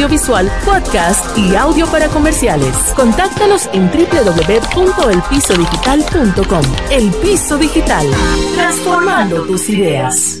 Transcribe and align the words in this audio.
audiovisual, 0.00 0.50
podcast 0.64 1.36
y 1.36 1.54
audio 1.56 1.86
para 1.86 2.08
comerciales. 2.08 2.74
Contáctanos 2.96 3.68
en 3.74 3.90
www.elpisodigital.com. 3.90 6.64
El 6.90 7.10
Piso 7.16 7.58
Digital, 7.58 8.06
transformando 8.54 9.42
tus 9.42 9.68
ideas. 9.68 10.40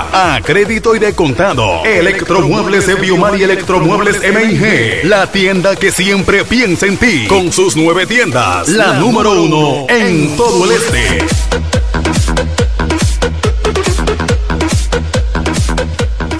a 0.11 0.41
crédito 0.43 0.95
y 0.95 0.99
de 0.99 1.13
contado. 1.13 1.83
Electromuebles 1.85 2.87
de 2.87 2.95
Biomar 2.95 3.37
y 3.37 3.43
Electromuebles 3.43 4.19
MIG. 4.21 5.05
La 5.05 5.27
tienda 5.27 5.75
que 5.75 5.91
siempre 5.91 6.43
piensa 6.45 6.85
en 6.85 6.97
ti. 6.97 7.27
Con 7.27 7.51
sus 7.51 7.75
nueve 7.75 8.05
tiendas. 8.05 8.69
La, 8.69 8.93
número 8.93 9.31
uno 9.41 9.85
en 9.89 10.35
todo 10.35 10.65
el 10.65 10.71
este. 10.71 11.80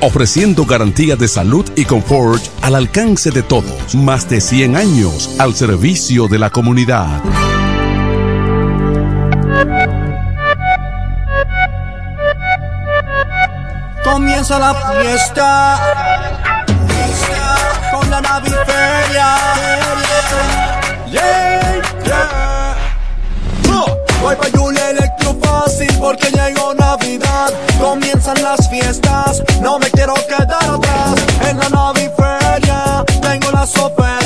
ofreciendo 0.00 0.64
garantías 0.64 1.18
de 1.18 1.28
salud 1.28 1.64
y 1.76 1.84
confort 1.84 2.42
al 2.62 2.74
alcance 2.74 3.30
de 3.30 3.42
todos. 3.42 3.94
Más 3.94 4.28
de 4.28 4.40
100 4.40 4.76
años 4.76 5.36
al 5.38 5.54
servicio 5.54 6.28
de 6.28 6.38
la 6.38 6.50
comunidad. 6.50 7.22
Comienza 14.04 14.58
la 14.58 14.74
fiesta 14.74 15.80
con 17.92 18.10
la 18.10 18.20
naviferia. 18.20 19.36
Yeah, 21.10 21.82
yeah. 22.04 22.76
Voy 24.22 24.34
fácil 25.76 25.98
porque 26.00 26.30
llegó 26.30 26.74
Navidad. 26.74 27.52
Comienzan 27.80 28.42
las 28.42 28.68
fiestas, 28.68 29.42
no 29.60 29.78
me 29.78 29.90
quiero 29.90 30.14
quedar 30.26 30.64
atrás. 30.64 31.14
En 31.48 31.58
la 31.58 31.68
naviferia 31.68 33.04
tengo 33.20 33.50
las 33.52 33.76
ofertas, 33.76 34.25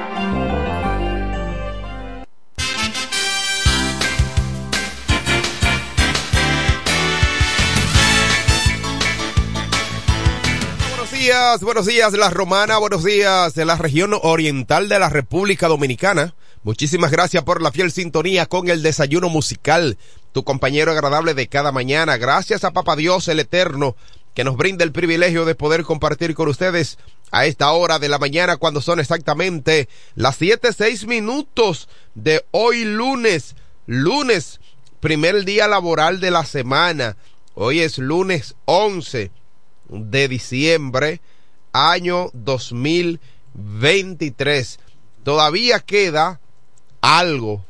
Días, 11.21 11.61
buenos 11.61 11.85
días 11.85 12.13
la 12.13 12.31
Romana, 12.31 12.79
buenos 12.79 13.03
días 13.03 13.53
de 13.53 13.63
la 13.63 13.75
región 13.75 14.17
oriental 14.23 14.89
de 14.89 14.97
la 14.97 15.07
República 15.07 15.67
Dominicana. 15.67 16.33
Muchísimas 16.63 17.11
gracias 17.11 17.43
por 17.43 17.61
la 17.61 17.71
fiel 17.71 17.91
sintonía 17.91 18.47
con 18.47 18.69
el 18.69 18.81
desayuno 18.81 19.29
musical, 19.29 19.99
tu 20.31 20.43
compañero 20.43 20.91
agradable 20.91 21.35
de 21.35 21.45
cada 21.45 21.71
mañana. 21.71 22.17
Gracias 22.17 22.63
a 22.63 22.71
Papa 22.71 22.95
Dios 22.95 23.27
el 23.27 23.39
Eterno 23.39 23.95
que 24.33 24.43
nos 24.43 24.57
brinda 24.57 24.83
el 24.83 24.91
privilegio 24.91 25.45
de 25.45 25.53
poder 25.53 25.83
compartir 25.83 26.33
con 26.33 26.47
ustedes 26.47 26.97
a 27.29 27.45
esta 27.45 27.71
hora 27.71 27.99
de 27.99 28.09
la 28.09 28.17
mañana 28.17 28.57
cuando 28.57 28.81
son 28.81 28.99
exactamente 28.99 29.89
las 30.15 30.37
siete 30.37 30.73
seis 30.73 31.05
minutos 31.05 31.87
de 32.15 32.43
hoy 32.49 32.83
lunes, 32.83 33.55
lunes, 33.85 34.59
primer 34.99 35.45
día 35.45 35.67
laboral 35.67 36.19
de 36.19 36.31
la 36.31 36.45
semana. 36.45 37.15
Hoy 37.53 37.81
es 37.81 37.99
lunes 37.99 38.55
11 38.65 39.29
de 39.91 40.27
diciembre, 40.27 41.21
año 41.73 42.29
2023. 42.33 44.79
Todavía 45.23 45.79
queda 45.79 46.39
algo 47.01 47.63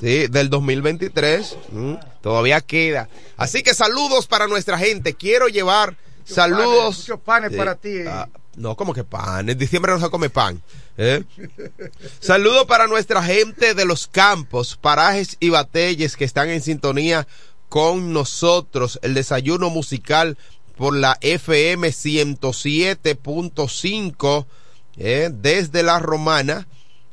sí, 0.00 0.26
del 0.28 0.50
2023. 0.50 1.56
mm, 1.72 1.94
todavía 2.20 2.60
queda. 2.60 3.08
Así 3.36 3.62
que 3.62 3.74
saludos 3.74 4.26
para 4.26 4.46
nuestra 4.46 4.78
gente. 4.78 5.14
Quiero 5.14 5.48
llevar 5.48 5.96
saludos. 6.24 6.98
Muchos 6.98 7.20
panes 7.20 7.50
Sí. 7.52 7.56
para 7.56 7.74
ti. 7.76 8.00
Ah, 8.06 8.28
no, 8.56 8.76
como 8.76 8.92
que 8.94 9.04
pan. 9.04 9.48
En 9.48 9.58
diciembre 9.58 9.92
no 9.92 10.00
se 10.00 10.10
come 10.10 10.30
pan. 10.30 10.62
¿eh? 10.96 11.24
Saludos 12.20 12.66
para 12.66 12.86
nuestra 12.86 13.22
gente 13.22 13.74
de 13.74 13.84
los 13.84 14.06
campos, 14.06 14.78
parajes 14.80 15.36
y 15.40 15.48
batelles 15.50 16.16
que 16.16 16.24
están 16.24 16.48
en 16.50 16.62
sintonía 16.62 17.26
con 17.68 18.12
nosotros. 18.12 19.00
El 19.02 19.14
desayuno 19.14 19.70
musical 19.70 20.38
por 20.76 20.96
la 20.96 21.18
FM 21.20 21.88
107.5 21.88 24.46
¿eh? 24.96 25.30
desde 25.32 25.82
la 25.82 25.98
Romana, 25.98 26.66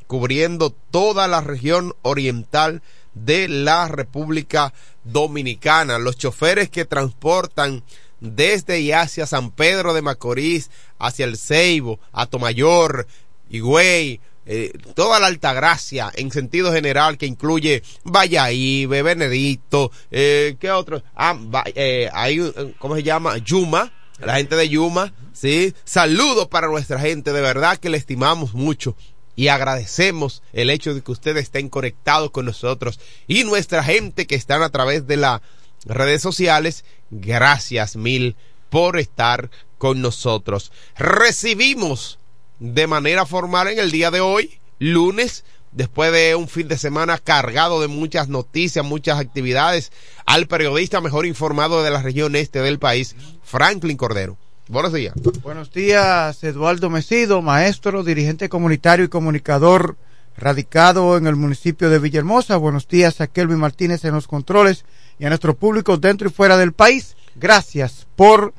cubriendo 0.08 0.72
toda 0.92 1.28
la 1.28 1.42
región 1.42 1.94
oriental 2.02 2.82
de 3.14 3.48
la 3.48 3.88
República 3.88 4.74
Dominicana. 5.04 6.00
Los 6.00 6.18
choferes 6.18 6.70
que 6.70 6.86
transportan 6.86 7.84
desde 8.20 8.82
y 8.82 8.92
hacia 8.92 9.26
San 9.26 9.52
Pedro 9.52 9.94
de 9.94 10.02
Macorís, 10.02 10.70
hacia 11.00 11.26
el 11.26 11.38
Ceibo, 11.38 12.00
a 12.12 12.28
Tomayor, 12.28 13.08
Higüey, 13.50 14.20
eh, 14.46 14.72
toda 14.96 15.20
la 15.20 15.28
Altagracia 15.28 16.12
en 16.16 16.32
sentido 16.32 16.74
general 16.74 17.18
que 17.18 17.26
incluye 17.28 17.84
Valladolid, 18.04 18.88
Benedicto, 18.90 19.92
eh, 20.10 20.56
¿qué 20.60 20.72
otro? 20.72 21.04
Ah, 21.16 21.38
eh, 21.76 22.10
un- 22.40 22.74
¿cómo 22.80 22.96
se 22.96 23.04
llama? 23.04 23.38
Yuma, 23.38 23.92
la 24.20 24.36
gente 24.38 24.56
de 24.56 24.70
Yuma, 24.70 25.14
¿sí? 25.34 25.74
Saludos 25.84 26.48
para 26.48 26.68
nuestra 26.68 27.00
gente, 27.00 27.34
de 27.34 27.42
verdad 27.42 27.78
que 27.78 27.90
le 27.90 27.98
estimamos 27.98 28.54
mucho 28.54 28.96
y 29.36 29.48
agradecemos 29.48 30.44
el 30.54 30.70
hecho 30.70 30.94
de 30.94 31.02
que 31.02 31.12
ustedes 31.12 31.44
estén 31.44 31.70
conectados 31.70 32.32
con 32.32 32.46
nosotros 32.46 33.00
y 33.28 33.44
nuestra 33.44 33.84
gente 33.84 34.28
que 34.28 34.36
están 34.36 34.62
a 34.62 34.70
través 34.70 35.08
de 35.08 35.18
las 35.18 35.42
redes 35.86 36.22
sociales, 36.22 36.84
gracias 37.10 37.96
mil 37.96 38.36
por 38.70 39.00
estar 39.00 39.50
con 39.78 40.02
nosotros. 40.02 40.72
Recibimos 40.96 42.20
de 42.62 42.86
manera 42.86 43.26
formal 43.26 43.70
en 43.70 43.80
el 43.80 43.90
día 43.90 44.12
de 44.12 44.22
hoy, 44.22 44.60
lunes, 44.78 45.44
después 45.72 46.12
de 46.12 46.36
un 46.36 46.48
fin 46.48 46.68
de 46.68 46.78
semana 46.78 47.18
cargado 47.18 47.82
de 47.82 47.88
muchas 47.88 48.30
noticias, 48.30 48.86
muchas 48.86 49.20
actividades, 49.20 49.92
al 50.28 50.46
periodista 50.46 51.02
mejor 51.02 51.26
informado 51.26 51.82
de 51.82 51.90
la 51.90 52.04
región 52.04 52.36
este 52.36 52.60
del 52.62 52.78
país, 52.78 53.16
Franklin 53.42 53.98
Cordero. 53.98 54.38
Buenos 54.68 54.94
días. 54.94 55.16
Buenos 55.42 55.72
días, 55.74 56.44
Eduardo 56.44 56.92
Mesido, 56.92 57.42
maestro, 57.42 58.04
dirigente 58.04 58.48
comunitario 58.48 59.06
y 59.06 59.10
comunicador 59.10 59.98
radicado 60.38 61.18
en 61.18 61.26
el 61.26 61.36
municipio 61.36 61.90
de 61.90 61.98
Villahermosa. 61.98 62.58
Buenos 62.58 62.88
días 62.88 63.22
a 63.22 63.28
Kelvin 63.28 63.58
Martínez 63.58 64.06
en 64.06 64.14
los 64.14 64.28
controles 64.28 64.86
y 65.18 65.26
a 65.26 65.30
nuestro 65.30 65.56
público 65.56 65.98
dentro 65.98 66.30
y 66.30 66.32
fuera 66.32 66.58
del 66.58 66.74
país. 66.74 67.16
Gracias 67.36 68.08
por 68.16 68.54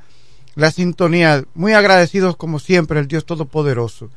la 0.54 0.70
sintonía. 0.70 1.44
Muy 1.54 1.72
agradecidos 1.72 2.36
como 2.36 2.58
siempre, 2.58 3.00
el 3.00 3.08
Dios 3.08 3.24
Todopoderoso. 3.24 4.10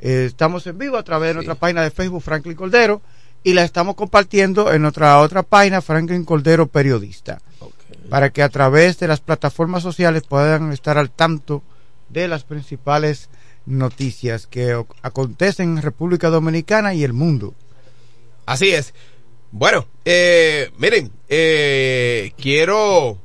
Eh, 0.00 0.24
estamos 0.26 0.66
en 0.66 0.78
vivo 0.78 0.96
a 0.96 1.04
través 1.04 1.30
de 1.30 1.34
nuestra 1.34 1.54
página 1.54 1.82
de 1.82 1.90
Facebook, 1.90 2.22
Franklin 2.22 2.56
Cordero, 2.56 3.02
y 3.44 3.54
la 3.54 3.64
estamos 3.64 3.94
compartiendo 3.94 4.72
en 4.72 4.82
nuestra 4.82 5.18
otra 5.20 5.42
página, 5.42 5.80
Franklin 5.80 6.24
Cordero 6.24 6.66
Periodista 6.66 7.40
para 8.12 8.28
que 8.28 8.42
a 8.42 8.50
través 8.50 8.98
de 8.98 9.08
las 9.08 9.20
plataformas 9.20 9.82
sociales 9.82 10.24
puedan 10.28 10.70
estar 10.70 10.98
al 10.98 11.10
tanto 11.10 11.62
de 12.10 12.28
las 12.28 12.44
principales 12.44 13.30
noticias 13.64 14.46
que 14.46 14.84
acontecen 15.00 15.78
en 15.78 15.82
República 15.82 16.28
Dominicana 16.28 16.92
y 16.92 17.04
el 17.04 17.14
mundo. 17.14 17.54
Así 18.44 18.68
es. 18.70 18.92
Bueno, 19.50 19.86
eh, 20.04 20.70
miren, 20.76 21.10
eh, 21.26 22.32
quiero 22.36 23.18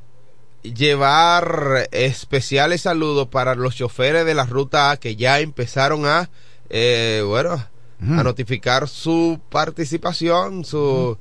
llevar 0.74 1.88
especiales 1.92 2.82
saludos 2.82 3.28
para 3.28 3.54
los 3.54 3.74
choferes 3.76 4.24
de 4.24 4.34
la 4.34 4.44
ruta 4.44 4.90
A 4.90 4.96
que 4.96 5.16
ya 5.16 5.40
empezaron 5.40 6.06
a, 6.06 6.30
eh, 6.70 7.22
bueno, 7.26 7.64
a 8.00 8.22
notificar 8.22 8.88
su 8.88 9.40
participación, 9.48 10.64
su 10.64 11.18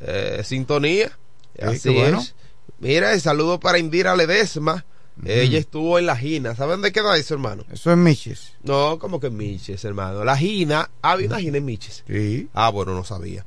eh, 0.00 0.42
sintonía. 0.44 1.08
Sí, 1.56 1.64
Así 1.64 1.88
bueno. 1.90 2.20
es. 2.20 2.34
Mira, 2.78 3.12
el 3.12 3.20
saludo 3.20 3.58
para 3.58 3.78
Indira 3.78 4.14
Ledesma. 4.14 4.84
Ella 5.24 5.58
estuvo 5.58 5.98
en 5.98 6.06
la 6.06 6.16
Gina. 6.16 6.54
¿Saben 6.54 6.74
dónde 6.74 6.92
queda 6.92 7.16
eso, 7.16 7.34
hermano? 7.34 7.64
Eso 7.72 7.90
es 7.90 7.96
Miches. 7.96 8.52
No, 8.62 8.98
como 8.98 9.20
que 9.20 9.30
Miches, 9.30 9.84
hermano. 9.84 10.24
La 10.24 10.36
Gina, 10.36 10.90
había 11.02 11.26
una 11.26 11.40
Gina 11.40 11.58
en 11.58 11.64
Miches. 11.64 12.04
Sí. 12.06 12.48
Ah, 12.54 12.70
bueno, 12.70 12.94
no 12.94 13.04
sabía. 13.04 13.44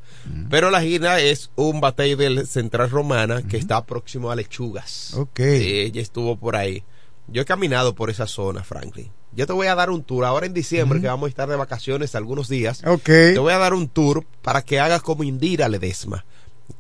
Pero 0.49 0.69
la 0.69 0.81
Gina 0.81 1.19
es 1.19 1.51
un 1.55 1.81
batey 1.81 2.15
del 2.15 2.47
Central 2.47 2.89
Romana 2.89 3.41
que 3.43 3.57
está 3.57 3.85
próximo 3.85 4.31
a 4.31 4.35
Lechugas. 4.35 5.13
Ok. 5.15 5.39
Ella 5.39 6.01
estuvo 6.01 6.35
por 6.37 6.55
ahí. 6.55 6.83
Yo 7.27 7.41
he 7.41 7.45
caminado 7.45 7.95
por 7.95 8.09
esa 8.09 8.27
zona, 8.27 8.63
Franklin. 8.63 9.09
Yo 9.33 9.47
te 9.47 9.53
voy 9.53 9.67
a 9.67 9.75
dar 9.75 9.89
un 9.89 10.03
tour 10.03 10.25
ahora 10.25 10.45
en 10.45 10.53
diciembre, 10.53 10.99
que 10.99 11.07
vamos 11.07 11.27
a 11.27 11.29
estar 11.29 11.47
de 11.47 11.55
vacaciones 11.55 12.15
algunos 12.15 12.49
días. 12.49 12.83
Ok. 12.85 13.05
Te 13.05 13.39
voy 13.39 13.53
a 13.53 13.57
dar 13.57 13.73
un 13.73 13.87
tour 13.87 14.25
para 14.41 14.61
que 14.61 14.79
hagas 14.81 15.01
como 15.01 15.23
Indira 15.23 15.69
Ledesma. 15.69 16.25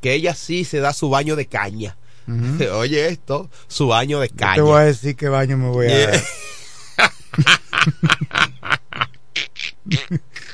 Que 0.01 0.13
ella 0.13 0.35
sí 0.35 0.65
se 0.65 0.79
da 0.79 0.93
su 0.93 1.09
baño 1.09 1.37
de 1.37 1.45
caña. 1.45 1.97
Oye 2.73 3.07
esto, 3.07 3.49
su 3.67 3.87
baño 3.87 4.19
de 4.19 4.29
Yo 4.29 4.35
caña. 4.35 4.55
te 4.55 4.61
voy 4.61 4.81
a 4.81 4.85
decir 4.85 5.15
qué 5.15 5.27
baño 5.29 5.57
me 5.57 5.69
voy 5.69 5.87
a 5.87 5.89
Yeah. 5.89 6.11
dar. 6.11 6.21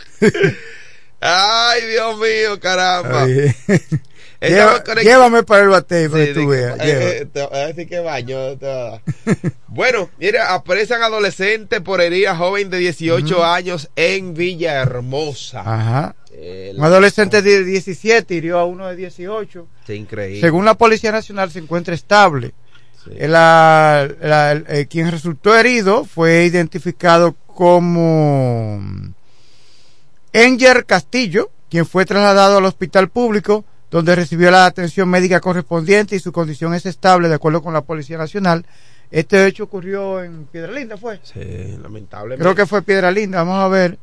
Ay, 1.19 1.81
Dios 1.87 2.17
mío, 2.17 2.59
caramba. 2.59 3.25
Lleva- 4.39 4.83
llévame 5.01 5.41
para 5.41 5.63
el 5.63 5.69
para 5.69 6.19
Sí, 6.19 6.25
que 6.25 6.33
tú 6.35 6.47
veas. 6.47 6.79
eh, 6.79 7.21
eh, 7.21 7.25
te 7.33 7.41
voy 7.41 7.57
a 7.57 7.67
decir 7.67 7.89
que 7.89 7.99
baño. 8.01 8.55
te 8.57 9.01
bueno, 9.67 10.11
mira, 10.19 10.53
apresan 10.53 11.01
adolescente 11.01 11.81
por 11.81 12.01
herida 12.01 12.35
joven 12.35 12.69
de 12.69 12.77
18 12.77 13.43
años 13.43 13.89
en 13.95 14.35
Villahermosa. 14.35 15.61
Ajá. 15.61 16.15
Un 16.77 16.83
adolescente 16.83 17.41
de 17.41 17.63
17 17.63 18.33
hirió 18.35 18.59
a 18.59 18.65
uno 18.65 18.87
de 18.87 18.95
18. 18.95 19.67
Sí, 19.85 19.93
increíble. 19.93 20.41
Según 20.41 20.65
la 20.65 20.73
Policía 20.75 21.11
Nacional 21.11 21.51
se 21.51 21.59
encuentra 21.59 21.93
estable. 21.95 22.53
La- 23.19 24.07
la- 24.21 24.51
eh, 24.67 24.87
quien 24.89 25.09
resultó 25.09 25.57
herido 25.57 26.03
fue 26.03 26.43
identificado 26.43 27.35
como 27.47 28.81
Enger 30.33 30.85
Castillo, 30.85 31.49
quien 31.69 31.85
fue 31.85 32.05
trasladado 32.05 32.57
al 32.57 32.65
hospital 32.65 33.09
público 33.09 33.63
donde 33.89 34.15
recibió 34.15 34.51
la 34.51 34.65
atención 34.65 35.07
médica 35.09 35.39
correspondiente 35.39 36.15
y 36.15 36.19
su 36.19 36.33
condición 36.33 36.73
es 36.73 36.85
estable 36.85 37.29
de 37.29 37.35
acuerdo 37.35 37.63
con 37.63 37.73
la 37.73 37.81
Policía 37.81 38.17
Nacional. 38.17 38.65
Este 39.09 39.45
hecho 39.47 39.63
ocurrió 39.63 40.21
en 40.21 40.43
Piedra 40.47 40.73
Linda, 40.73 40.97
¿fue? 40.97 41.21
Sí, 41.23 41.77
lamentablemente. 41.81 42.43
Creo 42.43 42.53
que 42.55 42.65
fue 42.65 42.81
Piedra 42.81 43.09
Linda, 43.11 43.37
vamos 43.43 43.63
a 43.63 43.69
ver. 43.69 43.97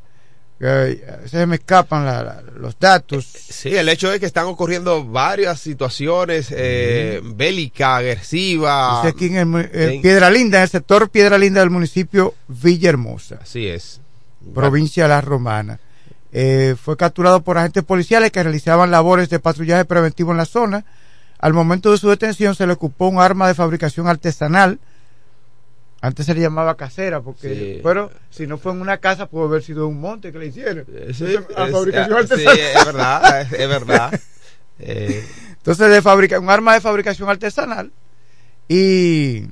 Que 0.59 1.03
se 1.25 1.45
me 1.45 1.55
escapan 1.55 2.05
la- 2.05 2.23
la- 2.23 2.41
los 2.57 2.79
datos. 2.79 3.25
Sí, 3.25 3.75
el 3.75 3.89
hecho 3.89 4.11
es 4.13 4.19
que 4.19 4.25
están 4.25 4.45
ocurriendo 4.45 5.03
varias 5.05 5.59
situaciones 5.59 6.47
eh, 6.51 7.21
bélicas, 7.23 7.99
agresivas. 7.99 9.05
Aquí 9.05 9.25
en, 9.25 9.35
el 9.55 9.69
en 9.73 9.89
en- 9.95 10.01
Piedra 10.01 10.29
Linda, 10.29 10.57
en 10.59 10.63
el 10.63 10.69
sector 10.69 11.09
Piedra 11.09 11.37
Linda 11.37 11.59
del 11.59 11.69
municipio 11.69 12.33
Villahermosa, 12.47 13.39
Así 13.41 13.67
es. 13.67 13.99
provincia 14.53 15.03
de 15.03 15.09
La 15.09 15.21
Romana. 15.21 15.79
Eh, 16.31 16.75
fue 16.81 16.97
capturado 16.97 17.41
por 17.41 17.57
agentes 17.57 17.83
policiales 17.83 18.31
que 18.31 18.43
realizaban 18.43 18.91
labores 18.91 19.29
de 19.29 19.39
patrullaje 19.39 19.85
preventivo 19.85 20.31
en 20.31 20.37
la 20.37 20.45
zona. 20.45 20.83
Al 21.39 21.53
momento 21.53 21.91
de 21.91 21.97
su 21.97 22.09
detención 22.09 22.55
se 22.55 22.65
le 22.67 22.73
ocupó 22.73 23.07
un 23.07 23.19
arma 23.19 23.47
de 23.47 23.53
fabricación 23.55 24.07
artesanal. 24.07 24.79
Antes 26.05 26.25
se 26.25 26.33
le 26.35 26.41
llamaba 26.41 26.77
casera, 26.77 27.21
porque, 27.21 27.75
Sí. 27.77 27.81
pero 27.83 28.11
si 28.29 28.45
no 28.47 28.57
fue 28.57 28.71
en 28.73 28.81
una 28.81 28.97
casa, 28.99 29.25
pudo 29.27 29.45
haber 29.45 29.63
sido 29.63 29.87
un 29.87 29.99
monte 29.99 30.31
que 30.31 30.37
le 30.39 30.47
hicieron. 30.47 30.85
Eh, 30.93 31.11
sí, 31.13 31.25
Entonces, 31.25 31.57
a 31.57 31.65
es- 31.65 31.71
fabricación 31.71 32.27
sí, 32.27 32.33
artesanal. 32.45 32.59
es 32.59 32.85
verdad, 32.85 33.41
es, 33.41 33.53
es 33.53 33.69
verdad. 33.69 34.21
Eh, 34.77 35.25
Entonces, 35.53 35.89
de 35.89 36.01
fabrica, 36.01 36.37
un 36.37 36.49
arma 36.49 36.73
de 36.73 36.81
fabricación 36.81 37.29
artesanal 37.29 37.91
y 38.67 39.43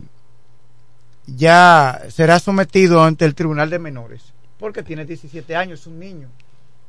ya 1.25 2.01
será 2.09 2.39
sometido 2.39 3.01
ante 3.03 3.23
el 3.25 3.33
Tribunal 3.33 3.69
de 3.69 3.79
Menores, 3.79 4.21
porque 4.59 4.83
tiene 4.83 5.05
17 5.05 5.55
años, 5.55 5.79
es 5.81 5.87
un 5.87 5.99
niño. 5.99 6.27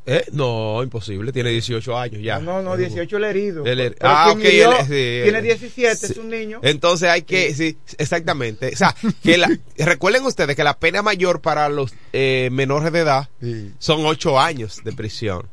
Eh, 0.06 0.24
no, 0.32 0.82
imposible, 0.82 1.32
tiene 1.32 1.50
18 1.50 1.96
años 1.98 2.22
ya. 2.22 2.38
No, 2.38 2.60
no, 2.62 2.76
18 2.76 3.16
el 3.16 3.24
herido. 3.24 3.64
El 3.64 3.80
her- 3.80 3.96
Pero 3.98 4.10
ah, 4.12 4.30
ok, 4.32 4.38
sí, 4.38 4.48
tiene 4.90 5.38
el- 5.38 5.42
17, 5.44 5.96
sí. 5.96 6.06
es 6.12 6.18
un 6.18 6.28
niño. 6.28 6.60
Entonces 6.62 7.08
hay 7.08 7.22
que, 7.22 7.54
sí, 7.54 7.78
exactamente. 7.98 8.70
O 8.72 8.76
sea, 8.76 8.94
que 9.22 9.38
la, 9.38 9.48
recuerden 9.78 10.24
ustedes 10.24 10.54
que 10.56 10.64
la 10.64 10.78
pena 10.78 11.02
mayor 11.02 11.40
para 11.40 11.68
los 11.68 11.92
eh, 12.12 12.48
menores 12.52 12.92
de 12.92 12.98
edad 13.00 13.28
son 13.78 14.04
8 14.04 14.38
años 14.38 14.82
de 14.84 14.92
prisión. 14.92 15.48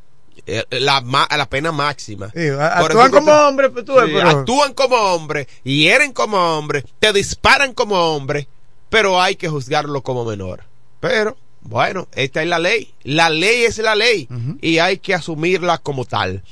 Eh, 0.47 0.63
La, 0.71 1.01
ma- 1.01 1.27
la 1.37 1.47
pena 1.47 1.71
máxima. 1.71 2.31
Sí, 2.35 2.47
actúan 2.49 3.11
como 3.11 3.31
hombres, 3.31 3.69
pues 3.73 3.85
pero- 3.85 4.21
Actúan 4.27 4.73
como 4.73 4.95
hombres, 4.95 5.47
hieren 5.63 6.13
como 6.13 6.57
hombres, 6.57 6.83
te 6.99 7.13
disparan 7.13 7.73
como 7.73 7.95
hombre, 7.95 8.47
pero 8.89 9.21
hay 9.21 9.35
que 9.35 9.47
juzgarlo 9.49 10.01
como 10.01 10.25
menor. 10.25 10.63
Pero, 10.99 11.37
bueno, 11.61 12.07
esta 12.15 12.41
es 12.41 12.49
la 12.49 12.59
ley. 12.59 12.93
La 13.03 13.29
ley 13.29 13.63
es 13.63 13.77
la 13.77 13.95
ley 13.95 14.27
y 14.61 14.79
hay 14.79 14.97
que 14.97 15.13
asumirla 15.13 15.77
como 15.77 16.05
tal. 16.05 16.43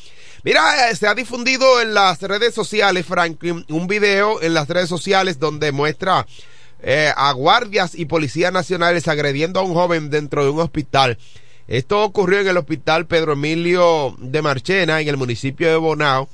Mira, 0.43 0.89
eh, 0.89 0.95
se 0.95 1.07
ha 1.07 1.15
difundido 1.15 1.81
en 1.81 1.93
las 1.93 2.21
redes 2.21 2.53
sociales, 2.53 3.05
Franklin, 3.05 3.65
un 3.69 3.87
video 3.87 4.41
en 4.41 4.53
las 4.53 4.69
redes 4.69 4.87
sociales 4.87 5.37
donde 5.37 5.71
muestra 5.73 6.25
eh, 6.81 7.11
a 7.15 7.33
guardias 7.33 7.93
y 7.93 8.05
policías 8.05 8.53
nacionales 8.53 9.07
agrediendo 9.09 9.59
a 9.59 9.63
un 9.63 9.73
joven 9.73 10.09
dentro 10.09 10.45
de 10.45 10.51
un 10.51 10.61
hospital. 10.61 11.17
Esto 11.67 12.03
ocurrió 12.03 12.39
en 12.39 12.47
el 12.47 12.57
hospital 12.57 13.05
Pedro 13.05 13.33
Emilio 13.33 14.15
de 14.19 14.41
Marchena, 14.41 15.01
en 15.01 15.07
el 15.07 15.17
municipio 15.17 15.69
de 15.69 15.75
Bonao. 15.75 16.29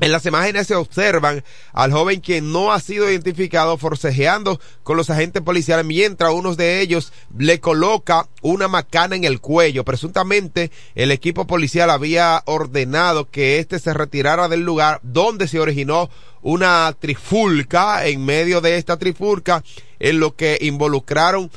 En 0.00 0.12
las 0.12 0.24
imágenes 0.24 0.66
se 0.66 0.74
observan 0.74 1.44
al 1.74 1.92
joven 1.92 2.22
que 2.22 2.40
no 2.40 2.72
ha 2.72 2.80
sido 2.80 3.10
identificado 3.10 3.76
forcejeando 3.76 4.58
con 4.82 4.96
los 4.96 5.10
agentes 5.10 5.42
policiales 5.42 5.84
mientras 5.84 6.32
uno 6.32 6.54
de 6.54 6.80
ellos 6.80 7.12
le 7.36 7.60
coloca 7.60 8.26
una 8.40 8.66
macana 8.66 9.14
en 9.14 9.24
el 9.24 9.42
cuello. 9.42 9.84
Presuntamente 9.84 10.70
el 10.94 11.10
equipo 11.10 11.46
policial 11.46 11.90
había 11.90 12.42
ordenado 12.46 13.28
que 13.28 13.58
éste 13.58 13.78
se 13.78 13.92
retirara 13.92 14.48
del 14.48 14.62
lugar 14.62 15.00
donde 15.02 15.46
se 15.46 15.60
originó 15.60 16.08
una 16.40 16.96
trifulca. 16.98 18.06
En 18.06 18.24
medio 18.24 18.62
de 18.62 18.78
esta 18.78 18.96
trifulca 18.96 19.62
en 19.98 20.18
lo 20.18 20.34
que 20.34 20.56
involucraron 20.62 21.50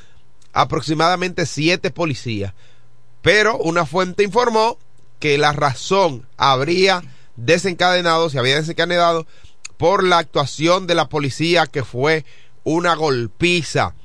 aproximadamente 0.51 1.45
siete 1.45 1.91
policías. 1.91 2.53
Pero 3.21 3.57
una 3.57 3.85
fuente 3.85 4.21
informó 4.21 4.77
que 5.19 5.37
la 5.37 5.53
razón 5.53 6.27
habría 6.35 7.01
desencadenado, 7.35 8.29
se 8.29 8.39
había 8.39 8.55
desencadenado 8.55 9.25
por 9.77 10.03
la 10.03 10.19
actuación 10.19 10.87
de 10.87 10.95
la 10.95 11.09
policía 11.09 11.65
que 11.65 11.83
fue 11.83 12.25
una 12.63 12.95
golpiza 12.95 13.95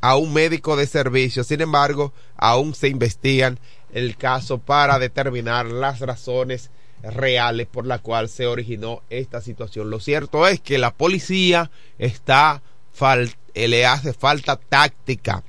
a 0.00 0.16
un 0.16 0.32
médico 0.32 0.76
de 0.76 0.86
servicio. 0.86 1.44
Sin 1.44 1.60
embargo, 1.60 2.12
aún 2.36 2.74
se 2.74 2.88
investigan 2.88 3.58
el 3.92 4.16
caso 4.16 4.58
para 4.58 4.98
determinar 4.98 5.66
las 5.66 6.00
razones 6.00 6.70
reales 7.02 7.66
por 7.66 7.86
la 7.86 7.98
cual 7.98 8.28
se 8.28 8.46
originó 8.46 9.02
esta 9.10 9.40
situación. 9.40 9.90
Lo 9.90 10.00
cierto 10.00 10.46
es 10.46 10.60
que 10.60 10.78
la 10.78 10.92
policía 10.92 11.70
está 11.98 12.62
eh, 13.54 13.68
le 13.68 13.86
hace 13.86 14.12
falta 14.12 14.56
táctica 14.56 15.42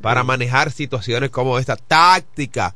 para 0.00 0.22
manejar 0.24 0.70
situaciones 0.70 1.30
como 1.30 1.58
esta 1.58 1.76
táctica. 1.76 2.74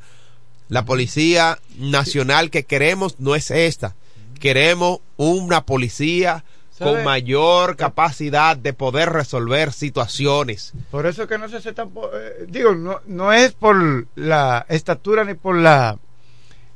La 0.70 0.86
policía 0.86 1.58
nacional 1.78 2.50
que 2.50 2.64
queremos 2.64 3.20
no 3.20 3.34
es 3.34 3.50
esta. 3.50 3.94
Queremos 4.38 5.00
una 5.18 5.66
policía 5.66 6.44
¿Sabe? 6.70 6.92
con 6.92 7.04
mayor 7.04 7.76
capacidad 7.76 8.56
de 8.56 8.72
poder 8.72 9.10
resolver 9.10 9.72
situaciones. 9.72 10.72
Por 10.90 11.04
eso 11.04 11.26
que 11.26 11.36
no 11.36 11.48
se 11.48 11.56
hace 11.56 11.74
tan... 11.74 11.90
eh, 12.14 12.46
digo, 12.48 12.74
no, 12.74 13.00
no 13.06 13.32
es 13.32 13.52
por 13.52 14.06
la 14.14 14.64
estatura 14.70 15.24
ni 15.24 15.34
por 15.34 15.56
la... 15.56 15.98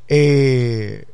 eh, 0.09 1.07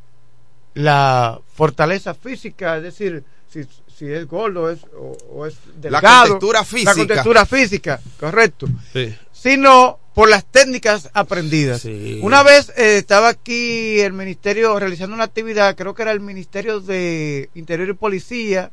la 0.73 1.39
fortaleza 1.53 2.13
física, 2.13 2.77
es 2.77 2.83
decir, 2.83 3.23
si, 3.49 3.61
si 3.93 4.11
es 4.11 4.25
gordo 4.27 4.69
es, 4.71 4.79
o, 4.97 5.17
o 5.33 5.45
es 5.45 5.55
delgado. 5.75 6.23
contextura 6.23 6.63
física. 6.65 6.91
La 6.91 6.97
contextura 6.97 7.45
física, 7.45 8.01
correcto. 8.19 8.67
Sí. 8.91 9.15
Sino 9.31 9.99
por 10.13 10.29
las 10.29 10.45
técnicas 10.45 11.09
aprendidas. 11.13 11.81
Sí. 11.81 12.19
Una 12.21 12.43
vez 12.43 12.69
eh, 12.75 12.97
estaba 12.97 13.29
aquí 13.29 13.99
el 13.99 14.13
ministerio 14.13 14.77
realizando 14.77 15.15
una 15.15 15.23
actividad, 15.23 15.75
creo 15.75 15.93
que 15.93 16.01
era 16.01 16.11
el 16.11 16.19
Ministerio 16.19 16.81
de 16.81 17.49
Interior 17.55 17.89
y 17.89 17.93
Policía, 17.93 18.71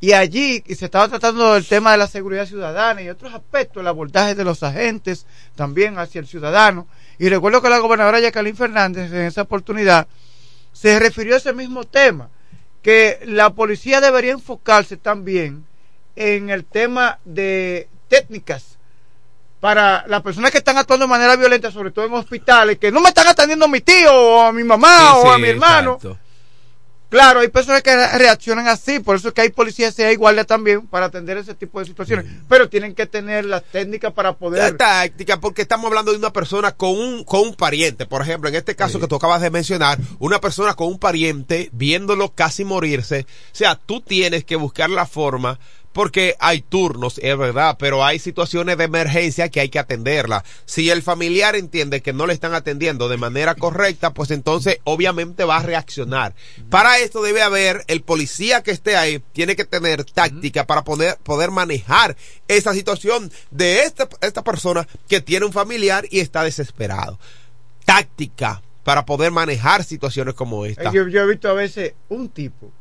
y 0.00 0.12
allí 0.12 0.62
y 0.66 0.74
se 0.74 0.84
estaba 0.84 1.08
tratando 1.08 1.56
el 1.56 1.66
tema 1.66 1.92
de 1.92 1.98
la 1.98 2.06
seguridad 2.06 2.46
ciudadana 2.46 3.00
y 3.00 3.08
otros 3.08 3.32
aspectos, 3.32 3.80
el 3.80 3.86
abordaje 3.86 4.34
de 4.34 4.44
los 4.44 4.62
agentes 4.62 5.26
también 5.54 5.98
hacia 5.98 6.18
el 6.18 6.26
ciudadano. 6.26 6.86
Y 7.18 7.30
recuerdo 7.30 7.62
que 7.62 7.70
la 7.70 7.78
gobernadora 7.78 8.20
Jacqueline 8.20 8.56
Fernández 8.56 9.10
en 9.12 9.22
esa 9.22 9.42
oportunidad 9.42 10.06
se 10.72 10.98
refirió 10.98 11.34
a 11.34 11.38
ese 11.38 11.54
mismo 11.54 11.84
tema, 11.84 12.28
que 12.82 13.20
la 13.24 13.54
policía 13.54 14.02
debería 14.02 14.32
enfocarse 14.32 14.98
también 14.98 15.64
en 16.16 16.50
el 16.50 16.66
tema 16.66 17.18
de 17.24 17.88
técnicas 18.08 18.73
para 19.64 20.04
las 20.08 20.20
personas 20.20 20.50
que 20.50 20.58
están 20.58 20.76
actuando 20.76 21.06
de 21.06 21.10
manera 21.10 21.36
violenta, 21.36 21.70
sobre 21.72 21.90
todo 21.90 22.04
en 22.04 22.12
hospitales, 22.12 22.76
que 22.78 22.92
no 22.92 23.00
me 23.00 23.08
están 23.08 23.26
atendiendo 23.28 23.64
a 23.64 23.68
mi 23.68 23.80
tío 23.80 24.12
o 24.12 24.42
a 24.42 24.52
mi 24.52 24.62
mamá 24.62 24.98
Sí, 24.98 25.06
o 25.24 25.30
a 25.32 25.38
mi 25.38 25.48
hermano. 25.48 25.92
exacto. 25.94 26.18
Claro, 27.08 27.40
hay 27.40 27.48
personas 27.48 27.80
que 27.82 27.96
re- 27.96 28.18
reaccionan 28.18 28.68
así, 28.68 28.98
por 29.00 29.16
eso 29.16 29.28
es 29.28 29.34
que 29.34 29.40
hay 29.40 29.48
policías 29.48 29.98
y 29.98 30.02
hay 30.02 30.16
guardias 30.16 30.46
también 30.46 30.86
para 30.86 31.06
atender 31.06 31.38
ese 31.38 31.54
tipo 31.54 31.80
de 31.80 31.86
situaciones, 31.86 32.26
pero 32.46 32.68
tienen 32.68 32.94
que 32.94 33.06
tener 33.06 33.46
las 33.46 33.62
técnicas 33.64 34.12
para 34.12 34.30
La 34.32 34.36
poder... 34.36 34.76
táctica, 34.76 35.40
porque 35.40 35.62
estamos 35.62 35.86
hablando 35.86 36.12
de 36.12 36.18
una 36.18 36.30
persona 36.32 36.72
con 36.72 36.90
un, 36.90 37.24
con 37.24 37.40
un 37.40 37.54
pariente. 37.54 38.04
Por 38.04 38.20
ejemplo, 38.20 38.50
en 38.50 38.56
este 38.56 38.76
caso 38.76 39.00
que 39.00 39.06
tú 39.08 39.14
acabas 39.14 39.40
de 39.40 39.48
mencionar, 39.50 39.98
una 40.18 40.42
persona 40.42 40.74
con 40.74 40.88
un 40.88 40.98
pariente 40.98 41.70
viéndolo 41.72 42.34
casi 42.34 42.66
morirse. 42.66 43.20
O 43.52 43.54
sea, 43.56 43.76
tú 43.76 44.02
tienes 44.02 44.44
que 44.44 44.56
buscar 44.56 44.90
la 44.90 45.06
forma, 45.06 45.58
porque 45.94 46.34
hay 46.40 46.60
turnos, 46.60 47.18
es 47.22 47.38
verdad, 47.38 47.76
pero 47.78 48.04
hay 48.04 48.18
situaciones 48.18 48.76
de 48.76 48.84
emergencia 48.84 49.48
que 49.48 49.60
hay 49.60 49.68
que 49.68 49.78
atenderla. 49.78 50.44
Si 50.66 50.90
el 50.90 51.02
familiar 51.02 51.54
entiende 51.54 52.02
que 52.02 52.12
no 52.12 52.26
le 52.26 52.34
están 52.34 52.52
atendiendo 52.52 53.08
de 53.08 53.16
manera 53.16 53.54
correcta, 53.54 54.12
pues 54.12 54.32
entonces 54.32 54.78
obviamente 54.82 55.44
va 55.44 55.58
a 55.58 55.62
reaccionar. 55.62 56.34
Para 56.68 56.98
esto 56.98 57.22
debe 57.22 57.42
haber 57.42 57.84
el 57.86 58.02
policía 58.02 58.64
que 58.64 58.72
esté 58.72 58.96
ahí, 58.96 59.22
tiene 59.32 59.54
que 59.54 59.64
tener 59.64 60.04
táctica 60.04 60.66
para 60.66 60.82
poder, 60.82 61.16
poder 61.22 61.52
manejar 61.52 62.16
esa 62.48 62.74
situación 62.74 63.30
de 63.52 63.84
esta, 63.84 64.08
esta 64.20 64.42
persona 64.42 64.88
que 65.08 65.20
tiene 65.20 65.46
un 65.46 65.52
familiar 65.52 66.06
y 66.10 66.18
está 66.18 66.42
desesperado. 66.42 67.20
Táctica 67.84 68.62
para 68.82 69.06
poder 69.06 69.30
manejar 69.30 69.84
situaciones 69.84 70.34
como 70.34 70.66
esta. 70.66 70.90
Yo, 70.92 71.06
yo 71.06 71.22
he 71.22 71.26
visto 71.28 71.48
a 71.48 71.54
veces 71.54 71.94
un 72.08 72.30
tipo, 72.30 72.72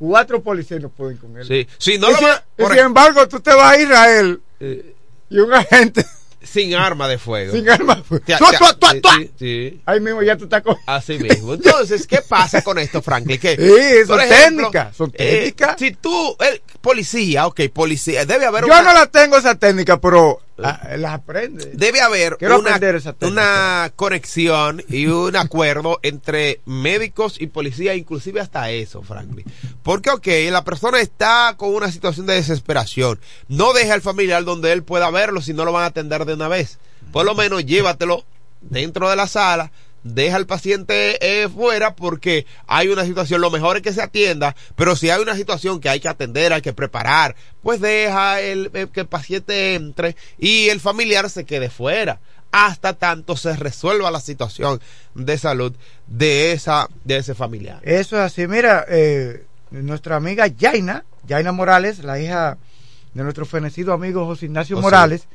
cuatro 0.00 0.42
policías 0.42 0.80
no 0.80 0.88
pueden 0.88 1.18
con 1.18 1.36
él. 1.36 1.46
Sí. 1.46 1.68
Si 1.78 1.98
no 1.98 2.08
y 2.10 2.14
lo 2.14 2.20
va- 2.22 2.42
por 2.56 2.68
sin 2.70 2.78
ej- 2.78 2.86
embargo, 2.86 3.28
tú 3.28 3.38
te 3.40 3.54
vas 3.54 3.74
a 3.76 3.80
Israel 3.80 4.40
Eh, 4.58 4.94
y 5.28 5.38
un 5.38 5.52
agente 5.52 6.04
sin 6.42 6.74
arma 6.74 7.06
de 7.06 7.18
fuego. 7.18 7.52
Sin 7.52 7.68
arma 7.68 7.96
de 7.96 8.02
fuego. 8.02 8.24
Te- 8.24 8.36
¡Tua, 8.38 8.50
te- 8.50 8.56
tua, 8.58 8.74
tua, 8.78 8.92
sí, 8.92 9.02
sí, 9.18 9.30
sí. 9.38 9.80
Ahí 9.84 10.00
mismo 10.00 10.22
ya 10.22 10.36
tú 10.36 10.44
estás 10.44 10.62
con... 10.62 10.74
Así 10.86 11.18
mismo. 11.20 11.52
Entonces, 11.54 12.06
¿qué 12.06 12.22
pasa 12.26 12.62
con 12.62 12.78
esto, 12.78 13.02
Franklin? 13.02 13.38
Que, 13.38 13.56
Sí, 13.56 14.06
son 14.06 14.18
técnicas, 14.18 14.96
son 14.96 15.10
eh, 15.14 15.52
técnicas. 15.52 15.76
si 15.78 15.92
tú, 15.92 16.34
el 16.40 16.62
policía, 16.80 17.46
ok, 17.46 17.60
policía, 17.72 18.24
debe 18.24 18.46
haber 18.46 18.62
Yo 18.64 18.68
una, 18.72 18.82
no 18.82 18.94
la 18.94 19.06
tengo 19.06 19.36
esa 19.36 19.54
técnica, 19.54 20.00
pero 20.00 20.40
ah, 20.64 20.96
las 20.96 21.14
aprende. 21.14 21.70
debe 21.74 22.00
haber 22.00 22.36
Quiero 22.36 22.60
una, 22.60 23.92
conexión 23.96 24.82
y 24.88 25.06
un 25.06 25.36
acuerdo 25.36 25.98
entre 26.02 26.60
médicos 26.64 27.40
y 27.40 27.46
policía, 27.46 27.94
inclusive 27.94 28.40
hasta 28.40 28.70
eso, 28.70 29.02
Franklin. 29.02 29.44
Porque, 29.82 30.10
ok, 30.10 30.26
la 30.50 30.64
persona 30.64 31.00
está 31.00 31.54
con 31.56 31.74
una 31.74 31.90
situación 31.90 32.26
de 32.26 32.34
desesperación. 32.34 33.20
No 33.48 33.72
deja 33.72 33.94
al 33.94 34.02
familiar 34.02 34.44
donde 34.44 34.72
él 34.72 34.82
pueda 34.82 35.10
verlo 35.10 35.42
si 35.42 35.54
no 35.54 35.64
lo 35.64 35.72
van 35.72 35.84
a 35.84 35.86
atender 35.86 36.24
de 36.24 36.34
una 36.34 36.48
vez. 36.48 36.78
Por 37.12 37.24
lo 37.24 37.34
menos 37.34 37.64
llévatelo 37.64 38.24
dentro 38.60 39.08
de 39.08 39.16
la 39.16 39.26
sala. 39.26 39.72
Deja 40.02 40.36
al 40.36 40.46
paciente 40.46 41.18
eh, 41.20 41.48
fuera 41.48 41.94
porque 41.94 42.46
hay 42.66 42.88
una 42.88 43.04
situación, 43.04 43.40
lo 43.40 43.50
mejor 43.50 43.76
es 43.76 43.82
que 43.82 43.92
se 43.92 44.00
atienda, 44.00 44.56
pero 44.74 44.96
si 44.96 45.10
hay 45.10 45.20
una 45.20 45.36
situación 45.36 45.78
que 45.78 45.90
hay 45.90 46.00
que 46.00 46.08
atender, 46.08 46.52
hay 46.52 46.62
que 46.62 46.72
preparar, 46.72 47.36
pues 47.62 47.80
deja 47.80 48.40
el, 48.40 48.70
eh, 48.72 48.86
que 48.92 49.00
el 49.00 49.06
paciente 49.06 49.74
entre 49.74 50.16
y 50.38 50.68
el 50.70 50.80
familiar 50.80 51.28
se 51.28 51.44
quede 51.44 51.68
fuera 51.68 52.18
hasta 52.52 52.94
tanto 52.94 53.36
se 53.36 53.54
resuelva 53.56 54.10
la 54.10 54.20
situación 54.20 54.80
de 55.14 55.38
salud 55.38 55.72
de 56.06 56.52
esa 56.52 56.88
de 57.04 57.18
ese 57.18 57.34
familiar. 57.34 57.80
Eso 57.82 58.16
es 58.16 58.22
así. 58.22 58.46
Mira, 58.46 58.84
eh, 58.88 59.44
nuestra 59.70 60.16
amiga 60.16 60.46
Yaina, 60.46 61.04
Yaina 61.26 61.52
Morales, 61.52 62.00
la 62.02 62.20
hija 62.20 62.58
de 63.14 63.22
nuestro 63.22 63.46
fenecido 63.46 63.92
amigo 63.92 64.26
José 64.26 64.46
Ignacio 64.46 64.78
Oh, 64.78 64.82
sí. 64.82 65.26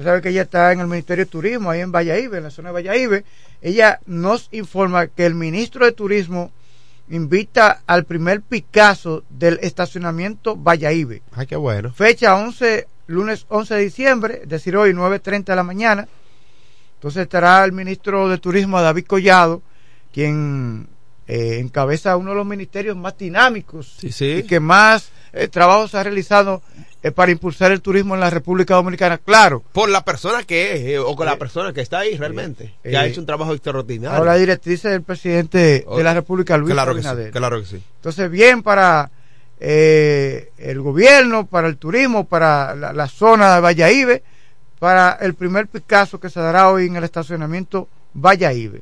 Usted 0.00 0.12
sabe 0.12 0.22
que 0.22 0.30
ella 0.30 0.42
está 0.42 0.72
en 0.72 0.80
el 0.80 0.86
Ministerio 0.86 1.26
de 1.26 1.30
Turismo, 1.30 1.68
ahí 1.70 1.80
en 1.82 1.92
Valladolid, 1.92 2.32
en 2.32 2.44
la 2.44 2.50
zona 2.50 2.70
de 2.70 2.72
Valladolid. 2.72 3.22
Ella 3.60 4.00
nos 4.06 4.48
informa 4.50 5.08
que 5.08 5.26
el 5.26 5.34
ministro 5.34 5.84
de 5.84 5.92
Turismo 5.92 6.52
invita 7.10 7.82
al 7.86 8.06
primer 8.06 8.40
Picasso 8.40 9.24
del 9.28 9.58
estacionamiento 9.60 10.56
Valladolid. 10.56 11.20
Ay, 11.32 11.46
qué 11.46 11.56
bueno. 11.56 11.92
Fecha 11.92 12.34
11, 12.34 12.88
lunes 13.08 13.44
11 13.50 13.74
de 13.74 13.80
diciembre, 13.82 14.40
es 14.44 14.48
decir, 14.48 14.74
hoy 14.74 14.92
9.30 14.94 15.44
de 15.44 15.56
la 15.56 15.64
mañana. 15.64 16.08
Entonces 16.94 17.24
estará 17.24 17.62
el 17.62 17.72
ministro 17.72 18.30
de 18.30 18.38
Turismo, 18.38 18.80
David 18.80 19.04
Collado, 19.04 19.60
quien 20.14 20.88
eh, 21.28 21.58
encabeza 21.58 22.16
uno 22.16 22.30
de 22.30 22.36
los 22.36 22.46
ministerios 22.46 22.96
más 22.96 23.18
dinámicos 23.18 23.96
Sí, 23.98 24.10
sí. 24.12 24.36
y 24.38 24.42
que 24.44 24.60
más 24.60 25.10
eh, 25.34 25.46
trabajos 25.48 25.94
ha 25.94 26.02
realizado 26.02 26.62
eh, 27.02 27.10
para 27.12 27.32
impulsar 27.32 27.72
el 27.72 27.80
turismo 27.80 28.14
en 28.14 28.20
la 28.20 28.30
República 28.30 28.74
Dominicana. 28.74 29.18
Claro, 29.18 29.62
Por 29.72 29.88
la 29.88 30.04
persona 30.04 30.42
que 30.42 30.74
es, 30.74 30.80
eh, 30.82 30.98
o 30.98 31.16
con 31.16 31.26
Eh, 31.26 31.30
la 31.30 31.38
persona 31.38 31.72
que 31.72 31.80
está 31.80 32.00
ahí 32.00 32.16
realmente, 32.16 32.74
eh, 32.84 32.90
que 32.90 32.96
ha 32.96 33.06
hecho 33.06 33.20
un 33.20 33.26
trabajo 33.26 33.52
extraordinario. 33.54 34.16
ahora 34.16 34.34
directriz 34.36 34.82
del 34.82 35.02
presidente 35.02 35.84
Oh, 35.86 35.96
de 35.98 36.04
la 36.04 36.14
República, 36.14 36.56
Luis 36.58 36.72
claro 36.74 36.94
que 36.94 37.02
sí, 37.02 37.08
claro 37.32 37.60
que 37.60 37.66
sí. 37.66 37.82
Entonces, 37.96 38.30
bien 38.30 38.62
para 38.62 39.10
eh, 39.58 40.50
el 40.58 40.80
gobierno, 40.80 41.46
para 41.46 41.68
el 41.68 41.76
turismo, 41.76 42.24
para 42.26 42.74
la, 42.74 42.92
la 42.92 43.08
zona 43.08 43.54
de 43.56 43.60
Valladolid, 43.60 44.20
para 44.78 45.12
el 45.20 45.34
primer 45.34 45.66
Picasso 45.68 46.18
que 46.18 46.30
se 46.30 46.40
dará 46.40 46.70
hoy 46.70 46.86
en 46.86 46.96
el 46.96 47.04
estacionamiento 47.04 47.88
Valladolid. 48.14 48.80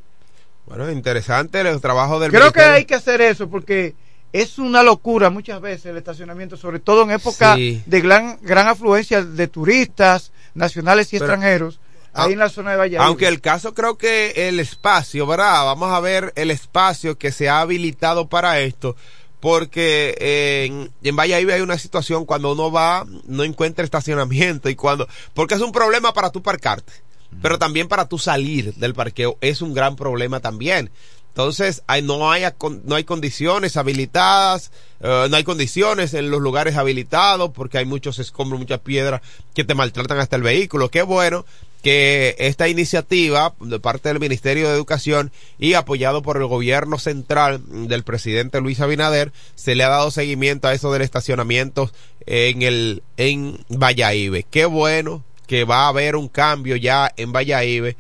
Bueno, 0.67 0.91
interesante 0.91 1.61
el 1.61 1.81
trabajo 1.81 2.21
del 2.21 2.31
Creo 2.31 2.53
que 2.53 2.61
hay 2.61 2.85
que 2.85 2.95
hacer 2.95 3.21
eso 3.21 3.49
porque 3.49 3.95
es 4.33 4.59
una 4.59 4.83
locura 4.83 5.31
muchas 5.31 5.61
veces 5.61 5.87
el 5.87 5.97
estacionamiento, 5.97 6.57
sobre 6.57 6.79
todo 6.81 7.03
en 7.05 7.11
época 7.13 7.55
Sí. 7.57 7.83
de 7.87 8.01
gran, 8.01 8.39
gran 8.43 8.69
afluencia 8.69 9.23
de 9.25 9.49
turistas 9.49 10.33
nacionales 10.55 11.09
y 11.13 11.19
Pero- 11.19 11.25
extranjeros, 11.33 11.81
ahí 12.13 12.31
Ah, 12.31 12.33
en 12.33 12.39
la 12.39 12.49
zona 12.49 12.73
de 12.73 12.77
Valladolid. 12.79 13.07
Aunque 13.07 13.29
el 13.29 13.41
caso 13.41 13.75
creo 13.75 13.97
que 13.97 14.49
el 14.49 14.61
espacio, 14.61 15.27
¿verdad? 15.27 15.65
Vamos 15.65 15.91
a 15.93 16.01
ver 16.01 16.33
el 16.37 16.51
espacio 16.51 17.17
que 17.17 17.33
se 17.33 17.49
ha 17.49 17.61
habilitado 17.61 18.29
para 18.29 18.61
esto. 18.61 18.97
Porque 19.41 20.17
eh, 20.19 20.65
en, 20.67 20.91
en 21.05 21.15
Valladolid 21.17 21.51
hay 21.55 21.61
una 21.61 21.79
situación 21.79 22.25
cuando 22.25 22.51
uno 22.53 22.73
va, 22.73 23.07
no 23.27 23.45
encuentra 23.45 23.85
estacionamiento 23.85 24.69
y 24.69 24.75
cuando, 24.75 25.07
porque 25.33 25.55
es 25.55 25.61
un 25.61 25.71
problema 25.71 26.13
para 26.13 26.31
tu 26.31 26.43
parcarte, 26.43 26.93
pero 27.41 27.57
también 27.57 27.87
para 27.87 28.09
tu 28.09 28.19
salir 28.19 28.75
del 28.75 28.95
parqueo 28.95 29.39
es 29.41 29.63
un 29.63 29.75
gran 29.75 29.95
problema 29.95 30.41
también. 30.41 30.91
Entonces, 31.39 31.85
hay, 31.87 32.03
no, 32.03 32.33
hay, 32.33 32.43
no 32.83 32.97
hay 32.97 33.05
condiciones 33.05 33.77
habilitadas, 33.77 34.73
eh, 35.01 35.29
no 35.31 35.37
hay 35.37 35.45
condiciones 35.45 36.13
en 36.15 36.33
los 36.33 36.41
lugares 36.41 36.75
habilitados 36.75 37.53
porque 37.53 37.79
hay 37.79 37.85
muchos 37.85 38.19
escombros, 38.19 38.59
muchas 38.59 38.81
piedras 38.81 39.21
que 39.55 39.63
te 39.63 39.77
maltratan 39.77 40.19
hasta 40.19 40.35
el 40.35 40.43
vehículo. 40.43 40.89
Qué 40.89 41.03
bueno 41.03 41.47
que 41.81 42.35
esta 42.41 42.67
iniciativa 42.67 43.55
de 43.61 43.79
parte 43.79 44.09
del 44.09 44.19
Ministerio 44.19 44.67
de 44.67 44.75
Educación 44.75 45.31
y 45.61 45.75
apoyado 45.75 46.23
por 46.23 46.39
el 46.39 46.47
gobierno 46.47 46.99
central 46.99 47.63
del 47.87 48.03
presidente 48.03 48.61
Luis 48.61 48.81
Abinader 48.81 49.31
se 49.55 49.77
le 49.77 49.85
ha 49.85 49.91
dado 49.91 50.11
seguimiento 50.11 50.67
a 50.67 50.75
eso 50.75 50.93
del 50.93 51.03
estacionamiento 51.03 51.89
en 52.27 52.63
el 52.63 53.05
en 53.17 53.65
Valladolid. 53.69 54.45
Qué 54.51 54.65
bueno 54.65 55.23
que 55.47 55.63
va 55.63 55.85
a 55.85 55.89
haber 55.91 56.17
un 56.17 56.27
cambio 56.27 56.75
ya 56.75 57.13
en 57.17 57.33
Valladolid 57.33 57.95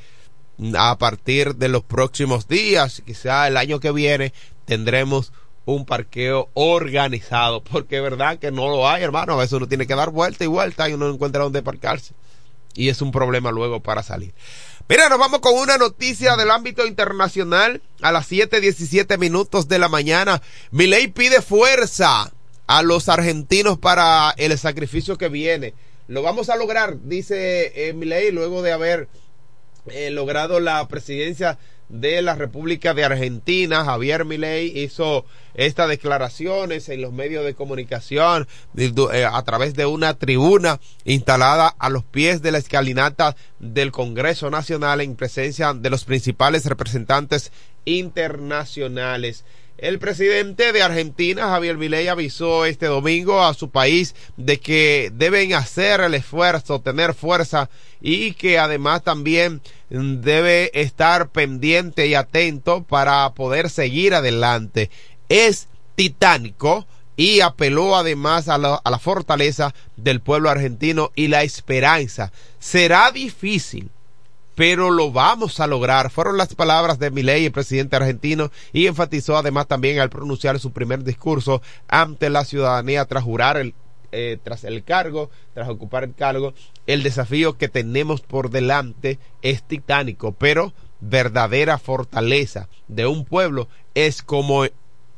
a 0.77 0.99
partir 0.99 1.57
de 1.57 1.69
los 1.69 1.85
próximos 1.85 2.49
días, 2.49 3.03
quizá 3.07 3.47
el 3.47 3.57
año 3.57 3.81
que 3.81 3.93
viene 3.93 4.33
tendremos 4.65 5.33
un 5.65 5.85
parqueo 5.85 6.51
organizado, 6.55 7.63
porque 7.71 7.97
es 7.97 8.03
verdad 8.03 8.39
que 8.39 8.51
no 8.51 8.69
lo 8.69 8.89
hay, 8.89 9.03
hermano, 9.03 9.35
a 9.35 9.37
veces 9.37 9.53
uno 9.53 9.69
tiene 9.69 9.87
que 9.87 9.95
dar 9.95 10.11
vuelta 10.11 10.45
y 10.45 10.49
vuelta 10.49 10.89
y 10.89 10.95
uno 10.95 11.07
no 11.07 11.15
encuentra 11.15 11.43
dónde 11.43 11.63
parcarse. 11.63 12.15
Y 12.75 12.89
es 12.91 13.03
un 13.03 13.11
problema 13.11 13.51
luego 13.51 13.81
para 13.81 14.03
salir. 14.03 14.35
Mira, 14.89 15.09
nos 15.09 15.19
vamos 15.19 15.41
con 15.41 15.55
una 15.55 15.77
noticia 15.77 16.37
del 16.37 16.51
ámbito 16.51 16.87
internacional 16.87 17.83
a 18.01 18.13
las 18.13 18.31
7:17 18.31 19.19
minutos 19.19 19.69
de 19.69 19.79
la 19.79 19.89
mañana. 19.89 20.41
Milei 20.71 21.09
pide 21.09 21.43
fuerza 21.43 22.33
a 22.67 22.83
los 22.83 23.09
argentinos 23.09 23.79
para 23.79 24.33
el 24.37 24.57
sacrificio 24.59 25.19
que 25.19 25.29
viene. 25.29 25.75
Lo 26.07 26.23
vamos 26.23 26.49
a 26.49 26.57
lograr, 26.57 26.97
dice 27.03 27.73
eh, 27.75 28.31
luego 28.33 28.63
de 28.63 28.73
haber 28.73 29.09
eh, 29.93 30.11
logrado 30.11 30.61
la 30.61 30.87
presidencia 30.89 31.59
de 31.89 32.21
la 32.23 32.35
República 32.35 32.95
de 32.95 33.05
Argentina. 33.05 33.85
Javier 33.85 34.25
Milei 34.25 34.79
hizo 34.79 35.25
estas 35.55 35.89
declaraciones 35.89 36.89
en 36.89 37.03
los 37.03 37.13
medios 37.13 37.45
de 37.45 37.55
comunicación 37.55 38.47
eh, 38.77 39.27
a 39.31 39.43
través 39.43 39.75
de 39.75 39.87
una 39.87 40.15
tribuna 40.15 40.81
instalada 41.05 41.69
a 41.79 41.89
los 41.89 42.05
pies 42.05 42.43
de 42.43 42.53
la 42.53 42.59
escalinata 42.59 43.37
del 43.59 43.91
Congreso 43.91 44.51
Nacional 44.51 45.01
en 45.01 45.17
presencia 45.17 45.75
de 45.75 45.91
los 45.91 46.05
principales 46.05 46.67
representantes 46.67 47.53
internacionales. 47.85 49.45
El 49.79 50.01
presidente 50.01 50.73
de 50.73 50.83
Argentina, 50.83 51.51
Javier 51.51 51.77
Milei, 51.77 52.09
avisó 52.09 52.65
este 52.65 52.87
domingo 52.87 53.45
a 53.45 53.55
su 53.55 53.71
país 53.71 54.17
de 54.37 54.59
que 54.59 55.13
deben 55.15 55.55
hacer 55.55 56.01
el 56.01 56.15
esfuerzo, 56.15 56.81
tener 56.81 57.15
fuerza 57.15 57.71
y 58.01 58.33
que 58.33 58.59
además 58.59 59.05
también 59.05 59.63
debe 59.89 60.73
estar 60.75 61.29
pendiente 61.29 62.09
y 62.09 62.15
atento 62.15 62.83
para 62.83 63.33
poder 63.35 63.71
seguir 63.71 64.15
adelante. 64.15 64.91
Es 65.29 65.69
titánico 65.95 66.89
y 67.17 67.41
apeló 67.41 67.97
además 67.97 68.49
a 68.49 68.59
la, 68.59 68.75
a 68.83 68.91
la 68.91 68.99
fortaleza 68.99 69.73
del 69.97 70.21
pueblo 70.21 70.51
argentino 70.51 71.13
y 71.15 71.29
la 71.29 71.45
esperanza. 71.45 72.33
Será 72.59 73.13
difícil, 73.13 73.91
pero 74.59 74.91
lo 74.91 75.13
vamos 75.13 75.61
a 75.61 75.69
lograr. 75.69 76.11
Fueron 76.11 76.37
las 76.37 76.53
palabras 76.57 76.99
de 76.99 77.13
Milei, 77.13 77.47
el 77.47 77.53
presidente 77.53 77.95
argentino, 77.95 78.51
y 78.73 78.89
enfatizó 78.89 79.37
además 79.37 79.69
también 79.69 80.01
al 80.01 80.11
pronunciar 80.11 80.59
su 80.59 80.73
primer 80.73 81.05
discurso 81.05 81.63
ante 81.87 82.29
la 82.29 82.45
ciudadanía 82.45 83.05
tras 83.05 83.23
jurar 83.23 83.57
el, 83.57 83.73
eh, 84.11 84.37
tras 84.43 84.65
el 84.65 84.83
cargo, 84.83 85.31
tras 85.55 85.69
ocupar 85.69 86.03
el 86.03 86.13
cargo, 86.13 86.55
el 86.89 87.05
desafío 87.05 87.57
que 87.57 87.69
tenemos 87.69 88.21
por 88.21 88.51
delante 88.51 89.21
es 89.43 89.63
titánico, 89.63 90.33
pero 90.33 90.73
verdadera 90.99 91.79
fortaleza 91.79 92.69
de 92.89 93.07
un 93.07 93.25
pueblo 93.25 93.69
es 93.95 94.25
como 94.25 94.65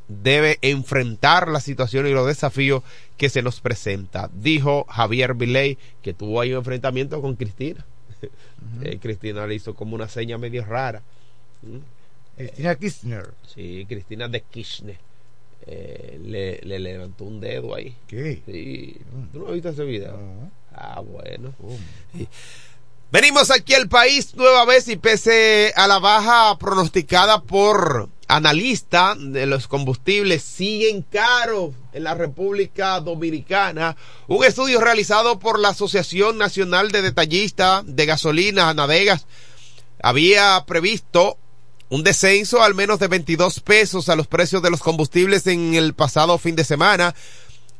debe 0.07 0.59
enfrentar 0.61 1.47
la 1.47 1.61
situación 1.61 2.05
y 2.05 2.11
los 2.11 2.27
desafíos 2.27 2.83
que 3.17 3.29
se 3.29 3.41
nos 3.41 3.59
presenta. 3.59 4.29
Dijo 4.35 4.85
Javier 4.87 5.33
Milei 5.33 5.79
que 6.03 6.13
tuvo 6.13 6.41
ahí 6.41 6.51
un 6.51 6.59
enfrentamiento 6.59 7.23
con 7.23 7.35
Cristina. 7.35 7.87
Uh 8.27 8.81
-huh. 8.81 8.87
eh, 8.87 8.99
Cristina 8.99 9.47
le 9.47 9.55
hizo 9.55 9.73
como 9.73 9.95
una 9.95 10.07
seña 10.07 10.37
medio 10.37 10.65
rara. 10.65 11.01
¿Mm? 11.61 11.77
Cristina 12.37 12.75
Kirchner. 12.75 13.29
Sí, 13.53 13.85
Cristina 13.87 14.27
de 14.27 14.41
Kirchner. 14.41 14.97
Eh, 15.67 16.19
le, 16.23 16.59
le, 16.63 16.79
levantó 16.79 17.25
un 17.25 17.39
dedo 17.39 17.75
ahí. 17.75 17.95
¿Qué? 18.07 18.41
Sí. 18.45 18.97
¿Tú 19.31 19.39
no 19.39 19.47
has 19.47 19.53
visto 19.53 19.69
ese 19.69 19.83
video? 19.83 20.17
Ah, 20.73 21.01
bueno. 21.01 21.53
Venimos 23.11 23.51
aquí 23.51 23.73
al 23.73 23.89
país 23.89 24.33
nueva 24.35 24.65
vez 24.65 24.87
y 24.87 24.95
pese 24.95 25.73
a 25.75 25.87
la 25.87 25.99
baja 25.99 26.57
pronosticada 26.57 27.41
por 27.41 28.09
analista 28.31 29.15
de 29.17 29.45
los 29.45 29.67
combustibles 29.67 30.41
siguen 30.41 31.01
caros 31.01 31.71
en 31.91 32.05
la 32.05 32.15
República 32.15 32.99
Dominicana. 33.01 33.97
Un 34.27 34.45
estudio 34.45 34.79
realizado 34.79 35.37
por 35.37 35.59
la 35.59 35.69
Asociación 35.69 36.37
Nacional 36.37 36.91
de 36.91 37.01
Detallistas 37.01 37.83
de 37.85 38.05
Gasolina, 38.05 38.69
Anadegas, 38.69 39.27
había 40.01 40.63
previsto 40.65 41.37
un 41.89 42.03
descenso 42.03 42.63
al 42.63 42.73
menos 42.73 42.99
de 42.99 43.09
22 43.09 43.59
pesos 43.59 44.07
a 44.07 44.15
los 44.15 44.27
precios 44.27 44.61
de 44.61 44.71
los 44.71 44.79
combustibles 44.79 45.45
en 45.47 45.75
el 45.75 45.93
pasado 45.93 46.37
fin 46.37 46.55
de 46.55 46.63
semana, 46.63 47.13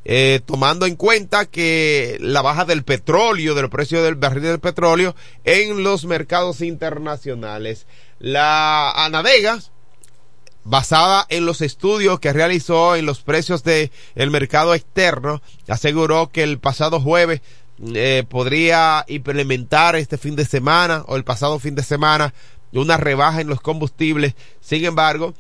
eh, 0.04 0.42
tomando 0.46 0.86
en 0.86 0.98
cuenta 0.98 1.46
que 1.46 2.18
la 2.20 2.42
baja 2.42 2.66
del 2.66 2.84
petróleo, 2.84 3.56
del 3.56 3.70
precio 3.70 4.04
del 4.04 4.16
barril 4.16 4.44
del 4.44 4.60
petróleo 4.60 5.16
en 5.46 5.84
los 5.84 6.04
mercados 6.04 6.60
internacionales. 6.60 7.88
La 8.20 8.92
Anadegas 8.92 9.71
basada 10.64 11.26
en 11.30 11.46
los 11.46 11.62
estudios 11.62 12.20
que 12.20 12.34
realizó 12.34 12.96
en 12.96 13.06
los 13.06 13.22
precios 13.22 13.64
del 13.64 13.92
el 14.16 14.32
mercado 14.32 14.74
externo, 14.74 15.42
aseguró 15.68 16.32
que 16.32 16.44
el 16.44 16.60
pasado 16.60 17.00
jueves 17.00 17.42
eh, 17.94 18.24
podría 18.30 19.06
implementar 19.08 19.96
este 19.96 20.18
fin 20.18 20.36
de 20.36 20.46
semana 20.46 21.04
o 21.08 21.16
el 21.16 21.24
pasado 21.24 21.58
fin 21.60 21.76
de 21.76 21.84
semana 21.84 22.34
una 22.74 22.98
rebaja 22.98 23.42
en 23.42 23.48
los 23.48 23.60
combustibles. 23.60 24.36
Sin 24.62 24.86
embargo, 24.86 25.34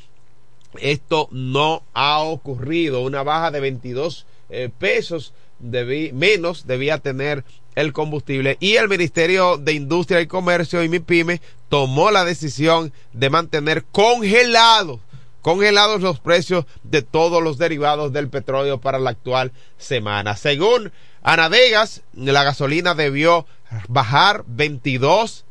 esto 0.79 1.27
no 1.31 1.83
ha 1.93 2.19
ocurrido. 2.19 3.01
Una 3.01 3.23
baja 3.23 3.51
de 3.51 3.59
22 3.59 4.25
eh, 4.49 4.69
pesos 4.77 5.33
menos 5.61 6.65
debía 6.65 6.97
tener 6.97 7.43
el 7.75 7.93
combustible 7.93 8.57
y 8.59 8.75
el 8.75 8.89
Ministerio 8.89 9.57
de 9.57 9.73
Industria 9.73 10.19
y 10.21 10.27
Comercio 10.27 10.83
y 10.83 10.89
MIPYME 10.89 11.39
tomó 11.69 12.09
la 12.11 12.25
decisión 12.25 12.91
de 13.13 13.29
mantener 13.29 13.85
congelados 13.91 14.99
congelados 15.41 16.01
los 16.01 16.19
precios 16.19 16.65
de 16.83 17.01
todos 17.01 17.41
los 17.43 17.57
derivados 17.57 18.13
del 18.13 18.29
petróleo 18.29 18.79
para 18.79 18.99
la 18.99 19.11
actual 19.11 19.51
semana. 19.77 20.35
Según 20.35 20.91
Anadegas, 21.23 22.01
la 22.13 22.43
gasolina 22.43 22.95
debió 22.95 23.45
bajar 23.87 24.43
22 24.47 25.45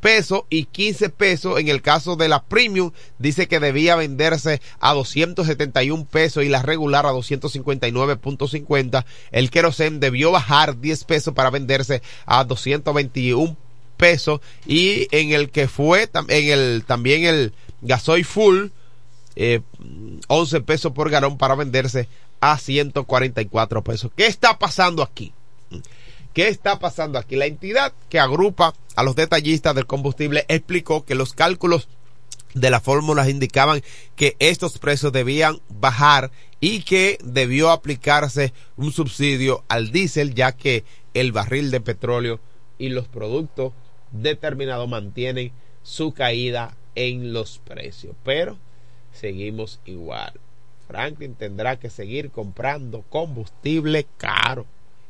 pesos 0.00 0.42
y 0.50 0.64
15 0.66 1.08
pesos. 1.10 1.58
En 1.58 1.68
el 1.68 1.82
caso 1.82 2.16
de 2.16 2.28
la 2.28 2.44
premium 2.44 2.92
dice 3.18 3.48
que 3.48 3.60
debía 3.60 3.96
venderse 3.96 4.60
a 4.78 4.94
271 4.94 6.06
pesos 6.06 6.44
y 6.44 6.48
la 6.48 6.62
regular 6.62 7.06
a 7.06 7.12
259.50 7.12 9.04
el 9.32 9.50
kerosene 9.50 9.98
debió 9.98 10.30
bajar 10.30 10.80
10 10.80 11.04
pesos 11.04 11.34
para 11.34 11.50
venderse 11.50 12.02
a 12.24 12.44
221 12.44 13.56
pesos. 13.96 14.40
Y 14.66 15.08
en 15.10 15.32
el 15.32 15.50
que 15.50 15.66
fue 15.66 16.08
en 16.28 16.48
el 16.50 16.84
también 16.86 17.24
el 17.24 17.52
gasoil 17.82 18.24
full 18.24 18.68
eh, 19.36 19.60
11 20.28 20.60
pesos 20.62 20.92
por 20.92 21.10
galón 21.10 21.38
para 21.38 21.54
venderse 21.54 22.08
a 22.40 22.58
144 22.58 23.84
pesos. 23.84 24.10
¿Qué 24.16 24.26
está 24.26 24.58
pasando 24.58 25.02
aquí? 25.02 25.32
¿Qué 26.32 26.48
está 26.48 26.78
pasando 26.78 27.18
aquí? 27.18 27.36
La 27.36 27.46
entidad 27.46 27.92
que 28.08 28.18
agrupa 28.18 28.74
a 28.94 29.02
los 29.02 29.16
detallistas 29.16 29.74
del 29.74 29.86
combustible 29.86 30.44
explicó 30.48 31.04
que 31.04 31.14
los 31.14 31.32
cálculos 31.32 31.88
de 32.54 32.70
las 32.70 32.82
fórmulas 32.82 33.28
indicaban 33.28 33.82
que 34.16 34.36
estos 34.38 34.78
precios 34.78 35.12
debían 35.12 35.60
bajar 35.68 36.30
y 36.60 36.82
que 36.82 37.18
debió 37.22 37.70
aplicarse 37.70 38.52
un 38.76 38.92
subsidio 38.92 39.64
al 39.68 39.92
diésel 39.92 40.34
ya 40.34 40.52
que 40.52 40.84
el 41.12 41.32
barril 41.32 41.70
de 41.70 41.80
petróleo 41.80 42.40
y 42.78 42.88
los 42.88 43.08
productos 43.08 43.72
determinados 44.10 44.88
mantienen 44.88 45.52
su 45.82 46.12
caída 46.12 46.76
en 46.94 47.32
los 47.32 47.58
precios. 47.58 48.14
Pero 48.24 48.58
seguimos 49.16 49.80
igual. 49.84 50.32
Franklin 50.86 51.34
tendrá 51.34 51.76
que 51.76 51.90
seguir 51.90 52.30
comprando 52.30 53.02
combustible 53.08 54.06
caro 54.16 54.66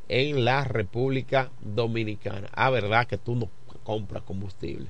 en 0.08 0.44
la 0.44 0.64
República 0.64 1.50
Dominicana. 1.60 2.48
Ah, 2.54 2.70
verdad 2.70 3.06
que 3.06 3.18
tú 3.18 3.34
no 3.34 3.50
compras 3.82 4.22
combustible. 4.22 4.86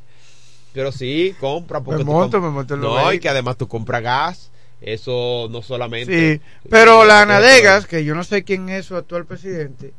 Pero 0.73 0.93
sí, 0.93 1.35
compra 1.41 1.81
porque 1.81 2.05
me 2.05 2.13
monto, 2.13 2.41
me 2.41 2.51
monto 2.51 2.77
No, 2.77 3.13
y 3.13 3.19
que 3.19 3.29
además 3.29 3.57
tú 3.57 3.67
compras 3.67 4.03
gas. 4.03 4.51
Eso 4.81 5.49
no 5.51 5.63
solamente. 5.63 6.35
Sí, 6.35 6.41
pero 6.69 7.05
la 7.05 7.23
Anadegas, 7.23 7.87
que 7.87 8.05
yo 8.05 8.15
no 8.15 8.23
sé 8.25 8.45
quién 8.45 8.69
es 8.69 8.85
su 8.85 8.95
actual 8.95 9.25
presidente, 9.25 9.95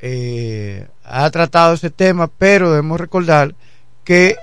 eh, 0.00 0.86
ha 1.04 1.28
tratado 1.30 1.74
ese 1.74 1.90
tema, 1.90 2.28
pero 2.28 2.70
debemos 2.70 3.00
recordar 3.00 3.54
que 4.04 4.36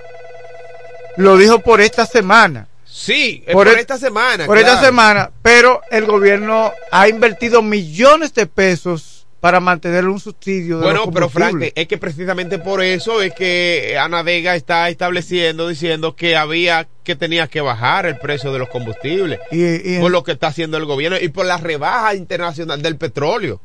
lo 1.18 1.38
dijo 1.38 1.60
por 1.60 1.82
esta 1.82 2.06
semana. 2.06 2.69
Sí, 3.00 3.46
por, 3.54 3.66
e- 3.70 3.80
esta 3.80 3.98
semana. 3.98 4.46
Por 4.46 4.58
esta 4.58 4.82
semana, 4.82 5.32
pero 5.42 5.80
el 5.90 6.06
gobierno 6.06 6.74
ha 6.92 7.08
invertido 7.08 7.62
millones 7.62 8.34
de 8.34 8.46
pesos 8.46 9.26
para 9.40 9.62
mantener 9.62 10.06
un 10.06 10.20
subsidio. 10.20 10.80
De 10.80 10.84
bueno, 10.84 11.10
pero 11.10 11.30
Frank, 11.30 11.72
es 11.74 11.88
que 11.88 11.98
precisamente 11.98 12.60
por 12.60 12.84
eso 12.84 13.22
es 13.22 13.34
que 13.34 13.98
Ana 13.98 14.22
Vega 14.22 14.58
está 14.58 14.90
estableciendo, 14.90 15.70
diciendo 15.70 16.14
que 16.18 16.36
había 16.36 16.90
que 17.06 17.16
tenía 17.16 17.48
que 17.48 17.62
bajar 17.62 18.06
el 18.06 18.18
precio 18.18 18.52
de 18.52 18.60
los 18.60 18.68
combustibles. 18.68 19.40
por 20.02 20.12
lo 20.12 20.24
que 20.26 20.34
está 20.34 20.48
haciendo 20.48 20.76
el 20.76 20.84
gobierno 20.84 21.18
y 21.20 21.30
por 21.30 21.46
la 21.46 21.56
rebaja 21.56 22.16
internacional 22.16 22.82
del 22.82 22.98
petróleo 22.98 23.62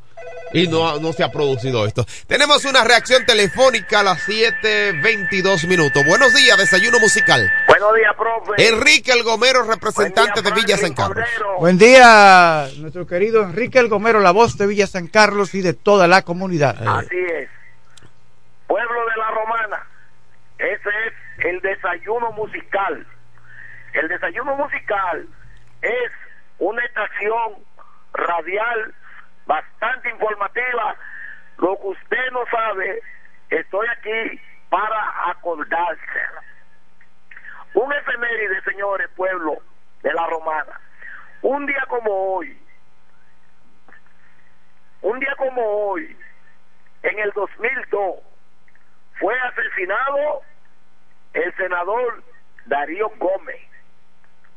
y 0.53 0.67
no, 0.67 0.99
no 0.99 1.13
se 1.13 1.23
ha 1.23 1.31
producido 1.31 1.85
esto. 1.85 2.05
Tenemos 2.27 2.65
una 2.65 2.83
reacción 2.83 3.25
telefónica 3.25 3.99
a 4.01 4.03
las 4.03 4.27
7.22 4.27 5.67
minutos. 5.67 6.03
Buenos 6.05 6.33
días, 6.33 6.57
desayuno 6.57 6.99
musical. 6.99 7.51
Buenos 7.67 7.95
días, 7.95 8.15
profe. 8.15 8.67
Enrique 8.67 9.11
El 9.11 9.23
Gomero, 9.23 9.63
representante 9.63 10.41
de 10.41 10.51
Villa 10.51 10.77
San 10.77 10.93
Carlos. 10.93 11.27
Buen 11.59 11.77
día, 11.77 12.67
nuestro 12.77 13.05
querido 13.07 13.43
Enrique 13.43 13.79
El 13.79 13.89
Gomero, 13.89 14.19
la 14.19 14.31
voz 14.31 14.57
de 14.57 14.67
Villa 14.67 14.87
San 14.87 15.07
Carlos 15.07 15.53
y 15.55 15.61
de 15.61 15.73
toda 15.73 16.07
la 16.07 16.21
comunidad. 16.21 16.75
Así 16.87 17.17
es. 17.17 17.49
Pueblo 18.67 19.05
de 19.05 19.17
la 19.17 19.31
Romana, 19.31 19.87
ese 20.57 20.89
es 21.07 21.45
el 21.45 21.61
desayuno 21.61 22.31
musical. 22.31 23.05
El 23.93 24.07
desayuno 24.07 24.55
musical 24.55 25.27
es 25.81 26.11
una 26.59 26.83
estación 26.83 27.53
radial 28.13 28.93
bastante 29.45 30.09
informativa. 30.09 30.95
Lo 31.57 31.77
que 31.79 31.87
usted 31.87 32.31
no 32.31 32.43
sabe, 32.51 33.01
estoy 33.49 33.87
aquí 33.87 34.41
para 34.69 35.29
acordarse. 35.29 36.01
Un 37.73 37.91
efeméride, 37.93 38.61
señores, 38.63 39.09
pueblo 39.15 39.57
de 40.01 40.13
la 40.13 40.25
Romana. 40.27 40.79
Un 41.41 41.65
día 41.65 41.83
como 41.87 42.11
hoy, 42.11 42.57
un 45.01 45.19
día 45.19 45.35
como 45.37 45.61
hoy, 45.61 46.17
en 47.03 47.19
el 47.19 47.31
2002, 47.31 48.15
fue 49.19 49.33
asesinado 49.39 50.41
el 51.33 51.55
senador 51.55 52.23
Darío 52.65 53.09
Gómez. 53.17 53.61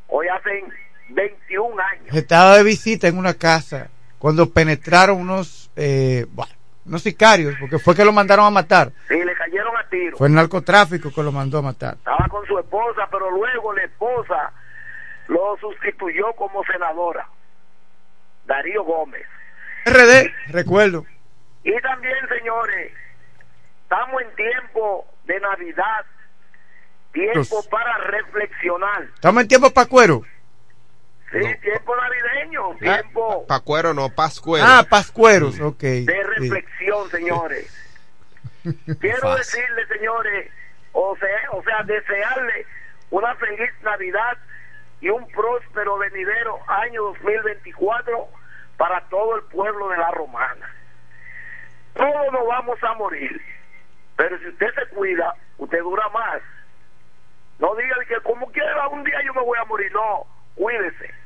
Hoy 0.07 0.27
hacen 0.27 0.73
21 1.09 1.81
años. 1.81 2.15
Estaba 2.15 2.57
de 2.57 2.63
visita 2.63 3.07
en 3.07 3.17
una 3.17 3.35
casa 3.35 3.89
cuando 4.19 4.49
penetraron 4.49 5.17
unos, 5.17 5.71
eh, 5.75 6.25
bueno, 6.31 6.51
unos 6.85 7.01
sicarios, 7.01 7.55
porque 7.59 7.79
fue 7.79 7.95
que 7.95 8.03
lo 8.05 8.11
mandaron 8.11 8.45
a 8.45 8.49
matar. 8.49 8.91
Sí, 9.07 9.15
le 9.23 9.33
cayeron 9.33 9.75
a 9.77 9.87
tiro. 9.89 10.17
Fue 10.17 10.27
el 10.27 10.33
narcotráfico 10.33 11.11
que 11.11 11.23
lo 11.23 11.31
mandó 11.31 11.59
a 11.59 11.61
matar. 11.61 11.95
Estaba 11.95 12.27
con 12.27 12.45
su 12.45 12.59
esposa, 12.59 13.07
pero 13.09 13.31
luego 13.31 13.73
la 13.73 13.83
esposa 13.83 14.51
lo 15.27 15.57
sustituyó 15.59 16.33
como 16.33 16.63
senadora. 16.65 17.27
Darío 18.45 18.83
Gómez. 18.83 19.25
RD, 19.85 20.51
recuerdo. 20.51 21.05
Y 21.63 21.79
también, 21.81 22.17
señores, 22.27 22.91
estamos 23.83 24.21
en 24.21 24.35
tiempo 24.35 25.05
de 25.25 25.39
Navidad, 25.39 26.05
tiempo 27.13 27.63
para 27.69 27.97
reflexionar. 27.99 29.03
Estamos 29.13 29.43
en 29.43 29.47
tiempo 29.47 29.69
para 29.71 29.87
cuero. 29.87 30.23
Sí, 31.31 31.39
tiempo 31.61 31.95
navideño, 31.95 32.71
ah, 32.71 32.75
tiempo. 32.79 33.45
Pacuero, 33.45 33.93
no, 33.93 34.09
pascuero. 34.09 34.65
Ah, 34.67 34.83
pascueros, 34.89 35.59
ok. 35.59 35.79
De 35.79 36.23
reflexión, 36.23 37.09
señores. 37.11 37.71
Quiero 38.99 39.35
decirle, 39.35 39.85
señores, 39.87 40.51
o 40.91 41.15
sea, 41.17 41.51
o 41.51 41.63
sea, 41.63 41.83
desearle 41.83 42.65
una 43.11 43.35
feliz 43.35 43.71
Navidad 43.83 44.37
y 45.01 45.09
un 45.09 45.27
próspero 45.27 45.97
venidero 45.99 46.57
año 46.67 47.03
2024 47.03 48.27
para 48.77 49.01
todo 49.09 49.35
el 49.35 49.43
pueblo 49.43 49.89
de 49.89 49.97
la 49.97 50.09
Romana. 50.11 50.67
Todos 51.93 52.31
nos 52.31 52.47
vamos 52.47 52.83
a 52.83 52.93
morir, 52.95 53.39
pero 54.15 54.37
si 54.39 54.47
usted 54.47 54.73
se 54.73 54.95
cuida, 54.95 55.35
usted 55.57 55.79
dura 55.79 56.09
más. 56.09 56.41
No 57.59 57.75
diga 57.75 57.95
que 58.07 58.19
como 58.21 58.51
quiera 58.51 58.87
un 58.87 59.03
día 59.03 59.21
yo 59.25 59.33
me 59.33 59.41
voy 59.41 59.59
a 59.59 59.65
morir, 59.65 59.91
no, 59.91 60.25
cuídese 60.55 61.18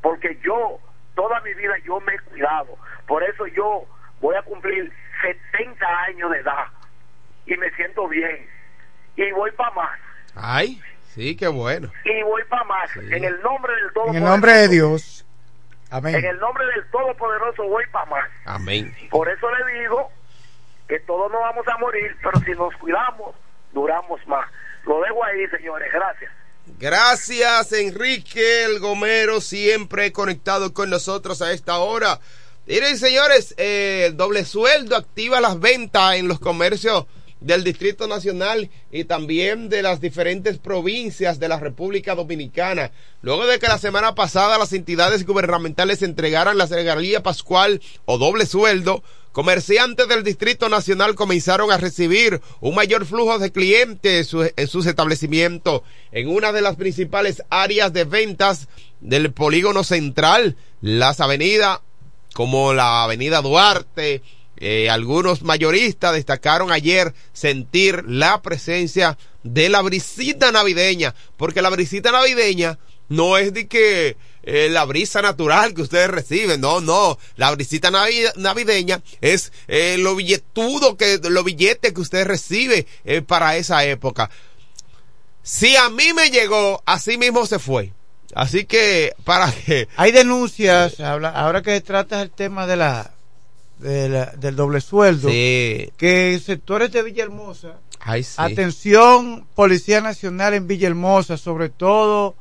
porque 0.00 0.38
yo 0.44 0.78
toda 1.14 1.40
mi 1.40 1.52
vida 1.54 1.74
yo 1.84 2.00
me 2.00 2.14
he 2.14 2.18
cuidado. 2.20 2.76
Por 3.06 3.22
eso 3.24 3.46
yo 3.48 3.84
voy 4.20 4.36
a 4.36 4.42
cumplir 4.42 4.92
70 5.52 5.86
años 6.04 6.30
de 6.30 6.38
edad 6.38 6.66
y 7.46 7.56
me 7.56 7.70
siento 7.72 8.06
bien 8.08 8.46
y 9.16 9.30
voy 9.32 9.50
para 9.52 9.70
más. 9.72 9.98
Ay. 10.34 10.80
Sí, 11.08 11.36
qué 11.36 11.48
bueno. 11.48 11.90
Y 12.04 12.22
voy 12.22 12.44
para 12.44 12.64
más. 12.64 12.94
En 12.96 13.24
el 13.24 13.40
nombre 13.42 13.74
del 13.74 13.84
En 13.86 13.92
Todopoderoso. 13.92 14.18
el 14.18 14.24
nombre 14.24 14.52
de 14.52 14.68
Dios. 14.68 15.26
Amén. 15.90 16.14
En 16.14 16.24
el 16.24 16.38
nombre 16.38 16.64
del 16.66 16.86
Todopoderoso 16.90 17.64
voy 17.64 17.84
para 17.90 18.06
más. 18.06 18.30
Amén. 18.44 18.94
Por 19.10 19.28
eso 19.28 19.48
le 19.50 19.80
digo 19.80 20.10
que 20.86 21.00
todos 21.00 21.32
no 21.32 21.40
vamos 21.40 21.66
a 21.66 21.76
morir, 21.78 22.16
pero 22.22 22.38
si 22.40 22.52
nos 22.52 22.74
cuidamos, 22.76 23.34
duramos 23.72 24.24
más. 24.28 24.48
Lo 24.84 25.00
dejo 25.00 25.24
ahí, 25.24 25.46
señores. 25.48 25.90
Gracias. 25.92 26.30
Gracias, 26.78 27.72
Enrique 27.72 28.64
el 28.64 28.78
Gomero, 28.78 29.40
siempre 29.40 30.12
conectado 30.12 30.72
con 30.72 30.90
nosotros 30.90 31.42
a 31.42 31.52
esta 31.52 31.78
hora. 31.78 32.20
Miren, 32.66 32.98
señores, 32.98 33.54
eh, 33.56 34.04
el 34.08 34.16
doble 34.16 34.44
sueldo 34.44 34.94
activa 34.94 35.40
las 35.40 35.58
ventas 35.58 36.16
en 36.16 36.28
los 36.28 36.38
comercios 36.38 37.06
del 37.40 37.64
Distrito 37.64 38.06
Nacional 38.06 38.70
y 38.90 39.04
también 39.04 39.68
de 39.68 39.82
las 39.82 40.00
diferentes 40.00 40.58
provincias 40.58 41.38
de 41.38 41.48
la 41.48 41.58
República 41.58 42.14
Dominicana. 42.14 42.90
Luego 43.22 43.46
de 43.46 43.58
que 43.58 43.68
la 43.68 43.78
semana 43.78 44.14
pasada 44.14 44.58
las 44.58 44.72
entidades 44.72 45.26
gubernamentales 45.26 46.02
entregaran 46.02 46.58
la 46.58 46.66
regalía 46.66 47.22
pascual 47.22 47.80
o 48.04 48.18
doble 48.18 48.46
sueldo, 48.46 49.02
comerciantes 49.32 50.08
del 50.08 50.24
Distrito 50.24 50.68
Nacional 50.68 51.14
comenzaron 51.14 51.70
a 51.70 51.76
recibir 51.76 52.40
un 52.60 52.74
mayor 52.74 53.06
flujo 53.06 53.38
de 53.38 53.52
clientes 53.52 54.34
en 54.56 54.66
sus 54.66 54.86
establecimientos 54.86 55.82
en 56.10 56.28
una 56.28 56.52
de 56.52 56.60
las 56.60 56.76
principales 56.76 57.42
áreas 57.50 57.92
de 57.92 58.04
ventas 58.04 58.68
del 59.00 59.32
polígono 59.32 59.84
central, 59.84 60.56
las 60.80 61.20
avenidas 61.20 61.80
como 62.34 62.72
la 62.72 63.04
avenida 63.04 63.42
Duarte, 63.42 64.22
eh, 64.60 64.90
algunos 64.90 65.42
mayoristas 65.42 66.14
destacaron 66.14 66.72
ayer 66.72 67.14
sentir 67.32 68.04
la 68.06 68.42
presencia 68.42 69.16
de 69.42 69.68
la 69.68 69.82
brisita 69.82 70.52
navideña, 70.52 71.14
porque 71.36 71.62
la 71.62 71.70
brisita 71.70 72.12
navideña 72.12 72.78
no 73.08 73.38
es 73.38 73.54
de 73.54 73.68
que 73.68 74.16
eh, 74.42 74.68
la 74.70 74.84
brisa 74.84 75.22
natural 75.22 75.74
que 75.74 75.82
ustedes 75.82 76.08
reciben, 76.08 76.60
no, 76.60 76.80
no, 76.80 77.18
la 77.36 77.50
brisita 77.50 77.90
navi- 77.90 78.32
navideña 78.36 79.02
es 79.20 79.52
eh, 79.66 79.96
lo 79.98 80.14
billetudo 80.14 80.96
que, 80.96 81.18
lo 81.22 81.42
billete 81.44 81.94
que 81.94 82.00
usted 82.00 82.26
recibe 82.26 82.86
eh, 83.04 83.22
para 83.22 83.56
esa 83.56 83.84
época. 83.84 84.30
Si 85.42 85.76
a 85.76 85.88
mí 85.88 86.12
me 86.12 86.30
llegó, 86.30 86.82
así 86.84 87.16
mismo 87.16 87.46
se 87.46 87.58
fue. 87.58 87.92
Así 88.34 88.66
que, 88.66 89.14
para 89.24 89.50
que... 89.50 89.88
Hay 89.96 90.12
denuncias, 90.12 91.00
ahora 91.00 91.62
que 91.62 91.80
tratas 91.80 92.22
el 92.22 92.30
tema 92.30 92.66
de 92.66 92.76
la, 92.76 93.12
del 93.78 94.56
doble 94.56 94.80
sueldo, 94.80 95.28
Sí. 95.28 95.90
que 95.96 96.40
sectores 96.44 96.90
de 96.92 97.02
Villahermosa, 97.02 97.74
Ay, 98.00 98.22
sí. 98.24 98.34
atención 98.38 99.46
Policía 99.54 100.00
Nacional 100.00 100.54
en 100.54 100.66
Villahermosa, 100.66 101.36
sobre 101.36 101.68
todo 101.68 102.34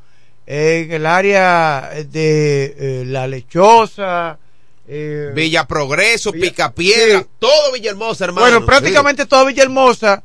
en 0.47 0.91
el 0.91 1.06
área 1.06 1.89
de 2.10 2.76
eh, 2.78 3.04
La 3.06 3.28
Lechosa, 3.28 4.39
eh, 4.88 5.32
Villa 5.36 5.65
Progreso, 5.67 6.32
Villa- 6.32 6.50
Picapiedra, 6.50 7.19
sí. 7.19 7.26
todo 7.39 7.71
Villahermosa, 7.73 8.26
hermano. 8.26 8.47
Bueno, 8.47 8.65
prácticamente 8.65 9.26
todo 9.26 9.45
Villahermosa, 9.45 10.23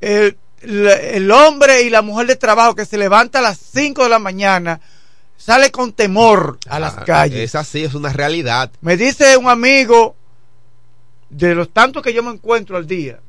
el, 0.00 0.36
el- 0.60 0.86
el 0.88 1.30
hombre 1.30 1.82
y 1.82 1.90
la 1.90 2.02
mujer 2.02 2.26
de 2.26 2.36
trabajo 2.36 2.74
que 2.74 2.84
se 2.84 2.98
levanta 2.98 3.38
a 3.40 3.42
las 3.42 3.58
5 3.58 4.04
de 4.04 4.10
la 4.10 4.18
mañana, 4.18 4.80
sale 5.36 5.70
con 5.72 5.92
temor 5.92 6.58
a 6.68 6.78
las 6.78 6.98
Ah, 6.98 7.04
calles. 7.04 7.40
Es 7.40 7.54
así, 7.56 7.82
es 7.82 7.94
una 7.94 8.12
realidad. 8.12 8.70
Me 8.80 8.96
dice 8.96 9.36
un 9.36 9.48
amigo, 9.48 10.14
de 11.32 11.54
los 11.54 11.70
tantos 11.70 12.02
que 12.02 12.12
yo 12.12 12.22
me 12.22 12.30
encuentro 12.30 12.76
al 12.76 12.86
día, 12.86 13.20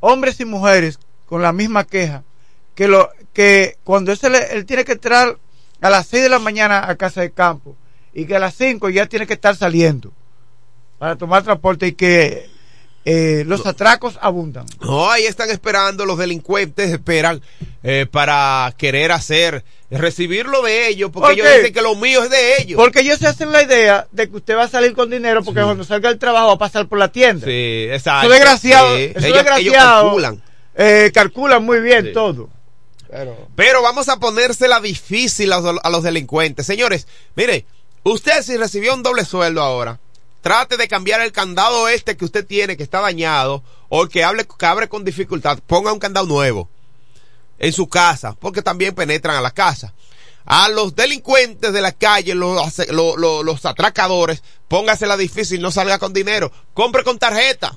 hombres 0.00 0.40
y 0.40 0.44
mujeres 0.44 0.98
con 1.26 1.42
la 1.42 1.52
misma 1.52 1.84
queja, 1.84 2.24
que 2.74 2.88
lo 2.88 3.08
que 3.32 3.78
cuando 3.84 4.12
él, 4.12 4.18
le- 4.30 4.52
él 4.54 4.66
tiene 4.66 4.84
que 4.84 4.92
entrar 4.92 5.38
a 5.80 5.90
las 5.90 6.06
6 6.08 6.22
de 6.24 6.28
la 6.28 6.38
mañana 6.38 6.88
a 6.88 6.96
casa 6.96 7.20
de 7.20 7.30
campo 7.30 7.76
y 8.12 8.26
que 8.26 8.36
a 8.36 8.40
las 8.40 8.54
5 8.54 8.90
ya 8.90 9.06
tiene 9.06 9.26
que 9.26 9.34
estar 9.34 9.56
saliendo 9.56 10.12
para 10.98 11.16
tomar 11.16 11.42
transporte 11.42 11.86
y 11.86 11.92
que 11.92 12.50
eh, 13.04 13.44
los 13.46 13.66
atracos 13.66 14.18
abundan. 14.20 14.66
No, 14.80 15.10
ahí 15.10 15.24
están 15.24 15.50
esperando 15.50 16.06
los 16.06 16.18
delincuentes, 16.18 16.90
esperan 16.90 17.40
eh, 17.82 18.06
para 18.10 18.72
querer 18.78 19.10
hacer, 19.12 19.64
recibirlo 19.90 20.62
de 20.62 20.88
ellos, 20.88 21.10
porque 21.12 21.24
¿Por 21.26 21.32
ellos 21.34 21.46
qué? 21.48 21.56
dicen 21.58 21.72
que 21.74 21.82
lo 21.82 21.94
mío 21.96 22.22
es 22.22 22.30
de 22.30 22.60
ellos. 22.62 22.76
Porque 22.76 23.00
ellos 23.00 23.18
se 23.18 23.26
hacen 23.26 23.50
la 23.52 23.62
idea 23.62 24.06
de 24.12 24.30
que 24.30 24.36
usted 24.36 24.56
va 24.56 24.64
a 24.64 24.68
salir 24.68 24.92
con 24.94 25.10
dinero 25.10 25.42
porque 25.42 25.62
cuando 25.62 25.82
salga 25.84 26.08
del 26.10 26.18
trabajo 26.18 26.46
va 26.48 26.52
a 26.54 26.58
pasar 26.58 26.86
por 26.88 26.98
la 26.98 27.08
tienda. 27.10 27.44
Sí, 27.46 27.86
exacto. 27.90 28.26
Eso 28.26 28.32
desgraciado, 28.34 28.96
Sí, 28.96 29.02
eso 29.14 29.18
ellos- 29.26 29.36
desgraciado. 29.38 29.60
ellos 29.62 30.02
calculan. 30.04 30.42
Eh, 30.76 31.10
calculan 31.12 31.64
muy 31.64 31.80
bien 31.80 32.06
Sí. 32.06 32.12
todo. 32.12 32.48
Pero 33.56 33.82
vamos 33.82 34.08
a 34.08 34.18
ponérsela 34.18 34.80
difícil 34.80 35.52
a, 35.52 35.60
los- 35.60 35.80
a 35.82 35.90
los 35.90 36.02
delincuentes. 36.02 36.64
Señores, 36.64 37.06
mire, 37.34 37.66
usted 38.04 38.42
si 38.42 38.56
recibió 38.56 38.94
un 38.94 39.02
doble 39.02 39.24
sueldo 39.26 39.60
ahora, 39.62 40.00
trate 40.42 40.76
de 40.76 40.88
cambiar 40.88 41.22
el 41.22 41.32
candado 41.32 41.88
este 41.88 42.16
que 42.16 42.24
usted 42.26 42.46
tiene, 42.46 42.76
que 42.76 42.82
está 42.82 43.00
dañado, 43.00 43.62
o 43.88 44.06
que, 44.08 44.22
hable, 44.24 44.46
que 44.46 44.66
abre 44.66 44.88
con 44.88 45.04
dificultad, 45.04 45.58
ponga 45.66 45.92
un 45.92 45.98
candado 45.98 46.26
nuevo 46.26 46.68
en 47.58 47.72
su 47.72 47.88
casa, 47.88 48.36
porque 48.38 48.60
también 48.60 48.94
penetran 48.94 49.36
a 49.36 49.40
la 49.40 49.52
casa. 49.52 49.94
A 50.44 50.68
los 50.68 50.96
delincuentes 50.96 51.72
de 51.72 51.80
la 51.80 51.92
calle, 51.92 52.34
los, 52.34 52.60
ace- 52.66 52.92
lo- 52.92 53.16
lo- 53.16 53.44
los 53.44 53.64
atracadores, 53.64 54.42
póngasela 54.66 55.16
difícil, 55.16 55.62
no 55.62 55.70
salga 55.70 55.98
con 56.00 56.12
dinero, 56.12 56.50
compre 56.74 57.04
con 57.04 57.18
tarjeta. 57.18 57.76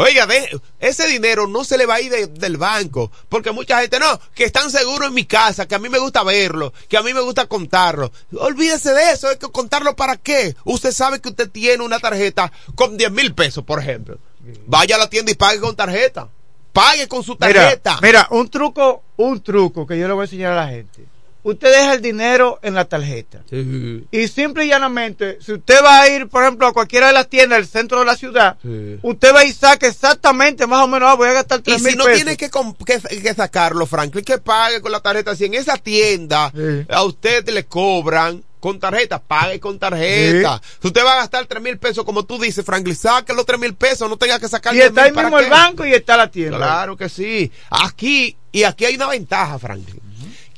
Oiga, 0.00 0.26
de- 0.26 0.60
ese 0.78 1.08
dinero 1.08 1.48
no 1.48 1.64
se 1.64 1.76
le 1.76 1.84
va 1.84 1.96
a 1.96 2.00
ir 2.00 2.10
de- 2.12 2.26
del 2.28 2.56
banco, 2.56 3.10
porque 3.28 3.50
mucha 3.50 3.80
gente 3.80 3.98
no, 3.98 4.20
que 4.34 4.44
están 4.44 4.70
seguros 4.70 5.08
en 5.08 5.14
mi 5.14 5.24
casa, 5.24 5.66
que 5.66 5.74
a 5.74 5.78
mí 5.80 5.88
me 5.88 5.98
gusta 5.98 6.22
verlo, 6.22 6.72
que 6.88 6.96
a 6.96 7.02
mí 7.02 7.12
me 7.12 7.20
gusta 7.20 7.46
contarlo. 7.46 8.12
Olvídese 8.38 8.92
de 8.94 9.10
eso, 9.10 9.28
hay 9.28 9.38
que 9.38 9.48
contarlo 9.50 9.96
para 9.96 10.16
qué. 10.16 10.54
Usted 10.64 10.92
sabe 10.92 11.20
que 11.20 11.30
usted 11.30 11.50
tiene 11.50 11.82
una 11.82 11.98
tarjeta 11.98 12.52
con 12.76 12.96
10 12.96 13.10
mil 13.10 13.34
pesos, 13.34 13.64
por 13.64 13.80
ejemplo. 13.80 14.18
Vaya 14.66 14.94
a 14.94 14.98
la 14.98 15.10
tienda 15.10 15.32
y 15.32 15.34
pague 15.34 15.58
con 15.60 15.74
tarjeta. 15.74 16.28
Pague 16.72 17.08
con 17.08 17.24
su 17.24 17.32
Mira, 17.40 17.62
tarjeta. 17.62 17.98
mira, 18.00 18.28
un 18.30 18.48
truco, 18.48 19.02
un 19.16 19.42
truco 19.42 19.84
que 19.84 19.98
yo 19.98 20.06
le 20.06 20.14
voy 20.14 20.22
a 20.22 20.24
enseñar 20.26 20.52
a 20.52 20.64
la 20.64 20.68
gente. 20.68 21.04
Usted 21.44 21.70
deja 21.70 21.94
el 21.94 22.02
dinero 22.02 22.58
en 22.62 22.74
la 22.74 22.84
tarjeta. 22.84 23.42
Sí, 23.48 24.04
Y 24.10 24.28
simple 24.28 24.64
y 24.66 24.68
llanamente, 24.68 25.38
si 25.40 25.52
usted 25.52 25.76
va 25.84 26.00
a 26.02 26.08
ir, 26.08 26.28
por 26.28 26.42
ejemplo, 26.42 26.66
a 26.66 26.72
cualquiera 26.72 27.06
de 27.06 27.12
las 27.12 27.28
tiendas 27.28 27.58
del 27.58 27.66
centro 27.68 28.00
de 28.00 28.04
la 28.04 28.16
ciudad, 28.16 28.56
sí. 28.60 28.98
usted 29.02 29.34
va 29.34 29.44
y 29.44 29.52
saca 29.52 29.86
exactamente, 29.86 30.66
más 30.66 30.82
o 30.84 30.88
menos, 30.88 31.08
ah, 31.08 31.14
voy 31.14 31.28
a 31.28 31.32
gastar 31.34 31.60
Y 31.60 31.62
tres 31.62 31.78
si 31.78 31.84
mil 31.84 31.96
no 31.96 32.04
pesos. 32.04 32.16
tiene 32.18 32.36
que, 32.36 32.50
que, 32.50 33.22
que 33.22 33.34
sacarlo, 33.34 33.86
Franklin, 33.86 34.24
que 34.24 34.38
pague 34.38 34.80
con 34.80 34.92
la 34.92 35.00
tarjeta. 35.00 35.34
Si 35.36 35.44
en 35.44 35.54
esa 35.54 35.76
tienda 35.76 36.52
Sí. 36.54 36.86
a 36.90 37.02
usted 37.04 37.48
le 37.50 37.64
cobran 37.66 38.42
con 38.60 38.80
tarjeta, 38.80 39.20
pague 39.22 39.60
con 39.60 39.78
tarjeta. 39.78 40.60
Si 40.82 40.88
usted 40.88 41.04
va 41.04 41.12
a 41.12 41.16
gastar 41.18 41.46
tres 41.46 41.62
mil 41.62 41.78
pesos, 41.78 42.04
como 42.04 42.24
tú 42.24 42.38
dices, 42.40 42.64
Franklin, 42.64 42.96
saque 42.96 43.32
los 43.32 43.46
tres 43.46 43.60
mil 43.60 43.74
pesos, 43.74 44.08
no 44.10 44.16
tenga 44.16 44.38
que 44.40 44.48
sacar 44.48 44.74
y 44.74 44.78
10 44.78 44.88
está 44.88 45.02
ahí 45.04 45.10
mil, 45.10 45.14
¿para 45.14 45.28
mismo 45.28 45.38
el 45.40 45.48
banco 45.50 45.86
y 45.86 45.92
está 45.94 46.16
la 46.16 46.28
tienda. 46.30 46.56
Claro 46.58 46.96
que 46.96 47.08
sí. 47.08 47.50
Aquí, 47.70 48.36
y 48.50 48.64
aquí 48.64 48.84
hay 48.84 48.96
una 48.96 49.06
ventaja, 49.08 49.58
Franklin, 49.60 50.00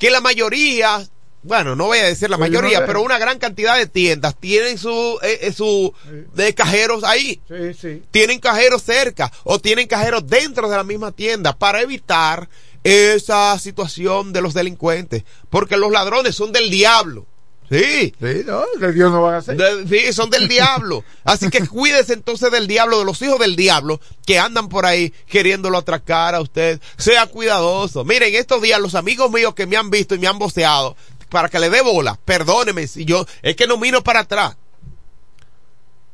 que 0.01 0.09
la 0.09 0.19
mayoría, 0.19 1.07
bueno, 1.43 1.75
no 1.75 1.85
voy 1.85 1.99
a 1.99 2.05
decir 2.05 2.27
la 2.27 2.37
no 2.37 2.39
mayoría, 2.39 2.87
pero 2.87 3.03
una 3.03 3.19
gran 3.19 3.37
cantidad 3.37 3.77
de 3.77 3.85
tiendas 3.85 4.35
tienen 4.35 4.79
su, 4.79 5.19
eh, 5.21 5.37
eh, 5.43 5.53
su, 5.53 5.93
de 6.33 6.55
cajeros 6.55 7.03
ahí 7.03 7.39
Sí, 7.47 7.75
sí. 7.79 8.01
tienen 8.09 8.39
cajeros 8.39 8.81
cerca 8.81 9.31
o 9.43 9.59
tienen 9.59 9.85
cajeros 9.87 10.25
dentro 10.25 10.67
de 10.71 10.75
la 10.77 10.83
misma 10.83 11.11
tienda 11.11 11.55
para 11.55 11.81
evitar 11.83 12.49
esa 12.83 13.59
situación 13.59 14.33
de 14.33 14.41
los 14.41 14.55
delincuentes. 14.55 15.23
Porque 15.51 15.77
los 15.77 15.91
ladrones 15.91 16.35
son 16.35 16.51
del 16.51 16.71
diablo. 16.71 17.27
Sí. 17.71 18.13
Sí, 18.19 18.41
no, 18.45 18.63
de 18.79 18.91
Dios 18.91 19.11
no 19.13 19.21
van 19.21 19.35
a. 19.35 19.39
De- 19.41 19.87
sí, 19.87 20.11
son 20.11 20.29
del 20.29 20.47
diablo. 20.49 21.05
Así 21.23 21.49
que 21.49 21.65
cuídese 21.65 22.11
entonces 22.13 22.51
del 22.51 22.67
diablo, 22.67 22.99
de 22.99 23.05
los 23.05 23.21
hijos 23.21 23.39
del 23.39 23.55
diablo 23.55 24.01
que 24.25 24.37
andan 24.39 24.67
por 24.67 24.85
ahí 24.85 25.13
queriéndolo 25.27 25.77
atracar 25.77 26.35
a 26.35 26.41
usted. 26.41 26.81
Sea 26.97 27.27
cuidadoso. 27.27 28.03
Miren, 28.03 28.35
estos 28.35 28.61
días 28.61 28.79
los 28.81 28.93
amigos 28.95 29.31
míos 29.31 29.53
que 29.55 29.67
me 29.67 29.77
han 29.77 29.89
visto 29.89 30.15
y 30.15 30.19
me 30.19 30.27
han 30.27 30.37
voceado 30.37 30.97
para 31.29 31.47
que 31.47 31.59
le 31.59 31.69
dé 31.69 31.81
bola, 31.81 32.19
perdóneme 32.25 32.87
si 32.87 33.05
yo, 33.05 33.25
es 33.41 33.55
que 33.55 33.65
no 33.67 33.77
miro 33.77 34.03
para 34.03 34.19
atrás. 34.19 34.57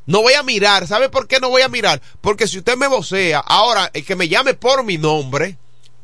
No 0.06 0.22
voy 0.22 0.34
a 0.34 0.44
mirar. 0.44 0.86
¿Sabe 0.88 1.10
por 1.10 1.28
qué 1.28 1.40
no 1.40 1.50
voy 1.50 1.64
a 1.64 1.70
mirar? 1.70 2.02
Porque 2.22 2.48
si 2.48 2.60
usted 2.60 2.78
me 2.78 2.88
vocea, 2.88 3.40
ahora 3.40 3.90
el 3.94 4.06
que 4.06 4.16
me 4.16 4.30
llame 4.30 4.54
por 4.54 4.84
mi 4.84 4.98
nombre, 5.00 5.58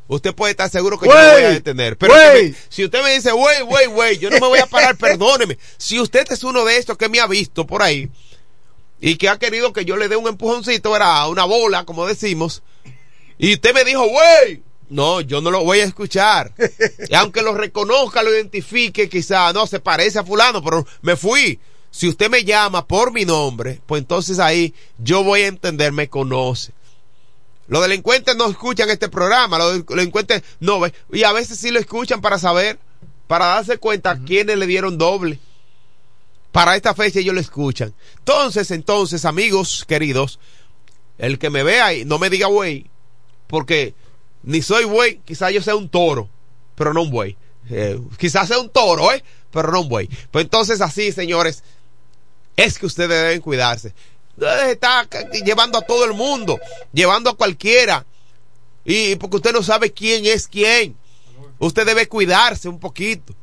usted 0.08 0.34
puede 0.34 0.50
estar 0.52 0.68
seguro 0.70 0.98
que 0.98 1.06
yo 1.06 1.12
no 1.14 1.32
voy 1.32 1.42
a 1.42 1.50
detener. 1.50 1.96
Pero 1.96 2.14
me- 2.34 2.54
si 2.68 2.84
usted 2.84 3.02
me 3.02 3.14
dice, 3.14 3.32
wey, 3.32 3.62
wey, 3.62 3.86
wey, 3.88 4.18
yo 4.18 4.30
no 4.30 4.38
me 4.40 4.46
voy 4.48 4.58
a 4.58 4.66
parar, 4.66 4.96
perdóneme. 4.96 5.58
Si 5.78 5.98
usted 6.00 6.26
es 6.30 6.44
uno 6.44 6.64
de 6.64 6.76
estos 6.76 6.96
que 6.98 7.08
me 7.08 7.20
ha 7.20 7.26
visto 7.26 7.66
por 7.66 7.82
ahí 7.82 8.10
y 9.00 9.16
que 9.16 9.28
ha 9.28 9.38
querido 9.38 9.72
que 9.72 9.84
yo 9.84 9.96
le 9.96 10.08
dé 10.08 10.16
un 10.16 10.28
empujoncito, 10.28 10.94
era 10.96 11.26
una 11.28 11.44
bola, 11.44 11.84
como 11.84 12.06
decimos, 12.06 12.62
y 13.38 13.54
usted 13.54 13.74
me 13.74 13.84
dijo, 13.84 14.04
wey, 14.04 14.62
no, 14.88 15.20
yo 15.20 15.40
no 15.40 15.50
lo 15.50 15.64
voy 15.64 15.80
a 15.80 15.84
escuchar. 15.84 16.52
Y 17.08 17.14
aunque 17.14 17.42
lo 17.42 17.54
reconozca, 17.54 18.22
lo 18.22 18.32
identifique, 18.32 19.08
quizá, 19.08 19.52
no, 19.52 19.66
se 19.66 19.80
parece 19.80 20.18
a 20.18 20.24
fulano, 20.24 20.62
pero 20.62 20.86
me 21.02 21.16
fui. 21.16 21.58
Si 21.90 22.08
usted 22.08 22.28
me 22.28 22.44
llama 22.44 22.86
por 22.86 23.12
mi 23.12 23.24
nombre, 23.24 23.80
pues 23.86 24.00
entonces 24.00 24.38
ahí 24.38 24.74
yo 24.98 25.22
voy 25.22 25.42
a 25.42 25.46
entender, 25.48 25.92
me 25.92 26.08
conoce. 26.08 26.72
Los 27.66 27.82
delincuentes 27.82 28.36
no 28.36 28.50
escuchan 28.50 28.90
este 28.90 29.08
programa, 29.08 29.58
los 29.58 29.86
delincuentes 29.86 30.42
no 30.60 30.80
ven. 30.80 30.92
Y 31.12 31.24
a 31.24 31.32
veces 31.32 31.58
sí 31.58 31.70
lo 31.70 31.78
escuchan 31.78 32.20
para 32.20 32.38
saber, 32.38 32.78
para 33.26 33.46
darse 33.46 33.78
cuenta 33.78 34.18
quiénes 34.24 34.58
le 34.58 34.66
dieron 34.66 34.98
doble. 34.98 35.38
Para 36.52 36.76
esta 36.76 36.94
fecha 36.94 37.20
ellos 37.20 37.34
lo 37.34 37.40
escuchan. 37.40 37.94
Entonces, 38.18 38.70
entonces, 38.70 39.24
amigos 39.24 39.84
queridos, 39.88 40.38
el 41.18 41.38
que 41.38 41.50
me 41.50 41.62
vea 41.62 41.94
y 41.94 42.04
no 42.04 42.18
me 42.18 42.30
diga 42.30 42.46
güey, 42.48 42.86
porque 43.46 43.94
ni 44.42 44.62
soy 44.62 44.84
güey, 44.84 45.20
quizás 45.24 45.52
yo 45.52 45.62
sea 45.62 45.74
un 45.74 45.88
toro, 45.88 46.28
pero 46.74 46.92
no 46.92 47.02
un 47.02 47.10
buey. 47.10 47.36
Eh, 47.70 47.98
quizás 48.18 48.48
sea 48.48 48.58
un 48.58 48.68
toro, 48.68 49.10
¿eh? 49.12 49.24
Pero 49.50 49.72
no 49.72 49.80
un 49.80 49.88
buey. 49.88 50.08
Pues 50.30 50.44
entonces 50.44 50.80
así, 50.80 51.12
señores, 51.12 51.62
es 52.56 52.78
que 52.78 52.86
ustedes 52.86 53.08
deben 53.08 53.40
cuidarse. 53.40 53.94
Está 54.40 55.08
llevando 55.44 55.78
a 55.78 55.82
todo 55.82 56.04
el 56.04 56.12
mundo, 56.12 56.58
llevando 56.92 57.30
a 57.30 57.36
cualquiera. 57.36 58.04
Y 58.84 59.16
porque 59.16 59.36
usted 59.36 59.52
no 59.52 59.62
sabe 59.62 59.92
quién 59.92 60.26
es 60.26 60.48
quién. 60.48 60.96
Usted 61.58 61.86
debe 61.86 62.08
cuidarse 62.08 62.68
un 62.68 62.78
poquito. 62.78 63.34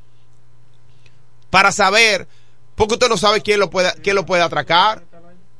Para 1.49 1.71
saber, 1.71 2.27
porque 2.75 2.93
usted 2.93 3.09
no 3.09 3.17
sabe 3.17 3.41
quién 3.41 3.59
lo 3.59 3.69
puede, 3.69 3.93
quién 4.01 4.15
lo 4.15 4.25
puede 4.25 4.43
atracar. 4.43 5.03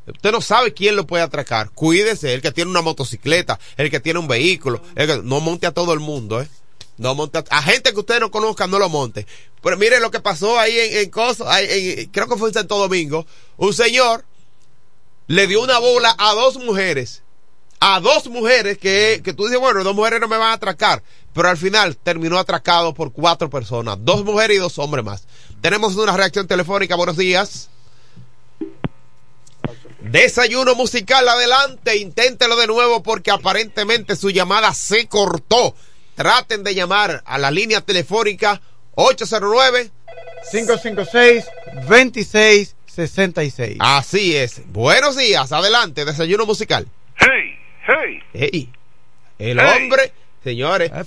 Usted 0.08 0.32
no 0.32 0.42
sabe 0.42 0.74
quién 0.74 0.96
lo 0.96 1.08
puede 1.08 1.24
atracar. 1.24 1.70
Cuídese, 1.72 2.34
el 2.34 2.42
que 2.42 2.52
tiene 2.52 2.72
una 2.72 2.82
motocicleta, 2.82 3.60
el 3.78 3.90
que 3.90 4.00
tiene 4.00 4.20
un 4.20 4.28
vehículo. 4.28 4.82
El 4.96 5.08
que, 5.08 5.18
no 5.24 5.40
monte 5.40 5.68
a 5.68 5.72
todo 5.72 5.94
el 5.94 6.00
mundo, 6.00 6.42
¿eh? 6.42 6.48
No 6.98 7.16
monte 7.16 7.44
a, 7.50 7.62
gente 7.64 7.94
que 7.94 8.00
usted 8.00 8.20
no 8.20 8.30
conozca, 8.30 8.68
no 8.68 8.78
lo 8.78 8.90
monte. 8.90 9.26
Pero 9.64 9.78
mire 9.78 10.00
lo 10.00 10.12
que 10.12 10.20
pasó 10.20 10.60
ahí 10.60 10.78
en, 10.78 10.98
en, 10.98 11.10
Coso, 11.10 11.50
ahí 11.50 12.08
creo 12.12 12.28
que 12.28 12.36
fue 12.36 12.50
en 12.50 12.54
Santo 12.54 12.78
Domingo. 12.78 13.26
Un 13.58 13.74
señor 13.74 14.26
le 15.32 15.48
dio 15.48 15.62
una 15.62 15.80
bola 15.80 16.14
a 16.18 16.34
dos 16.34 16.58
mujeres. 16.58 17.24
A 17.80 18.02
dos 18.02 18.28
mujeres 18.28 18.78
que, 18.78 19.22
que 19.24 19.34
tú 19.34 19.46
dices, 19.46 19.60
bueno, 19.60 19.82
dos 19.82 19.96
mujeres 19.96 20.20
no 20.20 20.28
me 20.28 20.36
van 20.36 20.50
a 20.50 20.54
atracar. 20.54 21.02
Pero 21.34 21.48
al 21.48 21.58
final 21.58 21.96
terminó 21.96 22.38
atracado 22.38 22.94
por 22.94 23.14
cuatro 23.14 23.50
personas. 23.50 23.98
Dos 24.02 24.26
mujeres 24.26 24.58
y 24.58 24.60
dos 24.60 24.78
hombres 24.78 25.06
más. 25.06 25.24
Tenemos 25.62 25.96
una 25.96 26.18
reacción 26.18 26.48
telefónica. 26.48 26.98
Buenos 26.98 27.16
días. 27.16 27.70
Desayuno 30.02 30.76
musical, 30.76 31.30
adelante, 31.30 31.96
inténtelo 31.96 32.58
de 32.58 32.68
nuevo 32.68 33.02
porque 33.02 33.32
aparentemente 33.32 34.18
su 34.18 34.32
llamada 34.32 34.74
se 34.74 35.08
cortó. 35.08 35.74
Traten 36.16 36.66
de 36.66 36.76
llamar 36.76 37.24
a 37.26 37.38
la 37.38 37.52
línea 37.52 37.80
telefónica 37.80 38.62
809 38.96 39.92
556 40.52 42.76
2666. 42.96 43.78
Así 43.80 44.36
es. 44.36 44.62
Buenos 44.68 45.16
días, 45.18 45.52
adelante, 45.52 46.06
desayuno 46.06 46.46
musical. 46.46 46.88
Hey, 47.16 47.58
hey. 47.88 48.20
Hey. 48.34 48.70
El 49.40 49.60
Hey. 49.60 49.68
hombre, 49.84 50.12
señores, 50.44 50.92
Ah, 50.94 51.02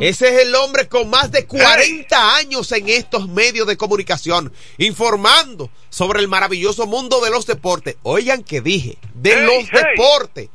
ese 0.00 0.28
es 0.28 0.42
el 0.46 0.54
hombre 0.54 0.88
con 0.88 1.08
más 1.08 1.30
de 1.30 1.46
40 1.46 2.36
años 2.36 2.70
en 2.72 2.88
estos 2.88 3.28
medios 3.28 3.66
de 3.66 3.76
comunicación, 3.76 4.52
informando 4.78 5.70
sobre 5.90 6.20
el 6.20 6.28
maravilloso 6.28 6.86
mundo 6.86 7.20
de 7.22 7.30
los 7.30 7.46
deportes. 7.46 7.96
Oigan 8.02 8.42
que 8.42 8.60
dije, 8.60 8.98
de 9.14 9.32
Hey, 9.34 9.46
los 9.46 9.68
hey. 9.72 9.80
deportes. 9.90 10.48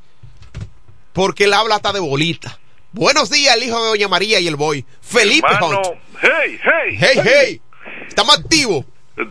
Porque 1.13 1.45
él 1.45 1.53
habla 1.53 1.75
hasta 1.75 1.93
de 1.93 1.99
bolita. 1.99 2.59
Buenos 2.91 3.29
días, 3.31 3.55
el 3.55 3.63
hijo 3.63 3.81
de 3.81 3.89
Doña 3.89 4.07
María 4.07 4.39
y 4.39 4.47
el 4.47 4.55
boy. 4.55 4.85
Felipe 5.01 5.47
Hermano, 5.51 5.81
Hunt. 5.81 5.99
hey, 6.21 6.59
hey. 6.63 6.97
Hey, 6.99 7.19
hey. 7.23 7.61
Estamos 8.07 8.37
activos. 8.37 8.85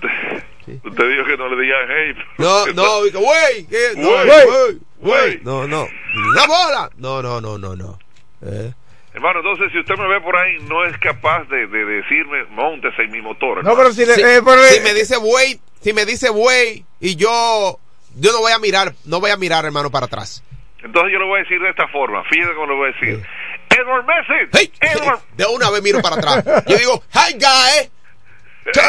Usted 0.67 1.09
dijo 1.11 1.25
que 1.27 1.37
no 1.37 1.49
le 1.49 1.63
diga 1.63 1.77
hey. 1.89 2.15
No, 2.39 2.67
no, 2.75 3.03
digo, 3.05 3.21
güey, 3.21 3.67
no, 3.97 4.09
Güey. 4.11 4.79
güey. 4.99 5.41
No, 5.43 5.67
no. 5.67 5.87
La 6.35 6.47
bola. 6.47 6.91
No, 6.97 7.23
no, 7.23 7.41
no, 7.41 7.59
no, 7.59 7.77
no. 7.77 7.99
Eh. 8.43 8.73
Hermano, 9.15 9.39
entonces 9.41 9.73
si 9.73 9.79
usted 9.79 9.95
me 9.97 10.09
ve 10.09 10.21
por 10.21 10.37
ahí, 10.37 10.59
no 10.69 10.85
es 10.85 10.97
capaz 10.99 11.45
de, 11.45 11.67
de 11.69 11.85
decirme, 11.87 12.45
montese 12.51 13.03
en 13.03 13.13
mi 13.13 13.23
motor. 13.23 13.65
No, 13.65 13.75
pero 13.77 13.93
si, 13.93 14.05
le- 14.05 14.15
Si, 14.15 14.21
eh, 14.21 14.41
pero, 14.45 14.63
si 14.65 14.81
me 14.81 14.93
dice 14.93 15.17
güey, 15.17 15.59
si 15.81 15.93
me 15.95 16.05
dice 16.05 16.29
güey 16.29 16.85
y 17.01 17.17
yo 17.17 17.79
yo 18.19 18.33
no 18.33 18.41
voy 18.41 18.53
a 18.53 18.59
mirar, 18.59 18.95
no 19.05 19.21
voy 19.21 19.31
a 19.31 19.37
mirar, 19.37 19.65
hermano, 19.65 19.91
para 19.91 20.07
atrás. 20.07 20.43
Entonces 20.83 21.13
yo 21.13 21.19
lo 21.19 21.27
voy 21.29 21.41
a 21.41 21.43
decir 21.45 21.61
de 21.61 21.71
esta 21.71 21.89
forma. 21.89 22.23
Fíjate 22.25 22.55
cómo 22.55 22.67
lo 22.67 22.77
voy 22.77 22.91
a 22.91 22.93
decir. 22.93 23.23
Edward 23.71 24.05
Messi. 24.07 24.51
Hey, 24.53 24.73
Edward. 24.81 25.21
de 25.37 25.45
una 25.47 25.71
vez 25.71 25.83
miro 25.83 26.01
para 26.01 26.17
atrás. 26.17 26.45
Yo 26.67 26.77
digo, 26.79 27.03
"Hi 27.15 27.33
guy, 27.35 27.91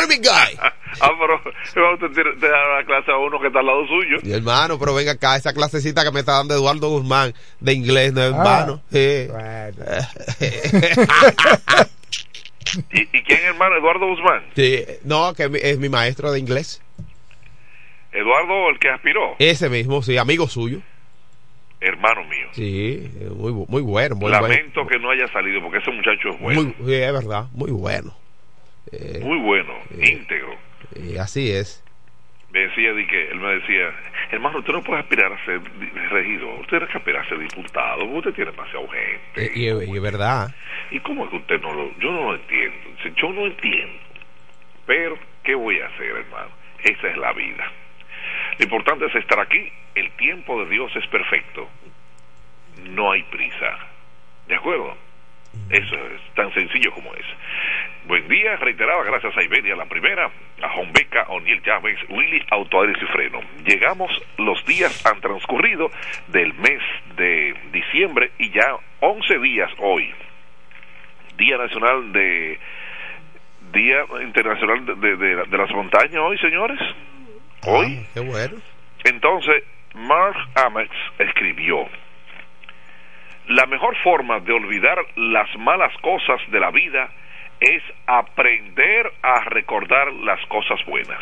me 0.08 0.18
guy." 0.18 0.58
Ah, 1.00 1.12
pero 1.20 1.36
usted 1.94 2.10
te 2.40 2.48
da 2.50 2.78
la 2.78 2.84
clase 2.86 3.12
a 3.12 3.18
uno 3.18 3.40
que 3.40 3.48
está 3.48 3.60
al 3.60 3.68
lado 3.68 3.86
suyo. 3.86 4.18
Y 4.24 4.32
hermano, 4.32 4.80
pero 4.80 4.96
venga 4.96 5.12
acá, 5.12 5.36
esa 5.36 5.54
clasecita 5.54 6.04
que 6.04 6.12
me 6.12 6.22
está 6.22 6.38
dando 6.38 6.56
Eduardo 6.56 6.90
Guzmán 6.90 7.36
de 7.60 7.74
inglés 7.74 8.14
no 8.14 8.24
es 8.24 8.30
en 8.32 8.36
Ah. 8.40 8.44
vano. 8.44 8.82
Sí. 8.92 9.28
¿Y, 12.92 13.02
y 13.02 13.24
quién, 13.24 13.40
hermano? 13.46 13.78
Eduardo 13.78 14.08
Guzmán. 14.08 14.44
Sí, 14.56 14.84
no, 15.04 15.34
que 15.34 15.50
mi- 15.50 15.60
es 15.62 15.78
mi 15.78 15.90
maestro 15.90 16.32
de 16.32 16.40
inglés. 16.40 16.82
Eduardo, 18.12 18.70
el 18.70 18.80
que 18.80 18.90
aspiró. 18.90 19.36
Ese 19.40 19.70
mismo, 19.70 20.02
sí, 20.02 20.18
amigo 20.18 20.48
suyo. 20.48 20.80
Hermano 21.80 22.24
mío. 22.24 22.48
Sí, 22.54 23.08
muy, 23.36 23.52
muy 23.68 23.82
bueno, 23.84 24.16
muy 24.16 24.32
Lamento 24.32 24.88
que 24.88 24.98
no 24.98 25.12
haya 25.12 25.28
salido 25.32 25.62
porque 25.62 25.78
ese 25.78 25.92
muchacho 25.92 26.30
es 26.30 26.40
bueno. 26.40 26.62
bueno. 26.64 26.76
Muy, 26.80 26.88
sí, 26.88 26.94
es 26.96 27.14
verdad, 27.14 27.46
muy 27.52 27.70
bueno. 27.72 28.16
Eh, 28.92 29.20
Muy 29.22 29.38
bueno, 29.40 29.74
íntegro. 30.00 30.56
eh, 30.96 31.18
así 31.20 31.52
es. 31.52 31.84
Me 32.52 32.62
decía, 32.62 32.94
di 32.94 33.06
que, 33.06 33.28
él 33.30 33.40
me 33.40 33.56
decía, 33.56 33.94
hermano, 34.32 34.60
usted 34.60 34.72
no 34.72 34.82
puede 34.82 35.02
aspirar 35.02 35.34
a 35.34 35.46
ser 35.46 35.60
regidor, 36.10 36.62
usted 36.62 36.78
tiene 36.78 36.88
que 36.92 36.98
aspirar 36.98 37.26
a 37.26 37.30
ser 37.30 37.40
diputado, 37.40 38.06
usted 38.06 38.34
tiene 38.34 38.52
demasiado 38.52 38.88
gente. 38.88 39.46
Eh, 39.46 39.52
y, 39.54 39.92
y 39.92 39.96
es 39.96 40.02
verdad. 40.02 40.56
¿Y 40.90 41.00
cómo 41.02 41.26
es 41.26 41.30
que 41.32 41.36
usted 41.38 41.62
no 41.62 41.74
lo, 41.74 41.98
yo 42.00 42.12
no 42.12 42.32
lo 42.32 42.36
entiendo? 42.36 42.78
Yo 43.16 43.34
no 43.34 43.46
entiendo. 43.48 44.00
Pero, 44.86 45.18
¿qué 45.44 45.56
voy 45.56 45.80
a 45.82 45.88
hacer, 45.88 46.06
hermano? 46.08 46.50
Esa 46.84 47.08
es 47.10 47.18
la 47.18 47.34
vida. 47.34 47.70
Lo 48.60 48.64
importante 48.64 49.06
es 49.08 49.16
estar 49.16 49.40
aquí. 49.42 49.70
El 49.96 50.10
tiempo 50.12 50.64
de 50.64 50.70
Dios 50.70 50.96
es 50.96 51.06
perfecto. 51.08 51.68
No 52.86 53.12
hay 53.12 53.24
prisa. 53.24 53.78
¿De 54.48 54.56
acuerdo? 54.56 54.96
Eso 55.70 55.96
es 55.96 56.34
tan 56.36 56.54
sencillo 56.54 56.92
como 56.94 57.14
es. 57.16 57.26
Buen 58.06 58.28
día, 58.30 58.56
reiterada, 58.56 59.04
gracias 59.04 59.36
a 59.38 59.44
Iberia, 59.44 59.76
la 59.76 59.86
primera, 59.86 60.30
a 60.62 60.70
Jombeca, 60.70 61.24
O'Neill 61.28 61.62
Chávez, 61.62 62.00
Willy 62.10 62.42
Autoaires 62.52 62.98
y 63.02 63.06
Freno. 63.08 63.42
Llegamos, 63.66 64.10
los 64.38 64.66
días 64.66 65.06
han 65.06 65.20
transcurrido 65.20 65.92
del 66.28 66.54
mes 66.54 66.82
de 67.18 67.54
diciembre 67.74 68.32
y 68.40 68.50
ya 68.52 68.76
11 69.02 69.40
días 69.40 69.70
hoy. 69.80 70.10
Día 71.36 71.58
Nacional 71.58 72.14
de 72.14 72.58
Día 73.74 74.06
Internacional 74.24 74.86
de, 74.86 74.96
de- 74.96 75.18
de- 75.18 75.44
de 75.46 75.58
las 75.58 75.70
Montañas 75.72 76.16
hoy, 76.16 76.38
señores. 76.38 76.80
Hoy. 77.66 78.00
Ah, 78.02 78.10
qué 78.14 78.20
bueno. 78.22 78.56
Entonces, 79.04 79.64
Mark 79.94 80.38
Amex 80.56 80.90
escribió, 81.20 81.88
la 83.48 83.66
mejor 83.66 83.96
forma 84.04 84.40
de 84.40 84.54
olvidar 84.54 84.98
las 85.16 85.56
malas 85.58 85.94
cosas 86.02 86.40
de 86.52 86.60
la 86.60 86.72
vida 86.72 87.10
es 87.60 87.82
aprender 88.06 89.12
a 89.22 89.44
recordar 89.46 90.12
las 90.14 90.46
cosas 90.48 90.84
buenas. 90.86 91.22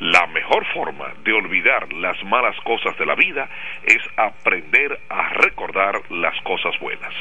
La 0.00 0.26
mejor 0.28 0.64
forma 0.72 1.12
de 1.22 1.32
olvidar 1.32 1.92
las 1.92 2.22
malas 2.24 2.56
cosas 2.62 2.96
de 2.98 3.06
la 3.06 3.14
vida 3.14 3.48
es 3.84 4.00
aprender 4.16 4.98
a 5.08 5.28
recordar 5.34 6.10
las 6.10 6.40
cosas 6.42 6.76
buenas. 6.80 7.14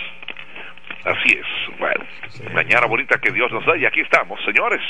Así 1.03 1.37
es. 1.37 1.77
Bueno, 1.77 2.05
mañana 2.53 2.87
bonita 2.87 3.19
que 3.19 3.31
Dios 3.31 3.51
nos 3.51 3.65
da 3.65 3.77
y 3.77 3.85
aquí 3.85 3.99
estamos, 4.01 4.39
señores. 4.45 4.81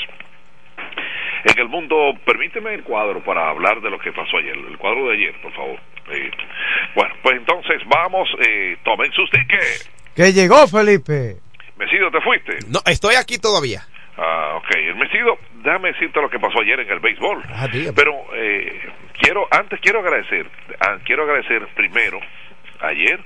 En 1.44 1.58
el 1.58 1.68
mundo, 1.68 2.12
permíteme 2.24 2.74
el 2.74 2.84
cuadro 2.84 3.22
para 3.24 3.48
hablar 3.48 3.80
de 3.80 3.90
lo 3.90 3.98
que 3.98 4.12
pasó 4.12 4.36
ayer, 4.36 4.56
el 4.56 4.78
cuadro 4.78 5.08
de 5.08 5.14
ayer, 5.14 5.34
por 5.42 5.52
favor. 5.52 5.80
Eh, 6.10 6.30
bueno, 6.94 7.14
pues 7.22 7.36
entonces 7.36 7.82
vamos, 7.86 8.28
eh, 8.46 8.76
tomen 8.84 9.12
sus 9.12 9.28
tickets. 9.30 9.90
que 10.14 10.32
llegó 10.32 10.66
Felipe. 10.68 11.36
Mesido, 11.76 12.10
¿te 12.10 12.20
fuiste? 12.20 12.58
No, 12.68 12.80
estoy 12.86 13.16
aquí 13.16 13.38
todavía. 13.38 13.82
Ah, 14.16 14.54
ok. 14.56 14.76
El 14.76 14.94
Mesido, 14.96 15.38
déjame 15.64 15.92
decirte 15.92 16.20
lo 16.20 16.30
que 16.30 16.38
pasó 16.38 16.60
ayer 16.60 16.78
en 16.78 16.90
el 16.90 17.00
béisbol. 17.00 17.42
Ah. 17.48 17.66
Pero 17.96 18.12
eh, 18.34 18.80
quiero, 19.20 19.48
antes 19.50 19.80
quiero 19.80 20.00
agradecer, 20.00 20.46
ah, 20.80 20.98
quiero 21.04 21.24
agradecer 21.24 21.66
primero, 21.74 22.20
ayer, 22.80 23.18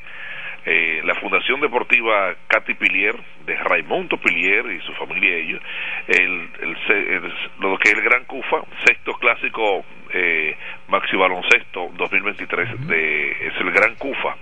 eh, 0.68 1.00
la 1.04 1.14
Fundación 1.14 1.60
Deportiva 1.60 2.34
Katy 2.48 2.74
Pilier, 2.74 3.14
de 3.46 3.54
Raimundo 3.56 4.16
Pilier 4.18 4.66
y 4.72 4.80
su 4.80 4.92
familia 4.94 5.36
ellos, 5.36 5.62
el, 6.08 6.50
el, 6.60 7.32
lo 7.60 7.78
que 7.78 7.90
es 7.90 7.94
el 7.94 8.02
Gran 8.02 8.24
Cufa, 8.24 8.62
sexto 8.84 9.12
clásico 9.14 9.84
eh, 10.12 10.56
Maxi 10.88 11.16
Baloncesto 11.16 11.90
2023, 11.94 12.88
de, 12.88 13.30
es 13.46 13.54
el 13.60 13.70
Gran 13.70 13.94
Cufa, 13.94 14.36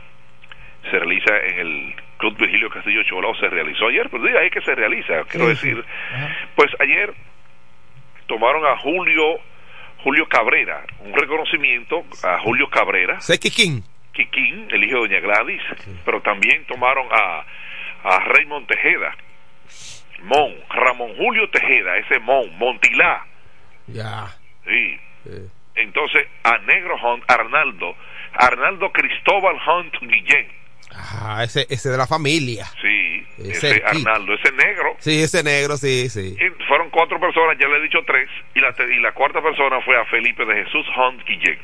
se 0.90 0.98
realiza 0.98 1.36
en 1.46 1.58
el 1.58 1.94
Club 2.16 2.36
Virgilio 2.38 2.70
Castillo 2.70 3.02
Cholau, 3.04 3.34
se 3.36 3.48
realizó 3.48 3.88
ayer, 3.88 4.08
pero 4.10 4.24
diga 4.24 4.40
ahí 4.40 4.48
que 4.50 4.62
se 4.62 4.74
realiza, 4.74 5.24
quiero 5.30 5.48
Sí, 5.50 5.56
sí. 5.56 5.68
decir, 5.68 5.84
pues 6.56 6.70
ayer 6.80 7.12
tomaron 8.26 8.64
a 8.64 8.76
Julio 8.78 9.22
Julio 10.02 10.26
Cabrera, 10.28 10.84
un 11.00 11.14
reconocimiento 11.14 12.02
a 12.22 12.38
Julio 12.40 12.68
Cabrera, 12.68 13.18
King. 13.54 13.80
Quiquín, 14.14 14.68
el 14.70 14.84
hijo 14.84 15.02
de 15.02 15.08
Doña 15.08 15.20
Gladys, 15.20 15.62
pero 16.04 16.22
también 16.22 16.64
tomaron 16.66 17.06
a, 17.10 17.44
a 18.04 18.18
Raymond 18.20 18.66
Tejeda, 18.66 19.14
Mon, 20.22 20.54
Ramón 20.70 21.14
Julio 21.16 21.48
Tejeda, 21.50 21.96
ese 21.98 22.18
Mon, 22.20 22.56
Montilá. 22.58 23.26
Ya. 23.88 24.26
Sí. 24.64 24.98
Entonces, 25.74 26.26
a 26.44 26.58
Negro 26.58 26.96
Hunt, 27.02 27.24
Arnaldo, 27.30 27.94
Arnaldo 28.34 28.90
Cristóbal 28.92 29.56
Hunt 29.66 29.94
Guillén. 30.00 30.48
Ah, 30.96 31.42
ese, 31.42 31.66
ese 31.68 31.88
de 31.90 31.96
la 31.96 32.06
familia. 32.06 32.66
Sí, 32.80 33.26
Ese 33.38 33.70
ese. 33.70 33.82
Arnaldo, 33.84 34.34
ese 34.34 34.52
negro. 34.52 34.94
Sí, 35.00 35.22
ese 35.22 35.42
negro, 35.42 35.76
sí, 35.76 36.08
sí. 36.08 36.36
Y 36.38 36.64
fueron 36.68 36.88
cuatro 36.90 37.18
personas, 37.18 37.58
ya 37.58 37.66
le 37.66 37.78
he 37.78 37.82
dicho 37.82 37.98
tres, 38.06 38.28
y 38.54 38.60
la, 38.60 38.72
y 38.88 39.00
la 39.00 39.12
cuarta 39.12 39.42
persona 39.42 39.80
fue 39.80 40.00
a 40.00 40.04
Felipe 40.04 40.44
de 40.44 40.64
Jesús 40.64 40.86
Hunt 40.96 41.24
Guillén. 41.26 41.58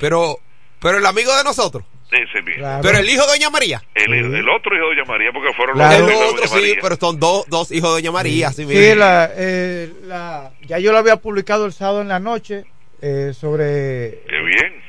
Pero, 0.00 0.38
pero 0.80 0.98
el 0.98 1.06
amigo 1.06 1.34
de 1.36 1.44
nosotros. 1.44 1.84
Ese 2.10 2.42
mismo. 2.42 2.66
Pero 2.82 2.98
el 2.98 3.08
hijo 3.08 3.22
de 3.22 3.28
Doña 3.28 3.50
María. 3.50 3.82
El, 3.94 4.12
el 4.12 4.48
otro 4.48 4.74
hijo 4.76 4.88
de 4.90 4.96
Doña 4.96 5.04
María, 5.06 5.30
porque 5.32 5.52
fueron 5.56 5.76
Claro. 5.76 6.06
los 6.06 6.08
dos 6.08 6.10
hijos 6.10 6.20
de 6.20 6.26
otro 6.26 6.36
Doña 6.36 6.48
sí, 6.48 6.54
María. 6.54 6.78
pero 6.82 6.96
son 6.96 7.20
dos, 7.20 7.44
dos 7.48 7.70
hijos 7.70 7.90
de 7.90 7.94
Doña 8.02 8.12
María. 8.12 8.52
Sí, 8.52 8.66
mismo. 8.66 8.94
la, 8.96 9.30
eh, 9.36 9.92
la- 10.06 10.50
ya 10.66 10.78
yo 10.80 10.90
lo 10.92 10.98
había 10.98 11.16
publicado 11.16 11.66
el 11.66 11.72
sábado 11.72 12.02
en 12.02 12.08
la 12.08 12.18
noche 12.18 12.64
eh, 13.00 13.32
sobre... 13.32 14.22
Qué 14.28 14.40
bien. 14.44 14.82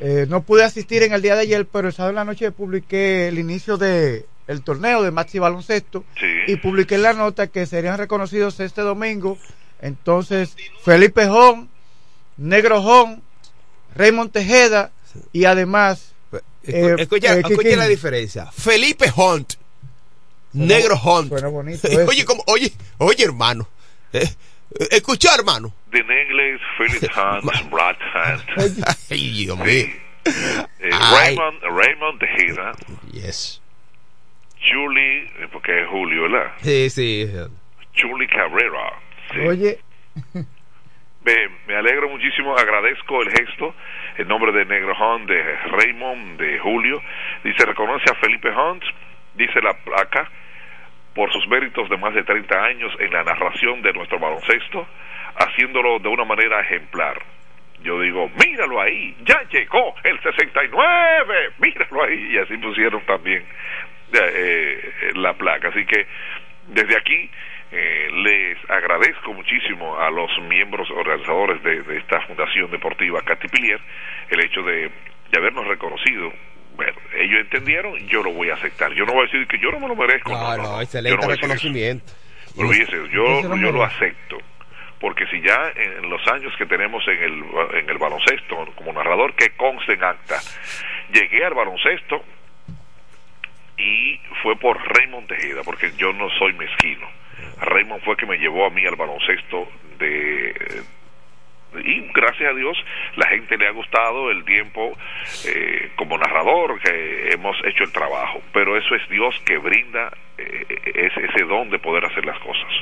eh, 0.00 0.26
no 0.28 0.42
pude 0.42 0.62
asistir 0.62 1.02
en 1.02 1.12
el 1.12 1.22
día 1.22 1.34
de 1.34 1.40
ayer, 1.42 1.66
pero 1.66 1.88
el 1.88 1.94
sábado 1.94 2.10
en 2.10 2.16
la 2.16 2.24
noche 2.24 2.52
publiqué 2.52 3.26
el 3.28 3.38
inicio 3.40 3.76
de 3.76 4.26
el 4.46 4.62
torneo 4.62 5.02
de 5.02 5.10
Maxi 5.12 5.38
Baloncesto 5.38 6.04
y 6.48 6.56
publiqué 6.56 6.98
la 6.98 7.12
nota 7.12 7.46
que 7.48 7.66
serían 7.66 7.98
reconocidos 7.98 8.58
este 8.60 8.80
domingo. 8.82 9.38
Entonces, 9.80 10.56
Felipe 10.84 11.26
Jón, 11.28 11.68
Negro 12.36 12.82
Jón, 12.82 13.22
Raymond 13.94 14.32
Tejeda 14.32 14.90
y 15.32 15.44
además... 15.44 16.14
Escu- 16.32 16.42
eh, 16.64 16.94
escucha, 16.98 17.36
eh, 17.36 17.42
escucha 17.48 17.76
la 17.76 17.88
diferencia. 17.88 18.46
Felipe 18.52 19.06
Hunt. 19.16 19.54
Negro 20.52 20.96
Hunt. 20.96 21.28
Suena 21.28 21.48
bonito 21.48 21.88
oye, 22.08 22.24
como, 22.24 22.42
oye, 22.46 22.72
oye, 22.98 23.24
hermano. 23.24 23.68
Eh, 24.12 24.22
eh, 24.78 24.88
escucha, 24.90 25.34
hermano. 25.34 25.72
De 25.90 26.02
Negles, 26.04 26.60
Philip 26.76 27.10
Hunt, 27.16 27.70
Brad 27.70 27.96
Hunt. 28.14 28.86
Ay, 29.10 29.30
Dios 29.30 29.58
mío. 29.58 29.86
Eh, 30.24 30.90
Ay. 30.92 31.36
Raymond, 31.36 31.62
Raymond 31.62 32.18
Tejeda. 32.20 32.72
Yes. 33.12 33.60
Julie, 34.60 35.30
porque 35.52 35.82
es 35.82 35.88
Julio, 35.88 36.22
¿verdad? 36.22 36.52
Sí, 36.62 36.90
sí. 36.90 37.26
Julie 37.96 38.28
Cabrera. 38.28 38.92
Sí. 39.32 39.40
Oye, 39.40 39.80
Me, 41.24 41.34
me 41.66 41.76
alegro 41.76 42.08
muchísimo, 42.08 42.56
agradezco 42.56 43.22
el 43.22 43.30
gesto 43.30 43.74
en 44.20 44.28
nombre 44.28 44.52
de 44.52 44.66
Negro 44.66 44.94
Hunt, 44.94 45.26
de 45.28 45.56
Raymond, 45.70 46.38
de 46.38 46.58
Julio. 46.58 47.00
Dice, 47.42 47.64
reconoce 47.64 48.04
a 48.10 48.14
Felipe 48.16 48.50
Hunt, 48.50 48.84
dice 49.34 49.62
la 49.62 49.72
placa, 49.72 50.28
por 51.14 51.32
sus 51.32 51.48
méritos 51.48 51.88
de 51.88 51.96
más 51.96 52.12
de 52.14 52.22
30 52.22 52.54
años 52.62 52.92
en 52.98 53.12
la 53.12 53.24
narración 53.24 53.80
de 53.80 53.94
nuestro 53.94 54.18
baloncesto, 54.18 54.86
haciéndolo 55.36 55.98
de 56.00 56.08
una 56.08 56.24
manera 56.24 56.60
ejemplar. 56.60 57.18
Yo 57.82 57.98
digo, 58.00 58.30
míralo 58.44 58.78
ahí, 58.82 59.16
ya 59.24 59.42
llegó 59.50 59.94
el 60.04 60.20
69, 60.20 61.52
míralo 61.58 62.04
ahí, 62.04 62.32
y 62.32 62.38
así 62.38 62.58
pusieron 62.58 63.00
también 63.06 63.42
eh, 64.12 64.92
eh, 65.02 65.12
la 65.14 65.32
placa. 65.32 65.68
Así 65.68 65.86
que 65.86 66.06
desde 66.68 66.94
aquí 66.94 67.30
eh, 67.72 68.08
les 68.12 68.58
agradezco 68.70 69.32
muchísimo 69.32 69.98
a 69.98 70.10
los 70.10 70.30
miembros 70.48 70.90
organizadores 70.90 71.62
de, 71.62 71.82
de 71.82 71.98
esta 71.98 72.20
Fundación 72.26 72.70
Deportiva 72.70 73.22
Catipilier 73.22 73.80
el 74.28 74.44
hecho 74.44 74.62
de, 74.62 74.90
de 75.30 75.38
habernos 75.38 75.66
reconocido. 75.66 76.32
Bueno, 76.74 76.98
ellos 77.14 77.40
entendieron, 77.40 77.96
yo 78.08 78.22
lo 78.22 78.32
voy 78.32 78.50
a 78.50 78.54
aceptar. 78.54 78.92
Yo 78.92 79.04
no 79.04 79.12
voy 79.12 79.22
a 79.22 79.30
decir 79.30 79.46
que 79.46 79.58
yo 79.58 79.70
no 79.70 79.80
me 79.80 79.88
lo 79.88 79.96
merezco. 79.96 80.30
no, 80.30 80.56
no, 80.56 80.56
no. 80.56 80.76
Yo 80.76 80.80
excelente 80.82 81.26
no 81.26 81.32
reconocimiento. 81.32 82.12
Pero 82.56 82.68
fíjese, 82.68 82.96
yo, 83.12 83.22
lo 83.42 83.56
yo 83.56 83.70
lo 83.72 83.80
merece. 83.80 83.94
acepto. 83.96 84.38
Porque 84.98 85.26
si 85.26 85.40
ya 85.40 85.72
en 85.76 86.10
los 86.10 86.20
años 86.28 86.52
que 86.58 86.66
tenemos 86.66 87.02
en 87.08 87.22
el, 87.22 87.44
en 87.78 87.88
el 87.88 87.98
baloncesto 87.98 88.66
como 88.76 88.92
narrador, 88.92 89.34
que 89.34 89.50
conste 89.56 89.94
en 89.94 90.04
acta, 90.04 90.38
llegué 91.12 91.44
al 91.44 91.54
baloncesto 91.54 92.22
y 93.78 94.20
fue 94.42 94.56
por 94.56 94.76
Raymond 94.94 95.26
Tejeda, 95.26 95.62
porque 95.64 95.92
yo 95.96 96.12
no 96.12 96.28
soy 96.38 96.52
mezquino. 96.52 97.08
Raymond 97.60 98.02
fue 98.02 98.16
que 98.16 98.26
me 98.26 98.38
llevó 98.38 98.66
a 98.66 98.70
mí 98.70 98.84
al 98.86 98.96
baloncesto 98.96 99.68
de 99.98 100.82
y 101.72 102.00
gracias 102.12 102.50
a 102.50 102.54
Dios 102.54 102.76
la 103.14 103.28
gente 103.28 103.56
le 103.56 103.68
ha 103.68 103.70
gustado 103.70 104.30
el 104.30 104.44
tiempo 104.44 104.96
eh, 105.46 105.92
como 105.94 106.18
narrador 106.18 106.80
que 106.80 107.30
hemos 107.32 107.56
hecho 107.64 107.84
el 107.84 107.92
trabajo. 107.92 108.42
Pero 108.52 108.76
eso 108.76 108.94
es 108.96 109.08
Dios 109.08 109.40
que 109.44 109.56
brinda 109.58 110.12
eh, 110.36 110.66
ese, 110.94 111.26
ese 111.26 111.44
don 111.44 111.70
de 111.70 111.78
poder 111.78 112.04
hacer 112.04 112.26
las 112.26 112.38
cosas. 112.40 112.72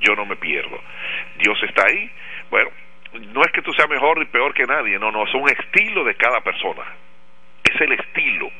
Yo 0.00 0.14
no 0.14 0.24
me 0.24 0.36
pierdo. 0.36 0.80
Dios 1.38 1.58
está 1.62 1.84
ahí. 1.86 2.10
Bueno 2.50 2.70
no 3.32 3.42
es 3.42 3.52
que 3.52 3.62
tú 3.62 3.72
seas 3.72 3.88
mejor 3.88 4.18
ni 4.18 4.26
peor 4.26 4.54
que 4.54 4.64
nadie. 4.64 4.98
No 4.98 5.10
no 5.10 5.24
es 5.24 5.34
un 5.34 5.48
estilo 5.48 6.04
de 6.04 6.14
cada 6.14 6.40
persona. 6.40 6.84
Es 7.64 7.80
el 7.80 7.92
estilo 7.92 8.50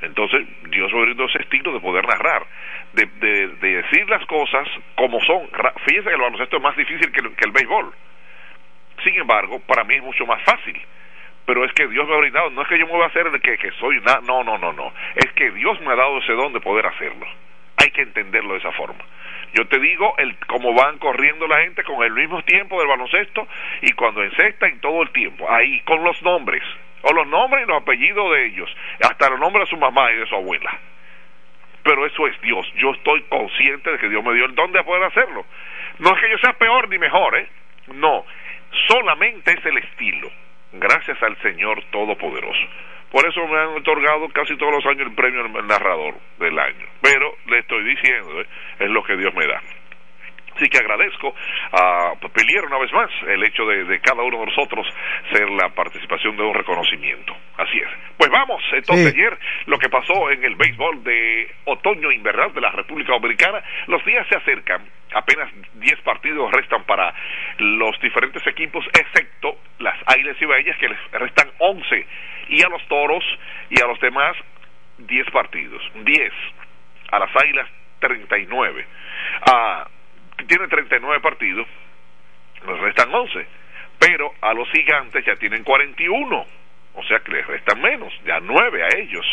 entonces 0.00 0.46
Dios 0.70 0.92
me 0.92 1.02
brindó 1.02 1.26
ese 1.26 1.38
estilo 1.38 1.72
de 1.72 1.80
poder 1.80 2.06
narrar, 2.06 2.46
de, 2.92 3.06
de, 3.06 3.48
de 3.48 3.82
decir 3.82 4.08
las 4.08 4.24
cosas 4.26 4.68
como 4.96 5.20
son. 5.20 5.48
Fíjense 5.86 6.08
que 6.08 6.14
el 6.14 6.20
baloncesto 6.20 6.56
es 6.56 6.62
más 6.62 6.76
difícil 6.76 7.10
que 7.12 7.20
el, 7.20 7.52
béisbol. 7.52 7.92
Sin 9.02 9.14
embargo, 9.14 9.60
para 9.60 9.84
mí 9.84 9.94
es 9.94 10.02
mucho 10.02 10.26
más 10.26 10.42
fácil. 10.42 10.80
Pero 11.46 11.64
es 11.64 11.72
que 11.72 11.86
Dios 11.88 12.08
me 12.08 12.14
ha 12.14 12.18
brindado, 12.18 12.50
no 12.50 12.62
es 12.62 12.68
que 12.68 12.78
yo 12.78 12.86
me 12.86 12.92
voy 12.92 13.02
a 13.02 13.06
hacer 13.06 13.26
el 13.26 13.40
que, 13.40 13.58
que 13.58 13.70
soy 13.72 14.00
nada, 14.00 14.20
no, 14.22 14.42
no, 14.44 14.56
no, 14.56 14.72
no. 14.72 14.92
Es 15.14 15.30
que 15.32 15.50
Dios 15.50 15.78
me 15.82 15.92
ha 15.92 15.96
dado 15.96 16.18
ese 16.18 16.32
don 16.32 16.52
de 16.54 16.60
poder 16.60 16.86
hacerlo. 16.86 17.26
Hay 17.76 17.90
que 17.90 18.02
entenderlo 18.02 18.54
de 18.54 18.60
esa 18.60 18.72
forma. 18.72 19.04
Yo 19.52 19.66
te 19.66 19.78
digo 19.78 20.14
el 20.18 20.36
cómo 20.46 20.74
van 20.74 20.98
corriendo 20.98 21.46
la 21.46 21.60
gente 21.60 21.84
con 21.84 22.02
el 22.02 22.12
mismo 22.12 22.42
tiempo 22.42 22.78
del 22.78 22.88
baloncesto 22.88 23.46
y 23.82 23.92
cuando 23.92 24.22
encestan 24.22 24.80
todo 24.80 25.02
el 25.02 25.10
tiempo, 25.10 25.48
ahí, 25.50 25.80
con 25.82 26.02
los 26.02 26.20
nombres, 26.22 26.62
o 27.04 27.12
los 27.12 27.26
nombres 27.26 27.64
y 27.64 27.68
los 27.68 27.82
apellidos 27.82 28.32
de 28.32 28.46
ellos, 28.46 28.76
hasta 29.02 29.30
los 29.30 29.38
nombres 29.38 29.66
de 29.66 29.70
su 29.70 29.76
mamá 29.76 30.10
y 30.12 30.16
de 30.16 30.26
su 30.26 30.34
abuela. 30.34 30.78
Pero 31.82 32.06
eso 32.06 32.26
es 32.26 32.40
Dios. 32.40 32.66
Yo 32.76 32.92
estoy 32.92 33.22
consciente 33.24 33.90
de 33.92 33.98
que 33.98 34.08
Dios 34.08 34.24
me 34.24 34.32
dio 34.32 34.46
el 34.46 34.54
don 34.54 34.72
de 34.72 34.82
poder 34.82 35.04
hacerlo. 35.04 35.44
No 35.98 36.14
es 36.14 36.20
que 36.20 36.30
yo 36.30 36.38
sea 36.38 36.54
peor 36.54 36.88
ni 36.88 36.98
mejor, 36.98 37.36
¿eh? 37.36 37.46
No. 37.88 38.24
Solamente 38.88 39.52
es 39.52 39.64
el 39.66 39.76
estilo. 39.78 40.30
Gracias 40.72 41.22
al 41.22 41.36
Señor 41.42 41.82
Todopoderoso. 41.90 42.66
Por 43.10 43.28
eso 43.28 43.46
me 43.46 43.58
han 43.58 43.68
otorgado 43.68 44.28
casi 44.30 44.56
todos 44.56 44.72
los 44.72 44.86
años 44.86 45.06
el 45.06 45.14
premio 45.14 45.46
narrador 45.62 46.14
del 46.38 46.58
año. 46.58 46.86
Pero 47.02 47.36
le 47.46 47.58
estoy 47.58 47.84
diciendo, 47.84 48.40
¿eh? 48.40 48.46
es 48.80 48.90
lo 48.90 49.04
que 49.04 49.16
Dios 49.16 49.32
me 49.34 49.46
da. 49.46 49.60
Así 50.56 50.68
que 50.68 50.78
agradezco 50.78 51.34
a 51.72 52.12
Pelier 52.32 52.64
una 52.66 52.78
vez 52.78 52.92
más 52.92 53.10
el 53.28 53.42
hecho 53.44 53.66
de, 53.66 53.84
de 53.84 54.00
cada 54.00 54.22
uno 54.22 54.38
de 54.40 54.46
nosotros 54.46 54.86
ser 55.32 55.48
la 55.50 55.68
participación 55.70 56.36
de 56.36 56.42
un 56.44 56.54
reconocimiento. 56.54 57.36
Así 57.56 57.78
es. 57.78 57.88
Pues 58.16 58.30
vamos, 58.30 58.62
entonces 58.72 59.12
Sí. 59.12 59.18
ayer 59.18 59.38
lo 59.66 59.78
que 59.78 59.88
pasó 59.88 60.30
en 60.30 60.44
el 60.44 60.54
béisbol 60.56 61.02
de 61.04 61.50
otoño 61.64 62.10
invernal 62.12 62.52
de 62.54 62.60
la 62.60 62.70
República 62.70 63.12
Dominicana, 63.12 63.62
los 63.86 64.04
días 64.04 64.26
se 64.28 64.36
acercan, 64.36 64.82
apenas 65.12 65.50
10 65.74 66.00
partidos 66.02 66.50
restan 66.52 66.84
para 66.84 67.12
los 67.58 67.98
diferentes 68.00 68.46
equipos, 68.46 68.84
excepto 68.98 69.58
las 69.78 69.96
Águilas 70.06 70.40
Ibaeñas 70.40 70.76
que 70.78 70.88
les 70.88 71.10
restan 71.12 71.50
11 71.58 72.06
y 72.48 72.62
a 72.62 72.68
los 72.68 72.86
Toros 72.88 73.24
y 73.70 73.82
a 73.82 73.86
los 73.86 73.98
demás 74.00 74.36
10 74.98 75.30
partidos. 75.30 75.82
10 75.94 76.32
a 77.10 77.18
las 77.18 77.30
Águilas 77.42 77.68
39. 78.00 78.86
A 79.50 79.86
tiene 80.46 80.68
39 80.68 81.20
partidos, 81.20 81.66
les 82.66 82.78
restan 82.80 83.14
11, 83.14 83.46
pero 83.98 84.32
a 84.40 84.54
los 84.54 84.68
gigantes 84.70 85.24
ya 85.24 85.36
tienen 85.36 85.62
41, 85.64 86.46
o 86.94 87.02
sea 87.04 87.20
que 87.20 87.32
les 87.32 87.46
restan 87.46 87.80
menos, 87.80 88.12
ya 88.24 88.40
9 88.40 88.82
a 88.82 88.88
ellos. 88.98 89.26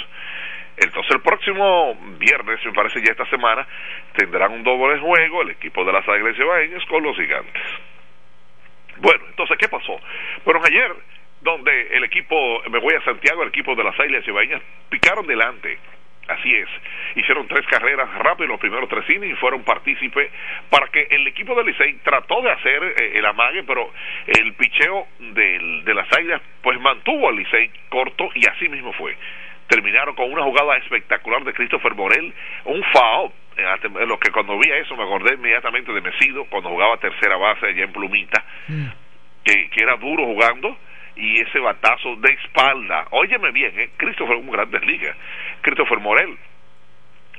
Entonces 0.78 1.12
el 1.12 1.22
próximo 1.22 1.96
viernes, 2.18 2.64
me 2.66 2.74
parece 2.74 3.02
ya 3.04 3.12
esta 3.12 3.26
semana, 3.26 3.68
tendrán 4.16 4.52
un 4.52 4.64
doble 4.64 5.00
juego 5.00 5.42
el 5.42 5.52
equipo 5.52 5.84
de 5.84 5.92
las 5.92 6.08
Águilas 6.08 6.38
Ibaeñas 6.38 6.86
con 6.86 7.04
los 7.04 7.16
gigantes. 7.16 7.62
Bueno, 8.98 9.24
entonces, 9.28 9.58
¿qué 9.58 9.68
pasó? 9.68 10.00
Bueno, 10.46 10.62
ayer, 10.64 10.94
donde 11.42 11.88
el 11.98 12.04
equipo, 12.04 12.62
me 12.70 12.80
voy 12.80 12.94
a 12.94 13.02
Santiago, 13.02 13.44
el 13.44 13.50
equipo 13.50 13.76
de 13.76 13.84
las 13.84 14.00
Águilas 14.00 14.28
Ibaeñas, 14.28 14.62
picaron 14.90 15.26
delante. 15.26 15.78
Así 16.28 16.54
es. 16.56 16.68
Hicieron 17.16 17.48
tres 17.48 17.66
carreras 17.68 18.08
rápido 18.20 18.46
en 18.46 18.52
los 18.52 18.60
primeros 18.60 18.88
tres 18.88 19.10
innings 19.10 19.34
y 19.34 19.36
fueron 19.36 19.64
partícipe 19.64 20.30
para 20.70 20.88
que 20.88 21.08
el 21.10 21.28
equipo 21.28 21.54
del 21.56 21.66
Licey 21.66 21.96
trató 22.04 22.42
de 22.42 22.52
hacer 22.52 22.84
eh, 22.84 23.12
el 23.16 23.26
amague, 23.26 23.64
pero 23.64 23.92
el 24.28 24.54
picheo 24.54 25.08
del, 25.20 25.84
de 25.84 25.94
las 25.94 26.08
Águilas 26.18 26.42
pues 26.62 26.80
mantuvo 26.80 27.28
al 27.28 27.36
Licey 27.36 27.70
corto 27.90 28.30
y 28.36 28.48
así 28.48 28.70
mismo 28.70 28.94
fue. 28.94 29.18
Terminaron 29.68 30.16
con 30.16 30.32
una 30.32 30.44
jugada 30.44 30.78
espectacular 30.78 31.44
de 31.44 31.54
Christopher 31.54 31.96
Morel, 31.96 32.34
un 32.66 32.84
foul. 32.94 33.32
eh, 33.58 33.66
hasta- 33.66 33.90
Lo 34.06 34.18
que 34.20 34.32
cuando 34.32 34.58
vi 34.58 34.70
eso 34.72 34.96
me 34.96 35.04
acordé 35.04 35.34
inmediatamente 35.36 35.92
de 35.92 36.02
Mesido 36.02 36.46
cuando 36.46 36.70
jugaba 36.70 36.98
tercera 36.98 37.36
base 37.36 37.66
allá 37.68 37.84
en 37.84 37.92
Plumita 37.92 38.44
que, 39.44 39.70
que 39.70 39.84
era 39.84 39.96
duro 39.98 40.24
jugando 40.26 40.78
y 41.16 41.42
ese 41.42 41.60
batazo 41.60 42.16
de 42.18 42.34
espalda. 42.34 43.08
Óyeme 43.12 43.52
bien, 43.52 43.80
¿eh? 43.80 43.90
Christopher 43.98 44.36
un 44.36 44.52
grandes 44.52 44.86
ligas. 44.86 45.16
Christopher 45.62 46.00
Morel 46.00 46.38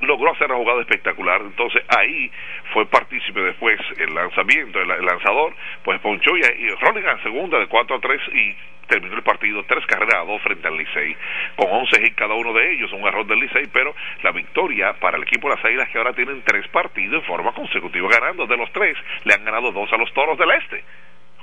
logró 0.00 0.32
hacer 0.32 0.48
una 0.48 0.56
jugada 0.56 0.80
espectacular. 0.80 1.40
Entonces 1.42 1.82
ahí 1.88 2.30
fue 2.72 2.86
partícipe 2.86 3.40
después 3.40 3.80
el 3.98 4.14
lanzamiento, 4.14 4.80
el, 4.80 4.88
lanzador, 4.88 5.54
pues 5.84 6.00
ponchó 6.00 6.36
y, 6.36 6.40
y 6.40 6.68
Rolling 6.70 7.06
a 7.06 7.22
segunda 7.22 7.58
de 7.58 7.66
4 7.66 7.96
a 7.96 8.00
3 8.00 8.20
y 8.34 8.56
terminó 8.86 9.16
el 9.16 9.22
partido 9.22 9.64
tres 9.64 9.86
carreras 9.86 10.16
a 10.16 10.24
dos 10.24 10.42
frente 10.42 10.68
al 10.68 10.76
Licey, 10.76 11.16
con 11.56 11.70
11 11.70 12.02
hits 12.02 12.16
cada 12.16 12.34
uno 12.34 12.52
de 12.52 12.74
ellos, 12.74 12.92
un 12.92 13.06
error 13.06 13.26
del 13.26 13.38
Licey, 13.38 13.68
pero 13.72 13.94
la 14.22 14.32
victoria 14.32 14.92
para 14.94 15.16
el 15.16 15.22
equipo 15.22 15.48
de 15.48 15.56
las 15.56 15.64
Águilas 15.64 15.88
que 15.88 15.98
ahora 15.98 16.12
tienen 16.12 16.42
tres 16.42 16.66
partidos 16.68 17.22
en 17.22 17.26
forma 17.26 17.52
consecutiva 17.52 18.08
ganando. 18.08 18.46
De 18.46 18.56
los 18.56 18.70
tres, 18.72 18.96
le 19.24 19.34
han 19.34 19.44
ganado 19.44 19.72
dos 19.72 19.90
a 19.92 19.96
los 19.96 20.12
Toros 20.12 20.36
del 20.36 20.50
Este. 20.50 20.84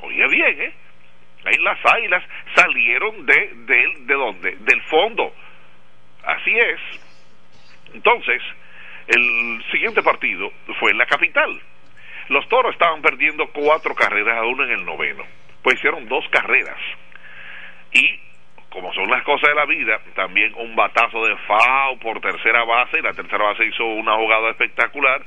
Oye 0.02 0.28
bien, 0.28 0.62
¿eh? 0.62 0.74
Ahí 1.46 1.58
las 1.60 1.80
Águilas 1.86 2.24
salieron 2.56 3.26
de, 3.26 3.54
de, 3.66 3.94
de 4.02 4.14
dónde? 4.14 4.58
Del 4.60 4.82
fondo. 4.84 5.34
Así 6.24 6.52
es. 6.52 6.80
Entonces, 7.94 8.42
el 9.08 9.64
siguiente 9.72 10.04
partido 10.04 10.52
fue 10.80 10.92
en 10.92 10.98
la 10.98 11.06
capital. 11.06 11.60
Los 12.28 12.48
toros 12.48 12.74
estaban 12.74 13.02
perdiendo 13.02 13.48
cuatro 13.48 13.96
carreras 13.96 14.38
a 14.38 14.46
uno 14.46 14.64
en 14.64 14.72
el 14.72 14.86
noveno. 14.86 15.24
Pues 15.64 15.78
hicieron 15.78 16.08
dos 16.08 16.24
carreras. 16.30 16.78
Y, 17.92 18.20
como 18.70 18.94
son 18.94 19.10
las 19.10 19.24
cosas 19.24 19.50
de 19.50 19.56
la 19.56 19.66
vida, 19.66 20.00
también 20.14 20.54
un 20.56 20.76
batazo 20.76 21.26
de 21.26 21.36
FAO 21.38 21.98
por 22.00 22.22
tercera 22.22 22.64
base. 22.66 23.00
Y 23.00 23.02
la 23.02 23.14
tercera 23.14 23.46
base 23.46 23.66
hizo 23.66 23.84
una 23.84 24.16
jugada 24.16 24.52
espectacular. 24.52 25.24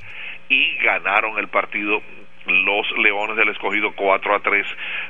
Y 0.47 0.77
ganaron 0.77 1.37
el 1.39 1.49
partido 1.49 2.01
los 2.45 2.91
Leones 2.97 3.37
del 3.37 3.49
Escogido 3.49 3.93
4 3.95 4.35
a 4.35 4.39
3. 4.39 4.67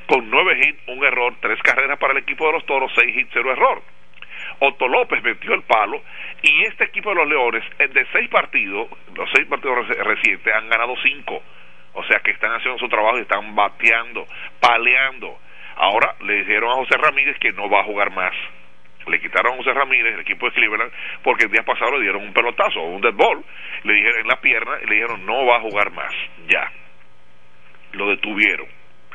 Con 0.07 0.29
nueve 0.29 0.59
hits, 0.61 0.87
un 0.87 1.03
error, 1.03 1.33
tres 1.41 1.59
carreras 1.61 1.97
para 1.99 2.13
el 2.13 2.19
equipo 2.19 2.45
de 2.47 2.53
los 2.53 2.65
toros, 2.65 2.91
seis 2.95 3.15
hits, 3.15 3.29
cero 3.33 3.51
error. 3.51 3.81
Otto 4.59 4.87
López 4.87 5.23
metió 5.23 5.53
el 5.53 5.63
palo 5.63 6.01
y 6.41 6.63
este 6.63 6.85
equipo 6.85 7.09
de 7.09 7.15
los 7.15 7.27
Leones, 7.27 7.63
de 7.77 8.05
seis 8.11 8.29
partidos, 8.29 8.87
los 9.15 9.29
seis 9.33 9.47
partidos 9.47 9.87
recientes, 9.87 10.53
han 10.53 10.69
ganado 10.69 10.95
cinco. 11.03 11.41
O 11.93 12.03
sea 12.05 12.19
que 12.19 12.31
están 12.31 12.51
haciendo 12.51 12.79
su 12.79 12.89
trabajo 12.89 13.17
y 13.17 13.21
están 13.21 13.55
bateando, 13.55 14.27
paleando. 14.59 15.39
Ahora 15.75 16.15
le 16.21 16.35
dijeron 16.35 16.71
a 16.71 16.75
José 16.75 16.97
Ramírez 16.97 17.37
que 17.39 17.51
no 17.51 17.69
va 17.69 17.81
a 17.81 17.83
jugar 17.83 18.11
más. 18.11 18.33
Le 19.07 19.19
quitaron 19.19 19.53
a 19.53 19.57
José 19.57 19.73
Ramírez, 19.73 20.13
el 20.13 20.21
equipo 20.21 20.45
de 20.45 20.53
Cleveland, 20.53 20.91
porque 21.23 21.45
el 21.45 21.51
día 21.51 21.63
pasado 21.63 21.97
le 21.97 22.03
dieron 22.03 22.23
un 22.23 22.33
pelotazo, 22.33 22.81
un 22.81 23.01
dead 23.01 23.13
ball, 23.13 23.43
le 23.83 23.93
dijeron 23.93 24.21
en 24.21 24.27
la 24.27 24.39
pierna 24.39 24.77
y 24.81 24.87
le 24.87 24.95
dijeron 24.95 25.25
no 25.25 25.45
va 25.45 25.57
a 25.57 25.61
jugar 25.61 25.91
más. 25.91 26.13
Ya. 26.47 26.71
Lo 27.93 28.09
detuvieron. 28.09 28.67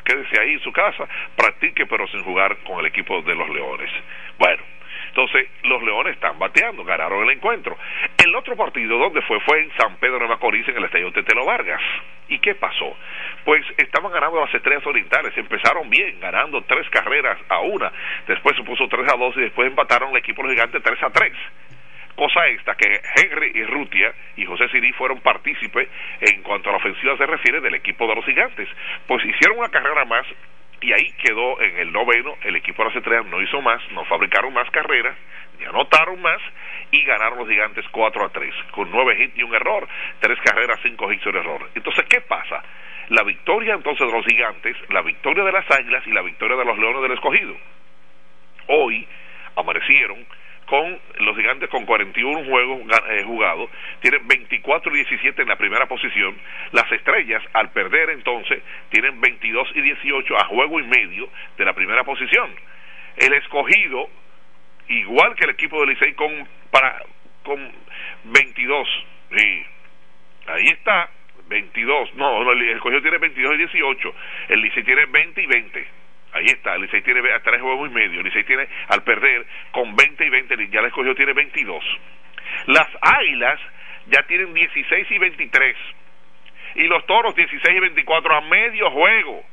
Quédese 0.03 0.41
ahí 0.41 0.53
en 0.53 0.61
su 0.61 0.71
casa, 0.71 1.07
practique 1.35 1.85
pero 1.85 2.07
sin 2.07 2.23
jugar 2.23 2.57
con 2.63 2.79
el 2.79 2.87
equipo 2.87 3.21
de 3.21 3.35
los 3.35 3.49
Leones. 3.49 3.91
Bueno, 4.37 4.63
entonces, 5.09 5.47
los 5.63 5.81
Leones 5.83 6.13
están 6.13 6.37
bateando, 6.37 6.83
ganaron 6.83 7.23
el 7.23 7.31
encuentro. 7.31 7.77
El 8.17 8.35
otro 8.35 8.55
partido, 8.55 8.97
donde 8.97 9.21
fue? 9.23 9.39
Fue 9.41 9.59
en 9.59 9.71
San 9.77 9.97
Pedro 9.97 10.19
de 10.19 10.27
Macorís, 10.27 10.67
en 10.67 10.77
el 10.77 10.85
estadio 10.85 11.11
Tetelo 11.11 11.45
Vargas. 11.45 11.81
¿Y 12.27 12.39
qué 12.39 12.55
pasó? 12.55 12.95
Pues 13.43 13.65
estaban 13.77 14.11
ganando 14.11 14.39
las 14.39 14.53
estrellas 14.53 14.85
orientales, 14.85 15.35
empezaron 15.35 15.89
bien, 15.89 16.19
ganando 16.19 16.61
tres 16.63 16.87
carreras 16.89 17.39
a 17.49 17.59
una, 17.59 17.91
después 18.27 18.55
se 18.55 18.63
puso 18.63 18.87
tres 18.87 19.11
a 19.11 19.17
dos 19.17 19.35
y 19.37 19.41
después 19.41 19.67
empataron 19.67 20.11
el 20.11 20.17
equipo 20.17 20.47
gigante 20.47 20.79
tres 20.79 21.01
a 21.01 21.09
tres 21.09 21.33
cosa 22.19 22.45
esta 22.47 22.75
que 22.75 22.99
Henry 23.15 23.51
y 23.55 23.63
Rutia 23.63 24.13
y 24.35 24.45
José 24.45 24.67
Sirí 24.67 24.91
fueron 24.91 25.21
partícipes 25.21 25.87
en 26.19 26.43
cuanto 26.43 26.67
a 26.67 26.73
la 26.73 26.77
ofensiva 26.79 27.15
se 27.15 27.25
refiere 27.25 27.61
del 27.61 27.75
equipo 27.75 28.05
de 28.07 28.15
los 28.15 28.25
gigantes. 28.25 28.67
Pues 29.07 29.23
hicieron 29.23 29.57
una 29.57 29.69
carrera 29.69 30.03
más 30.03 30.27
y 30.81 30.91
ahí 30.91 31.13
quedó 31.23 31.61
en 31.61 31.77
el 31.77 31.93
noveno, 31.93 32.35
el 32.43 32.57
equipo 32.57 32.83
de 32.83 32.89
las 32.89 32.97
estrellas 32.97 33.25
no 33.27 33.41
hizo 33.41 33.61
más, 33.61 33.81
no 33.93 34.03
fabricaron 34.03 34.53
más 34.53 34.69
carreras, 34.69 35.15
ni 35.59 35.65
anotaron 35.65 36.21
más 36.21 36.41
y 36.91 37.05
ganaron 37.05 37.39
los 37.39 37.47
gigantes 37.47 37.85
4 37.89 38.25
a 38.25 38.29
3, 38.29 38.53
con 38.71 38.91
9 38.91 39.23
hits 39.23 39.37
y 39.37 39.43
un 39.43 39.55
error, 39.55 39.87
3 40.19 40.39
carreras, 40.43 40.77
5 40.83 41.13
hits 41.13 41.25
y 41.25 41.29
un 41.29 41.37
error. 41.37 41.69
Entonces, 41.73 42.05
¿qué 42.09 42.19
pasa? 42.19 42.61
La 43.09 43.23
victoria 43.23 43.75
entonces 43.75 44.05
de 44.05 44.11
los 44.11 44.25
gigantes, 44.25 44.75
la 44.89 45.01
victoria 45.03 45.45
de 45.45 45.53
las 45.53 45.71
águilas 45.71 46.05
y 46.05 46.11
la 46.11 46.21
victoria 46.21 46.57
de 46.57 46.65
los 46.65 46.77
leones 46.77 47.01
del 47.01 47.13
escogido. 47.13 47.55
Hoy 48.67 49.07
amanecieron 49.55 50.25
con 50.69 50.99
los 51.17 51.35
gigantes 51.35 51.67
con 51.69 51.83
41 51.83 52.45
juegos 52.45 52.81
eh, 53.09 53.23
jugados, 53.23 53.71
tienen 54.01 54.27
24 54.27 54.93
y 54.93 54.97
17 54.97 55.41
en 55.41 55.47
la 55.47 55.55
primera 55.55 55.87
posición. 55.87 56.37
Las 56.73 56.89
estrellas, 56.91 57.41
al 57.53 57.71
perder 57.71 58.11
entonces, 58.11 58.61
tienen 58.89 59.19
22 59.19 59.67
y 59.73 59.81
18 59.81 60.37
a 60.37 60.45
juego 60.45 60.79
y 60.79 60.83
medio 60.83 61.27
de 61.57 61.65
la 61.65 61.73
primera 61.73 62.03
posición. 62.03 62.51
El 63.17 63.33
escogido, 63.33 64.09
igual 64.89 65.35
que 65.35 65.45
el 65.45 65.51
equipo 65.51 65.81
de 65.81 65.87
Licey, 65.87 66.13
con, 66.13 66.47
con 67.43 67.71
22. 68.25 68.87
y 69.31 69.41
ahí 70.51 70.67
está, 70.67 71.09
22. 71.47 72.13
No, 72.13 72.51
el 72.51 72.69
escogido 72.69 73.01
tiene 73.01 73.17
22 73.17 73.55
y 73.55 73.57
18. 73.57 74.15
El 74.49 74.61
Licey 74.61 74.83
tiene 74.83 75.07
20 75.07 75.41
y 75.41 75.45
20 75.47 75.98
Ahí 76.31 76.45
está, 76.45 76.75
el 76.75 76.83
Licey 76.83 77.01
tiene 77.01 77.21
a 77.31 77.39
tres 77.39 77.61
juegos 77.61 77.89
y 77.89 77.93
medio. 77.93 78.19
El 78.19 78.25
Licey 78.25 78.43
tiene, 78.43 78.67
al 78.89 79.03
perder, 79.03 79.45
con 79.71 79.95
20 79.95 80.25
y 80.25 80.29
20, 80.29 80.67
ya 80.69 80.81
le 80.81 80.87
escogió, 80.87 81.15
tiene 81.15 81.33
22. 81.33 81.83
Las 82.67 82.87
Águilas 83.01 83.59
ya 84.07 84.23
tienen 84.23 84.53
16 84.53 85.11
y 85.11 85.17
23. 85.17 85.75
Y 86.75 86.83
los 86.83 87.05
Toros 87.05 87.35
16 87.35 87.75
y 87.75 87.79
24 87.79 88.35
a 88.35 88.41
medio 88.41 88.91
juego. 88.91 89.43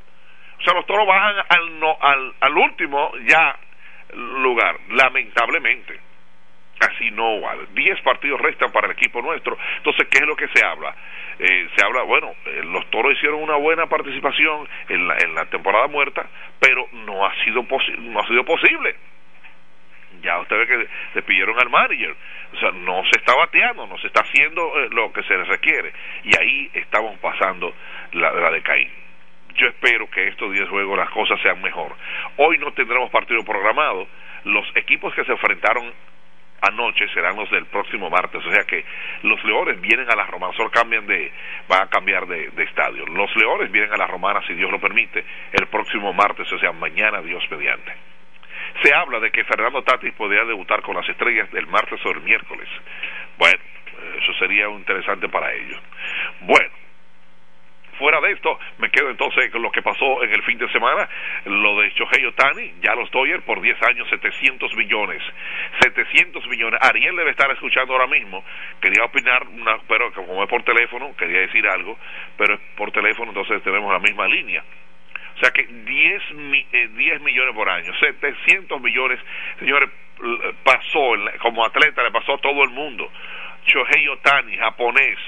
O 0.59 0.63
sea, 0.63 0.75
los 0.75 0.87
Toros 0.87 1.07
bajan 1.07 1.45
al, 1.49 1.81
no, 1.81 1.97
al, 2.01 2.35
al 2.41 2.57
último 2.57 3.13
ya 3.27 3.57
lugar, 4.15 4.79
lamentablemente. 4.91 6.01
Así 6.81 7.11
no 7.11 7.41
vale. 7.41 7.67
10 7.73 8.01
partidos 8.03 8.41
restan 8.41 8.71
para 8.71 8.87
el 8.87 8.93
equipo 8.93 9.23
nuestro. 9.23 9.57
Entonces, 9.79 10.09
¿qué 10.11 10.19
es 10.19 10.27
lo 10.27 10.37
que 10.37 10.49
se 10.49 10.65
habla? 10.65 10.95
Eh, 11.39 11.69
se 11.77 11.85
habla, 11.85 12.03
bueno, 12.03 12.35
eh, 12.47 12.63
los 12.65 12.89
toros 12.91 13.13
hicieron 13.13 13.43
una 13.43 13.57
buena 13.57 13.87
participación 13.87 14.69
en 14.89 15.07
la, 15.07 15.17
en 15.19 15.35
la 15.35 15.45
temporada 15.47 15.87
muerta, 15.87 16.27
pero 16.59 16.89
no 16.93 17.27
ha 17.27 17.35
sido, 17.45 17.67
no 17.99 18.21
ha 18.21 18.27
sido 18.27 18.45
posible. 18.45 18.97
Ya 20.23 20.39
usted 20.41 20.57
ve 20.57 20.67
que 20.67 20.89
le 21.15 21.23
pidieron 21.23 21.59
al 21.61 21.69
manager. 21.69 22.15
O 22.55 22.57
sea, 22.59 22.71
no 22.71 23.03
se 23.05 23.19
está 23.19 23.35
bateando, 23.35 23.87
no 23.87 23.99
se 23.99 24.07
está 24.07 24.23
haciendo 24.23 24.81
eh, 24.81 24.89
lo 24.93 25.13
que 25.13 25.23
se 25.25 25.37
le 25.37 25.45
requiere. 25.45 25.93
Y 26.25 26.37
ahí 26.39 26.71
estamos 26.73 27.19
pasando 27.19 27.75
la, 28.13 28.33
la 28.33 28.51
de 28.51 28.63
yo 29.57 29.69
espero 29.69 30.09
que 30.11 30.29
estos 30.29 30.53
10 30.53 30.69
juegos 30.69 30.99
las 30.99 31.11
cosas 31.11 31.41
sean 31.41 31.61
mejor. 31.63 31.95
Hoy 32.37 32.59
no 32.59 32.73
tendremos 32.73 33.11
partido 33.11 33.43
programado. 33.43 34.07
Los 34.45 34.67
equipos 34.77 35.15
que 35.15 35.25
se 35.25 35.33
enfrentaron 35.33 35.93
anoche 36.67 37.09
serán 37.09 37.37
los 37.37 37.51
del 37.51 37.67
próximo 37.67 38.11
martes. 38.11 38.45
O 38.45 38.53
sea 38.53 38.65
que 38.65 38.85
los 39.23 39.43
Leones 39.45 39.81
vienen 39.81 40.11
a 40.11 40.17
la 40.17 40.27
Romana, 40.27 40.53
solo 40.57 40.71
cambian 40.71 41.07
de, 41.07 41.33
van 41.69 41.83
a 41.83 41.87
cambiar 41.89 42.27
de, 42.27 42.51
estadio. 42.63 43.07
Los 43.07 43.35
Leones 43.37 43.71
vienen 43.71 43.93
a 43.93 43.97
la 43.97 44.07
Romana, 44.07 44.43
si 44.47 44.55
Dios 44.55 44.71
lo 44.71 44.81
permite, 44.81 45.25
el 45.53 45.67
próximo 45.69 46.13
martes, 46.13 46.51
o 46.53 46.59
sea, 46.59 46.73
mañana 46.73 47.21
Dios 47.23 47.45
mediante. 47.51 47.93
Se 48.83 48.95
habla 48.95 49.21
de 49.21 49.31
que 49.31 49.45
Fernando 49.45 49.83
Tatis 49.83 50.13
podría 50.15 50.45
debutar 50.45 50.83
con 50.83 50.97
las 50.97 51.09
estrellas 51.09 51.51
del 51.53 51.67
martes 51.67 52.05
o 52.05 52.11
el 52.11 52.21
miércoles. 52.23 52.69
Bueno, 53.39 53.59
eso 54.21 54.35
sería 54.35 54.69
interesante 54.69 55.29
para 55.29 55.53
ellos. 55.53 55.81
Bueno, 56.41 56.71
Fuera 57.99 58.21
de 58.21 58.33
esto, 58.33 58.59
me 58.79 58.91
quedo 58.91 59.11
entonces 59.11 59.51
con 59.51 59.63
lo 59.63 59.71
que 59.71 59.81
pasó 59.81 60.23
en 60.23 60.33
el 60.33 60.43
fin 60.43 60.59
de 60.59 60.69
semana, 60.71 61.09
lo 61.47 61.81
de 61.81 61.91
Shohei 61.91 62.27
Otani, 62.27 62.75
ya 62.83 62.95
los 62.95 63.11
Dodgers 63.11 63.43
por 63.45 63.61
10 63.61 63.83
años 63.85 64.09
700 64.11 64.75
millones. 64.77 65.23
700 65.81 66.47
millones. 66.49 66.79
Ariel 66.83 67.17
debe 67.17 67.31
estar 67.31 67.51
escuchando 67.51 67.95
ahora 67.95 68.07
mismo. 68.07 68.45
Quería 68.81 69.05
opinar, 69.05 69.47
una, 69.49 69.79
pero 69.89 70.13
como 70.13 70.43
es 70.43 70.49
por 70.49 70.63
teléfono, 70.63 71.17
quería 71.17 71.41
decir 71.41 71.67
algo, 71.67 71.99
pero 72.37 72.59
por 72.77 72.93
teléfono 72.93 73.31
entonces 73.31 73.63
tenemos 73.63 73.91
la 73.91 73.99
misma 73.99 74.27
línea. 74.27 74.63
O 75.37 75.39
sea 75.39 75.51
que 75.51 75.65
10, 75.65 76.23
10 76.33 76.67
eh, 76.73 77.19
millones 77.21 77.55
por 77.55 77.69
año, 77.69 77.93
700 77.99 78.81
millones, 78.81 79.21
señores, 79.59 79.91
pasó, 80.65 81.15
como 81.41 81.65
atleta 81.65 82.03
le 82.03 82.11
pasó 82.11 82.35
a 82.35 82.39
todo 82.39 82.63
el 82.63 82.71
mundo. 82.71 83.11
Shohei 83.67 84.09
Otani, 84.09 84.57
japonés, 84.57 85.19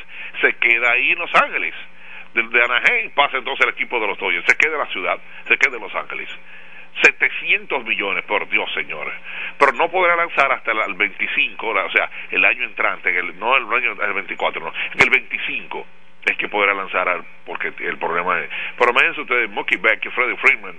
se 0.41 0.55
queda 0.57 0.93
ahí 0.93 1.13
en 1.13 1.19
Los 1.19 1.35
Ángeles 1.35 1.75
de, 2.43 2.59
de 2.59 2.65
Anaheim 2.65 3.11
pasa 3.11 3.39
entonces 3.39 3.67
el 3.67 3.73
equipo 3.73 3.99
de 4.01 4.07
los 4.07 4.19
Dodgers, 4.19 4.45
se 4.47 4.57
queda 4.57 4.75
en 4.75 4.79
la 4.79 4.87
ciudad, 4.87 5.19
se 5.47 5.57
queda 5.57 5.77
en 5.77 5.83
Los 5.83 5.95
Ángeles. 5.95 6.29
700 7.03 7.85
millones, 7.85 8.25
por 8.25 8.49
Dios, 8.49 8.69
señores. 8.75 9.15
Pero 9.57 9.73
no 9.73 9.89
podrá 9.89 10.17
lanzar 10.17 10.51
hasta 10.51 10.73
el 10.73 10.95
25, 10.95 11.67
o 11.69 11.91
sea, 11.91 12.11
el 12.31 12.45
año 12.45 12.65
entrante, 12.65 13.17
el, 13.17 13.39
no 13.39 13.57
el 13.57 13.65
año 13.73 13.93
el 14.03 14.13
24, 14.15 14.65
no, 14.65 14.73
el 14.99 15.11
25 15.11 15.87
es 16.31 16.37
que 16.37 16.49
podrá 16.49 16.75
lanzar 16.75 17.25
porque 17.45 17.73
el 17.79 17.99
problema 17.99 18.41
es 18.41 18.51
pero 18.77 18.91
imagínense 18.91 19.21
ustedes 19.23 19.51
Mookie 19.51 19.77
Beck 19.77 20.11
Freddie 20.11 20.37
Freeman 20.37 20.77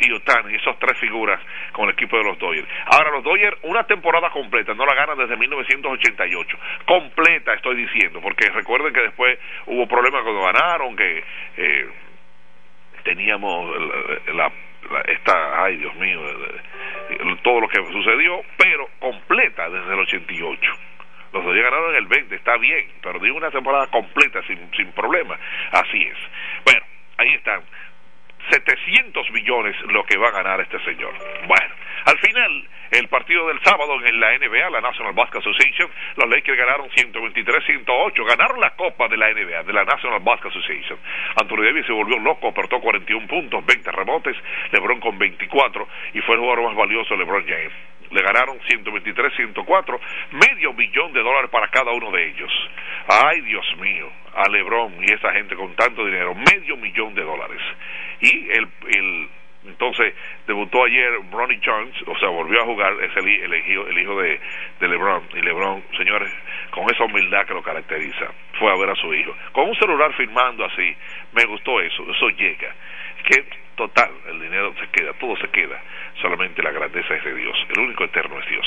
y 0.00 0.12
Otani 0.12 0.54
esas 0.54 0.78
tres 0.78 0.98
figuras 0.98 1.40
con 1.72 1.86
el 1.86 1.94
equipo 1.94 2.16
de 2.16 2.24
los 2.24 2.38
Dodgers 2.38 2.68
ahora 2.86 3.10
los 3.10 3.24
Dodgers 3.24 3.56
una 3.62 3.84
temporada 3.84 4.30
completa 4.30 4.74
no 4.74 4.86
la 4.86 4.94
ganan 4.94 5.18
desde 5.18 5.36
1988 5.36 6.58
completa 6.86 7.54
estoy 7.54 7.76
diciendo 7.76 8.20
porque 8.20 8.50
recuerden 8.50 8.92
que 8.92 9.00
después 9.00 9.38
hubo 9.66 9.86
problemas 9.86 10.22
cuando 10.22 10.42
ganaron 10.42 10.96
que 10.96 11.24
eh, 11.56 11.88
teníamos 13.04 13.70
la, 14.34 14.50
esta, 15.06 15.64
ay 15.64 15.76
Dios 15.76 15.94
mío, 15.96 16.20
todo 17.42 17.60
lo 17.60 17.68
que 17.68 17.78
sucedió, 17.92 18.42
pero 18.56 18.88
completa 18.98 19.68
desde 19.68 19.92
el 19.92 20.00
88. 20.00 20.72
Los 21.34 21.44
dos 21.44 21.52
ganaron 21.52 21.90
en 21.90 21.96
el 21.96 22.06
20, 22.06 22.36
está 22.36 22.56
bien, 22.58 22.86
pero 23.02 23.18
digo 23.18 23.36
una 23.36 23.50
temporada 23.50 23.88
completa 23.88 24.40
sin, 24.46 24.70
sin 24.76 24.92
problema. 24.92 25.36
Así 25.72 26.00
es. 26.00 26.16
Bueno, 26.64 26.80
ahí 27.18 27.34
están. 27.34 27.60
700 28.50 29.30
millones 29.32 29.74
lo 29.88 30.04
que 30.04 30.16
va 30.16 30.28
a 30.28 30.32
ganar 30.32 30.60
este 30.60 30.78
señor. 30.84 31.12
Bueno, 31.48 31.74
al 32.04 32.18
final, 32.18 32.68
el 32.90 33.08
partido 33.08 33.48
del 33.48 33.60
sábado 33.62 33.94
en 34.04 34.20
la 34.20 34.38
NBA, 34.38 34.70
la 34.70 34.80
National 34.80 35.12
Basketball 35.14 35.42
Association, 35.42 35.90
los 36.16 36.28
Lakers 36.28 36.58
ganaron 36.58 36.88
123-108, 36.90 38.28
ganaron 38.28 38.60
la 38.60 38.70
copa 38.76 39.08
de 39.08 39.16
la 39.16 39.32
NBA, 39.32 39.62
de 39.64 39.72
la 39.72 39.84
National 39.84 40.20
Basketball 40.20 40.52
Association. 40.52 40.98
Anthony 41.40 41.62
Davis 41.64 41.86
se 41.86 41.92
volvió 41.92 42.18
loco, 42.18 42.48
apertó 42.48 42.80
41 42.80 43.26
puntos, 43.26 43.64
20 43.66 43.90
rebotes, 43.90 44.36
LeBron 44.70 45.00
con 45.00 45.18
24 45.18 45.88
y 46.12 46.20
fue 46.20 46.34
el 46.36 46.42
jugador 46.42 46.64
más 46.64 46.76
valioso 46.76 47.16
LeBron 47.16 47.44
James. 47.46 47.72
Le 48.14 48.22
ganaron 48.22 48.60
123-104, 48.60 50.00
medio 50.30 50.72
billón 50.74 51.12
de 51.12 51.20
dólares 51.20 51.50
para 51.50 51.66
cada 51.68 51.90
uno 51.92 52.12
de 52.12 52.28
ellos. 52.28 52.50
Ay, 53.08 53.40
Dios 53.40 53.66
mío, 53.78 54.08
a 54.34 54.48
LeBron 54.48 54.94
y 55.02 55.12
esa 55.12 55.32
gente 55.32 55.56
con 55.56 55.74
tanto 55.74 56.04
dinero, 56.04 56.34
medio 56.34 56.76
millón 56.76 57.14
de 57.14 57.22
dólares. 57.22 57.60
Y 58.20 58.50
el, 58.50 58.68
el 58.88 59.28
entonces 59.66 60.14
debutó 60.46 60.84
ayer 60.84 61.10
Ronnie 61.32 61.60
Jones, 61.64 61.94
o 62.06 62.16
sea, 62.18 62.28
volvió 62.28 62.62
a 62.62 62.66
jugar, 62.66 62.92
es 63.02 63.16
el, 63.16 63.26
el, 63.26 63.54
hijo, 63.54 63.86
el 63.86 63.98
hijo 63.98 64.20
de, 64.20 64.40
de, 64.78 64.88
LeBron. 64.88 65.24
Y 65.34 65.40
LeBron, 65.40 65.82
señores, 65.96 66.30
con 66.70 66.84
esa 66.90 67.04
humildad 67.04 67.46
que 67.46 67.54
lo 67.54 67.62
caracteriza, 67.62 68.30
fue 68.58 68.70
a 68.70 68.76
ver 68.76 68.90
a 68.90 68.94
su 68.94 69.12
hijo. 69.14 69.34
Con 69.52 69.68
un 69.68 69.74
celular 69.76 70.12
firmando 70.14 70.64
así, 70.64 70.94
me 71.32 71.44
gustó 71.46 71.80
eso, 71.80 72.04
eso 72.10 72.28
llega. 72.30 72.74
Que 73.26 73.63
total, 73.76 74.10
el 74.28 74.40
dinero 74.40 74.74
se 74.80 74.88
queda, 74.88 75.12
todo 75.14 75.36
se 75.36 75.48
queda, 75.48 75.80
solamente 76.20 76.62
la 76.62 76.70
grandeza 76.70 77.14
es 77.14 77.24
de 77.24 77.34
Dios, 77.34 77.56
el 77.74 77.80
único 77.80 78.04
eterno 78.04 78.38
es 78.40 78.48
Dios. 78.48 78.66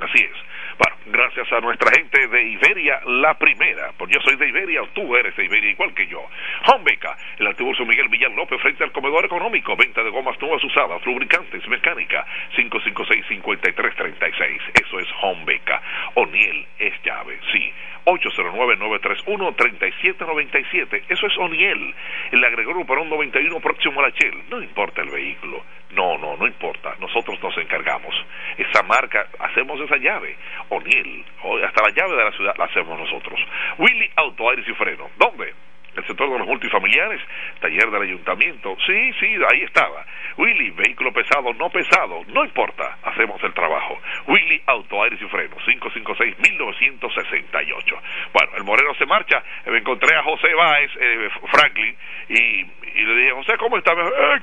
Así 0.00 0.24
es. 0.24 0.32
Bueno, 0.78 0.96
gracias 1.06 1.52
a 1.52 1.60
nuestra 1.60 1.90
gente 1.94 2.26
de 2.26 2.42
Iberia, 2.42 3.00
la 3.04 3.34
primera. 3.34 3.92
Porque 3.96 4.14
yo 4.14 4.20
soy 4.22 4.36
de 4.36 4.48
Iberia, 4.48 4.82
tú 4.94 5.14
eres 5.16 5.36
de 5.36 5.44
Iberia, 5.44 5.70
igual 5.70 5.94
que 5.94 6.06
yo. 6.06 6.26
Homebeca, 6.66 7.16
el 7.38 7.46
antiguo 7.46 7.72
Miguel 7.86 8.08
Villan 8.08 8.34
López, 8.34 8.60
frente 8.60 8.82
al 8.82 8.92
comedor 8.92 9.24
económico. 9.24 9.76
Venta 9.76 10.02
de 10.02 10.10
gomas 10.10 10.40
nuevas 10.40 10.64
usadas, 10.64 11.04
lubricantes, 11.04 11.66
mecánica. 11.68 12.26
556-5336. 12.56 14.60
Eso 14.82 14.98
es 14.98 15.08
Homebeca. 15.20 15.82
O'Neill 16.14 16.66
es 16.78 16.94
llave, 17.04 17.38
sí. 17.52 17.72
809-931-3797. 18.04 21.04
Eso 21.08 21.26
es 21.26 21.38
O'Neill. 21.38 21.94
El 22.32 22.44
agregó 22.44 22.72
un 22.72 23.10
91 23.10 23.60
próximo 23.60 24.00
a 24.00 24.04
la 24.04 24.10
Shell. 24.10 24.42
No 24.50 24.62
importa 24.62 25.02
el 25.02 25.10
vehículo. 25.10 25.62
No, 25.90 26.16
no, 26.18 26.36
no 26.36 26.46
importa. 26.46 26.94
Nosotros 27.00 27.42
nos 27.42 27.56
encargamos. 27.58 28.14
Esa 28.56 28.82
marca, 28.82 29.26
hacemos 29.38 29.80
esa 29.80 29.96
llave. 29.96 30.36
O'Neill, 30.70 31.24
hasta 31.64 31.82
la 31.82 31.90
llave 31.90 32.16
de 32.16 32.24
la 32.24 32.32
ciudad 32.32 32.54
la 32.56 32.64
hacemos 32.64 32.98
nosotros. 32.98 33.38
Willy 33.78 34.10
Auto, 34.16 34.50
Aires 34.50 34.66
y 34.68 34.72
Freno. 34.74 35.10
¿Dónde? 35.16 35.54
El 35.96 36.06
sector 36.06 36.30
de 36.30 36.38
los 36.38 36.46
multifamiliares, 36.46 37.20
taller 37.60 37.90
del 37.90 38.02
ayuntamiento, 38.02 38.76
sí, 38.86 39.12
sí, 39.20 39.36
ahí 39.50 39.62
estaba. 39.62 40.04
Willy, 40.38 40.70
vehículo 40.70 41.12
pesado, 41.12 41.52
no 41.54 41.68
pesado, 41.70 42.22
no 42.28 42.44
importa, 42.44 42.98
hacemos 43.02 43.42
el 43.44 43.52
trabajo. 43.52 43.98
Willy, 44.26 44.62
auto, 44.66 45.02
aires 45.02 45.20
y 45.20 45.26
frenos, 45.26 45.58
556-1968. 45.66 48.00
Bueno, 48.32 48.52
el 48.56 48.62
Moreno 48.64 48.94
se 48.94 49.04
marcha, 49.06 49.42
me 49.66 49.78
encontré 49.78 50.16
a 50.16 50.22
José 50.22 50.54
Báez, 50.54 50.90
eh, 50.98 51.28
Franklin, 51.50 51.96
y, 52.28 52.64
le 52.94 53.16
dije, 53.16 53.32
José, 53.32 53.56
¿cómo 53.58 53.78
está? 53.78 53.92
Eh, 53.92 54.40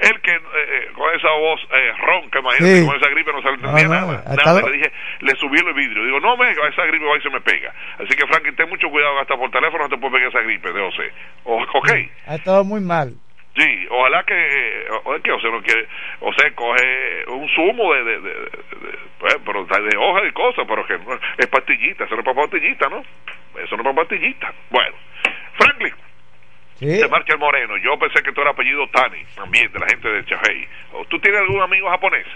él 0.00 0.20
que, 0.20 0.34
eh, 0.34 0.90
con 0.94 1.14
esa 1.14 1.30
voz 1.30 1.66
ronca, 1.98 2.40
imagínate, 2.40 2.84
con 2.86 2.96
esa 2.96 3.08
gripe 3.10 3.32
no 3.32 3.40
se 3.42 3.48
le 3.48 3.54
entendía 3.54 3.88
nada. 3.88 4.24
nada. 4.44 4.62
Le 4.62 4.72
dije, 4.76 4.92
le 5.20 5.34
subí 5.36 5.58
el 5.58 5.72
vidrio, 5.74 6.04
digo, 6.04 6.20
no 6.20 6.36
me, 6.36 6.50
esa 6.50 6.84
gripe 6.86 7.04
va 7.04 7.16
y 7.16 7.22
se 7.22 7.30
me 7.30 7.40
pega. 7.40 7.72
Así 7.98 8.14
que 8.16 8.26
Franklin, 8.26 8.54
ten 8.54 8.68
mucho 8.68 8.88
cuidado, 8.88 9.18
hasta 9.18 9.36
por 9.36 9.50
teléfono 9.50 9.82
no 9.84 9.88
te 9.88 9.96
puede 9.98 10.12
pegar 10.14 10.28
esa 10.28 10.42
gripe 10.42 10.59
de 10.68 10.80
José. 10.80 11.12
ok. 11.44 11.90
Ha 12.26 12.34
estado 12.34 12.64
muy 12.64 12.80
mal. 12.80 13.14
Sí, 13.56 13.86
ojalá 13.90 14.22
que, 14.24 14.86
o 15.04 15.20
que 15.20 15.30
José 15.32 15.50
no 15.50 15.60
quiere, 15.62 15.86
José 16.20 16.52
coge 16.54 17.24
un 17.28 17.48
zumo 17.48 17.92
de, 17.92 18.04
de, 18.04 18.20
de, 18.20 18.98
pues, 19.18 19.36
pero 19.44 19.64
de 19.64 19.96
hoja 19.98 20.26
y 20.26 20.32
cosas, 20.32 20.64
pero 20.68 20.86
que 20.86 20.98
es 21.38 21.46
pastillita, 21.48 22.04
eso 22.04 22.14
no 22.14 22.20
es 22.20 22.26
para 22.26 22.42
pastillita, 22.42 22.88
¿no? 22.88 23.02
Eso 23.60 23.76
no 23.76 23.82
es 23.82 23.82
para 23.82 23.94
pastillita. 23.96 24.54
Bueno, 24.70 24.94
Franklin, 25.58 25.94
se 26.78 27.08
marcha 27.08 27.32
el 27.34 27.40
moreno. 27.40 27.76
Yo 27.78 27.98
pensé 27.98 28.22
que 28.22 28.32
tú 28.32 28.40
eras 28.40 28.54
apellido 28.54 28.88
Tani, 28.88 29.22
también, 29.34 29.70
de 29.72 29.78
la 29.80 29.86
gente 29.88 30.08
de 30.08 30.24
Chahei. 30.26 30.68
¿Tú 31.08 31.18
tienes 31.18 31.40
algún 31.40 31.60
amigo 31.60 31.90
japonés? 31.90 32.26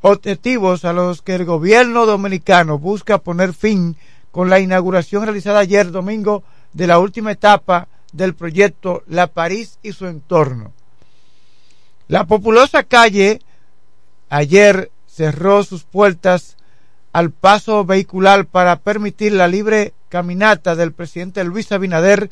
objetivos 0.00 0.84
a 0.84 0.92
los 0.92 1.22
que 1.22 1.36
el 1.36 1.44
gobierno 1.44 2.06
dominicano 2.06 2.80
busca 2.80 3.18
poner 3.18 3.54
fin 3.54 3.96
con 4.36 4.50
la 4.50 4.60
inauguración 4.60 5.22
realizada 5.22 5.60
ayer 5.60 5.90
domingo 5.90 6.44
de 6.74 6.86
la 6.86 6.98
última 6.98 7.32
etapa 7.32 7.88
del 8.12 8.34
proyecto 8.34 9.02
La 9.06 9.28
París 9.28 9.78
y 9.82 9.92
su 9.92 10.06
entorno. 10.08 10.74
La 12.06 12.26
populosa 12.26 12.82
calle 12.82 13.40
ayer 14.28 14.90
cerró 15.06 15.64
sus 15.64 15.84
puertas 15.84 16.58
al 17.14 17.30
paso 17.30 17.86
vehicular 17.86 18.44
para 18.44 18.76
permitir 18.76 19.32
la 19.32 19.48
libre 19.48 19.94
caminata 20.10 20.76
del 20.76 20.92
presidente 20.92 21.42
Luis 21.42 21.72
Abinader 21.72 22.28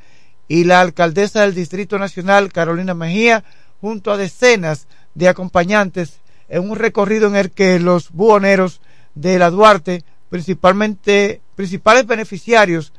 y 0.46 0.64
la 0.64 0.82
alcaldesa 0.82 1.40
del 1.40 1.54
Distrito 1.54 1.98
Nacional 1.98 2.52
Carolina 2.52 2.92
Mejía 2.92 3.44
junto 3.80 4.12
a 4.12 4.18
decenas 4.18 4.88
de 5.14 5.28
acompañantes 5.28 6.20
en 6.50 6.68
un 6.68 6.76
recorrido 6.76 7.28
en 7.28 7.36
el 7.36 7.50
que 7.50 7.80
los 7.80 8.10
buhoneros 8.10 8.82
de 9.14 9.38
la 9.38 9.48
Duarte 9.48 10.04
principalmente, 10.28 11.40
principales 11.54 12.06
beneficiarios 12.06 12.92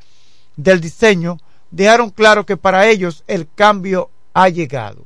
del 0.55 0.81
diseño, 0.81 1.39
dejaron 1.71 2.09
claro 2.09 2.45
que 2.45 2.57
para 2.57 2.87
ellos 2.87 3.23
el 3.27 3.47
cambio 3.53 4.09
ha 4.33 4.49
llegado. 4.49 5.03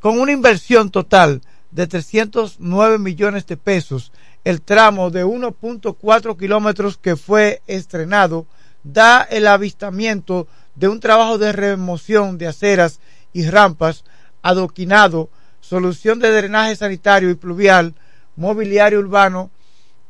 Con 0.00 0.20
una 0.20 0.32
inversión 0.32 0.90
total 0.90 1.42
de 1.70 1.86
309 1.86 2.98
millones 2.98 3.46
de 3.46 3.56
pesos, 3.56 4.12
el 4.44 4.62
tramo 4.62 5.10
de 5.10 5.24
1.4 5.24 6.38
kilómetros 6.38 6.96
que 6.96 7.16
fue 7.16 7.62
estrenado 7.66 8.46
da 8.84 9.22
el 9.22 9.46
avistamiento 9.46 10.46
de 10.74 10.88
un 10.88 11.00
trabajo 11.00 11.38
de 11.38 11.52
remoción 11.52 12.38
de 12.38 12.46
aceras 12.46 13.00
y 13.32 13.48
rampas 13.48 14.04
adoquinado 14.42 15.28
solución 15.60 16.18
de 16.18 16.30
drenaje 16.30 16.76
sanitario 16.76 17.28
y 17.30 17.34
pluvial, 17.34 17.94
mobiliario 18.36 19.00
urbano 19.00 19.50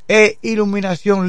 e 0.07 0.39
iluminación. 0.43 1.29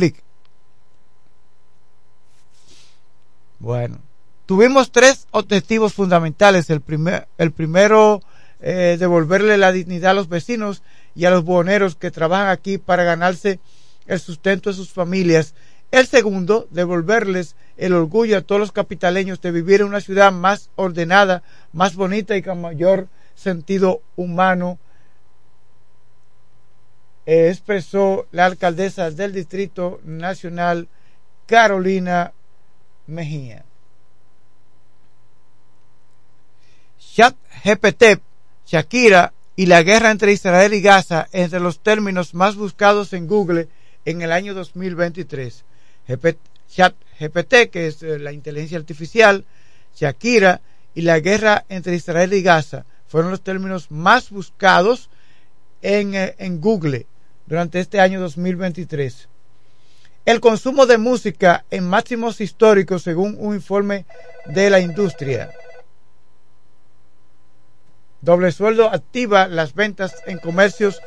Bueno, 3.59 3.99
tuvimos 4.45 4.91
tres 4.91 5.27
objetivos 5.31 5.93
fundamentales. 5.93 6.69
El, 6.69 6.79
primer, 6.79 7.27
el 7.37 7.51
primero, 7.51 8.21
eh, 8.61 8.95
devolverle 8.97 9.57
la 9.57 9.73
dignidad 9.73 10.11
a 10.11 10.15
los 10.15 10.29
vecinos 10.29 10.81
y 11.13 11.25
a 11.25 11.29
los 11.29 11.43
buhoneros 11.43 11.95
que 11.95 12.09
trabajan 12.09 12.47
aquí 12.47 12.77
para 12.77 13.03
ganarse 13.03 13.59
el 14.07 14.19
sustento 14.19 14.69
de 14.69 14.77
sus 14.77 14.91
familias. 14.91 15.55
El 15.91 16.07
segundo, 16.07 16.67
devolverles 16.71 17.55
el 17.75 17.93
orgullo 17.93 18.37
a 18.37 18.41
todos 18.41 18.61
los 18.61 18.71
capitaleños 18.71 19.41
de 19.41 19.51
vivir 19.51 19.81
en 19.81 19.87
una 19.87 20.01
ciudad 20.01 20.31
más 20.31 20.69
ordenada, 20.75 21.43
más 21.73 21.95
bonita 21.95 22.37
y 22.37 22.41
con 22.41 22.61
mayor 22.61 23.07
sentido 23.35 24.01
humano, 24.15 24.79
eh, 27.25 27.49
expresó 27.49 28.25
la 28.31 28.45
alcaldesa 28.45 29.11
del 29.11 29.33
Distrito 29.33 29.99
Nacional, 30.03 30.87
Carolina 31.45 32.33
Mejía. 33.09 33.65
Chat 36.99 37.35
GPT, 37.65 38.21
Shakira 38.65 39.33
y 39.55 39.65
la 39.65 39.83
guerra 39.83 40.11
entre 40.11 40.31
Israel 40.31 40.73
y 40.73 40.81
Gaza 40.81 41.27
entre 41.33 41.59
los 41.59 41.79
términos 41.81 42.33
más 42.33 42.55
buscados 42.55 43.11
en 43.13 43.27
Google 43.27 43.67
en 44.05 44.21
el 44.21 44.31
año 44.31 44.53
2023. 44.53 45.65
Chat 46.69 46.95
GPT, 47.19 47.69
que 47.71 47.87
es 47.87 48.01
eh, 48.03 48.19
la 48.19 48.31
inteligencia 48.31 48.77
artificial, 48.77 49.43
Shakira 49.95 50.61
y 50.95 51.01
la 51.01 51.19
guerra 51.19 51.65
entre 51.67 51.95
Israel 51.95 52.33
y 52.33 52.41
Gaza 52.41 52.85
fueron 53.07 53.31
los 53.31 53.41
términos 53.41 53.91
más 53.91 54.29
buscados 54.29 55.09
en, 55.81 56.13
eh, 56.15 56.35
en 56.37 56.61
Google 56.61 57.07
durante 57.47 57.79
este 57.79 57.99
año 57.99 58.21
2023. 58.21 59.27
El 60.25 60.39
consumo 60.41 60.85
de 60.85 60.97
música 60.97 61.65
en 61.71 61.89
máximos 61.89 62.41
históricos 62.41 63.03
según 63.03 63.35
un 63.39 63.55
informe 63.55 64.05
de 64.45 64.69
la 64.69 64.79
industria. 64.79 65.49
Doble 68.21 68.51
sueldo 68.51 68.89
activa 68.89 69.47
las 69.47 69.73
ventas 69.73 70.21
en 70.27 70.39
comercios 70.39 71.01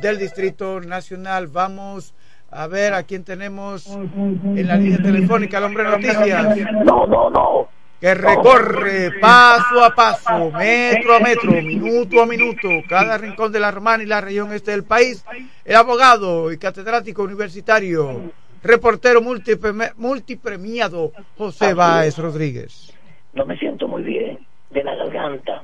del 0.00 0.18
Distrito 0.18 0.80
Nacional. 0.80 1.48
Vamos 1.48 2.14
a 2.50 2.66
ver 2.66 2.94
a 2.94 3.02
quién 3.02 3.24
tenemos 3.24 3.86
en 3.86 4.66
la 4.66 4.76
línea 4.76 4.98
telefónica, 4.98 5.58
el 5.58 5.64
hombre 5.64 5.84
de 5.84 5.90
noticias. 5.90 6.56
No, 6.84 7.06
no, 7.06 7.30
no. 7.30 7.68
Que 8.00 8.14
recorre 8.14 9.10
paso 9.20 9.82
a 9.82 9.92
paso, 9.92 10.52
metro 10.52 11.16
a 11.16 11.20
metro, 11.20 11.50
minuto 11.50 12.22
a 12.22 12.26
minuto, 12.26 12.68
cada 12.88 13.18
rincón 13.18 13.50
de 13.50 13.58
la 13.58 13.72
Romana 13.72 14.04
y 14.04 14.06
la 14.06 14.20
región 14.20 14.52
este 14.52 14.70
del 14.70 14.84
país. 14.84 15.24
El 15.64 15.74
abogado 15.74 16.52
y 16.52 16.58
catedrático 16.58 17.24
universitario, 17.24 18.30
reportero 18.62 19.20
multipremiado 19.96 21.12
José 21.36 21.74
Báez 21.74 22.18
Rodríguez. 22.18 22.92
No 23.32 23.44
me 23.46 23.56
siento 23.58 23.86
muy 23.88 24.02
bien 24.02 24.38
de 24.70 24.84
la 24.84 24.94
garganta. 24.96 25.62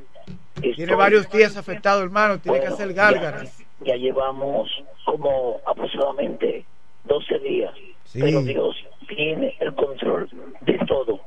Tiene 0.76 0.94
varios 0.94 1.30
días 1.30 1.56
afectado, 1.56 2.02
hermano, 2.02 2.38
tiene 2.38 2.60
que 2.60 2.66
hacer 2.68 2.92
gárgaras. 2.94 3.58
Ya, 3.84 3.96
llevamos 3.96 4.70
como 5.04 5.60
aproximadamente 5.66 6.64
12 7.04 7.38
días, 7.40 7.74
pero 8.12 8.42
Dios 8.42 8.76
tiene 9.08 9.54
el 9.60 9.74
control 9.74 10.28
de 10.62 10.78
todo. 10.86 11.20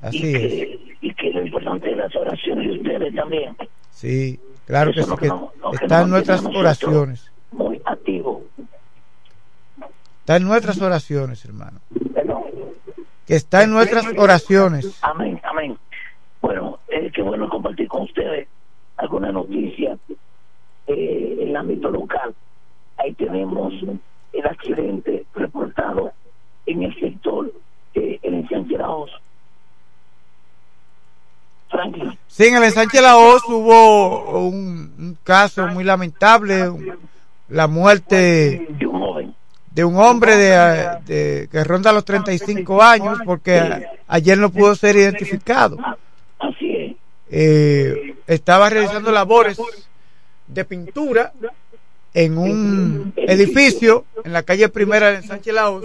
Así 0.00 0.18
y 0.30 0.34
es. 0.34 0.40
Que, 0.40 0.78
y 1.02 1.14
que 1.14 1.30
lo 1.30 1.44
importante 1.44 1.90
es 1.90 1.96
las 1.96 2.14
oraciones 2.16 2.68
de 2.68 2.78
ustedes 2.78 3.14
también. 3.14 3.56
Sí, 3.90 4.40
claro 4.66 4.92
que 4.92 5.00
Eso 5.00 5.08
sí, 5.10 5.14
es 5.14 5.20
que 5.20 5.26
lo 5.26 5.34
que 5.34 5.40
no- 5.40 5.52
lo 5.62 5.70
que 5.72 5.84
está 5.84 5.96
nos 5.98 6.04
en 6.04 6.10
nuestras 6.10 6.44
oraciones. 6.46 7.29
Está 10.20 10.36
en 10.36 10.44
nuestras 10.44 10.80
oraciones, 10.80 11.44
hermano. 11.44 11.80
Que 13.26 13.36
está 13.36 13.62
en 13.62 13.70
nuestras 13.70 14.06
oraciones. 14.16 14.98
Amén, 15.02 15.40
amén. 15.44 15.76
Bueno, 16.40 16.78
eh, 16.88 17.10
qué 17.14 17.22
bueno 17.22 17.48
compartir 17.48 17.88
con 17.88 18.02
ustedes 18.02 18.48
alguna 18.96 19.32
noticia 19.32 19.96
eh, 20.86 21.36
en 21.40 21.48
el 21.48 21.56
ámbito 21.56 21.90
local. 21.90 22.34
Ahí 22.96 23.12
tenemos 23.14 23.72
el 24.32 24.46
accidente 24.46 25.24
reportado 25.34 26.12
en 26.66 26.82
el 26.82 26.94
sector 27.00 27.52
eh, 27.94 28.18
el 28.22 28.34
ensanche 28.34 28.76
La 28.78 28.90
Hoz. 28.90 29.10
Franklin, 31.68 32.18
Sí, 32.26 32.46
en 32.46 32.56
el 32.56 32.64
ensanche 32.64 33.00
La 33.00 33.16
Hoz 33.16 33.42
hubo 33.48 34.38
un, 34.40 34.92
un 34.98 35.18
caso 35.22 35.66
muy 35.68 35.84
lamentable, 35.84 36.68
la 37.48 37.66
muerte 37.68 38.66
de 38.70 38.86
un 38.86 39.00
joven. 39.00 39.19
De 39.80 39.84
un 39.86 39.96
hombre 39.96 40.36
de, 40.36 40.98
de- 41.06 41.48
que 41.50 41.64
ronda 41.64 41.90
los 41.90 42.04
35 42.04 42.82
años 42.82 43.18
porque 43.24 43.86
ayer 44.08 44.36
no 44.36 44.50
pudo 44.50 44.74
ser 44.74 44.94
identificado. 44.96 45.78
Así 46.38 46.76
es. 46.76 46.96
Eh, 47.30 48.14
estaba 48.26 48.68
realizando 48.68 49.10
labores 49.10 49.58
de 50.48 50.64
pintura 50.66 51.32
en 52.12 52.36
un 52.36 53.14
edificio 53.16 54.04
en 54.22 54.34
la 54.34 54.42
calle 54.42 54.68
primera 54.68 55.12
de 55.12 55.22
Sánchez 55.22 55.54
Laos. 55.54 55.82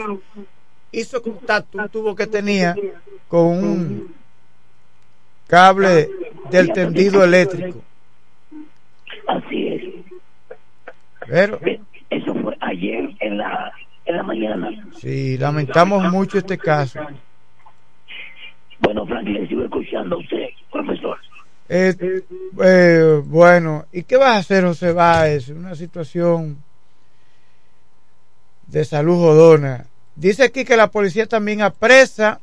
Hizo 0.91 1.21
contacto 1.21 1.77
un 1.77 1.87
tubo 1.87 2.13
que 2.17 2.27
tenía 2.27 2.75
con 3.29 3.45
un 3.45 4.13
cable 5.47 6.09
del 6.51 6.73
tendido 6.73 7.23
eléctrico. 7.23 7.81
Así 9.25 9.67
es. 9.67 9.83
Pero 11.27 11.59
Eso 12.09 12.33
fue 12.35 12.55
ayer 12.61 13.09
en 13.19 13.37
la, 13.39 13.73
en 14.05 14.17
la 14.17 14.23
mañana. 14.23 14.69
sí, 14.97 15.37
lamentamos 15.37 16.11
mucho 16.11 16.37
este 16.37 16.57
caso. 16.57 16.99
Bueno, 18.79 19.05
Franklin, 19.05 19.47
sigo 19.47 19.63
escuchando 19.63 20.15
a 20.15 20.19
usted, 20.19 20.49
profesor. 20.71 21.17
Eh, 21.67 21.95
eh, 22.63 23.21
bueno, 23.25 23.85
¿y 23.91 24.03
qué 24.03 24.17
vas 24.17 24.35
a 24.35 24.37
hacer, 24.37 24.63
José 24.63 24.91
Báez? 24.93 25.49
Una 25.49 25.75
situación 25.75 26.57
de 28.67 28.85
salud 28.85 29.15
jodona. 29.15 29.87
Dice 30.15 30.43
aquí 30.43 30.63
que 30.63 30.77
la 30.77 30.91
policía 30.91 31.25
también 31.25 31.61
apresa 31.61 32.39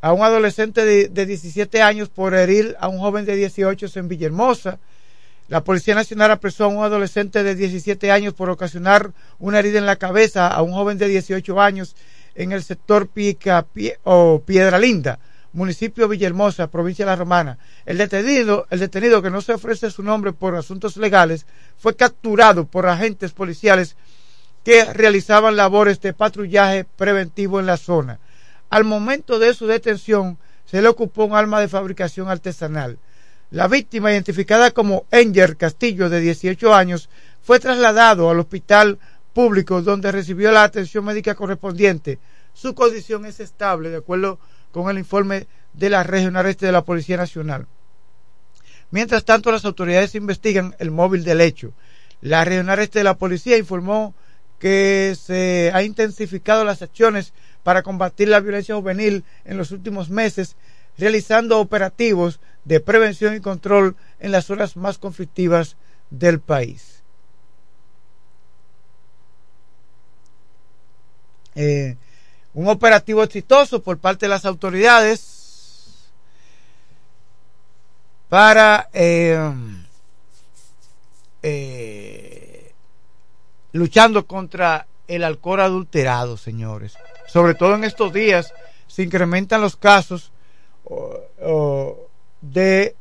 a 0.00 0.12
un 0.12 0.22
adolescente 0.22 0.84
de, 0.84 1.08
de 1.08 1.26
17 1.26 1.82
años 1.82 2.08
por 2.08 2.34
herir 2.34 2.76
a 2.80 2.88
un 2.88 2.98
joven 2.98 3.24
de 3.24 3.36
18 3.36 3.86
en 3.94 4.08
Villahermosa. 4.08 4.78
La 5.48 5.64
Policía 5.64 5.94
Nacional 5.94 6.30
apresó 6.30 6.64
a 6.64 6.68
un 6.68 6.84
adolescente 6.84 7.42
de 7.42 7.54
17 7.54 8.12
años 8.12 8.34
por 8.34 8.50
ocasionar 8.50 9.12
una 9.38 9.58
herida 9.58 9.78
en 9.78 9.86
la 9.86 9.96
cabeza 9.96 10.46
a 10.46 10.60
un 10.60 10.72
joven 10.72 10.98
de 10.98 11.08
18 11.08 11.58
años 11.58 11.96
en 12.34 12.52
el 12.52 12.62
sector 12.62 13.08
Pica, 13.08 13.66
o 14.04 14.42
Piedra 14.44 14.78
Linda, 14.78 15.18
municipio 15.54 16.06
Villahermosa, 16.06 16.70
provincia 16.70 17.06
de 17.06 17.12
La 17.12 17.16
Romana. 17.16 17.58
El 17.86 17.96
detenido, 17.96 18.66
el 18.68 18.80
detenido 18.80 19.22
que 19.22 19.30
no 19.30 19.40
se 19.40 19.54
ofrece 19.54 19.90
su 19.90 20.02
nombre 20.02 20.34
por 20.34 20.54
asuntos 20.54 20.98
legales, 20.98 21.46
fue 21.78 21.96
capturado 21.96 22.66
por 22.66 22.86
agentes 22.86 23.32
policiales 23.32 23.96
que 24.64 24.84
realizaban 24.84 25.56
labores 25.56 25.98
de 26.02 26.12
patrullaje 26.12 26.84
preventivo 26.84 27.58
en 27.58 27.64
la 27.64 27.78
zona. 27.78 28.20
Al 28.68 28.84
momento 28.84 29.38
de 29.38 29.54
su 29.54 29.66
detención, 29.66 30.36
se 30.66 30.82
le 30.82 30.88
ocupó 30.88 31.24
un 31.24 31.34
arma 31.34 31.58
de 31.58 31.68
fabricación 31.68 32.28
artesanal. 32.28 32.98
La 33.50 33.66
víctima, 33.66 34.12
identificada 34.12 34.72
como 34.72 35.06
Enger 35.10 35.56
Castillo, 35.56 36.10
de 36.10 36.20
18 36.20 36.74
años, 36.74 37.08
fue 37.42 37.58
trasladado 37.58 38.28
al 38.28 38.40
hospital 38.40 38.98
público 39.32 39.80
donde 39.80 40.12
recibió 40.12 40.52
la 40.52 40.64
atención 40.64 41.04
médica 41.04 41.34
correspondiente. 41.34 42.18
Su 42.52 42.74
condición 42.74 43.24
es 43.24 43.40
estable, 43.40 43.88
de 43.88 43.98
acuerdo 43.98 44.38
con 44.70 44.90
el 44.90 44.98
informe 44.98 45.46
de 45.72 45.88
la 45.88 46.02
Regional 46.02 46.44
Este 46.46 46.66
de 46.66 46.72
la 46.72 46.84
Policía 46.84 47.16
Nacional. 47.16 47.66
Mientras 48.90 49.24
tanto, 49.24 49.50
las 49.50 49.64
autoridades 49.64 50.14
investigan 50.14 50.74
el 50.78 50.90
móvil 50.90 51.24
del 51.24 51.40
hecho. 51.40 51.72
La 52.20 52.44
Regional 52.44 52.80
Este 52.80 52.98
de 52.98 53.04
la 53.04 53.16
Policía 53.16 53.56
informó 53.56 54.14
que 54.58 55.16
se 55.18 55.70
ha 55.72 55.82
intensificado 55.82 56.64
las 56.64 56.82
acciones 56.82 57.32
para 57.62 57.82
combatir 57.82 58.28
la 58.28 58.40
violencia 58.40 58.74
juvenil 58.74 59.24
en 59.44 59.56
los 59.56 59.70
últimos 59.70 60.10
meses, 60.10 60.56
realizando 60.98 61.60
operativos 61.60 62.40
de 62.64 62.80
prevención 62.80 63.34
y 63.34 63.40
control 63.40 63.96
en 64.18 64.32
las 64.32 64.44
zonas 64.44 64.76
más 64.76 64.98
conflictivas 64.98 65.76
del 66.10 66.40
país. 66.40 67.02
Eh, 71.54 71.96
un 72.54 72.68
operativo 72.68 73.22
exitoso 73.22 73.82
por 73.82 73.98
parte 73.98 74.26
de 74.26 74.30
las 74.30 74.44
autoridades 74.44 76.08
para 78.28 78.88
eh, 78.92 79.52
eh, 81.42 82.72
luchando 83.72 84.26
contra 84.26 84.86
el 85.06 85.24
alcohol 85.24 85.60
adulterado, 85.60 86.36
señores. 86.36 86.94
Sobre 87.26 87.54
todo 87.54 87.74
en 87.74 87.84
estos 87.84 88.12
días 88.12 88.52
se 88.86 89.02
incrementan 89.02 89.60
los 89.60 89.76
casos 89.76 90.32
de 92.40 92.94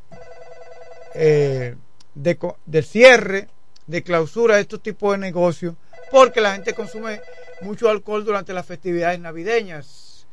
eh, 1.19 1.75
de, 2.13 2.83
cierre, 2.83 3.47
de 3.85 4.03
clausura 4.03 4.55
de 4.55 4.61
estos 4.61 4.81
tipos 4.81 5.13
de 5.13 5.17
negocios, 5.19 5.75
porque 6.11 6.41
la 6.41 6.53
gente 6.53 6.73
consume 6.73 7.21
mucho 7.61 7.89
alcohol 7.89 8.25
durante 8.25 8.53
las 8.53 8.65
festividades 8.65 9.19
navideñas. 9.19 10.25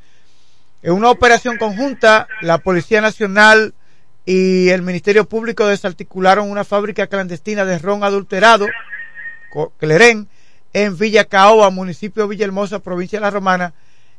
En 0.82 0.92
una 0.92 1.11
operación 1.11 1.57
conjunta, 1.57 2.28
la 2.42 2.59
Policía 2.59 3.00
Nacional 3.00 3.74
y 4.26 4.68
el 4.70 4.82
Ministerio 4.82 5.26
Público 5.26 5.66
desarticularon 5.66 6.50
una 6.50 6.64
fábrica 6.64 7.07
clandestina 7.07 7.64
de 7.64 7.78
ron 7.78 8.05
adulterado, 8.05 8.66
Clerén, 9.78 10.28
en 10.72 10.98
Villa 10.98 11.24
Caoba, 11.24 11.70
municipio 11.70 12.24
de 12.24 12.30
Villahermosa, 12.30 12.80
provincia 12.80 13.18
de 13.18 13.24
La 13.24 13.30
Romana, 13.30 13.72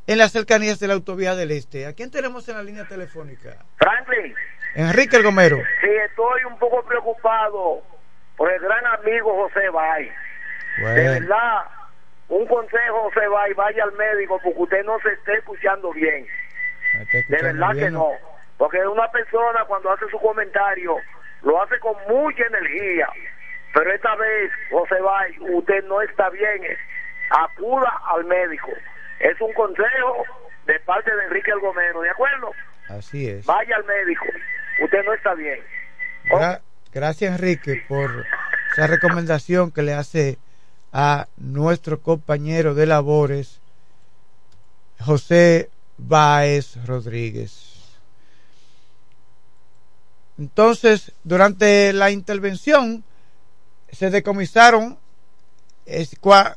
en 0.06 0.18
las 0.18 0.32
cercanías 0.32 0.78
de 0.78 0.88
la 0.88 0.94
autovía 0.94 1.34
del 1.34 1.50
Este. 1.50 1.86
¿A 1.86 1.94
quién 1.94 2.10
tenemos 2.10 2.48
en 2.48 2.56
la 2.56 2.62
línea 2.62 2.84
telefónica? 2.86 3.56
Franklin. 3.76 4.34
Enrique 4.74 5.16
El 5.16 5.22
Gomero. 5.22 5.56
Sí, 5.80 5.88
estoy 6.08 6.44
un 6.44 6.58
poco 6.58 6.82
preocupado 6.84 7.82
por 8.36 8.52
el 8.52 8.60
gran 8.60 8.86
amigo 8.86 9.34
José 9.34 9.68
Bay. 9.70 10.12
De 10.78 11.20
verdad, 11.20 11.62
un 12.28 12.46
consejo, 12.46 13.04
José 13.04 13.26
Bay, 13.28 13.52
vaya 13.54 13.84
al 13.84 13.92
médico 13.92 14.38
porque 14.42 14.60
usted 14.60 14.84
no 14.84 14.98
se 15.00 15.12
esté 15.12 15.38
escuchando 15.38 15.92
bien. 15.92 16.26
de 17.28 17.42
verdad 17.42 17.74
que 17.74 17.90
no. 17.90 18.10
Porque 18.58 18.86
una 18.86 19.10
persona 19.10 19.64
cuando 19.66 19.92
hace 19.92 20.06
su 20.10 20.18
comentario 20.18 20.96
lo 21.42 21.62
hace 21.62 21.78
con 21.80 21.94
mucha 22.08 22.44
energía. 22.46 23.08
Pero 23.72 23.92
esta 23.92 24.14
vez, 24.16 24.50
José 24.70 25.00
Bay, 25.00 25.36
usted 25.40 25.84
no 25.84 26.00
está 26.02 26.30
bien. 26.30 26.62
Acuda 27.30 27.92
al 28.14 28.24
médico. 28.24 28.70
Es 29.20 29.40
un 29.40 29.52
consejo 29.54 30.24
de 30.66 30.78
parte 30.80 31.14
de 31.14 31.24
Enrique 31.24 31.50
El 31.50 31.60
Gomero, 31.60 32.00
¿de 32.00 32.10
acuerdo? 32.10 32.50
Así 32.88 33.28
es. 33.28 33.46
Vaya 33.46 33.76
al 33.76 33.84
médico. 33.84 34.24
Usted 34.82 35.04
no 35.04 35.14
está 35.14 35.34
bien. 35.34 35.60
gracias, 36.92 37.32
Enrique, 37.32 37.84
por 37.88 38.26
esa 38.72 38.86
recomendación 38.86 39.70
que 39.70 39.82
le 39.82 39.94
hace 39.94 40.38
a 40.92 41.28
nuestro 41.36 42.00
compañero 42.00 42.74
de 42.74 42.86
labores, 42.86 43.60
José 45.00 45.70
Báez 45.98 46.76
Rodríguez. 46.86 47.98
Entonces, 50.38 51.12
durante 51.24 51.92
la 51.92 52.10
intervención, 52.10 53.04
se 53.90 54.10
decomisaron 54.10 54.98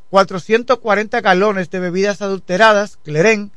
440 0.09 1.21
galones 1.21 1.69
de 1.69 1.79
bebidas 1.79 2.21
adulteradas, 2.21 2.97
Clerén, 3.03 3.51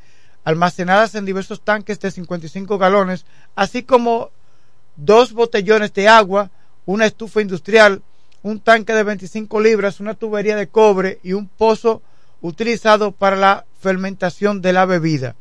almacenadas 0.45 1.15
en 1.15 1.25
diversos 1.25 1.63
tanques 1.63 2.01
de 2.01 2.11
55 2.11 2.79
galones, 2.79 3.25
así 3.55 3.83
como 3.83 4.31
dos 4.97 5.33
botellones 5.33 5.93
de 5.95 6.09
agua, 6.09 6.51
una 6.85 7.07
estufa 7.07 7.41
industrial, 7.41 8.03
un 8.43 8.61
tanque 8.61 8.93
de 8.93 9.05
25 9.05 9.61
libras, 9.61 10.01
una 10.01 10.15
tubería 10.15 10.57
de 10.57 10.69
cobre 10.69 11.21
y 11.23 11.33
un 11.33 11.49
pozo 11.49 12.03
utilizado 12.41 13.13
para 13.13 13.37
la 13.37 13.65
fermentación 13.81 14.61
de 14.61 14.73
la 14.73 14.85
bebida. 14.85 15.37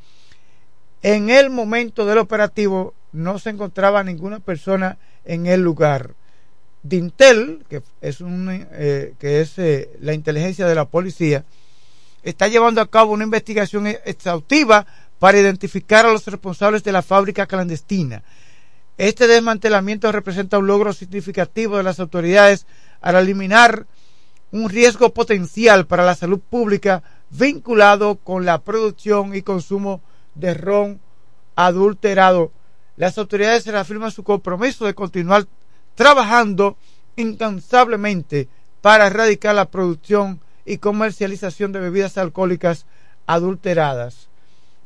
En 1.01 1.29
el 1.29 1.49
momento 1.49 2.05
del 2.05 2.19
operativo 2.19 2.93
no 3.11 3.39
se 3.39 3.49
encontraba 3.49 4.03
ninguna 4.03 4.39
persona 4.39 4.97
en 5.25 5.47
el 5.47 5.61
lugar. 5.61 6.13
Dintel, 6.83 7.63
que 7.69 7.83
es, 8.01 8.21
un, 8.21 8.47
eh, 8.49 9.13
eh, 9.21 9.97
la 10.01 10.13
inteligencia 10.13 10.67
de 10.67 10.75
la 10.75 10.85
policía, 10.85 11.45
está 12.23 12.47
llevando 12.47 12.81
a 12.81 12.89
cabo 12.89 13.13
una 13.13 13.23
investigación 13.23 13.87
exhaustiva 13.87 14.85
para 15.19 15.39
identificar 15.39 16.05
a 16.05 16.11
los 16.11 16.25
responsables 16.25 16.83
de 16.83 16.91
la 16.91 17.01
fábrica 17.01 17.45
clandestina. 17.45 18.23
Este 18.97 19.27
desmantelamiento 19.27 20.11
representa 20.11 20.57
un 20.57 20.67
logro 20.67 20.93
significativo 20.93 21.77
de 21.77 21.83
las 21.83 21.99
autoridades 21.99 22.65
al 23.01 23.15
eliminar 23.15 23.85
un 24.51 24.69
riesgo 24.69 25.13
potencial 25.13 25.87
para 25.87 26.05
la 26.05 26.15
salud 26.15 26.39
pública 26.39 27.03
vinculado 27.29 28.17
con 28.17 28.45
la 28.45 28.61
producción 28.61 29.35
y 29.35 29.41
consumo 29.41 30.01
de 30.35 30.53
ron 30.53 30.99
adulterado. 31.55 32.51
Las 32.97 33.17
autoridades 33.17 33.65
reafirman 33.65 34.11
su 34.11 34.23
compromiso 34.23 34.85
de 34.85 34.93
continuar 34.93 35.47
trabajando 35.95 36.77
incansablemente 37.15 38.47
para 38.81 39.07
erradicar 39.07 39.55
la 39.55 39.69
producción 39.69 40.41
y 40.65 40.77
comercialización 40.77 41.71
de 41.71 41.79
bebidas 41.79 42.17
alcohólicas 42.17 42.85
adulteradas. 43.27 44.29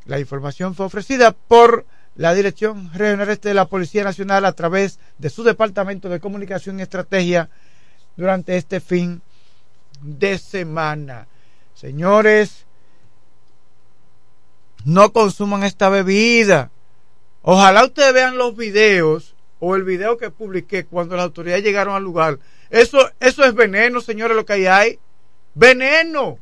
La 0.06 0.20
información 0.20 0.76
fue 0.76 0.86
ofrecida 0.86 1.32
por 1.32 1.86
la 2.16 2.34
Dirección 2.34 2.92
Regional 2.94 3.30
Este 3.30 3.50
de 3.50 3.56
la 3.56 3.66
Policía 3.66 4.04
Nacional 4.04 4.46
a 4.46 4.54
través 4.54 5.00
de 5.18 5.30
su 5.30 5.44
Departamento 5.44 6.10
de 6.10 6.20
Comunicación 6.20 6.80
y 6.80 6.84
Estrategia 6.84 7.50
durante 8.16 8.56
este 8.56 8.80
fin 8.80 9.22
de 10.02 10.38
semana. 10.38 11.28
Señores, 11.74 12.66
no 14.86 15.12
consuman 15.12 15.64
esta 15.64 15.90
bebida. 15.90 16.72
Ojalá 17.42 17.84
ustedes 17.84 18.14
vean 18.14 18.38
los 18.38 18.56
videos 18.56 19.35
o 19.68 19.76
el 19.76 19.84
video 19.84 20.16
que 20.16 20.30
publiqué 20.30 20.86
cuando 20.86 21.16
las 21.16 21.26
autoridades 21.26 21.64
llegaron 21.64 21.96
al 21.96 22.04
lugar. 22.04 22.38
Eso, 22.70 23.10
eso 23.20 23.44
es 23.44 23.56
veneno, 23.56 24.00
señores, 24.00 24.38
lo 24.38 24.46
que 24.46 24.54
hay 24.54 24.68
ahí. 24.68 25.00
Veneno. 25.56 26.38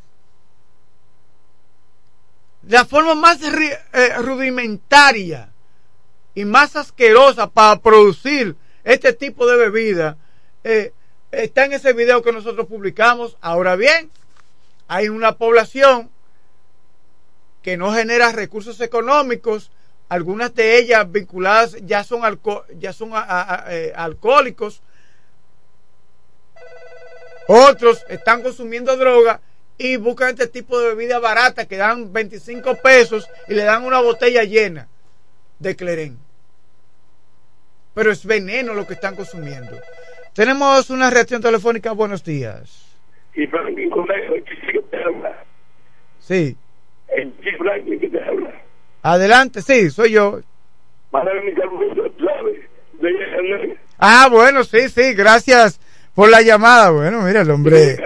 La 2.67 2.83
forma 2.83 3.15
más 3.15 3.39
eh, 3.41 4.13
rudimentaria 4.17 5.53
y 6.35 6.43
más 6.43 6.75
asquerosa 6.75 7.49
para 7.49 7.79
producir 7.79 8.57
este 8.83 9.13
tipo 9.13 9.47
de 9.47 9.55
bebida 9.55 10.17
eh, 10.65 10.91
está 11.31 11.63
en 11.63 11.71
ese 11.71 11.93
video 11.93 12.23
que 12.23 12.33
nosotros 12.33 12.67
publicamos. 12.67 13.37
Ahora 13.39 13.77
bien, 13.77 14.11
hay 14.89 15.07
una 15.07 15.37
población 15.37 16.09
que 17.61 17.77
no 17.77 17.93
genera 17.93 18.33
recursos 18.33 18.81
económicos, 18.81 19.71
algunas 20.13 20.53
de 20.53 20.77
ellas 20.77 21.11
vinculadas 21.11 21.75
ya 21.87 22.03
son, 22.03 22.21
ya 22.77 22.93
son 22.93 23.13
eh, 23.67 23.91
alcohólicos, 23.95 24.83
otros 27.47 28.05
están 28.09 28.43
consumiendo 28.43 28.95
droga 28.95 29.41
y 29.75 29.97
buscan 29.97 30.29
este 30.29 30.45
tipo 30.45 30.79
de 30.79 30.89
bebida 30.89 31.17
barata 31.17 31.67
que 31.67 31.77
dan 31.77 32.13
25 32.13 32.75
pesos 32.75 33.27
y 33.47 33.55
le 33.55 33.63
dan 33.63 33.85
una 33.85 34.01
botella 34.01 34.43
llena 34.43 34.87
de 35.57 35.75
clerén. 35.75 36.19
Pero 37.95 38.11
es 38.11 38.23
veneno 38.23 38.75
lo 38.75 38.85
que 38.85 38.93
están 38.93 39.15
consumiendo. 39.15 39.79
Tenemos 40.35 40.91
una 40.91 41.09
reacción 41.09 41.41
telefónica. 41.41 41.91
Buenos 41.91 42.23
días. 42.23 42.95
Sí. 46.19 46.55
Adelante, 49.03 49.61
sí, 49.61 49.89
soy 49.91 50.11
yo. 50.11 50.39
Ah, 53.99 54.27
bueno, 54.31 54.63
sí, 54.63 54.89
sí, 54.89 55.13
gracias 55.13 55.79
por 56.15 56.29
la 56.29 56.41
llamada. 56.41 56.89
Bueno, 56.89 57.21
mira, 57.21 57.41
el 57.41 57.51
hombre, 57.51 57.97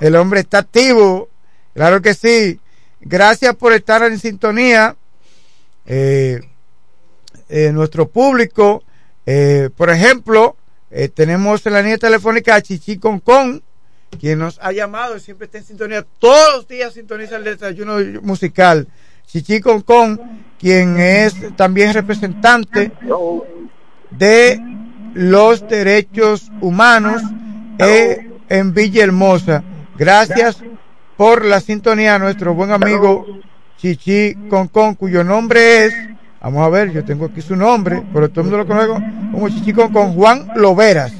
el 0.00 0.16
hombre 0.16 0.40
está 0.40 0.58
activo, 0.58 1.28
claro 1.74 2.02
que 2.02 2.14
sí. 2.14 2.60
Gracias 3.00 3.54
por 3.54 3.72
estar 3.72 4.02
en 4.02 4.18
sintonía. 4.18 4.96
Eh, 5.86 6.40
eh, 7.48 7.70
nuestro 7.72 8.08
público, 8.08 8.82
eh, 9.24 9.70
por 9.76 9.90
ejemplo, 9.90 10.56
eh, 10.90 11.08
tenemos 11.08 11.64
en 11.66 11.74
la 11.74 11.82
línea 11.82 11.98
telefónica 11.98 12.56
a 12.56 12.62
Chichi 12.62 12.98
Concon, 12.98 13.62
quien 14.18 14.40
nos 14.40 14.58
ha 14.60 14.72
llamado 14.72 15.16
y 15.16 15.20
siempre 15.20 15.44
está 15.44 15.58
en 15.58 15.64
sintonía. 15.64 16.04
Todos 16.18 16.56
los 16.56 16.68
días 16.68 16.94
sintoniza 16.94 17.36
el 17.36 17.44
desayuno 17.44 17.98
musical. 18.22 18.88
Chichi 19.26 19.60
Concon, 19.60 20.20
quien 20.58 20.98
es 20.98 21.34
también 21.56 21.92
representante 21.92 22.92
de 24.10 24.60
los 25.14 25.68
derechos 25.68 26.50
humanos 26.60 27.22
eh, 27.78 28.30
en 28.48 28.72
Villahermosa. 28.72 29.62
Gracias 29.96 30.62
por 31.16 31.44
la 31.44 31.60
sintonía 31.60 32.14
a 32.14 32.18
nuestro 32.18 32.54
buen 32.54 32.70
amigo 32.70 33.26
Chichi 33.78 34.34
Concon, 34.48 34.94
cuyo 34.94 35.24
nombre 35.24 35.86
es, 35.86 35.94
vamos 36.40 36.66
a 36.66 36.68
ver, 36.70 36.92
yo 36.92 37.04
tengo 37.04 37.26
aquí 37.26 37.42
su 37.42 37.56
nombre, 37.56 38.02
pero 38.12 38.30
todo 38.30 38.42
el 38.42 38.50
mundo 38.50 38.58
lo 38.58 38.66
conoce 38.66 39.04
como 39.32 39.48
Chichi 39.48 39.72
Concon, 39.72 40.14
Juan 40.14 40.48
Loveras. 40.54 41.12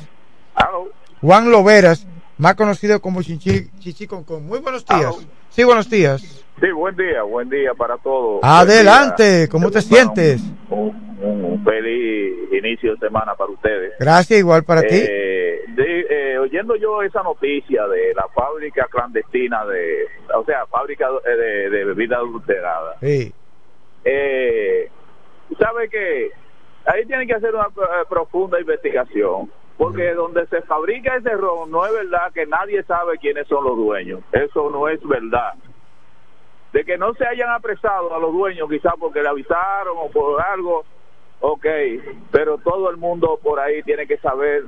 Juan 1.20 1.50
Loveras, 1.50 2.06
más 2.38 2.54
conocido 2.54 3.00
como 3.00 3.22
Chichi, 3.22 3.70
Chichi 3.78 4.06
Concon. 4.06 4.46
Muy 4.46 4.60
buenos 4.60 4.84
días. 4.84 5.26
Sí, 5.50 5.64
buenos 5.64 5.88
días. 5.88 6.44
Sí, 6.60 6.70
buen 6.70 6.96
día, 6.96 7.22
buen 7.22 7.48
día 7.50 7.74
para 7.74 7.98
todos. 7.98 8.40
Adelante, 8.42 9.48
¿cómo 9.50 9.70
te 9.70 9.82
sientes? 9.82 10.42
Un, 10.70 11.62
feliz 11.64 12.52
inicio 12.52 12.92
de 12.94 12.98
semana 12.98 13.34
para 13.34 13.50
ustedes. 13.50 13.92
Gracias, 13.98 14.38
igual 14.38 14.64
para 14.64 14.82
ti. 14.82 14.94
Eh, 14.94 15.64
eh, 15.78 16.38
oyendo 16.38 16.76
yo 16.76 17.02
esa 17.02 17.22
noticia 17.22 17.86
de 17.88 18.14
la 18.14 18.26
fábrica 18.34 18.86
clandestina 18.90 19.64
de, 19.66 20.06
o 20.34 20.44
sea, 20.44 20.66
fábrica 20.66 21.08
de, 21.24 21.70
de 21.70 21.84
bebida 21.84 22.16
adulterada. 22.16 22.96
Sí. 23.00 23.32
Eh, 24.04 24.88
¿Sabe 25.58 25.88
que 25.88 26.30
ahí 26.86 27.04
tienen 27.06 27.26
que 27.26 27.34
hacer 27.34 27.54
una 27.54 27.68
profunda 28.08 28.60
investigación? 28.60 29.50
Porque 29.76 30.14
donde 30.14 30.46
se 30.46 30.62
fabrica 30.62 31.16
ese 31.16 31.30
ron 31.30 31.70
no 31.70 31.84
es 31.86 31.92
verdad 31.92 32.32
que 32.32 32.46
nadie 32.46 32.82
sabe 32.84 33.18
quiénes 33.18 33.46
son 33.48 33.64
los 33.64 33.76
dueños. 33.76 34.20
Eso 34.32 34.70
no 34.70 34.88
es 34.88 35.00
verdad. 35.06 35.52
De 36.72 36.84
que 36.84 36.98
no 36.98 37.14
se 37.14 37.26
hayan 37.26 37.50
apresado 37.50 38.14
a 38.14 38.18
los 38.18 38.32
dueños, 38.32 38.68
quizás 38.68 38.94
porque 38.98 39.22
le 39.22 39.28
avisaron 39.28 39.96
o 39.98 40.10
por 40.10 40.40
algo, 40.42 40.84
ok, 41.40 41.66
pero 42.30 42.58
todo 42.58 42.90
el 42.90 42.96
mundo 42.96 43.38
por 43.42 43.60
ahí 43.60 43.82
tiene 43.82 44.06
que 44.06 44.18
saber 44.18 44.62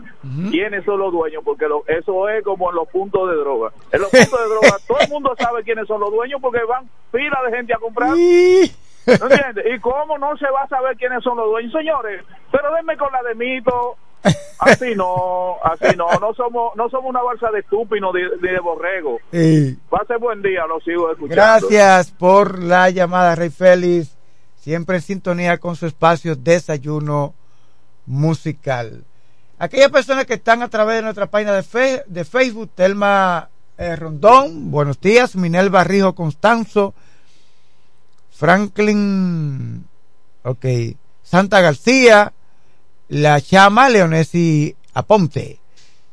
quiénes 0.51 0.85
son 0.85 0.99
los 1.01 1.13
dueños, 1.13 1.43
porque 1.45 1.67
lo- 1.69 1.85
eso 1.87 2.29
es 2.29 2.43
como 2.45 2.71
en 2.71 2.77
los 2.77 2.89
puntos 2.89 3.29
de 3.31 3.37
droga. 3.37 3.73
En 3.93 4.01
los 4.01 4.11
puntos 4.11 4.41
de 4.41 4.49
droga 4.55 4.77
todo 4.87 4.99
el 5.01 5.09
mundo 5.11 5.35
sabe 5.39 5.65
quiénes 5.65 5.87
son 5.87 6.01
los 6.01 6.11
dueños 6.11 6.41
porque 6.41 6.63
van 6.65 6.89
fila 7.13 7.41
de 7.47 7.57
gente 7.57 7.75
a 7.75 7.79
comprar. 7.79 8.11
¿No 8.11 9.27
entiendes? 9.27 9.65
¿Y 9.75 9.79
cómo 9.81 10.19
no 10.19 10.37
se 10.37 10.49
va 10.51 10.63
a 10.63 10.69
saber 10.69 10.97
quiénes 10.99 11.23
son 11.25 11.37
los 11.39 11.47
dueños? 11.47 11.73
Señores, 11.73 12.23
pero 12.53 12.73
denme 12.75 12.97
con 12.97 13.11
la 13.13 13.23
de 13.23 13.35
mito. 13.35 13.97
Así 14.59 14.95
no, 14.97 15.57
así 15.62 15.97
no. 15.97 16.07
No 16.20 16.35
somos 16.35 16.74
no 16.76 16.89
somos 16.91 17.11
una 17.11 17.22
balsa 17.22 17.51
de 17.51 17.61
estúpidos 17.61 18.12
ni, 18.14 18.22
ni 18.47 18.53
de 18.53 18.61
borrego. 18.61 19.18
Sí. 19.33 19.79
Va 19.93 19.99
a 20.03 20.07
ser 20.07 20.18
buen 20.18 20.43
día, 20.43 20.66
lo 20.66 20.81
sigo 20.81 21.11
escuchando. 21.11 21.35
Gracias 21.68 22.11
por 22.11 22.62
la 22.62 22.91
llamada, 22.91 23.35
Rey 23.35 23.51
Félix. 23.51 24.16
Siempre 24.57 24.97
en 24.97 25.03
sintonía 25.03 25.59
con 25.59 25.76
su 25.76 25.87
espacio 25.87 26.35
Desayuno 26.37 27.35
Musical. 28.07 29.05
Aquellas 29.59 29.91
personas 29.91 30.26
que 30.26 30.35
están 30.35 30.62
a 30.62 30.68
través 30.68 30.97
de 30.97 31.03
nuestra 31.03 31.26
página 31.26 31.53
de, 31.53 31.62
fe- 31.62 32.05
de 32.07 32.24
Facebook, 32.24 32.70
Telma 32.74 33.49
eh, 33.76 33.97
Rondón, 33.97 34.70
buenos 34.70 35.01
días, 35.01 35.35
Minel 35.37 35.70
Barrijo 35.70 36.14
Constanzo, 36.14 36.95
Franklin, 38.31 39.87
ok, 40.45 40.64
Santa 41.22 41.61
García, 41.61 42.33
La 43.09 43.41
Chama, 43.41 43.89
Leonesi 43.89 44.77
Aponte, 44.93 45.59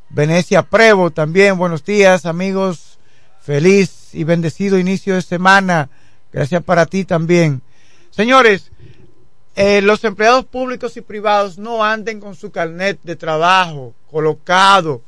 Venecia 0.07 0.63
Prevo 0.63 1.11
también, 1.11 1.57
buenos 1.57 1.83
días 1.83 2.25
amigos, 2.25 2.99
feliz 3.41 4.15
y 4.15 4.23
bendecido 4.23 4.79
inicio 4.79 5.15
de 5.15 5.21
semana, 5.21 5.89
gracias 6.31 6.63
para 6.63 6.85
ti 6.85 7.03
también. 7.03 7.61
Señores, 8.11 8.71
eh, 9.57 9.81
los 9.81 10.05
empleados 10.05 10.45
públicos 10.45 10.95
y 10.95 11.01
privados 11.01 11.57
no 11.57 11.83
anden 11.83 12.21
con 12.21 12.33
su 12.33 12.49
carnet 12.49 12.97
de 13.03 13.17
trabajo 13.17 13.93
colocado, 14.09 15.01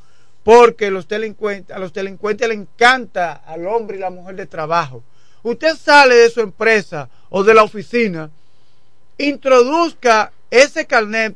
porque 0.44 0.92
los 0.92 1.08
a 1.10 1.80
los 1.80 1.94
delincuentes 1.94 2.50
les 2.50 2.58
encanta 2.58 3.32
al 3.32 3.66
hombre 3.66 3.96
y 3.96 4.02
la 4.02 4.10
mujer 4.10 4.36
de 4.36 4.46
trabajo. 4.46 5.04
Usted 5.42 5.78
sale 5.78 6.16
de 6.16 6.30
su 6.30 6.42
empresa 6.42 7.08
o 7.30 7.46
de 7.46 7.54
la 7.54 7.64
oficina, 7.64 8.30
introduzca 9.18 10.34
ese 10.52 10.86
carnet, 10.86 11.34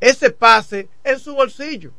ese 0.00 0.30
pase 0.30 0.88
en 1.04 1.18
su 1.18 1.34
bolsillo. 1.34 1.92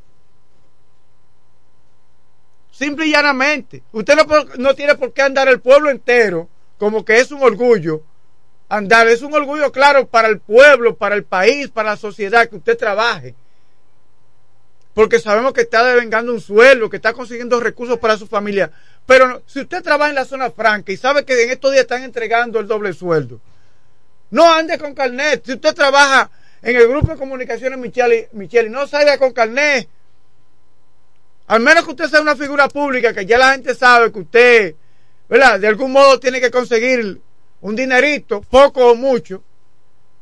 Simple 2.71 3.07
y 3.07 3.11
llanamente. 3.11 3.83
Usted 3.91 4.17
no, 4.57 4.73
tiene 4.73 4.95
por 4.95 5.11
qué 5.11 5.21
andar 5.21 5.49
el 5.49 5.59
pueblo 5.59 5.89
entero 5.89 6.47
como 6.77 7.03
que 7.03 7.19
es 7.19 7.31
un 7.31 7.43
orgullo. 7.43 8.03
Andar 8.69 9.07
es 9.07 9.21
un 9.21 9.33
orgullo, 9.33 9.71
claro, 9.71 10.07
para 10.07 10.29
el 10.29 10.39
pueblo, 10.39 10.95
para 10.95 11.15
el 11.15 11.23
país, 11.25 11.69
para 11.69 11.89
la 11.89 11.97
sociedad, 11.97 12.47
que 12.47 12.55
usted 12.55 12.77
trabaje. 12.77 13.35
Porque 14.93 15.19
sabemos 15.19 15.53
que 15.53 15.61
está 15.61 15.83
devengando 15.83 16.31
un 16.31 16.39
sueldo, 16.39 16.89
que 16.89 16.97
está 16.97 17.13
consiguiendo 17.13 17.59
recursos 17.59 17.97
para 17.99 18.15
su 18.15 18.27
familia. 18.27 18.71
Pero 19.05 19.41
si 19.45 19.61
usted 19.61 19.81
trabaja 19.81 20.09
en 20.09 20.15
la 20.15 20.25
zona 20.25 20.51
franca 20.51 20.91
y 20.91 20.97
sabe 20.97 21.25
que 21.25 21.43
en 21.43 21.49
estos 21.49 21.71
días 21.71 21.81
están 21.81 22.03
entregando 22.03 22.59
el 22.59 22.67
doble 22.67 22.93
sueldo, 22.93 23.41
no 24.29 24.53
ande 24.53 24.77
con 24.77 24.93
carnet. 24.93 25.43
Si 25.45 25.53
usted 25.53 25.73
trabaja 25.73 26.29
en 26.61 26.75
el 26.75 26.87
grupo 26.87 27.11
de 27.11 27.17
comunicaciones 27.17 27.79
Micheli, 27.79 28.27
Micheli 28.33 28.69
no 28.69 28.87
salga 28.87 29.17
con 29.17 29.31
carnet. 29.31 29.87
Al 31.47 31.61
menos 31.61 31.85
que 31.85 31.91
usted 31.91 32.09
sea 32.09 32.21
una 32.21 32.35
figura 32.35 32.67
pública, 32.67 33.13
que 33.13 33.25
ya 33.25 33.37
la 33.37 33.53
gente 33.53 33.73
sabe 33.73 34.11
que 34.11 34.19
usted, 34.19 34.75
¿verdad? 35.27 35.59
De 35.59 35.67
algún 35.67 35.91
modo 35.91 36.19
tiene 36.19 36.39
que 36.39 36.51
conseguir 36.51 37.19
un 37.61 37.75
dinerito, 37.75 38.41
poco 38.41 38.91
o 38.91 38.95
mucho. 38.95 39.43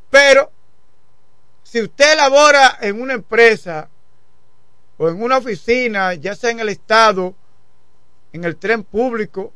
Pero, 0.09 0.51
si 1.63 1.81
usted 1.81 2.15
labora 2.15 2.77
en 2.81 3.01
una 3.01 3.13
empresa 3.13 3.89
o 4.97 5.09
en 5.09 5.21
una 5.21 5.37
oficina, 5.37 6.13
ya 6.13 6.33
sea 6.33 6.51
en 6.51 6.61
el 6.61 6.69
Estado, 6.69 7.35
en 8.31 8.45
el 8.45 8.55
tren 8.55 8.83
público 8.83 9.51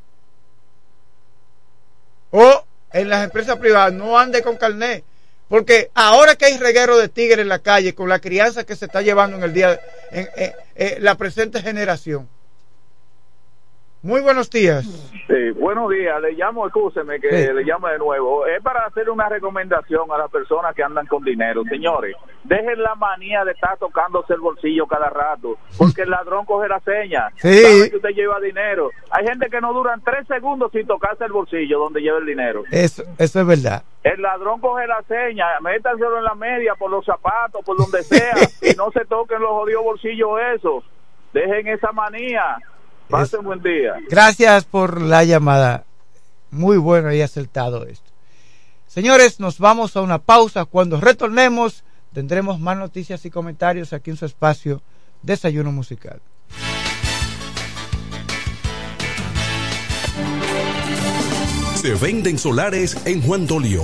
o 2.32 2.66
en 2.92 3.10
las 3.10 3.24
empresas 3.24 3.58
privadas, 3.58 3.94
no 3.94 4.18
ande 4.18 4.42
con 4.42 4.58
carnet. 4.58 5.06
Porque 5.52 5.92
ahora 5.96 6.38
que 6.38 6.46
hay 6.46 6.58
reguero 6.58 6.98
de 6.98 7.10
tigres 7.10 7.40
en 7.40 7.50
la 7.50 7.60
calle 7.60 7.94
con 7.94 8.08
la 8.08 8.20
crianza 8.20 8.64
que 8.64 8.78
se 8.78 8.86
está 8.86 9.02
llevando 9.02 9.36
en 9.36 9.44
el 9.44 9.52
día, 9.52 9.82
en, 10.10 10.30
en 10.76 11.04
la 11.04 11.16
presente 11.16 11.62
generación. 11.62 12.30
Muy 14.04 14.20
buenos 14.22 14.50
días. 14.50 14.84
Sí, 15.28 15.52
buenos 15.52 15.88
días. 15.92 16.20
Le 16.22 16.32
llamo, 16.32 16.66
escúcheme 16.66 17.20
que 17.20 17.30
Sí. 17.30 17.54
le 17.54 17.64
llamo 17.64 17.88
de 17.88 18.00
nuevo. 18.00 18.48
Es 18.48 18.62
para 18.64 18.86
hacer 18.88 19.10
una 19.12 19.30
recomendación 19.30 20.12
a 20.12 20.18
las 20.18 20.32
personas 20.32 20.74
que 20.76 20.82
andan 20.82 21.06
con 21.06 21.24
dinero. 21.24 21.62
Señores, 21.70 22.16
dejen 22.44 22.82
la 22.82 22.96
manía 22.96 23.46
de 23.46 23.52
estar 23.52 23.78
tocándose 23.78 24.34
el 24.34 24.40
bolsillo 24.40 24.88
cada 24.88 25.08
rato, 25.10 25.56
porque 25.78 26.02
el 26.02 26.10
ladrón 26.10 26.46
coge 26.46 26.68
la 26.68 26.80
seña. 26.80 27.30
Sí. 27.36 27.54
Sabe 27.60 27.90
que 27.92 27.96
usted 27.98 28.10
lleva 28.10 28.40
dinero. 28.40 28.90
Hay 29.12 29.24
gente 29.28 29.50
que 29.52 29.62
no 29.62 29.72
duran 29.72 30.02
tres 30.04 30.26
segundos 30.28 30.72
sin 30.72 30.88
tocarse 30.88 31.24
el 31.26 31.32
bolsillo 31.32 31.78
donde 31.78 32.02
lleva 32.02 32.18
el 32.18 32.26
dinero. 32.26 32.64
Eso, 32.72 33.04
eso 33.20 33.40
es 33.42 33.46
verdad. 33.48 33.84
El 34.04 34.20
ladrón 34.20 34.60
coge 34.62 34.88
la 34.88 35.04
seña, 35.04 35.46
métanselo 35.62 36.18
en 36.18 36.24
la 36.24 36.34
media, 36.34 36.74
por 36.74 36.90
los 36.90 37.06
zapatos, 37.06 37.64
por 37.64 37.78
donde 37.78 38.02
sea, 38.02 38.34
y 38.64 38.76
no 38.76 38.90
se 38.92 39.06
toquen 39.06 39.40
los 39.42 39.52
jodidos 39.52 39.84
bolsillos 39.84 40.32
esos. 40.56 40.84
Dejen 41.34 41.68
esa 41.68 41.92
manía. 41.92 42.58
Pasen 43.12 43.44
buen 43.44 43.62
día. 43.62 43.96
Gracias 44.10 44.64
por 44.64 45.02
la 45.02 45.24
llamada. 45.26 45.84
Muy 46.50 46.78
bueno 46.78 47.14
y 47.14 47.22
acertado 47.22 47.86
esto. 47.86 48.10
Señores, 48.88 49.40
nos 49.40 49.60
vamos 49.60 49.96
a 49.96 50.02
una 50.02 50.18
pausa. 50.20 50.66
Cuando 50.66 51.00
retornemos, 51.00 51.84
tendremos 52.14 52.60
más 52.60 52.78
noticias 52.78 53.26
y 53.26 53.30
comentarios 53.30 53.94
aquí 53.94 54.12
en 54.12 54.18
su 54.18 54.26
espacio 54.26 54.82
Desayuno 55.22 55.72
Musical. 55.72 56.22
Se 61.76 61.96
venden 61.96 62.38
solares 62.38 62.96
en 63.06 63.22
Juan 63.22 63.48
Dolio, 63.48 63.84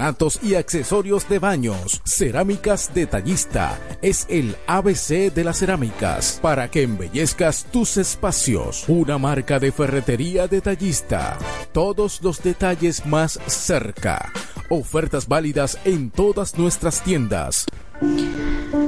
y 0.41 0.55
accesorios 0.55 1.29
de 1.29 1.37
baños. 1.37 2.01
Cerámicas 2.05 2.91
Detallista 2.91 3.77
es 4.01 4.25
el 4.29 4.55
ABC 4.65 5.31
de 5.31 5.43
las 5.43 5.59
cerámicas 5.59 6.39
para 6.41 6.71
que 6.71 6.81
embellezcas 6.81 7.65
tus 7.65 7.97
espacios. 7.97 8.89
Una 8.89 9.19
marca 9.19 9.59
de 9.59 9.71
ferretería 9.71 10.47
detallista. 10.47 11.37
Todos 11.71 12.19
los 12.23 12.41
detalles 12.41 13.05
más 13.05 13.39
cerca. 13.45 14.31
Ofertas 14.69 15.27
válidas 15.27 15.77
en 15.85 16.09
todas 16.09 16.57
nuestras 16.57 17.03
tiendas. 17.03 17.67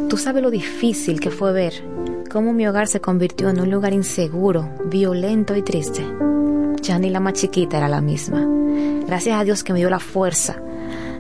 Tú 0.09 0.17
sabes 0.17 0.41
lo 0.41 0.49
difícil 0.49 1.19
que 1.19 1.29
fue 1.29 1.53
ver 1.53 1.73
cómo 2.31 2.53
mi 2.53 2.65
hogar 2.65 2.87
se 2.87 3.01
convirtió 3.01 3.49
en 3.49 3.59
un 3.59 3.69
lugar 3.69 3.93
inseguro, 3.93 4.67
violento 4.85 5.55
y 5.55 5.61
triste. 5.61 6.03
Ya 6.81 6.97
ni 6.97 7.11
la 7.11 7.19
más 7.19 7.33
chiquita 7.33 7.77
era 7.77 7.87
la 7.87 8.01
misma. 8.01 8.47
Gracias 9.05 9.39
a 9.39 9.43
Dios 9.43 9.63
que 9.63 9.73
me 9.73 9.79
dio 9.79 9.91
la 9.91 9.99
fuerza 9.99 10.59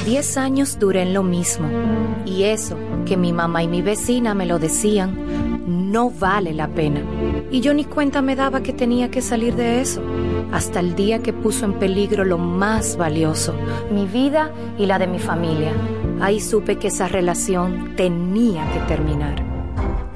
Diez 0.05 0.37
años 0.37 0.79
duré 0.79 1.03
en 1.03 1.13
lo 1.13 1.23
mismo. 1.23 1.69
Y 2.25 2.43
eso, 2.43 2.77
que 3.05 3.17
mi 3.17 3.33
mamá 3.33 3.63
y 3.63 3.67
mi 3.67 3.81
vecina 3.81 4.33
me 4.33 4.45
lo 4.45 4.59
decían, 4.59 5.58
no 5.69 6.09
vale 6.09 6.53
la 6.53 6.67
pena. 6.67 7.01
Y 7.51 7.61
yo 7.61 7.73
ni 7.73 7.85
cuenta 7.85 8.21
me 8.21 8.35
daba 8.35 8.61
que 8.61 8.73
tenía 8.73 9.09
que 9.11 9.21
salir 9.21 9.55
de 9.55 9.81
eso. 9.81 10.01
Hasta 10.51 10.79
el 10.79 10.95
día 10.95 11.19
que 11.19 11.31
puso 11.31 11.65
en 11.65 11.73
peligro 11.73 12.25
lo 12.25 12.37
más 12.37 12.97
valioso, 12.97 13.53
mi 13.91 14.05
vida 14.05 14.51
y 14.77 14.87
la 14.87 14.97
de 14.97 15.07
mi 15.07 15.19
familia. 15.19 15.71
Ahí 16.19 16.39
supe 16.39 16.77
que 16.77 16.87
esa 16.87 17.07
relación 17.07 17.95
tenía 17.95 18.69
que 18.73 18.79
terminar. 18.81 19.48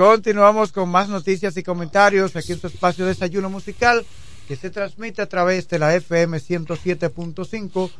Continuamos 0.00 0.72
con 0.72 0.88
más 0.88 1.10
noticias 1.10 1.58
y 1.58 1.62
comentarios 1.62 2.34
aquí 2.34 2.52
en 2.52 2.58
su 2.58 2.68
espacio 2.68 3.04
de 3.04 3.10
desayuno 3.10 3.50
musical 3.50 4.02
que 4.48 4.56
se 4.56 4.70
transmite 4.70 5.20
a 5.20 5.28
través 5.28 5.68
de 5.68 5.78
la 5.78 5.94
FM 5.94 6.38
107.5, 6.38 7.90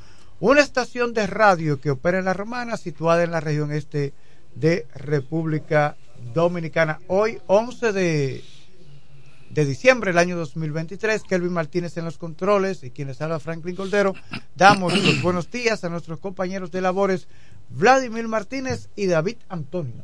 una 0.41 0.63
estación 0.63 1.13
de 1.13 1.27
radio 1.27 1.79
que 1.79 1.91
opera 1.91 2.19
en 2.19 2.25
La 2.25 2.33
Romana, 2.33 2.79
situada 2.79 3.23
en 3.23 3.33
la 3.33 3.41
región 3.41 3.71
este 3.71 4.15
de 4.55 4.87
República 4.95 5.99
Dominicana. 6.33 7.01
Hoy, 7.07 7.39
11 7.49 7.93
de, 7.93 8.45
de 9.51 9.65
diciembre 9.67 10.13
del 10.13 10.19
año 10.21 10.39
2023, 10.39 11.23
Kelvin 11.25 11.53
Martínez 11.53 11.99
en 11.99 12.07
los 12.07 12.17
controles 12.17 12.83
y 12.83 12.93
quienes 12.93 13.21
habla 13.21 13.41
Franklin 13.41 13.77
Coldero, 13.77 14.15
damos 14.57 14.97
los 14.97 15.21
buenos 15.21 15.51
días 15.51 15.85
a 15.85 15.91
nuestros 15.91 16.19
compañeros 16.19 16.71
de 16.71 16.81
labores 16.81 17.29
Vladimir 17.69 18.27
Martínez 18.27 18.89
y 18.97 19.05
David 19.05 19.37
Antonio. 19.51 20.03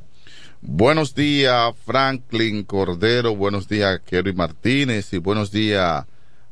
Buenos 0.69 1.15
días, 1.15 1.73
Franklin 1.85 2.65
Cordero. 2.65 3.37
Buenos 3.37 3.69
días, 3.69 4.01
Kerry 4.05 4.35
Martínez. 4.35 5.13
Y 5.13 5.19
buenos 5.19 5.53
días 5.53 6.05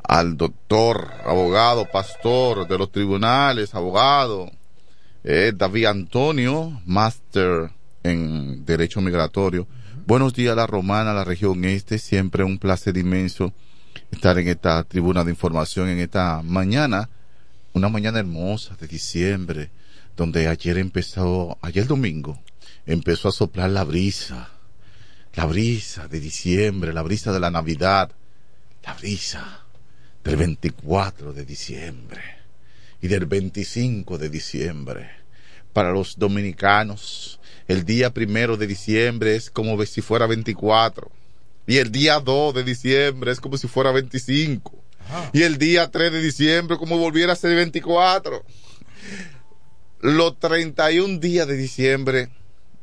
al 0.05 0.36
doctor, 0.36 1.11
abogado, 1.27 1.85
pastor 1.91 2.69
de 2.69 2.78
los 2.78 2.93
tribunales, 2.93 3.74
abogado, 3.74 4.53
eh, 5.24 5.53
David 5.53 5.86
Antonio, 5.86 6.81
máster 6.86 7.73
en 8.05 8.65
Derecho 8.65 9.01
Migratorio. 9.01 9.66
Buenos 10.07 10.32
días 10.32 10.53
a 10.53 10.57
la 10.57 10.69
Romana, 10.69 11.11
a 11.11 11.15
la 11.15 11.24
región 11.24 11.65
este. 11.65 11.99
Siempre 11.99 12.45
un 12.45 12.59
placer 12.59 12.97
inmenso 12.97 13.53
estar 14.12 14.39
en 14.39 14.47
esta 14.47 14.85
tribuna 14.85 15.24
de 15.24 15.32
información 15.32 15.89
en 15.89 15.99
esta 15.99 16.41
mañana. 16.41 17.11
Una 17.73 17.89
mañana 17.89 18.20
hermosa 18.20 18.77
de 18.77 18.86
diciembre, 18.86 19.70
donde 20.16 20.47
ayer 20.47 20.78
empezó, 20.78 21.59
ayer 21.62 21.89
domingo, 21.89 22.39
empezó 22.86 23.28
a 23.28 23.32
soplar 23.32 23.70
la 23.70 23.85
brisa, 23.85 24.51
la 25.35 25.47
brisa 25.47 26.09
de 26.09 26.20
diciembre, 26.20 26.93
la 26.93 27.02
brisa 27.02 27.32
de 27.32 27.40
la 27.40 27.51
Navidad, 27.51 28.11
la 28.85 28.94
brisa 28.94 29.65
del 30.23 30.36
24 30.36 31.32
de 31.32 31.44
diciembre 31.44 32.23
y 33.01 33.09
del 33.09 33.27
25 33.27 34.19
de 34.19 34.28
diciembre. 34.28 35.11
Para 35.73 35.90
los 35.90 36.19
dominicanos, 36.19 37.40
el 37.66 37.85
día 37.85 38.12
primero 38.12 38.56
de 38.56 38.66
diciembre 38.66 39.35
es 39.35 39.51
como 39.51 39.82
si 39.86 40.02
fuera 40.02 40.27
24 40.27 41.11
y 41.66 41.78
el 41.78 41.90
día 41.90 42.20
2 42.20 42.55
de 42.55 42.65
diciembre 42.65 43.32
es 43.32 43.40
como 43.40 43.56
si 43.56 43.66
fuera 43.66 43.90
25 43.90 44.85
y 45.32 45.43
el 45.43 45.59
día 45.59 45.90
3 45.90 46.12
de 46.12 46.23
diciembre 46.23 46.77
como 46.77 46.98
volviera 46.98 47.32
a 47.32 47.36
ser 47.36 47.55
24. 47.56 48.44
Los 50.01 50.39
31 50.39 51.19
días 51.19 51.47
de 51.47 51.56
diciembre 51.56 52.28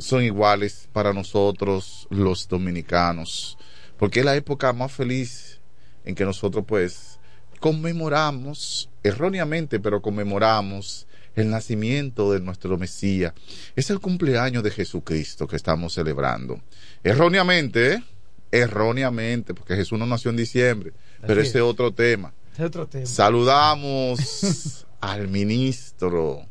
son 0.02 0.24
iguales 0.24 0.90
para 0.92 1.14
nosotros 1.14 2.08
los 2.10 2.48
dominicanos, 2.48 3.58
porque 3.98 4.20
es 4.20 4.26
la 4.26 4.36
época 4.36 4.74
más 4.74 4.92
feliz 4.92 5.60
en 6.04 6.16
que 6.16 6.26
nosotros 6.26 6.66
pues 6.68 7.20
conmemoramos, 7.60 8.90
erróneamente, 9.04 9.80
pero 9.80 10.02
conmemoramos 10.02 11.08
el 11.36 11.50
nacimiento 11.50 12.34
de 12.34 12.42
nuestro 12.42 12.78
Mesías. 12.78 13.34
Es 13.76 13.90
el 13.90 14.00
cumpleaños 14.00 14.64
de 14.64 14.72
Jesucristo 14.72 15.48
que 15.48 15.56
estamos 15.56 15.94
celebrando. 15.94 16.60
Erróneamente, 17.04 17.94
¿eh? 17.94 18.04
erróneamente, 18.52 19.54
porque 19.54 19.76
Jesús 19.76 19.98
no 19.98 20.06
nació 20.06 20.32
en 20.32 20.38
diciembre, 20.38 20.94
pero 21.26 21.40
ese 21.40 21.60
es 21.60 21.64
otro 21.64 21.94
tema. 21.94 22.34
Es 22.54 22.62
otro 22.62 22.88
tema. 22.88 23.06
Saludamos 23.06 24.86
al 25.00 25.28
ministro, 25.28 26.46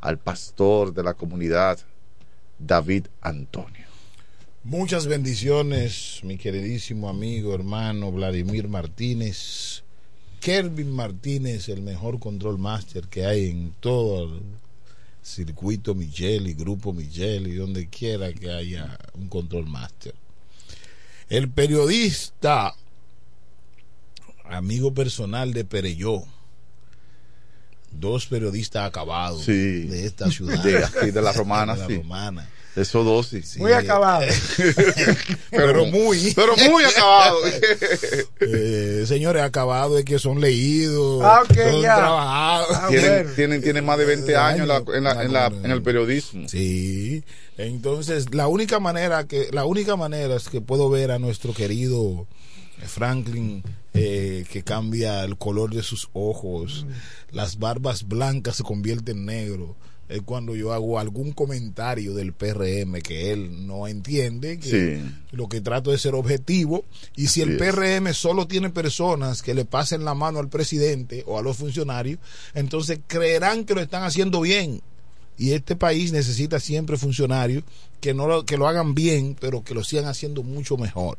al 0.00 0.18
pastor 0.18 0.92
de 0.92 1.02
la 1.02 1.14
comunidad, 1.14 1.78
David 2.58 3.06
Antonio. 3.20 3.86
Muchas 4.64 5.06
bendiciones, 5.06 6.20
mi 6.24 6.38
queridísimo 6.38 7.08
amigo, 7.08 7.54
hermano 7.54 8.10
Vladimir 8.10 8.68
Martínez. 8.68 9.84
Kelvin 10.40 10.90
Martínez, 10.90 11.68
el 11.68 11.82
mejor 11.82 12.18
control 12.18 12.58
master 12.58 13.08
que 13.08 13.26
hay 13.26 13.50
en 13.50 13.74
todo 13.80 14.24
el 14.24 14.40
circuito 15.22 15.94
Micheli, 15.94 16.54
grupo 16.54 16.92
Micheli, 16.92 17.54
donde 17.54 17.88
quiera 17.88 18.32
que 18.32 18.50
haya 18.50 18.98
un 19.14 19.28
control 19.28 19.66
master. 19.66 20.14
El 21.28 21.50
periodista, 21.50 22.74
amigo 24.44 24.94
personal 24.94 25.52
de 25.52 25.64
Pereyó, 25.64 26.24
dos 27.90 28.26
periodistas 28.26 28.86
acabados 28.86 29.44
Sí. 29.44 29.82
de 29.84 30.06
esta 30.06 30.30
ciudad. 30.30 30.62
De 30.62 30.84
aquí, 30.84 31.10
de 31.10 31.22
la 31.22 31.32
Romana, 31.32 31.74
De 31.76 31.80
la 31.80 31.86
sí. 31.86 31.96
Romana. 31.96 32.48
Eso 32.76 33.02
dos, 33.04 33.28
sí. 33.28 33.40
Muy 33.58 33.72
acabado. 33.72 34.26
pero 35.50 35.86
muy. 35.86 36.32
Pero 36.34 36.54
muy 36.70 36.84
acabado. 36.84 37.38
Eh, 38.40 39.04
señores, 39.06 39.42
acabado 39.42 39.98
es 39.98 40.04
que 40.04 40.18
son 40.18 40.40
leídos. 40.40 41.22
Ah, 41.24 41.40
ok, 41.42 41.54
son 41.56 41.82
ya. 41.82 41.96
trabajados. 41.96 42.68
Ah, 42.76 42.86
tienen, 42.88 43.12
bueno. 43.12 43.30
tienen, 43.34 43.62
tienen 43.62 43.84
más 43.84 43.98
de 43.98 44.04
20 44.04 44.36
años 44.36 44.60
en, 44.62 44.68
la- 44.68 44.84
en, 44.96 45.04
la- 45.04 45.22
en, 45.24 45.32
la- 45.32 45.46
en 45.46 45.70
el 45.70 45.82
periodismo. 45.82 46.48
Sí. 46.48 47.24
Entonces, 47.56 48.34
la 48.34 48.46
única 48.48 48.78
manera 48.78 49.26
que, 49.26 49.48
la 49.52 49.64
única 49.64 49.96
manera 49.96 50.36
es 50.36 50.48
que 50.50 50.60
puedo 50.60 50.90
ver 50.90 51.10
a 51.12 51.18
nuestro 51.18 51.54
querido 51.54 52.26
Franklin 52.84 53.62
eh, 53.94 54.44
que 54.50 54.62
cambia 54.62 55.24
el 55.24 55.36
color 55.36 55.74
de 55.74 55.82
sus 55.82 56.08
ojos, 56.12 56.86
las 57.32 57.58
barbas 57.58 58.06
blancas 58.06 58.56
se 58.56 58.62
convierten 58.62 59.18
en 59.18 59.24
negro. 59.26 59.76
Es 60.08 60.22
cuando 60.22 60.54
yo 60.54 60.72
hago 60.72 61.00
algún 61.00 61.32
comentario 61.32 62.14
del 62.14 62.32
PRM 62.32 63.00
que 63.02 63.32
él 63.32 63.66
no 63.66 63.88
entiende, 63.88 64.56
que 64.60 65.00
Sí. 65.02 65.14
lo 65.32 65.48
que 65.48 65.60
trato 65.60 65.92
es 65.92 66.00
ser 66.02 66.14
objetivo. 66.14 66.84
Y 67.16 67.26
si 67.26 67.40
el 67.42 67.52
es. 67.52 67.58
PRM 67.58 68.14
solo 68.14 68.46
tiene 68.46 68.70
personas 68.70 69.42
que 69.42 69.52
le 69.54 69.64
pasen 69.64 70.04
la 70.04 70.14
mano 70.14 70.38
al 70.38 70.48
presidente 70.48 71.24
o 71.26 71.38
a 71.38 71.42
los 71.42 71.56
funcionarios, 71.56 72.20
entonces 72.54 73.00
creerán 73.08 73.64
que 73.64 73.74
lo 73.74 73.80
están 73.80 74.04
haciendo 74.04 74.42
bien. 74.42 74.80
Y 75.38 75.52
este 75.52 75.74
país 75.74 76.12
necesita 76.12 76.60
siempre 76.60 76.96
funcionarios 76.96 77.64
que 78.00 78.14
no 78.14 78.28
lo, 78.28 78.44
que 78.46 78.56
lo 78.58 78.68
hagan 78.68 78.94
bien, 78.94 79.36
pero 79.40 79.64
que 79.64 79.74
lo 79.74 79.82
sigan 79.82 80.06
haciendo 80.06 80.44
mucho 80.44 80.76
mejor. 80.76 81.18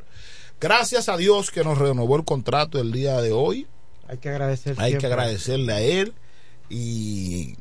Gracias 0.60 1.08
a 1.08 1.18
Dios 1.18 1.52
que 1.52 1.64
nos 1.64 1.78
renovó 1.78 2.16
el 2.16 2.24
contrato 2.24 2.80
el 2.80 2.92
día 2.92 3.22
de 3.22 3.32
hoy. 3.32 3.68
Hay 4.08 4.18
que 4.18 4.30
Hay 4.82 4.98
agradecerle 5.06 5.74
a 5.74 5.82
él 5.82 6.14
y, 6.70 7.56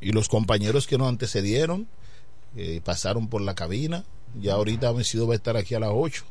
y 0.00 0.12
los 0.12 0.28
compañeros 0.28 0.86
que 0.86 0.98
nos 0.98 1.08
antecedieron, 1.08 1.86
eh, 2.56 2.80
pasaron 2.84 3.28
por 3.28 3.42
la 3.42 3.54
cabina. 3.54 4.04
Ya 4.40 4.54
ahorita 4.54 4.90
Vencido 4.92 5.26
va 5.26 5.34
a 5.34 5.36
estar 5.36 5.56
aquí 5.56 5.74
a 5.74 5.80
las 5.80 5.90
8, 5.92 6.24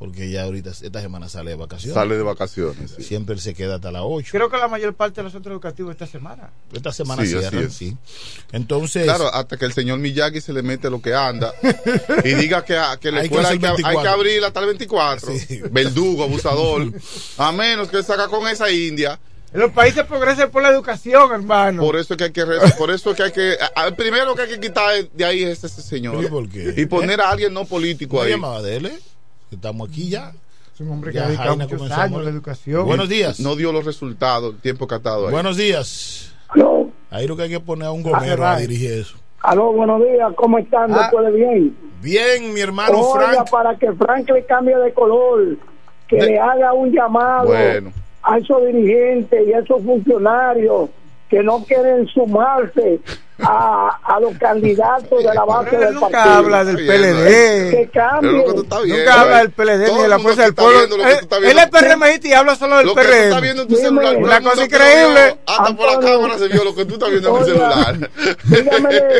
porque 0.00 0.30
ya 0.30 0.44
ahorita 0.44 0.70
esta 0.70 1.00
semana 1.02 1.28
sale 1.28 1.50
de 1.50 1.56
vacaciones. 1.58 1.92
Sale 1.94 2.16
de 2.16 2.22
vacaciones. 2.22 2.90
sí. 2.96 3.02
Siempre 3.02 3.34
él 3.34 3.40
se 3.40 3.52
queda 3.52 3.74
hasta 3.74 3.92
las 3.92 4.00
8. 4.04 4.30
Creo 4.32 4.48
que 4.48 4.56
la 4.56 4.66
mayor 4.66 4.94
parte 4.94 5.16
de 5.20 5.24
los 5.24 5.32
centros 5.32 5.52
educativos 5.52 5.92
esta 5.92 6.06
semana. 6.06 6.50
Esta 6.72 6.90
semana 6.90 7.22
Sí, 7.22 7.34
así 7.34 7.38
cierran, 7.40 7.64
es. 7.64 7.74
sí. 7.74 7.96
Entonces, 8.52 9.04
Claro, 9.04 9.32
hasta 9.32 9.58
que 9.58 9.66
el 9.66 9.72
señor 9.74 9.98
Miyagi 9.98 10.40
se 10.40 10.54
le 10.54 10.62
mete 10.62 10.88
lo 10.88 11.02
que 11.02 11.14
anda 11.14 11.52
y 12.24 12.30
diga 12.34 12.64
que, 12.64 12.80
que 12.98 13.12
la 13.12 13.20
Hay 13.20 13.28
que 13.28 13.34
escuela 13.36 13.48
hay 13.50 13.58
que, 13.58 13.66
hay 13.66 13.72
24. 13.74 14.02
que 14.02 14.08
abrir 14.08 14.44
hasta 14.44 14.60
el 14.60 14.66
24. 14.66 15.32
Verdugo, 15.70 16.22
abusador. 16.24 16.90
A 17.36 17.52
menos 17.52 17.88
que 17.88 18.02
saca 18.02 18.28
con 18.28 18.48
esa 18.48 18.70
india. 18.70 19.20
Los 19.52 19.72
países 19.72 20.04
progresan 20.06 20.50
por 20.50 20.62
la 20.62 20.70
educación, 20.70 21.32
hermano. 21.32 21.82
Por 21.82 21.96
eso 21.96 22.14
es 22.14 22.18
que 22.18 22.24
hay 22.24 22.30
que, 22.30 22.44
por 22.78 22.90
eso 22.90 23.10
es 23.10 23.16
que 23.16 23.22
hay 23.24 23.32
que, 23.32 23.56
primero 23.96 24.34
que 24.34 24.42
hay 24.42 24.48
que 24.48 24.60
quitar 24.60 25.10
de 25.12 25.24
ahí 25.24 25.42
es 25.42 25.62
ese 25.64 25.82
señor. 25.82 26.24
¿Y 26.24 26.28
por 26.28 26.48
qué? 26.48 26.72
Y 26.76 26.86
poner 26.86 27.20
a 27.20 27.30
alguien 27.30 27.52
no 27.52 27.64
político 27.64 28.16
¿no 28.16 28.22
ahí. 28.22 28.30
llamaba 28.30 28.62
de 28.62 28.76
él? 28.76 28.92
Estamos 29.50 29.88
aquí 29.88 30.08
ya. 30.08 30.32
Es 30.74 30.80
un 30.80 30.90
hombre 30.92 31.12
que 31.12 31.18
ha 31.20 31.26
dedicado 31.26 31.56
muchos 31.56 31.82
años 31.90 32.18
a- 32.18 32.20
a 32.20 32.24
la 32.24 32.30
educación. 32.30 32.86
Buenos 32.86 33.08
días. 33.08 33.40
No 33.40 33.56
dio 33.56 33.72
los 33.72 33.84
resultados, 33.84 34.54
el 34.54 34.60
tiempo 34.60 34.86
que 34.86 34.94
ha 34.94 34.98
estado 34.98 35.26
ahí. 35.26 35.32
Buenos 35.32 35.56
días. 35.56 36.32
Ahí 37.10 37.26
lo 37.26 37.36
que 37.36 37.42
hay 37.42 37.48
que 37.50 37.58
poner 37.60 37.88
a 37.88 37.92
un 37.92 38.02
Ah, 38.06 38.10
gomero 38.10 38.46
a 38.46 38.56
right. 38.56 38.68
dirigir 38.68 38.92
eso. 38.92 39.16
Aló, 39.42 39.72
buenos 39.72 40.00
días, 40.02 40.32
¿cómo 40.36 40.58
están? 40.58 40.92
Ah. 40.94 40.98
¿Después 41.10 41.26
de 41.26 41.32
bien? 41.32 41.76
Bien, 42.00 42.54
mi 42.54 42.60
hermano 42.60 43.00
Oiga, 43.00 43.32
Frank. 43.34 43.50
para 43.50 43.76
que 43.76 43.92
Frank 43.94 44.30
le 44.30 44.44
cambie 44.46 44.76
de 44.76 44.92
color, 44.94 45.56
que 46.06 46.16
le 46.16 46.38
haga 46.38 46.72
un 46.72 46.92
llamado 46.92 47.46
Bueno. 47.48 47.92
a 48.22 48.38
esos 48.38 48.64
dirigentes 48.66 49.48
y 49.48 49.52
a 49.52 49.58
esos 49.58 49.82
funcionarios 49.82 50.90
que 51.28 51.42
no 51.42 51.64
quieren 51.64 52.06
sumarse 52.08 53.00
a, 53.42 53.98
a 54.02 54.20
los 54.20 54.36
candidatos 54.38 55.22
de 55.22 55.34
la 55.34 55.44
base 55.44 55.76
del 55.76 55.94
nunca 55.94 56.08
partido. 56.10 56.34
habla 56.34 56.64
del 56.64 56.76
PLD. 56.76 57.70
Que 57.70 57.90
cambie. 57.92 58.44
Nunca 58.44 59.20
habla 59.20 59.38
del 59.38 59.50
PLD 59.52 59.92
ni 59.94 60.02
de 60.02 60.08
la 60.08 60.18
fuerza 60.18 60.42
del 60.42 60.54
pueblo. 60.54 60.80
Él 60.82 61.44
él 61.44 61.58
es 61.58 61.66
PRMista 61.68 62.28
y 62.28 62.32
habla 62.32 62.54
solo 62.56 62.76
del 62.78 62.86
Lo 62.86 62.94
que 62.94 63.02
tú 63.02 63.08
estás 63.10 63.30
PRM. 63.34 63.42
viendo 63.42 63.62
en 63.62 63.68
tu 63.68 63.76
celular. 63.76 64.12
todo 64.14 64.24
Una 64.24 64.40
cosa 64.42 64.64
increíble. 64.64 65.38
Hasta 65.46 65.76
por 65.76 65.86
la 65.92 65.98
cámara 66.08 66.38
se 66.38 66.48
vio 66.48 66.64
lo 66.64 66.74
que 66.74 66.84
tú 66.84 66.94
estás 66.94 67.10
viendo 67.10 67.28
en 67.30 67.36
el 67.36 67.44
celular. 67.44 68.10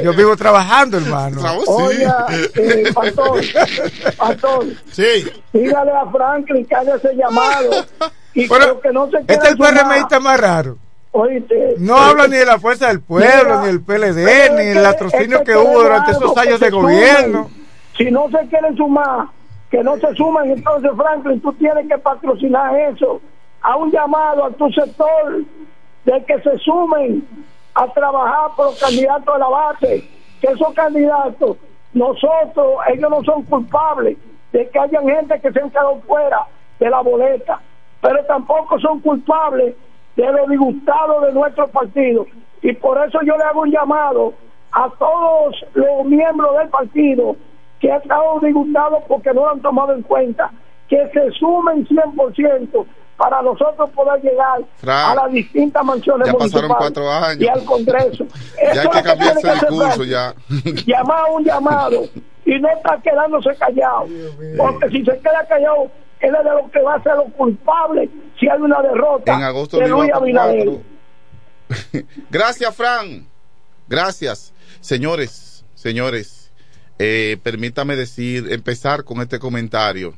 Yo 0.03 0.13
vivo 0.15 0.37
trabajando, 0.37 0.97
hermano. 0.99 1.41
Oiga, 1.67 2.27
eh, 2.55 2.91
pastor, 2.95 3.41
pastor, 4.17 4.67
sí. 4.93 5.27
dígale 5.53 5.91
a 5.93 6.07
Franklin 6.11 6.65
que 6.67 6.75
haga 6.75 6.95
ese 6.97 7.15
llamado 7.15 7.71
y 8.35 8.49
Pero 8.49 8.81
que 8.81 8.91
no 8.93 9.11
se 9.11 9.19
Este 9.19 9.33
es 9.35 9.39
quede 9.41 9.49
el 9.51 9.57
PRMista 9.59 10.21
más 10.21 10.41
raro. 10.41 10.77
Oíste, 11.13 11.75
No 11.79 11.97
habla 11.97 12.29
ni 12.29 12.37
de 12.37 12.47
la 12.47 12.59
fuerza 12.59 12.87
del 12.89 13.01
pueblo, 13.03 13.27
Mira, 13.45 13.61
ni 13.63 13.67
del 13.67 13.83
PLD, 13.83 14.51
ni 14.51 14.65
del 14.67 14.75
que- 14.75 14.81
latrocinio 14.81 15.43
que 15.43 15.57
hubo 15.57 15.83
durante 15.83 16.13
esos 16.13 16.37
años 16.37 16.61
de 16.61 16.71
sumen. 16.71 16.83
gobierno. 16.85 17.51
Si 17.97 18.11
no 18.11 18.29
se 18.31 18.47
quieren 18.49 18.77
sumar, 18.77 19.27
que 19.71 19.83
no 19.83 19.97
se 19.97 20.15
sumen, 20.15 20.53
entonces 20.53 20.91
Franklin, 20.97 21.41
tú 21.41 21.53
tienes 21.55 21.89
que 21.89 21.99
patrocinar 21.99 22.75
eso. 22.93 23.21
A 23.63 23.77
un 23.77 23.91
llamado 23.91 24.45
a 24.45 24.51
tu 24.53 24.71
sector 24.71 25.43
de 26.05 26.25
que 26.25 26.41
se 26.43 26.57
sumen 26.59 27.27
a 27.75 27.87
trabajar 27.93 28.51
por 28.57 28.67
los 28.67 28.79
candidatos 28.81 29.35
de 29.35 29.39
la 29.41 29.49
base, 29.49 30.09
que 30.41 30.47
esos 30.47 30.73
candidatos, 30.75 31.57
nosotros, 31.93 32.79
ellos 32.95 33.11
no 33.11 33.23
son 33.25 33.43
culpables 33.43 34.17
de 34.53 34.69
que 34.71 34.79
hayan 34.79 35.07
gente 35.09 35.41
que 35.41 35.53
se 35.53 35.61
han 35.61 35.71
quedado 35.71 36.01
fuera 36.07 36.47
de 36.79 36.89
la 36.89 37.01
boleta, 37.01 37.61
pero 38.01 38.25
tampoco 38.27 38.79
son 38.81 39.01
culpables 39.01 39.75
de 40.17 40.33
los 40.33 40.49
disgustados 40.49 41.27
de 41.27 41.33
nuestro 41.33 41.69
partido. 41.69 42.27
Y 42.63 42.73
por 42.75 43.03
eso 43.07 43.19
yo 43.25 43.37
le 43.37 43.45
hago 43.45 43.63
un 43.63 43.71
llamado 43.71 44.35
a 44.73 44.89
todos 44.99 45.57
los 45.75 46.05
miembros 46.05 46.57
del 46.59 46.69
partido 46.69 47.37
que 47.81 47.91
han 47.91 48.03
estado 48.03 48.41
disgustados 48.41 49.03
porque 49.09 49.33
no 49.33 49.43
lo 49.43 49.51
han 49.51 49.61
tomado 49.61 49.95
en 49.95 50.03
cuenta, 50.03 50.51
que 50.89 51.09
se 51.13 51.31
sumen 51.33 51.87
100% 51.87 52.87
para 53.17 53.43
nosotros 53.43 53.91
poder 53.91 54.23
llegar 54.23 54.61
a 54.87 55.15
las 55.15 55.31
distintas 55.31 55.85
mansiones 55.85 56.27
ya 56.27 56.33
pasaron 56.33 56.73
cuatro 56.77 57.11
años. 57.11 57.43
y 57.43 57.49
al 57.49 57.65
Congreso. 57.65 58.25
Ya 58.75 58.83
hay 58.83 58.89
que 58.89 58.97
lo 58.99 59.03
cambiar 59.03 59.37
ese 59.37 59.53
discurso 59.53 60.05
ya. 60.05 60.35
llamar 60.87 61.21
a 61.21 61.33
un 61.33 61.45
llamado 61.45 62.03
y 62.47 62.59
no 62.59 62.69
está 62.71 62.99
quedándose 63.03 63.51
callado. 63.59 64.07
Porque 64.57 64.89
si 64.89 65.05
se 65.05 65.19
queda 65.19 65.47
callado, 65.49 65.91
él 66.21 66.35
es 66.35 66.45
de 66.45 66.51
lo 66.51 66.71
que 66.71 66.81
va 66.83 66.95
a 66.95 67.03
ser 67.03 67.17
los 67.17 67.33
culpables 67.33 68.11
si 68.39 68.49
hay 68.49 68.61
una 68.61 68.81
derrota 68.83 69.35
En 69.35 69.43
agosto 69.43 69.79
de 69.79 69.89
Luis 69.89 70.11
Abinader. 70.13 70.69
Gracias, 72.31 72.75
Fran. 72.75 73.27
Gracias. 73.89 74.53
Señores, 74.81 75.65
señores, 75.75 76.51
eh, 76.99 77.39
permítame 77.43 77.97
decir, 77.97 78.53
empezar 78.53 79.05
con 79.05 79.21
este 79.21 79.39
comentario. 79.39 80.15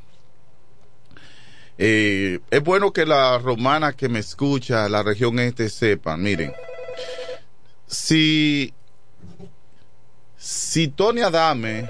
Eh, 1.78 2.40
es 2.50 2.62
bueno 2.62 2.92
que 2.92 3.06
la 3.06 3.38
romana 3.38 3.92
que 3.92 4.08
me 4.08 4.18
escucha, 4.18 4.88
la 4.88 5.02
región 5.02 5.38
este, 5.38 5.68
sepan, 5.68 6.22
miren, 6.22 6.52
si, 7.86 8.72
si 10.36 10.88
Tony 10.88 11.22
Adame 11.22 11.88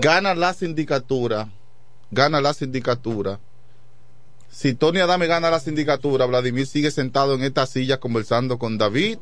gana 0.00 0.34
la 0.34 0.52
sindicatura, 0.54 1.48
gana 2.10 2.40
la 2.40 2.52
sindicatura, 2.52 3.38
si 4.50 4.74
Tony 4.74 4.98
Adame 4.98 5.28
gana 5.28 5.48
la 5.48 5.60
sindicatura, 5.60 6.26
Vladimir 6.26 6.66
sigue 6.66 6.90
sentado 6.90 7.34
en 7.34 7.42
esta 7.42 7.66
silla 7.66 7.98
conversando 7.98 8.58
con 8.58 8.78
David 8.78 9.18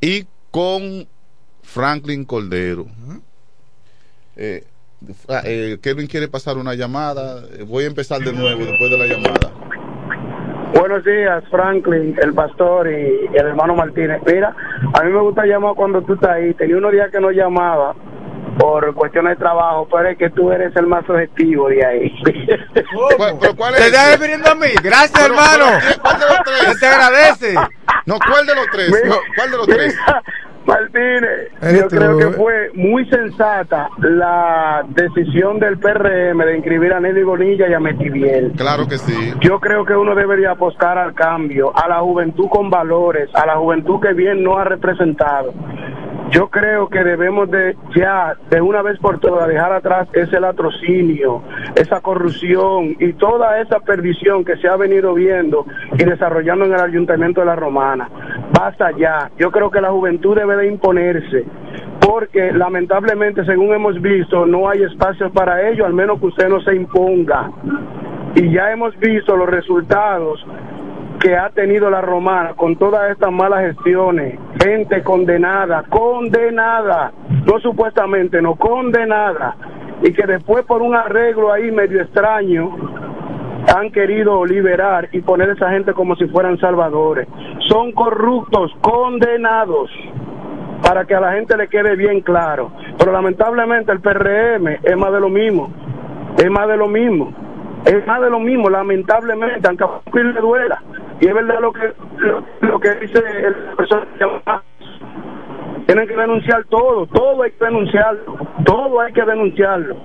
y 0.00 0.26
con 0.50 1.08
Franklin 1.62 2.24
Cordero. 2.26 2.86
Eh, 4.36 4.64
eh, 5.44 5.78
Kevin 5.82 6.06
quiere 6.06 6.28
pasar 6.28 6.58
una 6.58 6.74
llamada. 6.74 7.42
Eh, 7.58 7.64
Voy 7.66 7.84
a 7.84 7.86
empezar 7.86 8.20
de 8.20 8.32
nuevo 8.32 8.64
después 8.64 8.90
de 8.90 8.98
la 8.98 9.06
llamada. 9.06 9.50
Buenos 10.78 11.02
días, 11.04 11.42
Franklin, 11.50 12.14
el 12.22 12.34
pastor 12.34 12.88
y 12.90 13.26
el 13.34 13.46
hermano 13.46 13.74
Martínez. 13.74 14.20
Mira, 14.26 14.54
a 14.92 15.02
mí 15.02 15.10
me 15.10 15.20
gusta 15.22 15.46
llamar 15.46 15.74
cuando 15.74 16.02
tú 16.02 16.12
estás 16.12 16.30
ahí. 16.32 16.52
Tenía 16.54 16.76
unos 16.76 16.92
días 16.92 17.10
que 17.10 17.20
no 17.20 17.30
llamaba 17.30 17.94
por 18.58 18.94
cuestiones 18.94 19.36
de 19.36 19.36
trabajo, 19.36 19.88
pero 19.90 20.08
es 20.08 20.18
que 20.18 20.30
tú 20.30 20.50
eres 20.50 20.74
el 20.76 20.86
más 20.86 21.08
objetivo 21.08 21.68
de 21.68 21.84
ahí. 21.84 22.22
¿Te 22.74 23.86
estás 23.86 24.12
refiriendo 24.12 24.50
a 24.50 24.54
mí? 24.54 24.68
Gracias, 24.82 25.24
hermano. 25.24 25.66
Se 25.80 26.78
te 26.78 26.86
agradece. 26.86 27.54
No, 28.06 28.18
¿cuál 28.18 28.46
de 28.46 28.54
los 28.54 28.66
tres? 28.72 28.90
No, 29.06 29.16
¿Cuál 29.36 29.50
de 29.50 29.56
los 29.56 29.66
tres? 29.66 29.96
Martínez, 30.66 31.52
Eres 31.62 31.80
yo 31.82 31.88
tú, 31.88 31.96
creo 31.96 32.18
que 32.18 32.30
fue 32.36 32.70
muy 32.74 33.08
sensata 33.08 33.88
la 33.98 34.84
decisión 34.88 35.60
del 35.60 35.78
PRM 35.78 36.38
de 36.38 36.56
inscribir 36.56 36.92
a 36.92 37.00
Nelly 37.00 37.22
Bonilla 37.22 37.68
y 37.68 37.74
a 37.74 37.78
Metiviel. 37.78 38.52
Claro 38.56 38.86
que 38.88 38.98
sí. 38.98 39.32
Yo 39.40 39.60
creo 39.60 39.84
que 39.84 39.94
uno 39.94 40.14
debería 40.14 40.52
apostar 40.52 40.98
al 40.98 41.14
cambio, 41.14 41.72
a 41.76 41.88
la 41.88 42.00
juventud 42.00 42.48
con 42.48 42.68
valores, 42.68 43.30
a 43.34 43.46
la 43.46 43.56
juventud 43.56 44.00
que 44.00 44.12
bien 44.12 44.42
no 44.42 44.58
ha 44.58 44.64
representado. 44.64 45.54
Yo 46.30 46.48
creo 46.48 46.88
que 46.88 47.04
debemos 47.04 47.50
de 47.50 47.76
ya, 47.94 48.36
de 48.50 48.60
una 48.60 48.82
vez 48.82 48.98
por 48.98 49.20
todas, 49.20 49.46
dejar 49.48 49.72
atrás 49.72 50.08
ese 50.12 50.40
latrocinio, 50.40 51.42
esa 51.76 52.00
corrupción 52.00 52.96
y 52.98 53.12
toda 53.12 53.60
esa 53.60 53.80
perdición 53.80 54.44
que 54.44 54.56
se 54.56 54.68
ha 54.68 54.76
venido 54.76 55.14
viendo 55.14 55.66
y 55.92 56.04
desarrollando 56.04 56.64
en 56.64 56.74
el 56.74 56.80
Ayuntamiento 56.80 57.40
de 57.40 57.46
La 57.46 57.56
Romana. 57.56 58.08
Basta 58.52 58.90
ya. 58.98 59.30
Yo 59.38 59.50
creo 59.50 59.70
que 59.70 59.80
la 59.80 59.90
juventud 59.90 60.36
debe 60.36 60.56
de 60.56 60.66
imponerse 60.66 61.44
porque 62.00 62.52
lamentablemente, 62.52 63.44
según 63.44 63.74
hemos 63.74 64.00
visto, 64.00 64.46
no 64.46 64.68
hay 64.68 64.82
espacio 64.82 65.30
para 65.32 65.68
ello, 65.68 65.86
al 65.86 65.94
menos 65.94 66.20
que 66.20 66.26
usted 66.26 66.48
no 66.48 66.60
se 66.60 66.74
imponga. 66.74 67.50
Y 68.34 68.52
ya 68.52 68.70
hemos 68.70 68.96
visto 68.98 69.36
los 69.36 69.48
resultados 69.48 70.44
que 71.26 71.36
ha 71.36 71.50
tenido 71.50 71.90
la 71.90 72.00
romana 72.00 72.54
con 72.54 72.76
todas 72.76 73.10
estas 73.10 73.32
malas 73.32 73.62
gestiones, 73.62 74.38
gente 74.62 75.02
condenada, 75.02 75.82
condenada, 75.88 77.10
no 77.44 77.58
supuestamente, 77.58 78.40
no 78.40 78.54
condenada, 78.54 79.56
y 80.04 80.12
que 80.12 80.24
después 80.24 80.64
por 80.66 80.82
un 80.82 80.94
arreglo 80.94 81.52
ahí 81.52 81.72
medio 81.72 82.00
extraño 82.00 82.76
han 83.76 83.90
querido 83.90 84.46
liberar 84.46 85.08
y 85.10 85.20
poner 85.20 85.50
a 85.50 85.54
esa 85.54 85.68
gente 85.70 85.94
como 85.94 86.14
si 86.14 86.26
fueran 86.28 86.58
salvadores. 86.58 87.26
Son 87.68 87.90
corruptos, 87.90 88.70
condenados, 88.80 89.90
para 90.80 91.06
que 91.06 91.16
a 91.16 91.20
la 91.20 91.32
gente 91.32 91.56
le 91.56 91.66
quede 91.66 91.96
bien 91.96 92.20
claro. 92.20 92.70
Pero 92.96 93.10
lamentablemente 93.10 93.90
el 93.90 93.98
PRM 93.98 94.78
es 94.80 94.96
más 94.96 95.12
de 95.12 95.18
lo 95.18 95.28
mismo, 95.28 95.72
es 96.38 96.48
más 96.52 96.68
de 96.68 96.76
lo 96.76 96.86
mismo, 96.86 97.32
es 97.84 98.06
más 98.06 98.20
de 98.20 98.30
lo 98.30 98.38
mismo, 98.38 98.70
lamentablemente, 98.70 99.66
aunque 99.66 100.20
a 100.20 100.22
le 100.22 100.40
duela. 100.40 100.80
Y 101.20 101.26
es 101.28 101.34
verdad 101.34 101.60
lo 101.60 101.72
que, 101.72 101.94
lo, 102.18 102.44
lo 102.60 102.80
que 102.80 102.94
dice 102.96 103.18
el 103.18 103.54
profesor 103.74 104.06
tienen 105.86 106.08
que 106.08 106.16
denunciar 106.16 106.64
todo, 106.68 107.06
todo 107.06 107.42
hay 107.42 107.52
que 107.52 107.64
denunciarlo, 107.64 108.36
todo 108.64 109.00
hay 109.00 109.12
que 109.12 109.24
denunciarlo. 109.24 109.96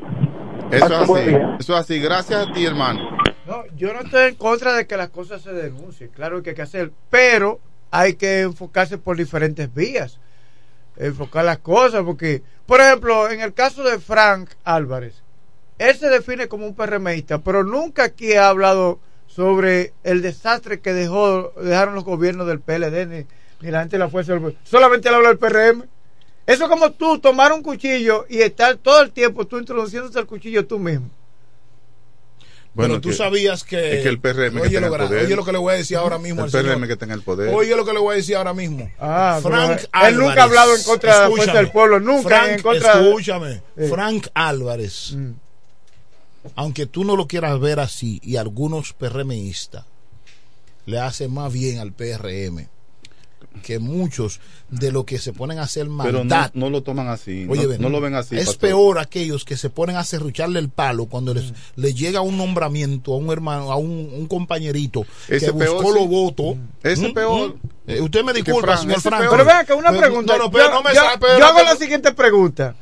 Eso 0.71 0.85
es 0.85 0.91
así, 0.91 1.35
eso 1.59 1.73
es 1.73 1.79
así. 1.79 1.99
Gracias 1.99 2.47
a 2.47 2.53
ti, 2.53 2.65
hermano. 2.65 3.01
No, 3.45 3.63
yo 3.75 3.93
no 3.93 4.01
estoy 4.01 4.29
en 4.29 4.35
contra 4.35 4.73
de 4.73 4.87
que 4.87 4.95
las 4.95 5.09
cosas 5.09 5.41
se 5.41 5.51
denuncien, 5.51 6.09
claro 6.09 6.41
que 6.41 6.51
hay 6.51 6.55
que 6.55 6.61
hacer, 6.61 6.91
pero 7.09 7.59
hay 7.89 8.13
que 8.13 8.41
enfocarse 8.41 8.97
por 8.97 9.17
diferentes 9.17 9.73
vías, 9.73 10.19
enfocar 10.95 11.43
las 11.43 11.57
cosas, 11.57 12.03
porque, 12.03 12.43
por 12.65 12.79
ejemplo, 12.79 13.29
en 13.29 13.41
el 13.41 13.53
caso 13.53 13.83
de 13.83 13.99
Frank 13.99 14.51
Álvarez, 14.63 15.23
él 15.79 15.95
se 15.95 16.09
define 16.09 16.47
como 16.47 16.67
un 16.67 16.75
PRMista, 16.75 17.39
pero 17.39 17.63
nunca 17.63 18.03
aquí 18.03 18.33
ha 18.33 18.47
hablado 18.47 18.99
sobre 19.35 19.93
el 20.03 20.21
desastre 20.21 20.79
que 20.81 20.93
dejó 20.93 21.53
dejaron 21.61 21.95
los 21.95 22.03
gobiernos 22.03 22.47
del 22.47 22.59
PLD 22.59 23.05
ni, 23.07 23.25
ni 23.61 23.71
la 23.71 23.79
gente 23.81 23.95
de 23.95 23.99
la 23.99 24.09
fuerza 24.09 24.33
del 24.33 24.41
pueblo. 24.41 24.59
solamente 24.63 25.07
él 25.09 25.15
habla 25.15 25.29
del 25.29 25.37
PRM. 25.37 25.85
Eso 26.47 26.63
es 26.63 26.69
como 26.69 26.91
tú 26.91 27.19
tomar 27.19 27.53
un 27.53 27.61
cuchillo 27.63 28.25
y 28.27 28.39
estar 28.41 28.75
todo 28.77 29.01
el 29.01 29.11
tiempo 29.11 29.45
tú 29.45 29.57
introduciéndote 29.59 30.19
el 30.19 30.25
cuchillo 30.25 30.65
tú 30.65 30.79
mismo. 30.79 31.09
Bueno, 32.73 32.93
Pero 32.93 33.01
tú 33.01 33.09
que- 33.09 33.15
sabías 33.15 33.63
que. 33.65 33.97
es 33.97 34.03
que 34.03 34.07
el 34.09 34.19
PRM 34.19 34.55
que 34.55 34.61
oye, 34.61 34.75
tenga 34.75 34.87
lo, 34.87 34.95
el 34.95 35.01
gra- 35.01 35.07
poder. 35.07 35.25
oye 35.25 35.35
lo 35.35 35.43
que 35.45 35.51
le 35.51 35.57
voy 35.57 35.73
a 35.73 35.77
decir 35.77 35.97
ahora 35.97 36.17
mismo 36.17 36.39
El 36.39 36.45
al 36.45 36.51
señor. 36.51 36.65
PRM 36.77 36.87
que 36.87 36.95
tenga 36.95 37.13
el 37.13 37.21
poder. 37.21 37.53
Oye 37.53 37.75
lo 37.75 37.83
que 37.85 37.91
le 37.93 37.99
voy 37.99 38.13
a 38.13 38.15
decir 38.15 38.35
ahora 38.37 38.53
mismo. 38.53 38.89
Ah, 38.97 39.39
Frank 39.43 39.81
él 40.07 40.17
nunca 40.17 40.41
ha 40.41 40.43
hablado 40.45 40.73
en 40.75 40.83
contra 40.83 41.13
de 41.13 41.19
la 41.19 41.25
fuerza 41.27 41.41
escúchame. 41.43 41.59
del 41.63 41.71
pueblo, 41.71 41.99
nunca 41.99 42.29
Frank, 42.29 42.49
en 42.51 42.61
contra 42.61 42.93
Escúchame. 43.01 43.61
Frank 43.89 44.27
Álvarez, 44.33 45.17
aunque 46.55 46.85
tú 46.85 47.03
no 47.03 47.15
lo 47.15 47.27
quieras 47.27 47.59
ver 47.59 47.79
así, 47.79 48.19
y 48.23 48.35
algunos 48.37 48.93
PRMistas 48.93 49.85
le 50.85 50.99
hacen 50.99 51.33
más 51.33 51.51
bien 51.53 51.79
al 51.79 51.91
PRM 51.93 52.67
que 53.63 53.79
muchos 53.79 54.39
de 54.69 54.91
los 54.93 55.03
que 55.03 55.19
se 55.19 55.33
ponen 55.33 55.59
a 55.59 55.63
hacer 55.63 55.83
Pero 55.83 55.93
no, 56.11 56.17
maldad. 56.19 56.51
no 56.53 56.69
lo 56.69 56.83
toman 56.83 57.09
así. 57.09 57.45
Oye, 57.49 57.63
no, 57.63 57.69
ven, 57.69 57.81
no 57.81 57.89
lo 57.89 57.99
ven 57.99 58.15
así. 58.15 58.37
Es 58.37 58.45
pastor. 58.45 58.59
peor 58.61 58.99
aquellos 58.99 59.43
que 59.43 59.57
se 59.57 59.69
ponen 59.69 59.97
a 59.97 60.05
serrucharle 60.05 60.57
el 60.59 60.69
palo 60.69 61.05
cuando 61.07 61.33
Mm. 61.33 61.37
les, 61.37 61.53
les 61.75 61.95
llega 61.95 62.21
un 62.21 62.37
nombramiento 62.37 63.13
a 63.13 63.17
un 63.17 63.29
hermano, 63.29 63.71
a 63.71 63.75
un, 63.75 63.89
un 64.13 64.25
compañerito 64.27 65.05
Ese 65.27 65.47
que 65.47 65.51
buscó 65.51 65.79
peor, 65.81 65.93
sí. 65.93 65.99
los 65.99 66.07
votos. 66.07 66.55
Ese 66.81 67.09
¿Mm? 67.09 67.13
peor. 67.13 67.55
¿Mm? 67.55 67.59
Eh, 67.91 68.01
usted 68.01 68.23
me 68.23 68.31
disculpa, 68.31 68.61
Frank, 68.67 68.79
señor 68.81 69.01
Frank. 69.01 69.25
Pero 69.29 69.45
vean 69.45 69.65
que 69.65 69.73
una 69.73 69.91
pregunta. 69.97 70.37
No, 70.37 70.43
no, 70.45 70.51
pero 70.51 70.71
yo, 70.93 71.45
hago 71.45 71.63
la 71.63 71.75
siguiente 71.75 72.13
pregunta. 72.13 72.75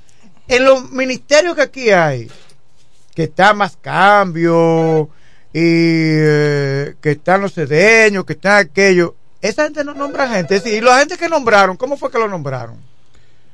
En 0.48 0.66
los 0.66 0.92
ministerios 0.92 1.56
que 1.56 1.62
aquí 1.64 1.90
hay, 1.90 2.30
que 3.20 3.24
está 3.26 3.54
más 3.54 3.76
cambio 3.82 5.10
y 5.52 5.60
eh, 5.60 6.96
que 7.02 7.12
están 7.12 7.42
los 7.42 7.54
cedeños, 7.54 8.24
que 8.24 8.32
están 8.32 8.60
aquellos, 8.60 9.12
esa 9.42 9.64
gente 9.66 9.84
no 9.84 9.94
nombra 9.94 10.30
gente. 10.30 10.56
Es 10.56 10.64
decir, 10.64 10.82
y 10.82 10.86
la 10.86 11.00
gente 11.00 11.18
que 11.18 11.28
nombraron, 11.28 11.76
¿cómo 11.76 11.98
fue 11.98 12.10
que 12.10 12.18
lo 12.18 12.30
nombraron? 12.30 12.78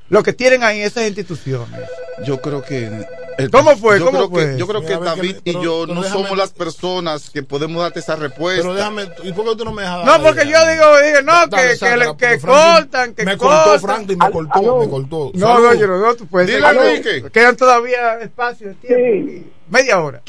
Lo 0.10 0.22
que 0.22 0.34
tienen 0.34 0.62
ahí 0.64 0.82
esas 0.82 1.08
instituciones. 1.08 1.80
Yo 2.24 2.40
creo 2.40 2.62
que. 2.64 2.92
el- 3.40 3.50
¿Cómo 3.50 3.76
fue? 3.76 3.98
Yo 3.98 4.06
¿Cómo 4.06 4.18
creo 4.20 4.30
fue? 4.30 4.52
que, 4.54 4.58
yo 4.60 4.68
creo 4.68 4.82
Mira, 4.82 5.00
que 5.00 5.04
David 5.04 5.36
que- 5.38 5.50
y 5.50 5.54
pero- 5.54 5.64
yo 5.64 5.88
no 5.88 6.04
déjame- 6.04 6.10
somos 6.24 6.38
las 6.38 6.52
personas 6.54 7.32
que 7.32 7.42
podemos 7.42 7.82
darte 7.82 8.02
esa 8.02 8.16
respuesta. 8.16 8.62
Pero 8.62 8.76
déjame, 8.76 9.10
¿y 9.24 9.32
por 9.34 9.46
qué 9.50 9.56
tú 9.56 9.66
no 9.66 9.72
me 9.74 9.82
dejas? 9.82 10.06
No, 10.06 10.22
porque 10.22 10.42
yo 10.48 10.60
digo, 10.68 10.86
digo, 11.02 11.22
no, 11.24 11.50
que, 11.50 11.70
que, 11.70 11.76
Sandra, 11.76 12.16
que 12.16 12.40
Franklin- 12.40 12.76
cortan, 12.76 13.14
que 13.16 13.26
me 13.26 13.36
cortan. 13.36 13.64
cortó 13.64 13.80
Franklin, 13.80 14.18
me 14.20 14.30
cortó, 14.32 14.80
me 14.80 14.90
cortó. 14.90 15.32
No, 15.34 15.48
Salud. 15.48 15.64
no, 15.70 15.74
yo 15.74 15.88
no, 15.88 15.98
no, 15.98 16.16
tú 16.16 16.28
puedes 16.28 16.50
Dile. 16.50 16.68
Enrique. 16.70 17.32
Quedan 17.32 17.56
todavía 17.58 18.20
espacio, 18.22 18.76
tiempo. 18.76 19.48
Media 19.70 20.00
hora. 20.00 20.22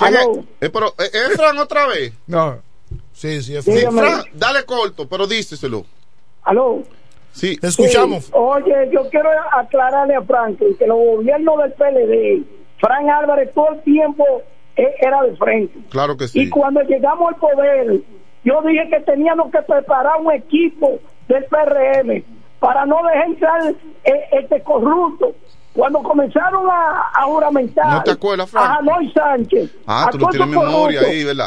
Eh, 0.60 0.70
pero, 0.70 0.88
eh, 0.98 1.10
¿es 1.12 1.36
Fran 1.36 1.58
otra 1.58 1.86
vez? 1.86 2.12
No. 2.26 2.58
Sí, 3.12 3.42
sí, 3.42 3.56
es 3.56 3.64
Sí. 3.64 3.72
Fran, 3.80 4.24
dale 4.34 4.64
corto, 4.64 5.08
pero 5.08 5.26
díceselo. 5.26 5.84
Aló. 6.42 6.82
Sí, 7.32 7.56
te 7.58 7.66
escuchamos. 7.66 8.24
Sí. 8.24 8.30
Oye, 8.34 8.90
yo 8.92 9.08
quiero 9.10 9.28
aclararle 9.52 10.14
a 10.14 10.22
Franklin 10.22 10.74
que 10.78 10.86
los 10.86 10.96
gobiernos 10.96 11.58
del 11.58 11.72
PLD, 11.72 12.44
Frank 12.78 13.08
Álvarez 13.10 13.52
todo 13.54 13.72
el 13.74 13.82
tiempo 13.82 14.24
eh, 14.76 14.94
era 15.00 15.22
de 15.22 15.36
frente. 15.36 15.78
Claro 15.90 16.16
que 16.16 16.24
Y 16.24 16.28
sí. 16.28 16.50
cuando 16.50 16.80
llegamos 16.82 17.32
al 17.34 17.38
poder, 17.38 18.00
yo 18.44 18.62
dije 18.62 18.88
que 18.90 19.00
teníamos 19.00 19.50
que 19.50 19.60
preparar 19.62 20.20
un 20.20 20.32
equipo 20.32 20.98
del 21.28 21.44
PRM 21.44 22.24
para 22.58 22.86
no 22.86 22.96
dejar 23.06 23.26
entrar 23.26 23.74
eh, 24.04 24.20
este 24.32 24.62
corrupto. 24.62 25.34
Cuando 25.77 26.03
comenzaron 26.03 26.69
a, 26.70 27.11
a 27.15 27.23
juramentar 27.24 27.86
¿No 27.86 28.03
te 28.03 28.12
acuerdas, 28.12 28.51
Frank? 28.51 28.65
a 28.65 28.74
Hanoi 28.77 29.12
Sánchez, 29.12 29.70
Ah. 29.86 30.09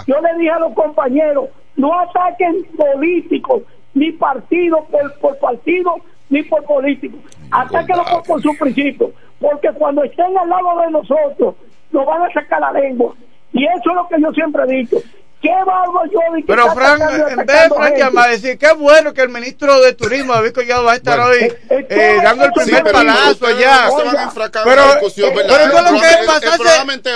Yo 0.08 0.22
le 0.22 0.38
dije 0.38 0.52
a 0.52 0.60
los 0.60 0.74
compañeros, 0.74 1.50
no 1.76 2.00
ataquen 2.00 2.64
políticos, 2.78 3.64
ni 3.96 4.12
partido 4.12 4.86
por, 4.92 5.20
por 5.20 5.38
partido, 5.40 5.96
ni 6.30 6.44
por 6.44 6.64
político. 6.64 7.18
Atáquenlo 7.50 8.04
por, 8.06 8.24
por 8.24 8.42
su 8.42 8.56
principio, 8.58 9.12
porque 9.40 9.70
cuando 9.74 10.04
estén 10.04 10.38
al 10.38 10.48
lado 10.48 10.80
de 10.82 10.92
nosotros, 10.92 11.56
nos 11.92 12.06
van 12.06 12.22
a 12.22 12.32
sacar 12.32 12.62
la 12.62 12.72
lengua. 12.74 13.16
Y 13.52 13.66
eso 13.66 13.90
es 13.90 13.96
lo 13.96 14.08
que 14.08 14.22
yo 14.22 14.32
siempre 14.32 14.62
he 14.64 14.78
dicho. 14.78 14.98
¿Qué 15.42 15.50
valgo 15.66 16.02
yo 16.12 16.20
de 16.36 16.42
que 16.42 16.48
Pero 16.48 16.74
Frank, 16.74 17.02
en 17.30 17.46
vez 17.46 17.48
de 17.64 17.70
Frank 17.76 17.96
llamar 17.98 18.28
a 18.28 18.32
decir, 18.32 18.58
qué 18.58 18.74
bueno 18.74 19.14
que 19.14 19.22
el 19.22 19.30
ministro 19.30 19.80
de 19.80 19.94
Turismo, 19.94 20.34
David 20.34 20.52
Collado, 20.52 20.84
va 20.84 20.92
a 20.92 20.96
estar 20.96 21.18
Bueno. 21.18 21.32
hoy 21.34 21.54
eh, 21.70 22.18
dando 22.22 22.44
el 22.46 22.52
primer 22.52 22.84
pero 22.84 22.94
palazo 22.98 23.48
allá. 23.48 23.86
no 23.88 23.98
se 24.00 24.04
van 24.04 24.18
a 24.18 24.24
enfracar 24.24 24.68
en 24.68 24.74
Pero, 24.74 24.86
discusión, 24.92 25.34
¿verdad? 25.36 25.54
pero 25.58 25.64
es 25.64 25.92
lo 25.94 26.00
que 26.02 26.08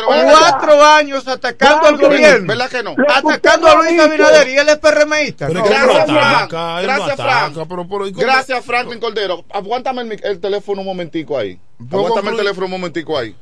¿verdad? 0.10 0.32
cuatro 0.40 0.86
años 0.86 1.28
atacando 1.28 1.88
al 1.88 1.98
gobierno, 1.98 2.48
¿verdad 2.48 2.70
que 2.70 2.84
no? 2.84 2.96
atacando 3.10 3.68
a 3.68 3.76
Luis 3.76 4.00
Abinader 4.00 4.48
y 4.48 4.58
él 4.58 4.70
es 4.70 4.78
PRMista. 4.78 5.50
No, 5.50 5.64
Gracias. 5.64 6.06
Frank. 6.06 6.52
Gracias, 6.84 7.16
Frank. 7.18 7.58
Gracias, 8.16 8.66
Franklin 8.66 9.00
Cordero. 9.02 9.44
Aguántame 9.52 10.02
el, 10.04 10.20
el 10.24 10.40
teléfono 10.40 10.80
un 10.82 10.88
momentico 10.88 11.38
ahí. 11.38 11.60
¿Puedo 11.90 12.06
Aguántame 12.08 12.32
el 12.32 12.38
teléfono 12.38 12.66
un 12.68 12.72
momentico 12.72 13.18
ahí. 13.18 13.36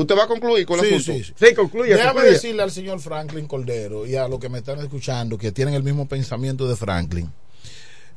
¿Usted 0.00 0.16
va 0.16 0.24
a 0.24 0.26
concluir 0.28 0.64
con 0.64 0.78
el 0.78 0.86
Sí, 0.86 0.94
asunto? 0.94 1.12
sí, 1.12 1.24
sí. 1.24 1.46
Sí, 1.48 1.54
concluye, 1.54 1.90
Déjame 1.94 2.12
concluye. 2.12 2.32
decirle 2.32 2.62
al 2.62 2.70
señor 2.70 3.00
Franklin 3.00 3.46
Cordero 3.46 4.06
y 4.06 4.14
a 4.14 4.28
los 4.28 4.38
que 4.38 4.48
me 4.48 4.58
están 4.58 4.78
escuchando 4.78 5.36
que 5.36 5.50
tienen 5.52 5.74
el 5.74 5.82
mismo 5.82 6.06
pensamiento 6.06 6.68
de 6.68 6.76
Franklin. 6.76 7.32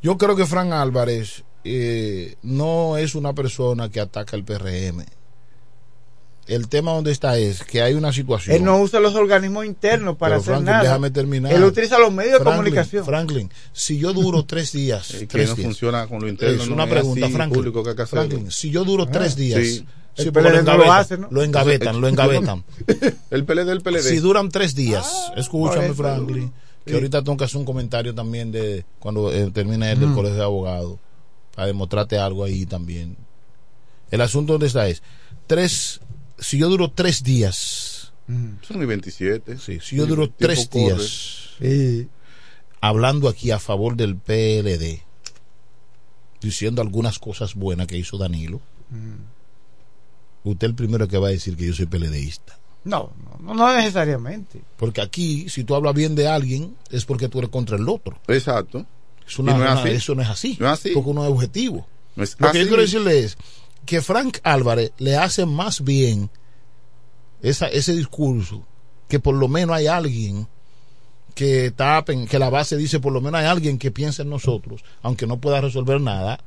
Yo 0.03 0.17
creo 0.17 0.35
que 0.35 0.45
Frank 0.45 0.71
Álvarez 0.71 1.43
eh, 1.63 2.35
no 2.43 2.97
es 2.97 3.15
una 3.15 3.33
persona 3.33 3.89
que 3.89 3.99
ataca 3.99 4.35
el 4.35 4.43
PRM. 4.43 5.05
El 6.47 6.67
tema 6.69 6.91
donde 6.91 7.11
está 7.11 7.37
es 7.37 7.63
que 7.63 7.81
hay 7.81 7.93
una 7.93 8.11
situación. 8.11 8.55
Él 8.55 8.63
no 8.63 8.79
usa 8.81 8.99
los 8.99 9.15
organismos 9.15 9.65
internos 9.65 10.17
para 10.17 10.31
Pero, 10.35 10.41
hacer 10.41 10.53
Franklin, 10.53 10.71
nada. 10.71 10.83
déjame 10.83 11.11
terminar. 11.11 11.53
Él 11.53 11.63
utiliza 11.63 11.97
los 11.99 12.11
medios 12.11 12.39
de 12.39 12.45
comunicación. 12.45 13.05
Franklin, 13.05 13.49
si 13.71 13.97
yo 13.99 14.11
duro 14.11 14.43
tres 14.43 14.71
días, 14.71 15.11
Es 15.11 15.19
que 15.21 15.27
tres 15.27 15.49
no 15.49 15.55
días, 15.55 15.65
funciona 15.67 16.07
con 16.07 16.19
lo 16.21 16.27
interno. 16.27 16.61
es 16.63 16.67
no 16.67 16.73
una 16.75 16.87
pregunta, 16.89 17.25
así, 17.27 17.33
Franklin. 17.35 17.57
público 17.59 17.83
que 17.83 17.89
hay 17.91 17.95
que. 17.95 18.05
Franklin, 18.05 18.51
si 18.51 18.69
yo 18.71 18.83
duro 18.83 19.05
tres 19.07 19.35
días, 19.35 19.61
Sí. 19.65 19.85
El 20.17 20.33
no 20.33 20.41
lo 20.41 20.59
engavetan, 20.59 20.91
hace, 20.99 21.17
¿no? 21.17 21.27
lo 21.31 21.43
engavetan, 21.43 22.01
lo 22.01 22.07
engavetan. 22.07 22.63
El 23.31 23.45
PLD, 23.45 23.69
el 23.71 23.81
PLD. 23.81 24.01
Si 24.01 24.17
duran 24.17 24.49
tres 24.49 24.75
días, 24.75 25.31
escúchame, 25.38 25.75
por 25.77 25.85
eso. 25.85 25.95
Franklin, 25.95 26.51
que 26.83 26.91
Sí. 26.91 26.95
ahorita 26.95 27.23
tengo 27.23 27.38
que 27.38 27.45
hacer 27.45 27.57
un 27.57 27.65
comentario 27.65 28.13
también 28.13 28.51
de 28.51 28.83
cuando 28.99 29.31
eh, 29.31 29.49
termine 29.51 29.91
el 29.91 29.99
del 30.01 30.13
colegio 30.13 30.38
de 30.38 30.43
abogados, 30.43 30.99
para 31.55 31.67
demostrarte 31.67 32.17
algo 32.17 32.43
ahí 32.43 32.65
también. 32.65 33.15
El 34.09 34.19
asunto 34.21 34.53
donde 34.53 34.67
está 34.67 34.88
es, 34.89 35.01
tres, 35.47 36.01
si 36.39 36.57
yo 36.57 36.67
duro 36.69 36.91
tres 36.91 37.23
días, 37.23 38.11
Son 38.61 38.81
y 38.81 38.85
27. 38.85 39.57
sí, 39.59 39.79
si 39.81 39.95
yo 39.95 40.05
duro 40.05 40.29
tres 40.29 40.67
corre. 40.67 40.85
días 40.85 41.49
Sí. 41.59 42.09
hablando 42.81 43.29
aquí 43.29 43.51
a 43.51 43.59
favor 43.59 43.95
del 43.95 44.15
PLD, 44.17 45.03
diciendo 46.41 46.81
algunas 46.81 47.19
cosas 47.19 47.55
buenas 47.55 47.88
que 47.88 47.97
hizo 47.97 48.17
Danilo, 48.17 48.59
usted 50.43 50.68
el 50.68 50.76
primero 50.76 51.07
que 51.07 51.18
va 51.18 51.27
a 51.27 51.31
decir 51.31 51.55
que 51.55 51.68
yo 51.68 51.73
soy 51.73 51.85
PLDista. 51.85 52.57
No, 52.84 53.11
no, 53.41 53.53
no 53.53 53.76
necesariamente. 53.76 54.61
Porque 54.77 55.01
aquí, 55.01 55.47
si 55.49 55.63
tú 55.63 55.76
hablas 55.76 55.93
bien 55.93 56.15
de 56.15 56.27
alguien, 56.27 56.76
es 56.89 57.05
porque 57.05 57.30
tú 57.30 57.38
eres 57.39 57.51
contra 57.51 57.77
el 57.77 57.88
otro. 57.88 58.18
Exacto. 58.27 58.85
Es 59.27 59.38
una- 59.38 59.51
Y 59.51 59.55
no 59.55 59.65
es 59.65 59.72
una- 59.72 59.81
así. 59.81 59.89
eso 59.91 60.15
no 60.15 60.22
es 60.23 60.30
así. 60.30 60.57
No 60.59 60.65
es 60.68 60.73
así. 60.73 60.89
Porque 60.91 61.09
uno 61.11 61.23
es 61.26 61.31
objetivo. 61.31 61.88
No 62.15 62.23
es 62.23 62.35
Lo 62.39 62.51
que 62.51 62.59
yo 62.59 62.68
quiero 62.68 62.81
decirle 62.81 63.19
es 63.19 63.38
que 63.85 64.01
Frank 64.01 64.39
Álvarez 64.43 64.91
le 64.97 65.15
hace 65.15 65.45
más 65.45 65.84
bien 65.84 66.30
esa, 67.41 67.68
ese 67.68 67.95
discurso 67.95 68.65
que 69.07 69.19
por 69.19 69.35
lo 69.35 69.47
menos 69.47 69.76
hay 69.76 69.88
alguien 69.88 70.47
que 71.35 71.72
tapen, 71.72 72.27
que 72.27 72.39
la 72.39 72.49
base 72.49 72.76
dice 72.77 72.99
por 72.99 73.13
lo 73.13 73.22
menos 73.22 73.39
hay 73.41 73.47
alguien 73.47 73.77
que 73.77 73.91
piensa 73.91 74.23
en 74.23 74.30
nosotros, 74.30 74.84
aunque 75.01 75.27
no 75.27 75.39
pueda 75.39 75.61
resolver 75.61 76.01
nada. 76.01 76.39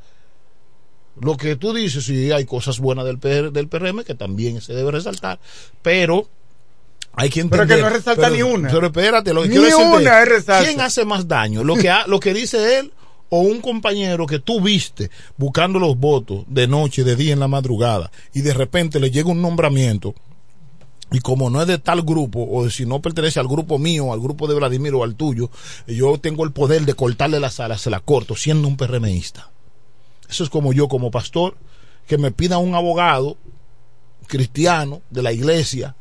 Lo 1.20 1.36
que 1.36 1.57
tú 1.57 1.73
dices, 1.73 2.05
sí, 2.05 2.32
hay 2.32 2.45
cosas 2.45 2.78
buenas 2.81 3.05
del, 3.05 3.19
PR 3.19 3.51
del 3.53 3.69
PRM 3.69 4.03
que 4.05 4.15
también 4.15 4.61
se 4.61 4.73
debe 4.74 4.91
resaltar, 4.91 5.39
pero 5.82 6.28
Hay 7.16 7.31
que 7.31 7.45
Pero 7.45 7.62
entender. 7.62 7.77
que 7.78 7.82
no 7.85 7.91
resalta 7.91 8.23
pero- 8.23 8.35
ni 8.35 8.43
una. 8.43 8.69
Pero 8.70 8.86
espérate, 8.89 9.32
lo 9.32 9.43
que 9.43 9.49
Ni 9.51 9.57
quiero 9.57 9.78
una 9.78 10.23
es. 10.24 10.45
¿quién 10.66 10.81
hace 10.81 11.05
más 11.05 11.28
daño? 11.28 11.62
Lo 11.62 11.77
que, 11.77 11.89
ha- 11.89 12.09
lo 12.09 12.19
que 12.19 12.35
dice 12.35 12.81
él 12.81 12.93
o 13.28 13.39
un 13.43 13.61
compañero 13.61 14.27
que 14.27 14.41
tú 14.41 14.61
viste 14.61 15.11
buscando 15.36 15.78
los 15.78 15.97
votos 15.97 16.45
de 16.49 16.66
noche, 16.66 17.05
de 17.05 17.15
día, 17.15 17.32
en 17.32 17.39
la 17.39 17.47
madrugada 17.47 18.11
y 18.32 18.41
de 18.41 18.53
repente 18.53 18.99
le 18.99 19.12
llega 19.12 19.31
un 19.31 19.41
nombramiento 19.41 20.12
y 21.12 21.20
como 21.20 21.51
no 21.51 21.62
es 21.62 21.69
de 21.69 21.78
tal 21.78 22.03
grupo 22.03 22.45
o 22.51 22.69
si 22.69 22.85
no 22.85 23.01
pertenece 23.01 23.39
al 23.39 23.47
grupo 23.47 23.78
mío, 23.78 24.12
al 24.12 24.19
grupo 24.20 24.49
de 24.49 24.57
Vladimir 24.57 24.95
o 24.95 25.05
al 25.05 25.15
tuyo, 25.15 25.51
yo 25.86 26.19
tengo 26.19 26.43
el 26.45 26.51
poder 26.51 26.85
de 26.85 26.95
cortarle 26.95 27.39
las 27.39 27.61
alas, 27.61 27.81
se 27.81 27.91
la 27.91 28.01
corto 28.01 28.35
siendo 28.35 28.66
un 28.66 28.77
PRMista. 28.77 29.51
Eso 30.35 30.43
es 30.43 30.51
como 30.51 30.73
yo, 30.73 30.89
como 30.89 31.12
pastor, 31.12 31.56
que 32.09 32.19
me 32.19 32.32
pida 32.32 32.59
un 32.59 32.74
abogado 32.74 33.36
cristiano 34.27 35.01
de 35.09 35.23
la 35.23 35.32
iglesia 35.32 35.94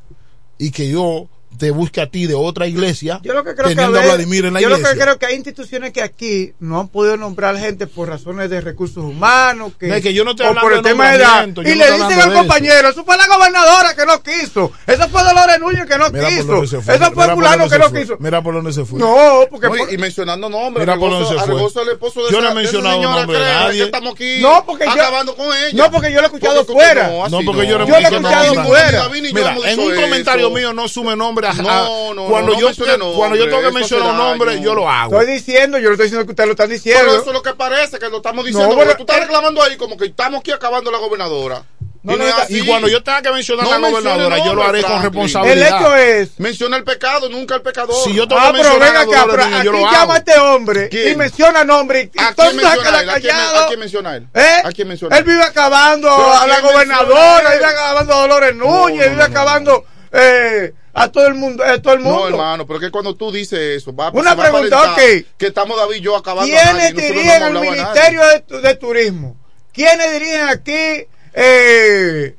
y 0.57 0.71
que 0.71 0.89
yo 0.89 1.29
te 1.57 1.71
busque 1.71 2.01
a 2.01 2.07
ti 2.07 2.25
de 2.25 2.33
otra 2.33 2.67
iglesia 2.67 3.19
Yo 3.23 3.33
lo 3.33 3.43
que 3.43 3.53
creo 3.55 3.67
que, 3.69 3.75
teniendo 3.75 3.97
a 3.99 4.01
ver, 4.01 4.09
Vladimir 4.11 4.45
en 4.45 4.53
la 4.53 4.61
yo 4.61 4.69
lo 4.69 4.75
iglesia. 4.77 4.95
que 4.97 5.01
creo 5.03 5.19
que 5.19 5.25
hay 5.27 5.35
instituciones 5.35 5.91
que 5.93 6.01
aquí 6.01 6.53
no 6.59 6.79
han 6.79 6.87
podido 6.87 7.17
nombrar 7.17 7.57
gente 7.57 7.87
por 7.87 8.09
razones 8.09 8.49
de 8.49 8.61
recursos 8.61 9.03
humanos, 9.03 9.73
que, 9.79 9.87
No, 9.87 9.95
es 9.95 10.01
que 10.03 10.13
yo 10.13 10.23
no 10.23 10.31
estoy 10.31 10.47
o 10.47 10.55
por 10.55 10.73
el 10.73 10.81
de 10.81 10.89
tema 10.89 11.09
de 11.11 11.17
edad. 11.17 11.47
yo 11.47 11.61
Y 11.61 11.75
le 11.75 11.91
dicen 11.91 12.19
al 12.19 12.29
eso. 12.31 12.33
compañero, 12.33 12.89
eso 12.89 13.03
fue 13.05 13.17
la 13.17 13.27
gobernadora 13.27 13.95
que 13.95 14.05
no 14.05 14.21
quiso, 14.23 14.71
eso 14.87 15.09
fue 15.09 15.23
Dolores 15.23 15.59
Núñez 15.59 15.85
que 15.85 15.97
no 15.97 16.09
Mira 16.09 16.29
quiso, 16.29 16.63
eso 16.63 16.81
fue 16.81 16.97
mira 16.99 17.11
fulano 17.35 17.69
que 17.69 17.79
no 17.79 17.91
quiso. 17.93 18.17
Mira 18.19 18.41
por 18.41 18.53
dónde 18.55 18.73
se 18.73 18.85
fue. 18.85 18.99
No, 18.99 19.45
porque 19.49 19.67
No, 19.67 19.75
y- 19.75 19.79
por- 19.79 19.93
y, 19.93 19.97
mencionando 19.97 20.49
nombres. 20.49 20.85
Mira 20.85 20.97
por 20.99 21.09
Arregoso- 21.11 21.19
dónde 21.23 21.27
se 21.29 21.33
fue. 21.45 21.53
Arregoso 21.53 21.81
es 21.81 21.87
el 21.87 21.93
esposo 21.93 22.25
de 22.25 22.31
Yo 22.31 22.41
no 22.41 22.49
he 22.51 22.55
mencionado 22.55 22.95
señora, 22.95 23.15
nombre 23.17 23.39
de 23.39 23.45
nadie. 23.45 23.77
que 23.79 23.83
estamos 23.85 24.13
aquí 24.13 24.41
No, 24.41 24.63
porque 24.65 24.85
yo- 24.85 24.91
acabando 24.91 25.35
con 25.35 25.45
ella. 25.47 25.69
no, 25.73 25.91
porque 25.91 26.11
yo 26.11 26.15
lo 26.17 26.23
he 26.23 26.25
escuchado 26.25 26.65
fuera. 26.65 27.07
no, 27.29 27.39
porque 27.45 27.67
yo 27.67 27.77
no 27.77 27.85
Yo 27.87 27.93
lo 27.93 27.99
he 27.99 28.01
escuchado 28.03 28.53
fuera. 28.65 29.03
Yo 29.03 29.09
Mira, 29.33 29.55
en 29.65 29.79
un 29.79 29.95
comentario 29.95 30.49
mío 30.49 30.73
no 30.73 30.87
sume 30.87 31.15
nombre. 31.15 31.42
A- 31.47 31.51
a- 31.51 31.53
No, 31.55 32.13
no, 32.13 32.25
cuando 32.25 32.51
no, 32.53 32.59
yo 32.59 32.61
no 32.61 32.67
mencione 32.67 32.97
nombre, 32.97 33.17
cuando 33.17 33.35
yo 33.37 33.45
tengo 33.49 33.61
que 33.61 33.71
mencionar 33.71 34.11
un 34.11 34.17
nombre, 34.17 34.61
yo 34.61 34.75
lo 34.75 34.89
hago. 34.89 35.19
Estoy 35.19 35.33
diciendo, 35.35 35.77
yo 35.77 35.85
no 35.87 35.91
estoy 35.93 36.05
diciendo 36.05 36.25
que 36.25 36.31
ustedes 36.31 36.47
lo 36.47 36.51
están 36.53 36.67
Pero 36.67 36.77
diciendo. 36.77 37.11
eso 37.15 37.27
es 37.27 37.33
lo 37.33 37.41
que 37.43 37.53
parece, 37.53 37.99
que 37.99 38.09
lo 38.09 38.17
estamos 38.17 38.45
diciendo. 38.45 38.75
Pero- 38.77 38.95
tú 38.95 39.03
estás 39.03 39.19
reclamando 39.19 39.61
ahí 39.63 39.77
como 39.77 39.97
que 39.97 40.05
estamos 40.05 40.39
aquí 40.41 40.51
acabando 40.51 40.91
la 40.91 40.97
gobernadora. 40.97 41.63
No, 42.05 42.15
y, 42.15 42.17
no, 42.17 42.65
cuando 42.65 42.89
yo 42.89 43.01
tenga 43.01 43.21
que 43.21 43.31
mencionar 43.31 43.63
No 43.65 43.71
a 43.75 43.79
la 43.79 43.89
gobernadora, 43.89 44.37
yo 44.43 44.53
lo 44.53 44.61
haré 44.63 44.83
con 44.83 45.01
responsabilidad. 45.01 45.67
El 45.69 45.73
hecho 45.73 45.95
es 45.95 46.37
Menciona 46.37 46.75
el 46.75 46.83
pecado, 46.83 47.29
nunca 47.29 47.55
el 47.55 47.61
pecador. 47.61 47.95
Si 48.03 48.13
yo 48.13 48.27
tengo 48.27 48.41
Ah, 48.41 48.47
que 48.51 48.57
pero 48.57 48.63
mencionar 48.77 48.89
venga 48.89 48.99
a 48.99 49.21
acá, 49.23 49.31
pero 49.31 49.43
aquí 49.55 49.63
lo 49.67 49.89
llama 49.89 50.13
a 50.15 50.17
este 50.17 50.37
hombre 50.37 50.89
y 50.91 51.15
menciona 51.15 51.63
nombre 51.63 52.11
y, 52.13 52.19
y 52.19 52.21
¿A 52.21 52.33
todo 52.35 52.47
quién 52.49 52.57
menciona 52.57 52.99
él? 52.99 53.09
¿A 53.09 53.19
quién. 53.21 53.35
¿A 53.37 53.65
quién 53.67 53.79
menciona 53.79 54.15
él? 54.17 54.27
¿Eh? 54.33 54.61
¿A 54.65 54.71
quién 54.73 54.87
menciona 54.89 55.17
Él 55.17 55.23
vive 55.23 55.43
acabando 55.43 56.09
¿Pero 56.13 56.33
a 56.33 56.41
a 56.43 56.47
la 56.47 56.59
gobernadora, 56.59 57.53
él? 57.53 57.59
vive 57.59 57.71
acabando 57.71 58.13
a 58.13 58.17
Dolores 58.17 58.55
Núñez, 58.55 58.97
no, 59.05 59.09
vive 59.11 59.15
no, 59.15 59.23
acabando 59.23 59.85
eh, 60.11 60.73
a 60.93 61.11
todo 61.11 61.25
el 61.27 61.33
mundo, 61.33 61.63
a 61.63 61.81
todo 61.81 61.93
el 61.93 61.99
mundo. 62.01 62.19
No, 62.21 62.27
hermano, 62.27 62.67
pero 62.67 62.79
que 62.79 62.91
cuando 62.91 63.15
tú 63.15 63.31
dices 63.31 63.59
eso, 63.59 63.95
va, 63.95 64.11
Una 64.11 64.35
va 64.35 64.45
a 64.45 64.49
pregunta, 64.51 64.91
ok. 64.93 64.99
Que 65.37 65.47
estamos 65.47 65.75
David 65.77 65.95
y 65.97 66.01
yo 66.01 66.15
acabando. 66.15 66.55
a 66.55 66.59
¿Quiénes 66.61 66.93
no 66.93 67.01
dirigen 67.01 67.43
hemos 67.43 67.49
el 67.49 67.57
a. 67.57 67.71
Ministerio 67.71 68.21
de, 68.27 68.61
de 68.61 68.75
Turismo? 68.75 69.37
¿Quiénes 69.73 70.13
dirigen 70.13 70.47
aquí 70.49 71.07
eh, 71.33 72.35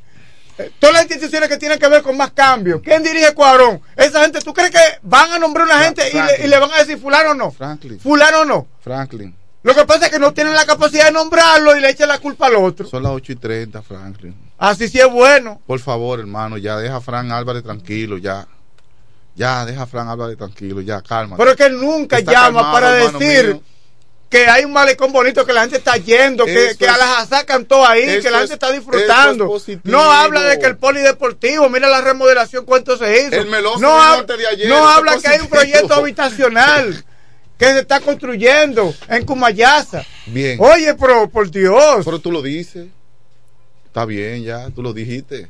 todas 0.79 0.93
las 0.95 1.03
instituciones 1.03 1.49
que 1.49 1.57
tienen 1.57 1.79
que 1.81 1.89
ver 1.89 2.03
con 2.03 2.17
más 2.17 2.31
cambios? 2.31 2.81
¿Quién 2.83 3.03
dirige 3.03 3.35
Cuadrón? 3.35 3.81
Esa 3.97 4.21
gente, 4.23 4.41
¿tú 4.41 4.55
crees 4.55 4.71
que 4.71 4.79
van 5.03 5.33
a 5.33 5.39
nombrar 5.41 5.67
una 5.67 5.81
gente 5.83 6.09
y 6.13 6.15
le, 6.17 6.45
y 6.47 6.49
le 6.49 6.59
van 6.61 6.71
a 6.73 6.79
decir 6.79 6.99
fulano 6.99 7.31
o 7.31 7.35
no? 7.35 7.51
Franklin. 7.51 7.99
Fulano 7.99 8.41
o 8.43 8.45
no. 8.45 8.69
Franklin, 8.81 9.35
Lo 9.65 9.75
que 9.75 9.85
pasa 9.85 10.07
es 10.07 10.13
que 10.13 10.21
no 10.21 10.33
tienen 10.33 10.55
la 10.55 10.65
capacidad 10.65 11.07
de 11.07 11.13
nombrarlo 11.13 11.77
y 11.77 11.81
le 11.81 11.91
echan 11.91 12.07
la 12.09 12.19
culpa 12.19 12.47
al 12.47 12.55
otro. 12.57 12.87
son 12.87 13.03
las 13.03 13.11
8 13.13 13.33
y 13.33 13.37
30, 13.37 13.83
Franklin. 13.83 14.44
Así 14.69 14.89
sí 14.89 14.99
es 15.01 15.11
bueno. 15.11 15.61
Por 15.67 15.81
favor, 15.81 16.21
hermano, 16.21 16.57
ya 16.59 16.77
deja 16.79 16.97
a 16.97 17.01
Fran 17.01 17.31
Álvarez 17.33 17.63
tranquilo, 17.63 18.19
ya. 18.19 18.47
Ya, 19.37 19.65
deja 19.65 19.83
a 19.83 19.87
Fran 19.87 20.09
Álvarez 20.09 20.37
tranquilo, 20.39 20.81
ya, 20.81 21.03
calma. 21.03 21.37
Pero 21.37 21.51
es 21.51 21.57
que 21.57 21.69
nunca 21.71 22.19
Está 22.19 22.33
llama 22.33 22.63
calmado, 22.63 22.73
para 22.73 22.93
decir 22.93 23.47
mío. 23.49 23.63
que 24.31 24.47
hay 24.47 24.65
un 24.65 24.73
malecón 24.73 25.13
bonito, 25.13 25.45
que 25.45 25.53
la 25.53 25.63
gente 25.63 25.79
está 25.79 25.97
yendo, 25.97 26.45
que, 26.45 26.75
que 26.79 26.89
a 26.89 26.97
las 26.97 27.29
sacan 27.29 27.65
todo 27.65 27.85
ahí, 27.87 28.21
que 28.23 28.31
la 28.31 28.39
es- 28.43 28.51
gente 28.51 28.55
está 28.55 28.71
disfrutando. 28.73 29.55
es 29.57 29.79
no 29.85 30.01
habla 30.03 30.43
de 30.45 30.59
que 30.59 30.67
el 30.67 30.77
polideportivo, 30.77 31.69
mira 31.69 31.89
la 31.89 32.01
remodelación, 32.01 32.65
cuánto 32.65 32.97
se 32.97 33.23
hizo. 33.27 33.35
El 33.37 33.47
Meloso 33.49 33.81
no 33.81 34.01
antes 34.01 34.39
de 34.39 34.47
ayer, 34.47 34.69
no 34.69 34.89
habla 34.89 35.19
que 35.19 35.29
hay 35.29 35.41
un 35.41 35.49
proyecto 35.49 35.95
habitacional 35.95 37.05
que 37.59 37.67
se 37.67 37.81
está 37.81 38.01
construyendo 38.01 38.95
en 39.09 39.25
Cumayasa. 39.27 40.05
Bien. 40.27 40.59
Oye, 40.61 40.95
pero 40.95 41.29
por 41.29 41.51
Dios. 41.51 42.05
Pero 42.05 42.19
tú 42.21 42.31
lo 42.33 42.41
dices. 42.41 42.87
Está 43.95 44.07
bien, 44.07 44.43
ya, 44.43 44.71
tú 44.71 44.83
lo 44.83 44.93
dijiste. 44.93 45.47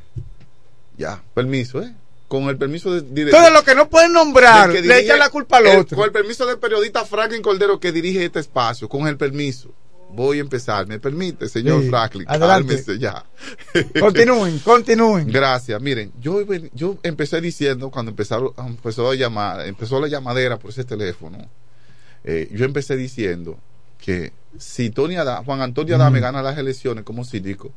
Ya, 0.99 1.23
permiso, 1.33 1.81
¿eh? 1.81 1.91
Con 2.27 2.43
el 2.43 2.57
permiso 2.57 2.93
de... 2.93 3.01
de- 3.01 3.31
Todo 3.31 3.49
lo 3.49 3.63
que 3.63 3.73
no 3.73 3.89
pueden 3.89 4.13
nombrar, 4.13 4.69
le 4.69 4.99
echan 4.99 5.17
la 5.17 5.29
culpa 5.31 5.57
al 5.57 5.65
el- 5.65 5.79
otro. 5.79 5.97
Con 5.97 6.05
el 6.05 6.11
permiso 6.11 6.45
del 6.45 6.59
periodista 6.59 7.03
Franklin 7.05 7.41
Cordero 7.41 7.79
que 7.79 7.91
dirige 7.91 8.23
este 8.23 8.39
espacio, 8.41 8.87
con 8.87 9.07
el 9.07 9.17
permiso. 9.17 9.71
Voy 10.11 10.37
a 10.37 10.41
empezar, 10.41 10.85
¿me 10.85 10.99
permite, 10.99 11.49
señor 11.49 11.81
Sí, 11.81 11.89
Franklin? 11.89 12.25
adelante. 12.29 12.75
Cálmese 12.75 12.99
ya. 12.99 13.25
Continúen, 13.99 14.59
continúen. 14.59 15.27
Gracias. 15.31 15.81
Miren, 15.81 16.11
yo, 16.21 16.41
yo 16.75 16.99
empecé 17.01 17.41
diciendo 17.41 17.89
cuando 17.89 18.11
empezaron, 18.11 18.51
empezó 18.59 19.09
a 19.09 19.15
llamar, 19.15 19.65
empezó 19.65 19.99
la 19.99 20.07
llamadera 20.07 20.57
por 20.59 20.69
ese 20.69 20.83
teléfono. 20.83 21.39
eh, 22.23 22.47
yo 22.51 22.63
empecé 22.63 22.95
diciendo 22.95 23.57
que 23.99 24.33
si 24.59 24.91
Tony 24.91 25.15
Ada- 25.15 25.43
Juan 25.43 25.61
Antonio 25.61 25.95
Adame 25.95 26.19
gana 26.19 26.43
las 26.43 26.59
elecciones 26.59 27.03
como 27.03 27.25
síndico, 27.25 27.73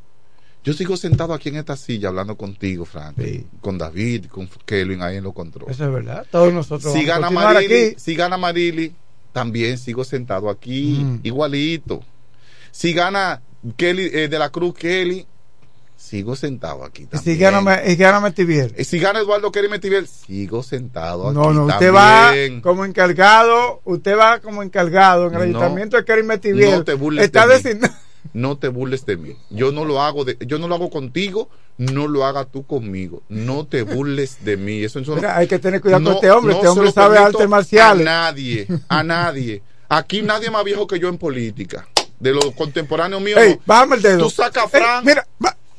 yo 0.69 0.74
sigo 0.74 0.99
sentado 0.99 1.32
aquí 1.32 1.49
en 1.49 1.57
esta 1.57 1.77
silla 1.77 2.09
hablando 2.09 2.36
contigo, 2.36 2.85
Frank, 2.85 3.16
con 3.62 3.78
David, 3.78 4.27
con 4.27 4.49
Kelvin 4.66 5.01
ahí 5.01 5.16
en 5.16 5.24
los 5.24 5.32
controles. 5.32 5.74
Eso 5.74 5.86
es 5.86 5.93
verdad. 5.93 6.27
Todos 6.31 6.53
nosotros 6.53 6.93
Si 6.93 7.07
vamos 7.07 7.23
gana 7.23 7.31
Marili, 7.31 7.86
aquí. 7.86 7.95
si 7.99 8.15
gana 8.15 8.36
Marili, 8.36 8.93
también 9.32 9.78
sigo 9.78 10.05
sentado 10.05 10.51
aquí, 10.51 11.20
igualito. 11.23 12.03
Si 12.70 12.93
gana 12.93 13.40
Kelly 13.78 14.11
eh, 14.12 14.28
de 14.28 14.39
la 14.39 14.51
Cruz 14.51 14.74
Kelly, 14.74 15.27
sigo 15.97 16.36
sentado 16.36 16.85
aquí 16.85 17.07
también. 17.07 17.35
si 17.36 17.40
gana, 17.40 17.82
y 17.86 17.97
gana 17.97 18.20
Metivier. 18.20 18.85
Si 18.85 18.99
gana 18.99 19.20
Eduardo 19.20 19.51
Kelly 19.51 19.69
Metivier, 19.69 20.07
sigo 20.07 20.62
sentado 20.62 21.32
No, 21.32 21.45
aquí 21.49 21.55
no, 21.57 21.65
usted 21.66 21.93
también. 21.93 22.59
va 22.59 22.62
como 22.62 22.85
encargado, 22.85 23.81
usted 23.85 24.16
va 24.19 24.40
como 24.40 24.62
encargado 24.62 25.28
en 25.28 25.35
el 25.35 25.39
No, 25.39 25.45
ayuntamiento 25.59 25.97
de 25.97 26.05
Kerim 26.05 26.27
Metivier. 26.27 26.77
No 26.77 26.85
te 26.85 26.93
burles 26.95 27.24
Está 27.24 27.47
de 27.47 27.74
mí. 27.74 27.81
No 28.32 28.57
te 28.59 28.69
burles 28.69 29.07
de 29.07 29.16
mí. 29.16 29.36
Yo 29.51 29.73
no 29.73 29.85
lo 29.85 30.03
hago 30.03 30.24
de, 30.24 30.36
yo 30.47 30.59
no 30.59 30.69
lo 30.69 30.74
hago 30.74 30.90
contigo, 30.90 31.49
no 31.78 32.07
lo 32.09 32.24
hagas 32.27 32.47
tú 32.53 32.66
conmigo. 32.66 33.23
No 33.28 33.66
te 33.66 33.82
burles 33.82 34.45
de 34.45 34.57
mí. 34.57 34.85
Eso, 34.85 34.99
eso 34.99 35.16
no- 35.16 35.28
hay 35.28 35.47
que 35.47 35.59
tener 35.59 35.81
cuidado 35.81 36.03
con 36.05 36.12
no- 36.12 36.16
este 36.16 36.31
hombre. 36.31 36.53
no 36.53 36.57
este 36.59 36.69
hombre 36.69 36.86
lo 36.86 36.93
sabe 36.93 37.19
artes 37.19 37.49
marciales. 37.49 38.07
A 38.07 38.11
nadie, 38.11 38.66
a 38.89 39.03
nadie. 39.03 39.62
Aquí 39.89 40.20
nadie 40.23 40.51
más 40.51 40.65
viejo 40.65 40.86
que 40.86 40.99
yo 40.99 41.09
en 41.09 41.16
política. 41.19 41.89
De 42.20 42.32
los 42.32 42.51
contemporáneos 42.53 43.23
míos. 43.23 43.39
Ey, 43.40 43.59
bájame 43.65 43.97
el 43.97 44.03
dedo. 44.03 44.19
Tú 44.24 44.31
sacas 44.31 44.65
Ey, 44.74 44.81
Fran. 44.81 45.05
mira, 45.05 45.27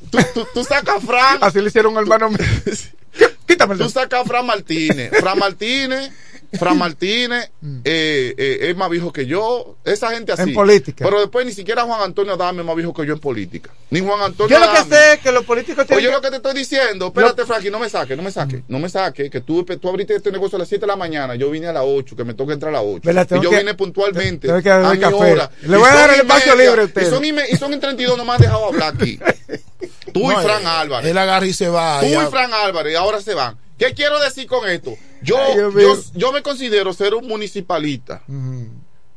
tú, 0.09 0.17
tú, 0.33 0.47
tú 0.53 0.63
sacas 0.63 0.95
a 0.95 0.99
Fran. 1.05 1.37
Así 1.41 1.59
le 1.61 1.67
hicieron 1.67 1.95
al 1.97 2.03
hermano 2.03 2.29
mío. 2.29 2.39
Quítame 3.45 3.73
el 3.73 3.79
Tú 3.79 3.83
dedo. 3.85 3.89
sacas 4.01 4.21
a 4.21 4.25
Fran 4.25 4.45
Martínez. 4.45 5.11
Fran 5.19 5.37
Martínez. 5.37 6.11
Fran 6.57 6.77
Martínez 6.77 7.51
eh, 7.83 8.33
eh, 8.37 8.57
es 8.69 8.75
más 8.75 8.89
viejo 8.89 9.13
que 9.13 9.25
yo. 9.25 9.75
Esa 9.85 10.09
gente 10.11 10.31
así. 10.31 10.41
En 10.43 10.53
política. 10.53 11.05
Pero 11.05 11.19
después 11.19 11.45
ni 11.45 11.51
siquiera 11.51 11.83
Juan 11.83 12.01
Antonio 12.01 12.33
Adame 12.33 12.61
es 12.61 12.65
más 12.65 12.75
viejo 12.75 12.93
que 12.93 13.05
yo 13.05 13.13
en 13.13 13.19
política. 13.19 13.69
Ni 13.91 13.99
Juan 14.01 14.21
Antonio 14.21 14.57
Yo 14.57 14.65
lo 14.65 14.71
que 14.71 14.83
sé 14.95 15.13
es 15.13 15.19
que 15.19 15.31
los 15.31 15.45
políticos 15.45 15.85
tienen 15.85 15.97
Oye, 16.05 16.07
que- 16.07 16.13
lo 16.13 16.21
que 16.21 16.29
te 16.29 16.35
estoy 16.37 16.53
diciendo, 16.55 17.07
espérate, 17.07 17.45
Frankie, 17.45 17.69
no 17.71 17.79
me 17.79 17.89
saques, 17.89 18.15
no 18.17 18.23
me 18.23 18.31
saques, 18.31 18.61
no 18.67 18.79
me 18.79 18.89
saques, 18.89 19.29
que 19.31 19.41
tú, 19.41 19.63
tú 19.63 19.89
abriste 19.89 20.15
este 20.15 20.31
negocio 20.31 20.55
a 20.55 20.59
las 20.59 20.67
7 20.69 20.81
de 20.81 20.87
la 20.87 20.95
mañana, 20.95 21.35
yo 21.35 21.49
vine 21.49 21.67
a 21.67 21.73
las 21.73 21.83
8, 21.85 22.15
que 22.15 22.23
me 22.23 22.33
toca 22.33 22.53
entrar 22.53 22.69
a 22.73 22.77
las 22.77 22.85
8. 22.85 23.01
Verdad, 23.03 23.27
tengo 23.27 23.41
Y 23.41 23.45
yo 23.45 23.49
que- 23.51 23.57
vine 23.57 23.73
puntualmente 23.73 24.47
tengo 24.47 24.61
que 24.61 24.69
a 24.71 24.89
mi 24.91 24.99
café. 24.99 25.15
hora. 25.15 25.51
Le 25.63 25.75
Y 25.77 25.79
voy 25.79 25.89
a 25.89 25.93
dar 25.95 26.09
el 26.11 26.15
y 26.17 26.19
espacio 26.19 26.55
libre 26.55 26.81
a 26.81 26.85
ustedes. 26.85 27.07
Y 27.07 27.11
son, 27.11 27.25
y, 27.25 27.33
me- 27.33 27.49
y 27.49 27.55
son 27.57 27.73
en 27.73 27.79
32, 27.79 28.17
no 28.17 28.25
me 28.25 28.31
han 28.33 28.41
dejado 28.41 28.65
hablar 28.67 28.93
aquí. 28.95 29.19
Tú 30.13 30.21
No, 30.27 30.31
y 30.39 30.43
Fran 30.43 30.61
él- 30.61 30.67
Álvarez. 30.67 31.09
Él 31.11 31.17
agarra 31.17 31.45
y 31.45 31.53
se 31.53 31.67
va. 31.69 31.99
Tú 32.01 32.07
ya. 32.07 32.23
y 32.23 32.27
Fran 32.27 32.51
Álvarez, 32.53 32.95
ahora 32.95 33.21
se 33.21 33.33
van. 33.33 33.57
¿Qué 33.79 33.93
quiero 33.95 34.19
decir 34.19 34.45
con 34.45 34.69
esto? 34.69 34.93
Yo, 35.23 35.37
Ay, 35.39 35.55
yo, 35.81 35.97
yo 36.13 36.31
me 36.31 36.43
considero 36.43 36.93
ser 36.93 37.15
un 37.15 37.27
municipalista 37.27 38.21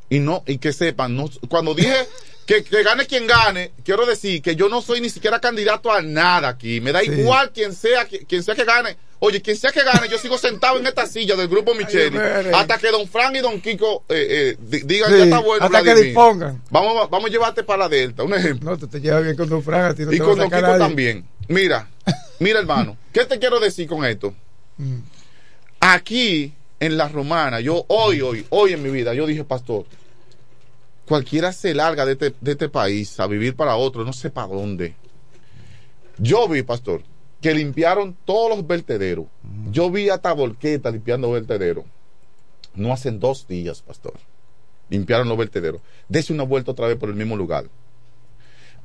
y 0.09 0.19
no 0.21 0.43
y 0.47 0.59
que 0.59 0.73
sepan 0.73 1.15
no, 1.17 1.29
cuando 1.49 1.75
dije 1.75 1.95
que, 2.47 2.63
que 2.65 2.83
gane 2.83 3.07
quien 3.07 3.27
gane 3.27 3.73
quiero 3.85 4.05
decir 4.07 4.43
que 4.43 4.55
yo 4.57 4.69
no 4.69 4.83
soy 4.83 5.01
ni 5.01 5.09
siquiera 5.11 5.41
candidato 5.41 5.91
a 5.93 6.03
nada 6.03 6.49
aquí 6.49 6.81
me 6.81 6.93
da 6.93 7.01
Sí. 7.01 7.11
igual 7.13 7.51
quien 7.53 7.73
sea 7.75 8.05
que- 8.07 8.27
quien 8.27 8.43
sea 8.43 8.55
que 8.55 8.65
gane 8.65 8.97
oye 9.21 9.41
quien 9.41 9.57
sea 9.57 9.71
que 9.73 9.83
gane 9.85 10.09
yo 10.11 10.19
sigo 10.19 10.37
sentado 10.39 10.79
en 10.79 10.87
esta 10.87 11.07
silla 11.07 11.35
del 11.37 11.49
grupo 11.49 11.75
Micheli 11.75 12.19
hasta 12.53 12.79
que 12.79 12.91
don 12.91 13.09
Frank 13.09 13.37
y 13.37 13.41
don 13.41 13.61
Kiko 13.61 14.05
eh, 14.09 14.27
eh, 14.29 14.57
di- 14.61 14.83
digan 14.83 15.11
Sí, 15.13 15.19
ya 15.19 15.25
está 15.25 15.39
bueno 15.39 15.65
hasta 15.65 15.83
que 15.83 15.95
dispongan. 15.95 16.61
vamos 16.71 17.05
a- 17.05 17.07
vamos 17.07 17.31
a 17.31 17.33
llevarte 17.33 17.63
para 17.63 17.79
la 17.85 17.89
Delta 17.89 18.23
un 18.25 18.35
ejemplo 18.35 18.71
No, 18.73 18.77
tú 18.79 18.89
te 18.89 19.01
llevas 19.01 19.23
bien 19.25 19.37
con 19.37 19.49
Don 19.49 19.63
Fran, 19.63 19.93
a 19.93 19.95
ti 19.95 20.03
no 20.05 20.13
y 20.13 20.19
te 20.19 20.25
con 20.25 20.37
Don 20.37 20.51
Kiko 20.51 20.61
nadie. 20.61 20.79
también. 20.79 21.27
Mira, 21.49 21.89
mira 22.39 22.59
hermano, 22.61 22.97
¿qué 23.13 23.25
te 23.25 23.39
quiero 23.39 23.61
decir 23.61 23.89
con 23.89 24.05
esto? 24.05 24.35
Mm. 24.79 24.99
Aquí 25.81 26.53
en 26.81 26.97
la 26.97 27.09
romana, 27.09 27.61
yo 27.61 27.85
hoy, 27.89 28.21
hoy, 28.21 28.47
hoy 28.51 28.73
en 28.73 28.83
mi 28.83 28.91
vida, 28.91 29.15
yo 29.15 29.27
dije, 29.27 29.45
pastor, 29.45 29.85
cualquiera 31.07 31.53
se 31.53 31.75
larga 31.75 32.05
de 32.07 32.13
este, 32.13 32.35
de 32.41 32.53
este 32.53 32.69
país 32.69 33.19
a 33.21 33.27
vivir 33.27 33.55
para 33.55 33.77
otro, 33.77 34.05
no 34.05 34.13
sé 34.13 34.31
para 34.31 34.49
dónde. 34.49 34.95
Yo 36.19 36.49
vi, 36.49 36.63
pastor, 36.63 37.03
que 37.41 37.55
limpiaron 37.55 38.17
todos 38.25 38.57
los 38.57 38.67
vertederos. 38.67 39.27
Yo 39.71 39.91
vi 39.91 40.09
hasta 40.09 40.33
Volqueta 40.33 40.91
limpiando 40.91 41.31
vertederos. 41.31 41.85
No 42.75 42.93
hacen 42.93 43.19
dos 43.19 43.47
días, 43.47 43.83
pastor. 43.83 44.15
Limpiaron 44.89 45.29
los 45.29 45.37
vertederos. 45.37 45.81
Dese 46.09 46.33
una 46.33 46.45
vuelta 46.45 46.71
otra 46.71 46.87
vez 46.87 46.97
por 46.97 47.09
el 47.09 47.17
mismo 47.17 47.37
lugar. 47.37 47.65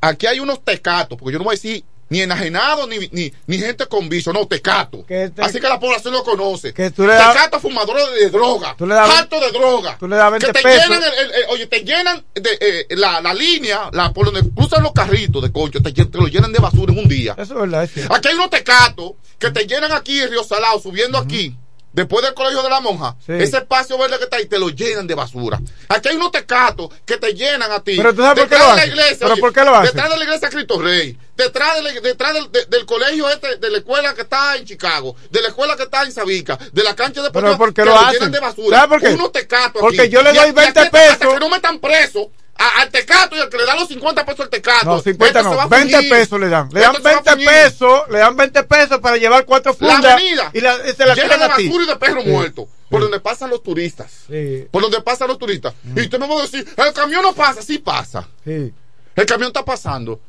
Aquí 0.01 0.25
hay 0.25 0.39
unos 0.39 0.63
tecatos, 0.63 1.17
porque 1.17 1.33
yo 1.33 1.37
no 1.37 1.45
voy 1.45 1.53
a 1.53 1.55
decir 1.55 1.83
ni 2.09 2.21
enajenado 2.21 2.87
ni, 2.87 2.99
ni, 3.11 3.33
ni 3.47 3.57
gente 3.57 3.85
con 3.87 4.07
vicio, 4.09 4.31
no, 4.33 4.47
tecato. 4.47 5.05
Así 5.37 5.59
que 5.59 5.67
la 5.67 5.79
población 5.79 6.13
lo 6.13 6.23
conoce. 6.23 6.73
Que 6.73 6.91
tú 6.91 7.05
le 7.05 7.13
tecato 7.17 7.59
fumadores 7.59 8.05
de, 8.19 8.29
droga, 8.29 8.75
Tú 8.77 8.85
le 8.87 8.95
das- 8.95 9.09
harto 9.09 9.39
de 9.39 9.51
droga. 9.51 9.97
tú 9.99 10.07
le 10.07 10.15
das 10.15 10.31
20 10.31 10.47
que 10.47 10.53
te 10.53 10.61
pesos. 10.63 10.87
llenan, 10.89 11.03
el- 11.03 11.19
el- 11.19 11.31
el- 11.35 11.49
oye, 11.49 11.67
te 11.67 11.79
llenan 11.81 12.23
de, 12.33 12.49
eh, 12.61 12.85
la, 12.91 13.19
la 13.21 13.33
línea, 13.33 13.89
la, 13.91 14.13
por 14.13 14.25
donde 14.31 14.49
cruzan 14.55 14.83
los 14.83 14.93
carritos 14.93 15.41
de 15.43 15.51
concho, 15.51 15.81
te, 15.81 15.93
lo 16.17 16.27
llenan 16.27 16.51
de 16.53 16.59
basura 16.59 16.93
en 16.93 16.99
un 16.99 17.07
día. 17.07 17.33
Eso 17.37 17.53
es 17.55 17.59
verdad, 17.59 17.83
es. 17.83 17.91
Aquí 18.09 18.27
hay 18.29 18.35
unos 18.35 18.49
tecatos 18.49 19.11
que 19.39 19.51
te 19.51 19.65
llenan 19.67 19.91
aquí 19.91 20.19
en 20.19 20.29
Río 20.29 20.43
Salado, 20.43 20.79
subiendo 20.79 21.17
aquí. 21.17 21.55
Después 21.97 22.23
del 22.23 22.35
colegio 22.35 22.61
de 22.61 22.69
la 22.69 22.79
monja, 22.79 23.15
Sí. 23.25 23.33
ese 23.33 23.57
espacio 23.57 23.97
verde 23.97 24.19
que 24.19 24.25
está 24.25 24.37
ahí 24.37 24.45
te 24.45 24.59
lo 24.59 24.69
llenan 24.69 25.07
de 25.07 25.15
basura. 25.15 25.59
Aquí 25.89 26.09
hay 26.09 26.15
unos 26.15 26.31
tecatos 26.31 26.89
que 27.05 27.17
te 27.17 27.33
llenan 27.33 27.71
a 27.71 27.83
ti. 27.83 27.97
Pero 27.97 28.13
tú 28.13 28.21
sabes 28.21 28.39
por 28.45 28.49
qué 28.49 28.55
Detrás 28.55 28.59
lo 28.61 28.69
de 28.69 28.75
la 28.75 28.81
hacen. 28.83 28.91
iglesia, 28.93 29.17
Pero 29.21 29.31
oye, 29.33 29.41
¿por 29.41 29.53
qué 29.53 29.63
lo 29.65 29.75
hacen? 29.75 29.85
Detrás 29.95 30.09
de 30.11 30.17
la 30.17 30.23
iglesia 30.23 30.49
Cristo 30.49 30.79
Rey. 30.81 31.17
Detrás, 31.35 31.75
de 31.75 31.81
la- 31.81 31.99
detrás 32.01 32.33
del, 32.35 32.51
de- 32.51 32.65
del 32.65 32.85
colegio 32.85 33.29
este, 33.29 33.57
de 33.57 33.69
la 33.71 33.77
escuela 33.79 34.13
que 34.13 34.21
está 34.21 34.55
en 34.57 34.65
Chicago. 34.65 35.15
De 35.31 35.41
la 35.41 35.47
escuela 35.49 35.75
que 35.75 35.83
está 35.83 36.03
en 36.03 36.11
Sabica. 36.11 36.57
De 36.71 36.83
la 36.83 36.95
cancha 36.95 37.21
de 37.23 37.31
Pero 37.31 37.57
¿por 37.57 37.73
qué 37.73 37.81
que 37.81 37.85
lo 37.85 37.97
hacen? 37.97 38.13
llenan 38.13 38.31
de 38.31 38.39
basura. 38.39 38.77
¿Sabes 38.77 38.89
por 38.89 39.01
qué? 39.01 39.15
Unos 39.15 39.31
tecatos 39.31 39.81
Porque 39.81 40.01
aquí. 40.01 40.09
yo 40.11 40.21
le 40.21 40.29
doy 40.29 40.37
y 40.37 40.39
a 40.39 40.43
20 40.53 40.61
ti, 40.73 40.79
Hasta 40.79 40.91
pesos. 40.91 41.33
que 41.33 41.39
no 41.39 41.49
metan 41.49 41.79
preso 41.79 42.29
a- 42.57 42.81
al 42.81 42.89
tecato 42.89 43.35
y 43.35 43.39
al 43.39 43.49
que 43.49 43.57
le 43.57 43.65
da 43.65 43.75
los 43.75 43.87
50 43.87 44.25
pesos 44.25 44.41
al 44.41 44.49
tecato. 44.49 44.85
No, 44.85 44.99
50 45.01 45.39
este 45.39 45.51
no, 45.55 45.61
a 45.61 45.67
20 45.67 45.95
fuñir. 45.95 46.09
pesos 46.11 46.39
le 46.39 46.49
dan. 46.49 46.69
Le 46.71 46.79
dan 46.81 46.95
se 46.95 47.01
va 47.01 47.09
a 47.09 47.13
20 47.13 47.31
fuñir. 47.31 47.47
pesos, 47.49 48.01
le 48.09 48.19
dan 48.19 48.35
20 48.37 48.63
pesos 48.63 48.99
para 48.99 49.17
llevar 49.17 49.45
cuatro 49.45 49.75
La 49.79 49.93
fundas. 49.93 50.13
avenida 50.13 50.51
y, 50.53 50.61
la, 50.61 50.75
y 50.89 50.93
se 50.93 51.05
la 51.05 51.15
llena 51.15 51.37
de 51.37 51.47
basura 51.47 51.83
y 51.83 51.87
de 51.87 51.95
perros 51.95 52.23
Sí. 52.23 52.29
muertos. 52.29 52.65
Por 52.89 53.01
donde 53.01 53.19
pasan 53.19 53.49
los 53.49 53.61
turistas. 53.63 54.11
Sí. 54.29 54.67
Por 54.71 54.81
donde 54.81 55.01
pasan 55.01 55.27
los 55.27 55.37
turistas. 55.37 55.73
Y 55.95 56.01
usted 56.01 56.19
me 56.19 56.27
va 56.27 56.35
a 56.39 56.41
decir, 56.43 56.65
el 56.77 56.93
camión 56.93 57.21
no 57.21 57.33
pasa. 57.33 57.61
Sí 57.61 57.79
pasa. 57.79 58.27
Sí. 58.45 58.73
El 59.15 59.25
camión 59.25 59.47
está 59.47 59.65
pasando. 59.65 60.19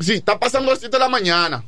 Sí, 0.00 0.14
está 0.14 0.38
pasando 0.38 0.70
a 0.70 0.74
las 0.74 0.80
7 0.80 0.96
de 0.96 1.00
la 1.00 1.08
mañana. 1.08 1.62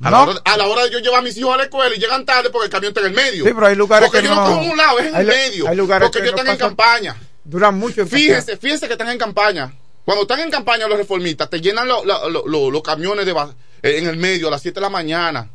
A, 0.00 0.10
No. 0.10 0.10
la 0.10 0.22
hora, 0.22 0.40
a 0.44 0.56
la 0.56 0.66
hora 0.68 0.84
de 0.84 0.90
yo 0.92 0.98
llevar 1.00 1.18
a 1.18 1.22
mis 1.22 1.36
hijos 1.36 1.52
a 1.52 1.56
la 1.56 1.64
escuela 1.64 1.92
y 1.92 1.98
llegan 1.98 2.24
tarde 2.24 2.50
porque 2.50 2.66
el 2.66 2.70
camión 2.70 2.90
está 2.90 3.00
en 3.00 3.06
el 3.06 3.12
medio. 3.14 3.44
Sí, 3.44 3.50
pero 3.52 3.66
hay 3.66 3.74
lugares 3.74 4.08
porque 4.08 4.22
que 4.22 4.28
yo 4.28 4.34
no 4.36 4.42
no- 4.42 4.46
cojo 4.50 4.62
en 4.62 4.70
un 4.70 4.76
lado, 4.76 4.98
es 5.00 5.06
en 5.06 5.14
hay 5.16 5.20
el 5.22 5.26
medio. 5.26 5.68
hay 5.68 5.76
lugares 5.76 6.06
porque 6.08 6.18
que 6.20 6.24
ellos 6.28 6.36
no 6.36 6.52
están 6.52 6.54
en 6.54 6.58
pasan- 6.58 6.68
campaña. 6.76 7.16
Duran 7.48 7.78
mucho 7.78 8.02
en 8.02 8.08
Fíjense, 8.08 8.56
fíjense 8.58 8.86
que 8.86 8.92
están 8.92 9.08
en 9.08 9.18
campaña. 9.18 9.72
Cuando 10.04 10.22
están 10.22 10.40
en 10.40 10.50
campaña 10.50 10.86
los 10.86 10.98
reformistas, 10.98 11.48
te 11.50 11.60
llenan 11.60 11.88
lo- 11.88 12.04
lo- 12.04 12.28
lo- 12.28 12.46
lo- 12.46 12.70
los 12.70 12.82
camiones 12.82 13.24
de 13.26 13.32
eh, 13.32 13.98
en 13.98 14.06
el 14.06 14.16
medio 14.16 14.48
a 14.48 14.50
las 14.50 14.62
7 14.62 14.76
de 14.76 14.80
la 14.82 14.90
mañana. 14.90 15.50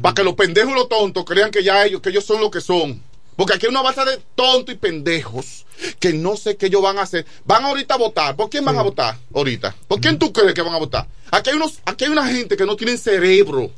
Para 0.00 0.14
que 0.14 0.24
los 0.24 0.34
pendejos 0.34 0.72
y 0.72 0.74
los 0.74 0.88
tontos 0.88 1.24
crean 1.26 1.50
que 1.50 1.62
ya 1.62 1.84
ellos, 1.84 2.00
que 2.00 2.08
ellos 2.08 2.24
son 2.24 2.40
lo 2.40 2.50
que 2.50 2.60
son. 2.62 3.02
Porque 3.36 3.52
aquí 3.54 3.66
hay 3.66 3.70
una 3.70 3.82
base 3.82 4.04
de 4.04 4.20
tontos 4.34 4.74
y 4.74 4.78
pendejos 4.78 5.66
que 5.98 6.12
no 6.14 6.36
sé 6.36 6.56
qué 6.56 6.66
ellos 6.66 6.80
van 6.82 6.98
a 6.98 7.02
hacer. 7.02 7.26
Van 7.44 7.64
ahorita 7.64 7.94
a 7.94 7.98
votar. 7.98 8.36
¿Por 8.36 8.48
quién 8.48 8.64
van 8.64 8.78
a 8.78 8.82
votar 8.82 9.18
ahorita? 9.34 9.74
¿Por 9.88 10.00
quién 10.00 10.18
tú 10.18 10.32
crees 10.32 10.54
que 10.54 10.62
van 10.62 10.74
a 10.74 10.78
votar? 10.78 11.06
Aquí 11.30 11.50
hay, 11.50 11.56
unos, 11.56 11.80
aquí 11.84 12.04
hay 12.04 12.10
una 12.10 12.26
gente 12.28 12.56
que 12.56 12.64
no 12.64 12.76
tienen 12.76 12.96
cerebro, 12.96 13.70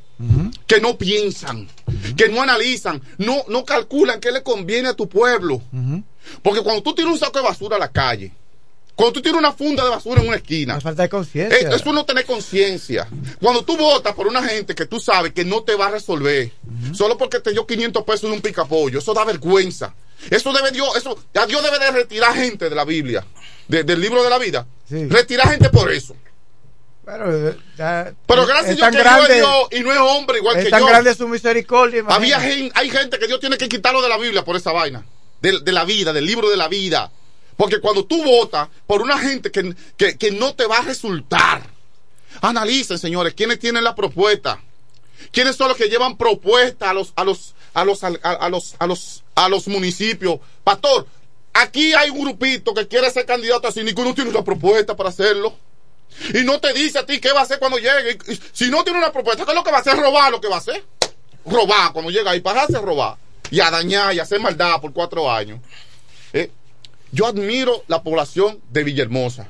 que 0.67 0.81
no 0.81 0.97
piensan, 0.99 1.69
que 2.17 2.29
no 2.29 2.43
analizan, 2.43 3.01
no, 3.19 3.45
no 3.49 3.65
calculan 3.65 4.21
qué 4.21 4.31
le 4.31 4.43
conviene 4.43 4.89
a 4.91 4.95
tu 4.95 5.09
pueblo. 5.09 5.63
Porque 6.43 6.61
cuando 6.62 6.82
tú 6.82 6.94
tiras 6.94 7.12
un 7.12 7.19
saco 7.19 7.39
de 7.39 7.44
basura 7.44 7.77
a 7.77 7.78
la 7.78 7.90
calle, 7.93 8.32
cuando 8.94 9.12
tú 9.15 9.23
tiras 9.23 9.39
una 9.39 9.53
funda 9.53 9.85
de 9.85 9.90
basura 9.90 10.23
en 10.23 10.28
una 10.28 10.36
esquina, 10.36 10.81
Falta 10.81 11.03
de 11.03 11.09
conciencia. 11.09 11.59
eh, 11.59 11.74
eso 11.74 11.93
no 11.93 12.05
tener 12.05 12.24
conciencia. 12.24 13.07
Cuando 13.43 13.62
tú 13.65 13.77
votas 13.77 14.15
por 14.15 14.27
una 14.27 14.43
gente 14.43 14.74
que 14.74 14.86
tú 14.86 14.98
sabes 14.98 15.32
que 15.32 15.44
no 15.44 15.62
te 15.62 15.74
va 15.74 15.89
a 15.89 15.90
resolver, 15.90 16.51
solo 16.94 17.19
porque 17.19 17.40
te 17.40 17.51
dio 17.53 17.66
500 17.66 18.03
pesos 18.05 18.31
de 18.31 18.36
un 18.36 18.40
picapollo, 18.40 18.98
eso 18.98 19.12
da 19.12 19.24
vergüenza. 19.24 19.94
Eso 20.31 20.51
debe 20.53 20.70
Dios, 20.70 20.97
eso, 20.97 21.19
ya 21.35 21.44
Dios 21.47 21.62
debe 21.62 21.78
de 21.78 21.90
retirar 21.90 22.35
gente 22.35 22.70
de 22.70 22.74
la 22.74 22.86
Biblia, 22.86 23.23
de- 23.69 23.85
del 23.85 24.01
libro 24.01 24.24
de 24.24 24.31
la 24.31 24.39
vida. 24.39 24.66
Retirar 25.11 25.51
gente 25.51 25.69
por 25.69 25.93
eso. 25.93 26.16
Pero, 27.05 27.48
eh, 27.51 27.57
ya- 27.77 28.12
Pero 28.27 28.43
es 28.43 28.48
gracias 28.48 28.70
a 28.73 28.74
Dios 28.74 28.81
tan 28.81 28.93
que 28.93 28.98
grande- 28.98 29.35
Dios 29.35 29.40
es 29.44 29.69
Dios 29.70 29.81
y 29.81 29.85
no 29.85 29.93
es 29.93 29.98
hombre 29.98 30.39
igual 30.39 30.57
es 30.57 30.65
que 30.65 30.70
tan 30.70 30.81
yo. 30.81 30.86
grande 30.86 31.15
su 31.15 31.28
misericordia. 31.28 32.03
Había 32.09 32.39
hay 32.39 32.90
gente 32.90 33.19
que 33.19 33.27
Dios 33.28 33.39
tiene 33.40 33.59
que 33.59 33.69
quitarlo 33.69 34.01
de 34.03 34.09
la 34.09 34.16
Biblia 34.16 34.43
por 34.44 34.57
esa 34.57 34.73
vaina. 34.73 35.05
De, 35.52 35.73
la 35.73 35.85
vida, 35.85 36.12
del 36.12 36.27
libro 36.27 36.48
de 36.51 36.56
la 36.56 36.68
vida. 36.68 37.10
Porque 37.56 37.81
cuando 37.81 38.05
tú 38.05 38.23
votas 38.23 38.68
por 38.86 39.02
una 39.02 39.18
gente 39.18 39.51
que, 39.51 39.74
que, 39.97 40.18
que 40.18 40.31
no 40.31 40.55
te 40.55 40.66
va 40.66 40.78
a 40.78 40.82
resultar, 40.82 41.62
analicen, 42.40 42.98
señores, 42.98 43.35
quiénes 43.35 43.59
tienen 43.59 43.85
la 43.85 43.94
propuesta. 43.94 44.60
¿Quiénes 45.31 45.56
son 45.56 45.68
los 45.68 45.77
que 45.77 45.89
llevan 45.89 46.16
propuesta 46.16 46.90
a 46.90 46.94
los, 46.94 47.12
a 47.16 47.24
los, 47.24 47.55
a 47.74 47.85
los, 47.85 48.05
a, 48.05 48.48
los, 48.48 48.74
a 48.78 48.86
los, 48.86 49.24
a 49.35 49.48
los 49.48 49.68
municipios? 49.68 50.40
Pastor, 50.62 51.06
aquí 51.52 51.94
hay 51.94 52.10
un 52.10 52.20
grupito 52.20 52.74
que 52.74 52.86
quiere 52.86 53.10
ser 53.10 53.27
candidato 53.27 53.68
así, 53.68 53.82
ninguno 53.82 54.14
tiene 54.14 54.31
una 54.31 54.44
propuesta 54.44 54.97
para 54.97 55.09
hacerlo. 55.09 55.55
Y 56.32 56.44
no 56.44 56.60
te 56.60 56.73
dice 56.73 56.98
a 56.98 57.06
ti 57.06 57.20
qué 57.20 57.32
va 57.32 57.40
a 57.40 57.43
hacer 57.43 57.59
cuando 57.59 57.78
llegue. 57.78 58.18
Si 58.52 58.70
no 58.70 58.85
tiene 58.85 58.98
una 58.98 59.12
propuesta, 59.12 59.44
¿qué 59.44 59.51
es 59.51 59.56
lo 59.56 59.64
que 59.64 59.70
va 59.70 59.78
a 59.78 59.81
hacer? 59.81 59.97
Robar 59.97 60.31
lo 60.31 60.40
que 60.40 60.48
va 60.48 60.56
a 60.56 60.59
hacer. 60.59 60.82
Robar 61.44 61.93
cuando 61.93 62.10
llega 62.10 62.31
ahí, 62.31 62.40
para 62.40 62.62
hacer 62.62 62.81
robar. 62.81 63.16
Y 63.51 63.60
a 63.60 63.70
dañar 63.70 64.14
y 64.14 64.18
a 64.18 64.23
hacer 64.23 64.40
maldad 64.40 64.81
por 64.81 64.93
cuatro 64.93 65.31
años. 65.31 65.60
Eh, 66.32 66.51
Yo 67.12 67.27
admiro 67.27 67.85
la 67.89 68.02
población 68.02 68.59
de 68.70 68.85
Villahermosa. 68.85 69.48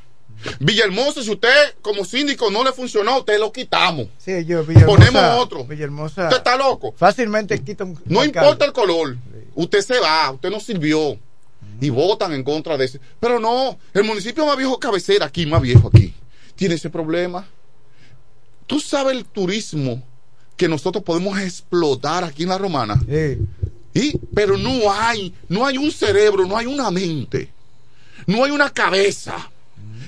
Villahermosa, 0.61 1.23
si 1.23 1.31
usted 1.31 1.75
como 1.81 2.05
síndico 2.05 2.51
no 2.51 2.63
le 2.63 2.73
funcionó, 2.73 3.19
usted 3.21 3.39
lo 3.39 3.51
quitamos. 3.51 4.09
Sí, 4.19 4.45
yo, 4.45 4.65
Villahermosa, 4.65 4.87
Ponemos 4.99 5.43
otro. 5.43 5.65
Villahermosa. 5.65 6.25
Usted 6.25 6.37
está 6.37 6.57
loco. 6.57 6.95
Fácilmente 6.97 7.59
quita 7.65 7.85
un. 7.85 7.99
No 8.05 8.21
alcalde. 8.21 8.49
importa 8.49 8.65
el 8.67 8.73
color. 8.73 9.17
Usted 9.55 9.81
se 9.81 9.99
va, 9.99 10.31
usted 10.31 10.51
no 10.51 10.61
sirvió. 10.61 11.19
Y 11.81 11.91
votan 11.91 12.33
en 12.33 12.43
contra 12.45 12.77
de 12.77 12.85
ese. 12.87 13.01
Pero 13.21 13.39
no, 13.41 13.79
el 13.93 14.05
municipio 14.05 14.47
más 14.47 14.57
viejo 14.57 14.79
cabecera 14.79 15.27
aquí, 15.27 15.45
más 15.47 15.61
viejo 15.61 15.89
aquí, 15.89 16.15
tiene 16.55 16.75
ese 16.77 16.89
problema. 16.91 17.47
Tú 18.67 18.81
sabes 18.81 19.17
el 19.17 19.25
turismo 19.25 20.03
que 20.57 20.69
nosotros 20.69 21.05
podemos 21.05 21.39
explotar 21.39 22.25
aquí 22.25 22.45
en 22.45 22.49
la 22.51 22.59
romana. 22.59 23.01
Y, 23.97 24.19
pero 24.35 24.57
no 24.59 24.93
hay, 24.93 25.33
no 25.49 25.65
hay 25.67 25.79
un 25.79 25.91
cerebro, 25.91 26.45
no 26.47 26.57
hay 26.57 26.67
una 26.67 26.91
mente, 26.91 27.51
no 28.27 28.45
hay 28.45 28.51
una 28.51 28.71
cabeza 28.71 29.51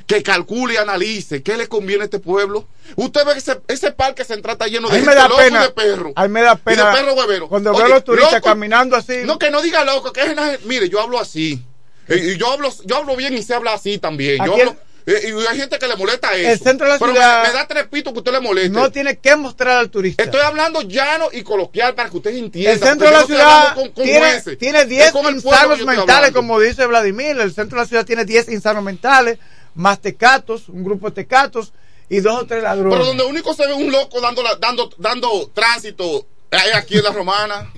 que 0.07 0.23
calcule 0.23 0.75
y 0.75 0.77
analice 0.79 1.43
qué 1.43 1.57
le 1.57 1.69
conviene 1.69 2.03
a 2.03 2.05
este 2.05 2.19
pueblo. 2.19 2.67
Usted 2.97 3.25
ve 3.27 3.33
que 3.35 3.39
ese, 3.39 3.61
ese 3.69 3.93
parque 3.93 4.25
central 4.25 4.55
está 4.55 4.67
lleno 4.67 4.89
de 4.89 4.95
me 4.95 5.01
gente 5.01 5.15
da 5.15 5.29
loco 5.29 5.41
y 5.43 5.45
pena. 5.45 5.63
de 5.63 5.71
perro. 5.71 6.13
A 6.17 6.23
mí 6.27 6.29
me 6.33 6.41
da 6.43 6.55
Y 6.55 6.57
pena. 6.57 6.91
de 6.91 6.97
perro 6.97 7.15
huevero. 7.15 7.49
Cuando 7.49 7.71
Oye, 7.71 7.79
veo 7.83 7.87
a 7.87 7.95
los 7.97 8.05
turistas 8.05 8.33
loco- 8.35 8.45
caminando 8.45 8.97
así. 8.97 9.19
No, 9.25 9.39
que 9.39 9.51
no 9.51 9.61
diga 9.63 9.85
loco, 9.85 10.13
que 10.13 10.23
es 10.23 10.65
Mire, 10.65 10.89
yo 10.89 11.01
hablo 11.01 11.19
así. 11.19 11.63
Y, 12.09 12.15
y 12.15 12.37
yo 12.39 12.51
hablo 12.53 12.71
yo 12.87 12.97
hablo 12.97 13.17
bien 13.17 13.35
y 13.35 13.43
sé 13.43 13.53
hablar 13.55 13.75
así 13.75 13.99
también. 13.99 14.39
Yo 14.45 14.55
hablo- 14.55 14.77
eh, 15.09 15.35
y 15.43 15.47
hay 15.47 15.59
gente 15.59 15.79
que 15.79 15.89
le 15.89 15.97
molesta 15.97 16.33
eso. 16.35 16.49
El 16.51 16.59
centro 16.61 16.87
de 16.87 16.93
la 16.93 16.99
Pero 16.99 17.13
ciudad- 17.13 17.43
Me, 17.43 17.49
me 17.49 17.55
da 17.55 17.67
tres 17.67 17.85
pitos 17.89 18.13
que 18.13 18.19
usted 18.21 18.33
le 18.33 18.41
moleste. 18.41 18.71
No 18.71 18.91
tiene 18.93 19.19
que 19.19 19.37
mostrar 19.37 19.79
al 19.79 19.91
turista. 19.91 20.23
Estoy 20.23 20.41
hablando 20.41 20.83
llano 20.83 21.29
y 21.33 21.43
coloquial 21.43 21.95
para 21.95 22.11
que 22.11 22.17
ustedes 22.19 22.39
entiendan. 22.39 22.75
El 22.75 22.81
centro 22.81 23.07
de 23.07 23.13
la 23.13 23.25
ciudad 23.27 23.75
con- 23.75 23.91
con 23.93 24.05
tiene, 24.05 24.41
tiene 24.59 24.81
Es 24.83 24.89
10 24.89 25.13
con 25.13 25.27
el 25.27 25.41
pueblo 25.43 25.75
que 25.77 25.81
insanos 25.83 25.97
mentales, 25.97 26.33
como 26.33 26.61
dice 26.61 26.87
Vladimir. 26.87 27.39
El 27.41 27.53
centro 27.55 27.77
de 27.79 27.85
la 27.85 27.89
ciudad 27.89 28.05
tiene 28.07 28.25
10 28.25 28.49
insanos 28.51 28.83
mentales, 28.85 29.39
más 29.75 30.01
tecatos, 30.01 30.69
un 30.69 30.85
grupo 30.85 31.09
de 31.09 31.15
tecatos 31.15 31.73
y 32.09 32.21
dos 32.21 32.43
o 32.43 32.47
tres 32.47 32.63
ladrones. 32.63 32.93
Pero 32.95 33.05
donde 33.07 33.25
único 33.25 33.55
se 33.55 33.67
ve 33.67 33.73
un 33.75 33.91
loco 33.93 34.21
dando, 34.21 34.43
dando, 34.61 34.91
dando 34.99 35.51
tránsito 35.55 36.27
es 36.51 36.75
aquí 36.75 36.97
en 36.99 37.05
la 37.05 37.11
romana. 37.13 37.71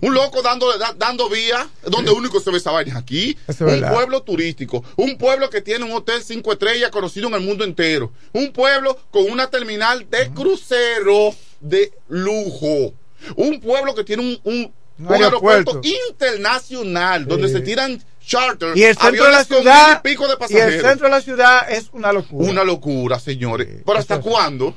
Un 0.00 0.14
loco 0.14 0.42
dando, 0.42 0.76
da- 0.78 0.94
dando 0.96 1.28
vía, 1.28 1.68
donde 1.86 2.10
único 2.10 2.40
se 2.40 2.50
ve 2.50 2.58
esa 2.58 2.70
vaina 2.72 2.98
aquí. 2.98 3.36
Es 3.46 3.60
un 3.60 3.66
verdad. 3.68 3.92
pueblo 3.92 4.22
turístico, 4.22 4.84
un 4.96 5.16
pueblo 5.18 5.48
que 5.50 5.60
tiene 5.60 5.84
un 5.84 5.92
hotel 5.92 6.22
cinco 6.22 6.52
estrellas 6.52 6.90
conocido 6.90 7.28
en 7.28 7.34
el 7.34 7.40
mundo 7.40 7.64
entero. 7.64 8.12
Un 8.32 8.52
pueblo 8.52 8.98
con 9.10 9.30
una 9.30 9.48
terminal 9.48 10.06
de 10.10 10.30
crucero 10.30 11.34
de 11.60 11.92
lujo. 12.08 12.92
Un 13.36 13.60
pueblo 13.60 13.94
que 13.94 14.04
tiene 14.04 14.22
un, 14.22 14.40
un, 14.44 14.72
Un 14.98 15.06
un 15.06 15.12
aeropuerto, 15.12 15.72
aeropuerto. 15.72 15.80
internacional 16.10 17.26
donde 17.26 17.48
Sí. 17.48 17.54
se 17.54 17.60
tiran 17.60 18.02
charter 18.24 18.76
y 18.76 18.84
el 18.84 18.96
centro 18.96 19.24
de 19.24 19.30
la 19.32 19.44
ciudad 19.44 19.88
mil 19.88 19.96
y 19.96 20.14
pico 20.14 20.28
de 20.28 20.36
y 20.48 20.56
el 20.56 20.80
centro 20.80 21.06
de 21.06 21.10
la 21.10 21.20
ciudad 21.20 21.70
es 21.70 21.88
una 21.92 22.12
locura. 22.12 22.50
Una 22.50 22.64
locura, 22.64 23.18
señores. 23.18 23.82
Pero 23.84 23.98
¿hasta 23.98 24.20
cuándo? 24.20 24.76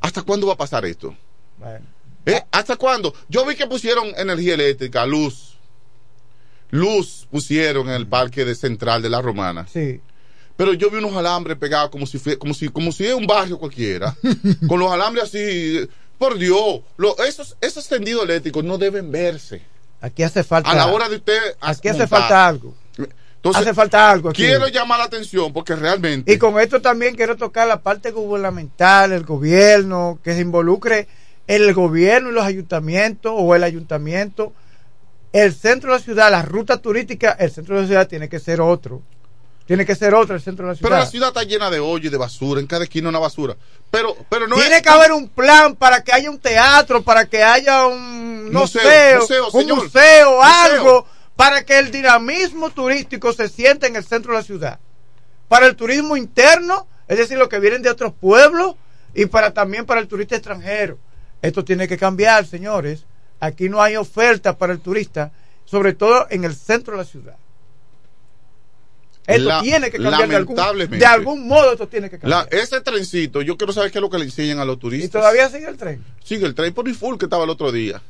¿Hasta 0.00 0.22
cuándo 0.22 0.46
va 0.46 0.54
a 0.54 0.56
pasar 0.56 0.84
esto? 0.84 1.14
Bueno. 1.58 1.86
¿Eh? 2.26 2.42
¿Hasta 2.50 2.76
cuándo? 2.76 3.14
Yo 3.28 3.44
vi 3.44 3.54
que 3.54 3.66
pusieron 3.66 4.12
energía 4.16 4.54
eléctrica, 4.54 5.04
luz. 5.06 5.58
Luz 6.70 7.26
pusieron 7.30 7.88
en 7.88 7.94
el 7.94 8.06
parque 8.06 8.44
de 8.44 8.54
central 8.54 9.02
de 9.02 9.10
la 9.10 9.20
Romana. 9.22 9.66
Sí. 9.72 10.00
Pero 10.56 10.72
yo 10.72 10.90
vi 10.90 10.98
unos 10.98 11.14
alambres 11.16 11.56
pegados 11.58 11.90
como 11.90 12.06
si 12.06 12.18
fue, 12.18 12.38
como 12.38 12.54
si, 12.54 12.68
como 12.68 12.92
si 12.92 13.06
es 13.06 13.14
un 13.14 13.26
barrio 13.26 13.58
cualquiera. 13.58 14.16
con 14.68 14.80
los 14.80 14.90
alambres 14.90 15.24
así. 15.24 15.88
Por 16.18 16.38
Dios, 16.38 16.80
lo- 16.96 17.16
esos, 17.24 17.56
esos 17.60 17.86
tendidos 17.88 18.24
eléctricos 18.24 18.62
no 18.64 18.78
deben 18.78 19.10
verse. 19.10 19.62
Aquí 20.00 20.22
hace 20.22 20.44
falta. 20.44 20.70
A 20.70 20.74
la 20.74 20.86
hora 20.86 21.08
de 21.08 21.16
usted. 21.16 21.38
Aquí 21.60 21.88
hace 21.88 22.06
falta 22.06 22.46
algo. 22.46 22.74
Entonces, 23.36 23.62
hace 23.62 23.74
falta 23.74 24.10
algo. 24.10 24.30
aquí. 24.30 24.42
Quiero 24.42 24.68
llamar 24.68 24.98
la 25.00 25.04
atención 25.04 25.52
porque 25.52 25.76
realmente. 25.76 26.32
Y 26.32 26.38
con 26.38 26.58
esto 26.58 26.80
también 26.80 27.14
quiero 27.14 27.36
tocar 27.36 27.68
la 27.68 27.82
parte 27.82 28.10
gubernamental, 28.10 29.12
el 29.12 29.24
gobierno, 29.24 30.18
que 30.24 30.34
se 30.34 30.40
involucre 30.40 31.08
el 31.46 31.74
gobierno 31.74 32.30
y 32.30 32.32
los 32.32 32.44
ayuntamientos 32.44 33.32
o 33.36 33.54
el 33.54 33.64
ayuntamiento, 33.64 34.52
el 35.32 35.54
centro 35.54 35.92
de 35.92 35.98
la 35.98 36.04
ciudad, 36.04 36.30
la 36.30 36.42
ruta 36.42 36.78
turística, 36.78 37.32
el 37.32 37.50
centro 37.50 37.76
de 37.76 37.82
la 37.82 37.86
ciudad 37.88 38.08
tiene 38.08 38.28
que 38.28 38.38
ser 38.40 38.60
otro. 38.60 39.02
Tiene 39.66 39.86
que 39.86 39.94
ser 39.94 40.14
otro 40.14 40.34
el 40.34 40.42
centro 40.42 40.66
de 40.66 40.72
la 40.72 40.76
ciudad. 40.76 40.90
Pero 40.90 41.00
la 41.00 41.06
ciudad 41.10 41.28
está 41.28 41.42
llena 41.42 41.70
de 41.70 41.80
hoyo 41.80 42.08
y 42.08 42.10
de 42.10 42.18
basura, 42.18 42.60
en 42.60 42.66
cada 42.66 42.84
esquina 42.84 43.08
una 43.08 43.18
basura. 43.18 43.56
Pero, 43.90 44.14
pero 44.28 44.46
no 44.46 44.56
Tiene 44.56 44.76
es- 44.76 44.82
que 44.82 44.88
haber 44.90 45.12
un 45.12 45.28
plan 45.28 45.74
para 45.74 46.02
que 46.04 46.12
haya 46.12 46.30
un 46.30 46.38
teatro, 46.38 47.02
para 47.02 47.24
que 47.26 47.42
haya 47.42 47.86
un 47.86 48.52
no 48.52 48.60
Museo, 48.60 48.82
sé, 48.82 49.16
museo, 49.20 49.46
un 49.46 49.52
señor. 49.62 49.82
museo, 49.84 50.36
Museo. 50.36 50.42
algo, 50.42 51.06
para 51.34 51.64
que 51.64 51.78
el 51.78 51.90
dinamismo 51.90 52.70
turístico 52.70 53.32
se 53.32 53.48
sienta 53.48 53.86
en 53.86 53.96
el 53.96 54.04
centro 54.04 54.32
de 54.32 54.38
la 54.38 54.44
ciudad. 54.44 54.78
Para 55.48 55.66
el 55.66 55.76
turismo 55.76 56.16
interno, 56.18 56.86
es 57.08 57.16
decir, 57.18 57.38
los 57.38 57.48
que 57.48 57.58
vienen 57.58 57.80
de 57.82 57.88
otros 57.90 58.12
pueblos, 58.12 58.76
y 59.14 59.26
para 59.26 59.54
también 59.54 59.86
para 59.86 60.00
el 60.00 60.08
turista 60.08 60.36
extranjero. 60.36 60.98
Esto 61.44 61.64
tiene 61.64 61.86
que 61.86 61.98
cambiar, 61.98 62.46
señores. 62.46 63.04
Aquí 63.40 63.68
no 63.68 63.82
hay 63.82 63.96
oferta 63.96 64.56
para 64.56 64.72
el 64.72 64.80
turista, 64.80 65.30
sobre 65.66 65.92
todo 65.92 66.26
en 66.30 66.44
el 66.44 66.54
centro 66.54 66.92
de 66.94 66.98
la 66.98 67.04
ciudad. 67.04 67.36
Esto 69.26 69.44
La- 69.48 69.60
tiene 69.62 69.90
que 69.90 69.98
cambiar 69.98 70.28
de 70.28 70.36
algún, 70.36 70.56
lamentablemente. 70.56 70.96
de 70.98 71.06
algún 71.06 71.46
modo. 71.48 71.72
Esto 71.72 71.88
tiene 71.88 72.08
que 72.10 72.18
cambiar. 72.18 72.46
La- 72.50 72.58
ese 72.58 72.80
trencito, 72.80 73.42
yo 73.42 73.56
quiero 73.56 73.72
saber 73.72 73.90
qué 73.90 73.98
es 73.98 74.02
lo 74.02 74.10
que 74.10 74.18
le 74.18 74.24
enseñan 74.24 74.58
a 74.58 74.64
los 74.64 74.78
turistas. 74.78 75.08
¿Y 75.08 75.12
todavía 75.12 75.48
sigue 75.50 75.66
el 75.68 75.76
tren? 75.76 76.04
Sigue 76.22 76.46
el 76.46 76.54
tren 76.54 76.72
por 76.72 76.88
el 76.88 76.94
full 76.94 77.16
que 77.18 77.26
estaba 77.26 77.44
el 77.44 77.50
otro 77.50 77.72
día. 77.72 78.00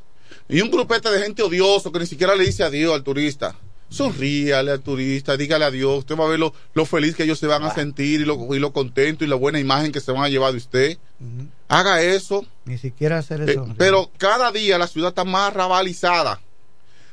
Y 0.48 0.60
un 0.60 0.70
grupete 0.70 1.10
de 1.10 1.22
gente 1.22 1.42
odioso 1.42 1.90
que 1.90 1.98
ni 2.00 2.06
siquiera 2.06 2.34
le 2.34 2.44
dice 2.44 2.62
adiós 2.64 2.94
al 2.94 3.02
turista. 3.02 3.56
Sonríale 3.94 4.70
al 4.72 4.80
turista, 4.80 5.36
dígale 5.36 5.64
adiós. 5.64 5.98
Usted 6.00 6.16
va 6.16 6.24
a 6.24 6.28
ver 6.28 6.38
lo, 6.38 6.52
lo 6.74 6.84
feliz 6.84 7.14
que 7.14 7.22
ellos 7.24 7.38
se 7.38 7.46
van 7.46 7.62
a 7.62 7.72
sentir 7.74 8.20
y 8.20 8.24
lo, 8.24 8.54
y 8.54 8.58
lo 8.58 8.72
contento 8.72 9.24
y 9.24 9.28
la 9.28 9.36
buena 9.36 9.58
imagen 9.60 9.92
que 9.92 10.00
se 10.00 10.12
van 10.12 10.24
a 10.24 10.28
llevar 10.28 10.52
de 10.52 10.58
usted. 10.58 10.98
Haga 11.68 12.02
eso. 12.02 12.44
Ni 12.64 12.76
siquiera 12.78 13.18
hacer 13.18 13.42
Eh, 13.48 13.52
eso. 13.52 13.66
pero 13.78 14.10
cada 14.18 14.50
día 14.52 14.78
la 14.78 14.86
ciudad 14.86 15.10
está 15.10 15.24
más 15.24 15.52
rabalizada. 15.52 16.40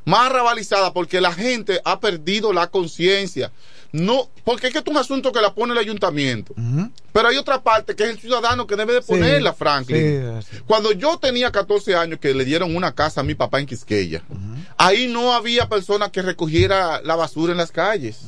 Más 0.05 0.31
rabalizada 0.31 0.93
porque 0.93 1.21
la 1.21 1.31
gente 1.31 1.79
ha 1.85 1.99
perdido 1.99 2.51
la 2.53 2.67
conciencia. 2.67 3.51
No, 3.93 4.29
porque 4.45 4.67
es 4.67 4.73
que 4.73 4.79
es 4.79 4.85
un 4.87 4.95
asunto 4.97 5.31
que 5.33 5.41
la 5.41 5.53
pone 5.53 5.73
el 5.73 5.77
ayuntamiento. 5.79 6.53
Pero 7.11 7.27
hay 7.27 7.35
otra 7.37 7.61
parte 7.61 7.93
que 7.95 8.03
es 8.03 8.09
el 8.11 8.19
ciudadano 8.19 8.65
que 8.65 8.75
debe 8.77 8.93
de 8.93 9.01
ponerla, 9.01 9.51
Franklin. 9.53 9.97
sí, 10.49 10.57
Cuando 10.65 10.93
yo 10.93 11.17
tenía 11.17 11.51
14 11.51 11.95
años 11.95 12.19
que 12.19 12.33
le 12.33 12.45
dieron 12.45 12.73
una 12.75 12.93
casa 12.95 13.19
a 13.19 13.23
mi 13.23 13.35
papá 13.35 13.59
en 13.59 13.65
Quisqueya, 13.65 14.23
ahí 14.77 15.07
no 15.07 15.33
había 15.33 15.67
persona 15.67 16.09
que 16.09 16.21
recogiera 16.21 17.01
la 17.01 17.15
basura 17.17 17.51
en 17.51 17.57
las 17.57 17.71
calles. 17.71 18.19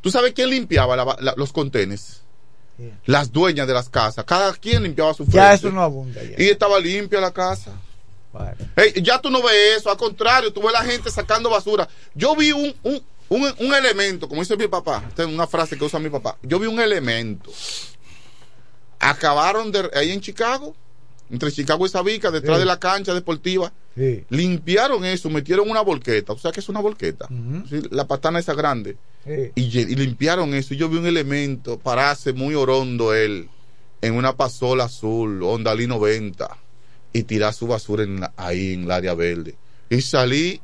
¿Tú 0.00 0.10
sabes 0.10 0.32
quién 0.32 0.50
limpiaba 0.50 0.96
la 0.96 1.04
ba- 1.04 1.16
la- 1.20 1.34
los 1.36 1.52
contenes? 1.52 2.20
Las 3.06 3.30
dueñas 3.32 3.66
de 3.68 3.74
las 3.74 3.88
casas. 3.88 4.24
Cada 4.24 4.52
quien 4.54 4.82
limpiaba 4.82 5.12
su 5.14 5.24
frente. 5.24 5.38
Ya 5.38 5.54
eso 5.54 5.70
no 5.70 5.82
abunda. 5.82 6.20
Ya. 6.22 6.42
Y 6.42 6.48
estaba 6.48 6.78
limpia 6.80 7.20
la 7.20 7.30
casa. 7.32 7.70
Ya 9.02 9.20
tú 9.20 9.30
no 9.30 9.42
ves 9.42 9.78
eso, 9.78 9.90
al 9.90 9.96
contrario, 9.96 10.52
tú 10.52 10.62
ves 10.62 10.72
la 10.72 10.82
gente 10.84 11.10
sacando 11.10 11.50
basura. 11.50 11.88
Yo 12.14 12.34
vi 12.34 12.50
un, 12.50 12.74
un, 12.82 13.02
un, 13.36 13.54
un 13.58 13.74
elemento, 13.74 14.28
como 14.28 14.40
dice 14.42 14.56
mi 14.56 14.68
papá, 14.68 15.04
esta 15.08 15.22
es 15.22 15.28
una 15.28 15.46
frase 15.46 15.76
que 15.78 15.84
usa 15.84 15.98
mi 15.98 16.10
papá. 16.10 16.36
Yo 16.42 16.58
vi 16.58 16.66
un 16.66 16.80
elemento. 16.80 17.50
Acabaron 18.98 19.72
de, 19.72 19.90
ahí 19.94 20.10
en 20.12 20.20
Chicago, 20.20 20.74
entre 21.30 21.50
Chicago 21.50 21.84
y 21.86 21.88
Sabica, 21.88 22.30
detrás 22.30 22.56
Sí. 22.56 22.60
de 22.60 22.66
la 22.66 22.78
cancha 22.78 23.14
deportiva. 23.14 23.72
Sí. 23.96 24.24
Limpiaron 24.30 25.04
eso, 25.04 25.28
metieron 25.28 25.68
una 25.70 25.80
volqueta. 25.80 26.32
¿O 26.32 26.38
sea 26.38 26.52
que 26.52 26.60
es 26.60 26.68
una 26.68 26.80
volqueta? 26.80 27.28
La 27.90 28.06
patana 28.06 28.38
esa 28.38 28.54
grande. 28.54 28.96
Sí. 29.24 29.50
Y 29.54 29.94
limpiaron 29.96 30.54
eso. 30.54 30.74
Y 30.74 30.76
yo 30.76 30.88
vi 30.88 30.98
un 30.98 31.06
elemento 31.06 31.78
pararse 31.78 32.32
muy 32.32 32.54
orondo 32.54 33.12
él 33.14 33.48
en 34.00 34.14
una 34.14 34.36
pasola 34.36 34.84
azul, 34.84 35.42
Ondalí 35.42 35.86
90, 35.86 36.56
y 37.12 37.22
tirar 37.24 37.52
su 37.54 37.66
basura 37.66 38.04
en 38.04 38.20
la- 38.20 38.32
ahí 38.36 38.72
en 38.74 38.84
el 38.84 38.90
área 38.90 39.14
verde. 39.14 39.56
Y 39.90 40.00
salí 40.00 40.60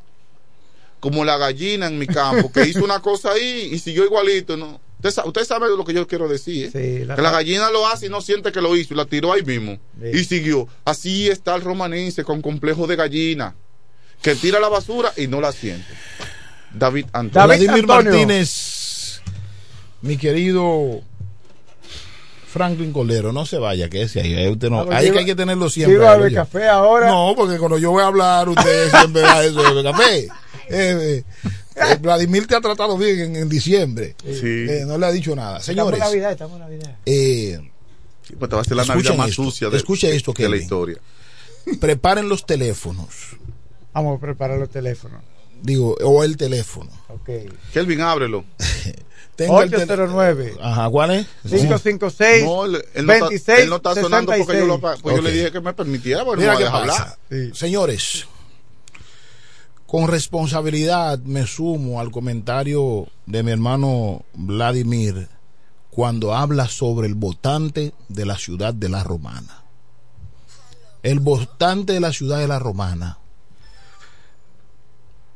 como 1.01 1.25
la 1.25 1.37
gallina 1.39 1.87
en 1.87 1.99
mi 1.99 2.07
campo, 2.07 2.51
que 2.53 2.67
hizo 2.67 2.85
una 2.85 3.01
cosa 3.01 3.33
ahí 3.33 3.71
y 3.73 3.79
siguió 3.79 4.05
igualito. 4.05 4.57
¿no? 4.57 4.81
Usted, 5.03 5.23
usted 5.25 5.45
sabe 5.45 5.69
lo 5.69 5.85
que 5.85 5.95
yo 5.95 6.07
quiero 6.07 6.29
decir. 6.29 6.71
¿eh? 6.75 7.05
la- 7.07 7.15
que 7.17 7.23
la 7.23 7.31
gallina 7.31 7.71
lo 7.71 7.87
hace 7.87 8.07
y 8.07 8.09
no 8.09 8.21
siente 8.21 8.51
que 8.53 8.61
lo 8.61 8.77
hizo 8.77 8.95
y 8.95 8.97
la 8.97 9.05
tiró 9.05 9.33
ahí 9.33 9.43
mismo. 9.43 9.79
Sí. 10.03 10.09
Y 10.19 10.25
siguió. 10.25 10.67
Así 10.85 11.29
está 11.29 11.55
el 11.55 11.63
romanense 11.63 12.25
con 12.25 12.43
complejo 12.43 12.87
de 12.87 12.97
gallina, 12.97 13.55
que 14.23 14.35
tira 14.35 14.59
la 14.61 14.69
basura 14.69 15.13
y 15.17 15.27
no 15.29 15.41
la 15.41 15.53
siente. 15.53 15.87
David 16.75 17.07
Antonio. 17.13 17.47
Vladimir 17.47 17.87
Martínez, 17.87 19.23
mi 20.03 20.17
querido 20.17 21.01
Franklin 22.47 22.93
Colero, 22.93 23.33
no 23.33 23.45
se 23.45 23.59
vaya, 23.59 23.89
que 23.91 24.03
ese 24.03 24.21
ahí, 24.23 24.49
usted 24.49 24.71
no, 24.71 24.81
Ah, 24.81 24.85
pues 24.87 24.97
ahí 24.99 25.11
que 25.11 25.19
hay 25.19 25.25
que 25.27 25.35
tenerlo 25.35 25.69
siempre. 25.69 25.97
iba 25.97 26.11
a 26.13 26.17
beber 26.17 26.33
café 26.35 26.67
ahora. 26.67 27.07
No, 27.09 27.35
porque 27.37 27.59
cuando 27.59 27.79
yo 27.79 27.91
voy 27.91 28.03
a 28.03 28.07
hablar, 28.07 28.49
usted 28.49 28.91
siempre 28.91 29.21
da 29.21 29.45
eso 29.45 29.63
de 29.63 29.69
beber 29.75 29.85
café. 29.93 30.29
Eh, 30.71 31.25
eh, 31.25 31.25
eh, 31.77 31.97
Vladimir 32.01 32.47
te 32.47 32.57
ha 32.57 32.61
tratado 32.61 32.97
bien 32.99 33.19
en, 33.21 33.37
en 33.37 33.49
diciembre. 33.49 34.15
Eh, 34.25 34.85
no 34.87 34.99
le 34.99 35.07
ha 35.07 35.11
dicho 35.13 35.35
nada. 35.37 35.61
Señores, 35.61 35.95
Estamos 35.95 36.15
en 36.15 36.21
Navidad, 36.21 36.33
estamos 36.33 36.55
en 36.55 36.61
Navidad. 36.61 36.97
eh, 37.07 37.71
Pues 38.39 38.49
te 38.51 38.57
va 38.57 38.63
a 38.63 38.65
ser 38.65 38.77
la 38.77 38.85
Navidad 38.85 39.17
más 39.17 39.31
esto, 39.31 39.45
sucia 39.45 39.71
de, 39.71 39.77
escuche 39.77 40.15
esto, 40.15 40.33
de 40.33 40.49
la 40.49 40.57
historia. 40.57 40.97
preparen 41.81 42.29
los 42.29 42.45
teléfonos, 42.47 43.37
Vamos 43.93 44.19
a 44.19 44.21
preparar 44.21 44.59
los 44.59 44.71
teléfonos. 44.71 45.21
digo, 45.63 45.97
o 46.05 46.23
el 46.25 46.37
teléfono. 46.37 46.91
Ok. 47.09 47.31
Kelvin, 47.73 48.01
ábrelo. 48.01 48.45
Tengo 49.37 49.63
el 49.63 49.71
tele- 49.71 49.85
809 49.85 50.55
Ajá, 50.61 50.89
¿cuál 50.91 51.13
es? 51.13 51.27
556 51.49 52.45
No, 52.45 52.65
él, 52.65 52.85
él 52.95 53.07
no 53.07 53.13
está, 53.13 53.29
26 53.29 53.59
él 53.61 53.71
no 53.71 53.77
está 53.77 53.95
sonando 53.95 54.33
porque 54.37 54.59
yo, 54.59 54.67
lo, 54.67 54.81
pues 54.81 55.01
yo 55.17 55.23
le 55.23 55.31
dije 55.31 55.53
que 55.53 55.61
me 55.61 55.73
permitiera, 55.75 56.25
porque 56.25 56.41
Mira 56.41 56.55
no 56.55 56.59
qué 56.59 56.65
va 56.65 56.71
a 56.79 56.81
dejar 56.83 56.89
pasa. 56.99 57.19
hablar. 57.31 57.55
Señores, 57.57 58.27
con 59.89 60.07
responsabilidad 60.07 61.19
me 61.21 61.47
sumo 61.47 61.99
al 61.99 62.11
comentario 62.11 63.09
de 63.25 63.43
mi 63.43 63.53
hermano 63.53 64.23
Vladimir 64.35 65.31
cuando 65.89 66.35
habla 66.35 66.69
sobre 66.69 67.07
el 67.07 67.15
votante 67.15 67.95
de 68.11 68.27
la 68.27 68.37
ciudad 68.37 68.75
de 68.75 68.91
la 68.91 69.03
Romana. 69.03 69.65
El 71.03 71.21
votante 71.21 71.95
de 71.95 72.01
la 72.01 72.13
ciudad 72.13 72.39
de 72.39 72.49
la 72.49 72.59
Romana 72.59 73.17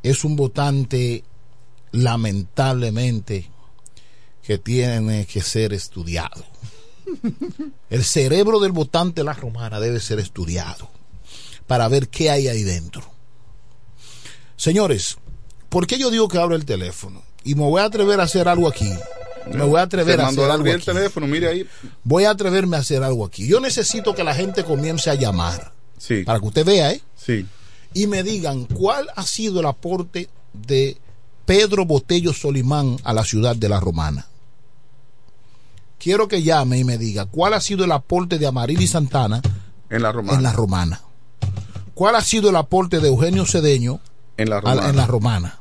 es 0.03 0.23
un 0.23 0.37
votante 0.37 1.25
lamentablemente 1.93 3.49
que 4.43 4.59
tiene 4.59 5.25
que 5.25 5.41
ser 5.41 5.73
estudiado. 5.73 6.45
El 7.89 8.05
cerebro 8.05 8.61
del 8.61 8.73
votante 8.73 9.23
de 9.23 9.25
la 9.25 9.33
romana 9.33 9.81
debe 9.81 9.99
ser 9.99 10.19
estudiado 10.19 10.91
para 11.67 11.89
ver 11.89 12.11
qué 12.11 12.29
hay 12.29 12.49
ahí 12.49 12.65
dentro. 12.65 13.12
Señores, 14.63 15.17
¿por 15.71 15.89
qué 15.89 15.99
yo 15.99 16.09
digo 16.09 16.29
que 16.29 16.39
abro 16.39 16.55
el 16.55 16.65
teléfono? 16.65 17.25
Y 17.43 17.57
me 17.57 17.63
voy 17.63 17.81
a 17.81 17.87
atrever 17.87 18.21
a 18.21 18.23
hacer 18.23 18.47
algo 18.47 18.69
aquí. 18.69 18.89
Me 19.53 19.65
voy 19.65 19.81
a 19.81 19.83
atrever 19.83 20.21
a 20.21 20.29
hacer 20.29 20.49
algo 20.49 20.71
aquí. 20.71 20.85
teléfono, 20.85 21.27
mire 21.27 21.49
ahí. 21.49 21.67
Voy 22.05 22.27
a 22.27 22.31
atreverme 22.31 22.77
a 22.77 22.79
hacer 22.79 23.03
algo 23.03 23.25
aquí. 23.25 23.45
Yo 23.49 23.59
necesito 23.59 24.15
que 24.15 24.23
la 24.23 24.37
gente 24.37 24.63
comience 24.63 25.11
a 25.11 25.17
llamar. 25.17 25.73
Para 26.25 26.39
que 26.39 26.47
usted 26.47 26.65
vea, 26.65 26.93
¿eh? 26.93 27.03
Sí. 27.17 27.45
Y 27.93 28.07
me 28.07 28.23
digan 28.23 28.67
cuál 28.67 29.09
ha 29.17 29.25
sido 29.25 29.59
el 29.59 29.67
aporte 29.67 30.29
de 30.53 30.97
Pedro 31.45 31.85
Botello 31.85 32.33
Solimán 32.33 32.99
a 33.03 33.13
la 33.13 33.25
ciudad 33.25 33.57
de 33.57 33.69
la 33.69 33.81
Romana. 33.81 34.29
Quiero 35.99 36.29
que 36.29 36.45
llame 36.45 36.79
y 36.79 36.85
me 36.85 36.99
diga 36.99 37.27
cuál 37.27 37.55
ha 37.55 37.61
sido 37.61 37.85
el 37.85 37.91
aporte 37.91 38.39
de 38.39 38.47
Amarili 38.47 38.87
Santana 38.87 39.43
en 39.91 40.03
la 40.03 40.13
Romana. 40.13 40.39
En 40.39 40.45
la 40.45 40.53
Romana. 40.53 41.01
¿Cuál 41.95 42.15
ha 42.15 42.23
sido 42.23 42.51
el 42.51 42.55
aporte 42.55 43.01
de 43.01 43.09
Eugenio 43.09 43.45
Cedeño 43.45 44.01
en 44.43 44.51
la 44.51 44.57
a- 44.57 44.61
Romana? 44.61 44.89
en 44.91 44.97
la 44.97 45.07
Romana? 45.07 45.59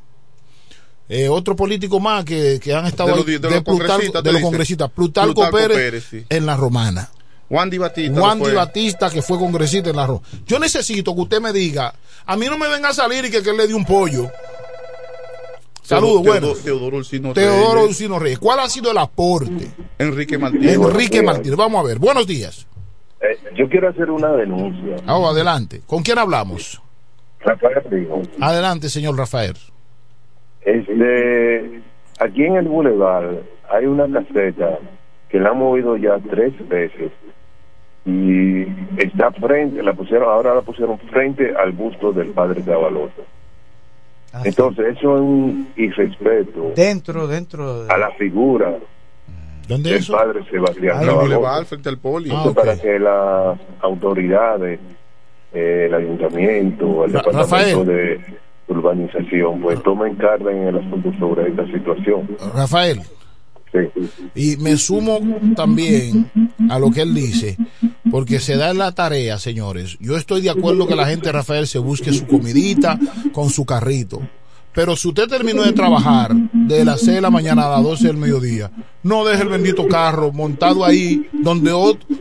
Eh, 1.09 1.27
otro 1.27 1.55
político 1.55 1.99
más 1.99 2.23
que, 2.23 2.59
que 2.63 2.73
han 2.73 2.85
estado 2.85 3.09
De 3.09 3.15
los 3.17 3.25
di- 3.25 3.33
de 3.37 3.49
los 3.49 3.59
Plutarco- 3.63 3.65
congresistas, 3.65 4.23
de 4.23 4.29
te 4.29 4.31
los 4.31 4.33
dice. 4.35 4.43
congresistas. 4.43 4.91
Plutarco, 4.91 5.33
Plutarco 5.33 5.57
Pérez, 5.57 5.77
Pérez, 5.77 6.05
sí. 6.09 6.25
en 6.29 6.45
la 6.45 6.55
Romana. 6.55 7.09
Juan 7.49 7.69
Di 7.69 7.77
Batista. 7.77 8.17
Juan 8.19 8.39
lo 8.39 8.45
Di 8.45 8.51
fue. 8.51 8.57
Batista, 8.59 9.09
que 9.09 9.21
fue 9.21 9.37
congresista 9.37 9.89
en 9.89 9.97
la 9.97 10.07
Romana. 10.07 10.25
Yo 10.47 10.57
necesito 10.57 11.13
que 11.13 11.21
usted 11.21 11.41
me 11.41 11.51
diga, 11.51 11.93
a 12.25 12.37
mí 12.37 12.45
no 12.45 12.57
me 12.57 12.69
venga 12.69 12.89
a 12.89 12.93
salir 12.93 13.25
y 13.25 13.29
que, 13.31 13.43
que 13.43 13.49
él 13.49 13.57
le 13.57 13.67
dé 13.67 13.73
un 13.73 13.83
pollo. 13.83 14.31
Saludos, 15.83 16.23
bueno. 16.23 16.53
Teodoro 16.53 16.97
Ursino 16.97 17.33
Teodoro. 17.33 17.83
Ursino 17.85 18.17
Reyes. 18.19 18.39
¿Cuál 18.39 18.59
ha 18.61 18.69
sido 18.69 18.91
el 18.91 18.97
aporte? 18.97 19.69
Enrique 19.97 20.37
Martínez. 20.37 20.75
Enrique 20.75 21.21
Martínez. 21.21 21.57
Vamos 21.57 21.83
a 21.83 21.87
ver. 21.87 21.99
Buenos 21.99 22.25
días. 22.25 22.65
Eh, 23.19 23.37
yo 23.57 23.67
quiero 23.67 23.89
hacer 23.89 24.09
una 24.09 24.31
denuncia. 24.31 24.95
Vamos, 25.05 25.31
adelante. 25.33 25.81
¿Con 25.85 26.01
quién 26.03 26.17
hablamos? 26.19 26.81
Rafael 27.43 27.81
Rigo. 27.89 28.21
Adelante, 28.39 28.89
señor 28.89 29.17
Rafael. 29.17 29.53
Este, 30.61 31.81
aquí 32.19 32.43
en 32.43 32.55
el 32.57 32.67
Boulevard 32.67 33.37
hay 33.69 33.85
una 33.85 34.07
caseta 34.11 34.77
que 35.29 35.39
la 35.39 35.49
han 35.49 35.57
movido 35.57 35.97
ya 35.97 36.17
tres 36.29 36.53
veces 36.67 37.11
y 38.05 38.63
está 38.97 39.31
frente, 39.31 39.81
la 39.83 39.93
pusieron, 39.93 40.29
ahora 40.29 40.55
la 40.55 40.61
pusieron 40.61 40.97
frente 40.99 41.53
al 41.55 41.71
busto 41.71 42.11
del 42.11 42.29
padre 42.29 42.61
Cabalota. 42.63 43.21
Entonces, 44.43 44.97
eso 44.97 45.15
es 45.15 45.21
un 45.21 45.67
irrespeto 45.75 46.71
Dentro, 46.75 47.27
dentro. 47.27 47.85
a 47.89 47.97
la 47.97 48.11
figura 48.11 48.77
¿Dónde 49.67 49.91
del 49.91 50.05
padre 50.07 50.43
Sebastián 50.49 50.95
En 50.95 51.01
el 51.01 51.07
Cabalota. 51.07 51.21
Boulevard, 51.21 51.65
frente 51.65 51.89
al 51.89 51.97
poli. 51.97 52.29
Esto 52.31 52.53
para 52.53 52.77
que 52.77 52.97
las 52.99 53.59
autoridades 53.81 54.79
eh, 55.53 55.85
el 55.87 55.93
ayuntamiento, 55.93 57.05
el 57.05 57.13
Ra- 57.13 57.19
departamento 57.21 57.83
Rafael. 57.83 57.85
de 57.87 58.19
urbanización, 58.67 59.61
pues 59.61 59.81
tomen 59.83 60.15
carga 60.15 60.51
en 60.51 60.67
el 60.67 60.77
asunto 60.77 61.11
sobre 61.19 61.49
esta 61.49 61.65
situación. 61.67 62.27
Rafael, 62.55 63.01
y 64.35 64.57
me 64.57 64.75
sumo 64.77 65.19
también 65.55 66.29
a 66.69 66.77
lo 66.77 66.91
que 66.91 67.01
él 67.03 67.13
dice, 67.15 67.57
porque 68.11 68.39
se 68.39 68.57
da 68.57 68.73
la 68.73 68.91
tarea, 68.93 69.37
señores. 69.39 69.97
Yo 70.01 70.17
estoy 70.17 70.41
de 70.41 70.49
acuerdo 70.49 70.87
que 70.87 70.95
la 70.95 71.05
gente, 71.07 71.31
Rafael, 71.31 71.67
se 71.67 71.79
busque 71.79 72.11
su 72.11 72.27
comidita 72.27 72.99
con 73.31 73.49
su 73.49 73.65
carrito. 73.65 74.21
Pero 74.73 74.95
si 74.95 75.09
usted 75.09 75.27
terminó 75.27 75.63
de 75.63 75.73
trabajar 75.73 76.33
de 76.33 76.85
las 76.85 77.01
6 77.01 77.15
de 77.15 77.21
la 77.21 77.29
mañana 77.29 77.65
a 77.65 77.69
las 77.71 77.83
12 77.83 78.07
del 78.07 78.17
mediodía, 78.17 78.71
no 79.03 79.25
deje 79.25 79.43
el 79.43 79.49
bendito 79.49 79.85
carro 79.87 80.31
montado 80.31 80.85
ahí 80.85 81.27
donde, 81.33 81.71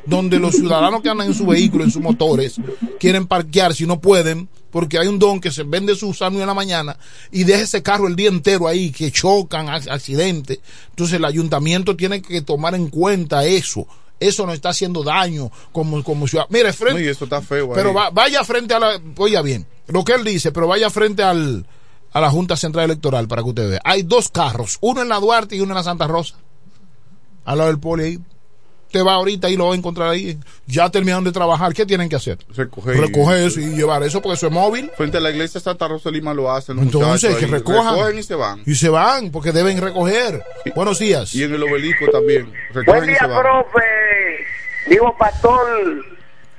donde 0.07 0.39
los 0.41 0.57
ciudadanos 0.57 1.01
que 1.03 1.09
andan 1.11 1.29
en 1.29 1.35
su 1.35 1.47
vehículo, 1.47 1.85
en 1.85 1.93
sus 1.93 2.03
motores, 2.03 2.57
quieren 2.99 3.27
parquear 3.29 3.73
si 3.73 3.87
no 3.87 4.01
pueden, 4.01 4.49
porque 4.73 4.99
hay 4.99 5.07
un 5.07 5.19
don 5.21 5.41
que 5.41 5.53
se 5.53 5.63
vende 5.63 5.95
su 5.95 6.13
sándwich 6.13 6.41
en 6.43 6.49
la 6.49 6.55
mañana 6.55 6.97
y 7.31 7.45
deja 7.45 7.63
ese 7.63 7.83
carro 7.85 8.09
el 8.09 8.17
día 8.17 8.29
entero 8.29 8.67
ahí, 8.67 8.91
que 8.91 9.13
chocan, 9.13 9.67
ac- 9.69 9.89
accidentes. 9.91 10.59
Entonces 10.91 11.17
el 11.19 11.25
ayuntamiento 11.25 11.95
tiene 11.97 12.21
que 12.21 12.41
tomar 12.43 12.75
en 12.75 12.89
cuenta 12.89 13.45
eso. 13.45 13.87
Eso 14.19 14.45
no 14.45 14.53
está 14.53 14.71
haciendo 14.71 15.03
daño 15.05 15.51
como, 15.73 16.03
como 16.05 16.27
ciudad. 16.29 16.47
Mire, 16.51 16.73
frente, 16.73 17.01
No, 17.01 17.07
y 17.07 17.09
está 17.09 17.41
feo. 17.41 17.71
pero 17.75 17.95
va- 17.95 18.11
vaya 18.11 18.43
frente 18.45 18.75
a 18.75 18.79
la, 18.81 19.01
oiga 19.17 19.41
bien, 19.41 19.67
lo 19.87 20.05
que 20.05 20.13
él 20.15 20.25
dice, 20.25 20.53
pero 20.53 20.67
vaya 20.67 20.91
frente 20.91 21.23
al, 21.23 21.65
a 22.13 22.21
la 22.21 22.31
Junta 22.31 22.57
Central 22.57 22.87
Electoral 22.87 23.29
para 23.29 23.43
que 23.43 23.49
usted 23.49 23.71
vea. 23.71 23.81
Hay 23.85 24.03
dos 24.03 24.29
carros, 24.31 24.79
uno 24.81 25.03
en 25.03 25.09
la 25.09 25.19
Duarte 25.21 25.57
y 25.57 25.61
uno 25.61 25.73
en 25.73 25.77
la 25.77 25.83
Santa 25.85 26.07
Rosa. 26.07 26.37
Al 27.45 27.59
lado 27.59 27.71
del 27.71 27.81
poli 27.81 28.05
ahí. 28.05 28.19
Usted 28.87 29.05
va 29.07 29.15
ahorita 29.15 29.49
y 29.49 29.57
lo 29.57 29.69
va 29.69 29.75
a 29.75 29.77
encontrar 29.77 30.09
ahí. 30.11 30.37
Ya 30.67 30.91
terminaron 30.91 31.23
de 31.23 31.31
trabajar. 31.31 31.73
¿Qué 31.73 31.87
tienen 31.87 32.09
que 32.09 32.17
hacer? 32.17 32.39
Recoger. 32.49 32.97
Recoger 32.97 33.39
eso 33.47 33.61
y 33.61 33.67
llevar 33.77 34.03
eso 34.03 34.21
porque 34.21 34.35
eso 34.35 34.49
es 34.49 34.53
móvil. 34.53 34.91
Frente 34.97 35.19
a 35.19 35.21
la 35.21 35.31
iglesia 35.31 35.61
de 35.61 35.65
Santa 35.65 35.87
Rosa 35.87 36.09
de 36.11 36.17
Lima 36.17 36.35
lo 36.35 36.51
hacen. 36.51 36.75
los 36.75 36.87
Entonces, 36.87 37.37
que 37.37 37.47
recojan. 37.47 37.95
Recogen 37.95 38.19
y 38.19 38.23
se 38.25 38.35
van. 38.35 38.63
Y 38.67 38.75
se 38.75 38.89
van 38.89 39.31
porque 39.31 39.53
deben 39.53 39.81
recoger. 39.81 40.43
Buenos 40.75 40.99
días. 40.99 41.33
Y 41.37 41.45
en 41.45 41.55
el 41.55 41.63
obelisco 41.63 42.07
también. 42.11 42.53
Buen 42.85 43.05
y 43.05 43.07
día, 43.07 43.19
se 43.21 43.27
van. 43.29 43.41
profe. 43.41 43.79
Digo, 44.89 45.15
Pastor 45.17 46.05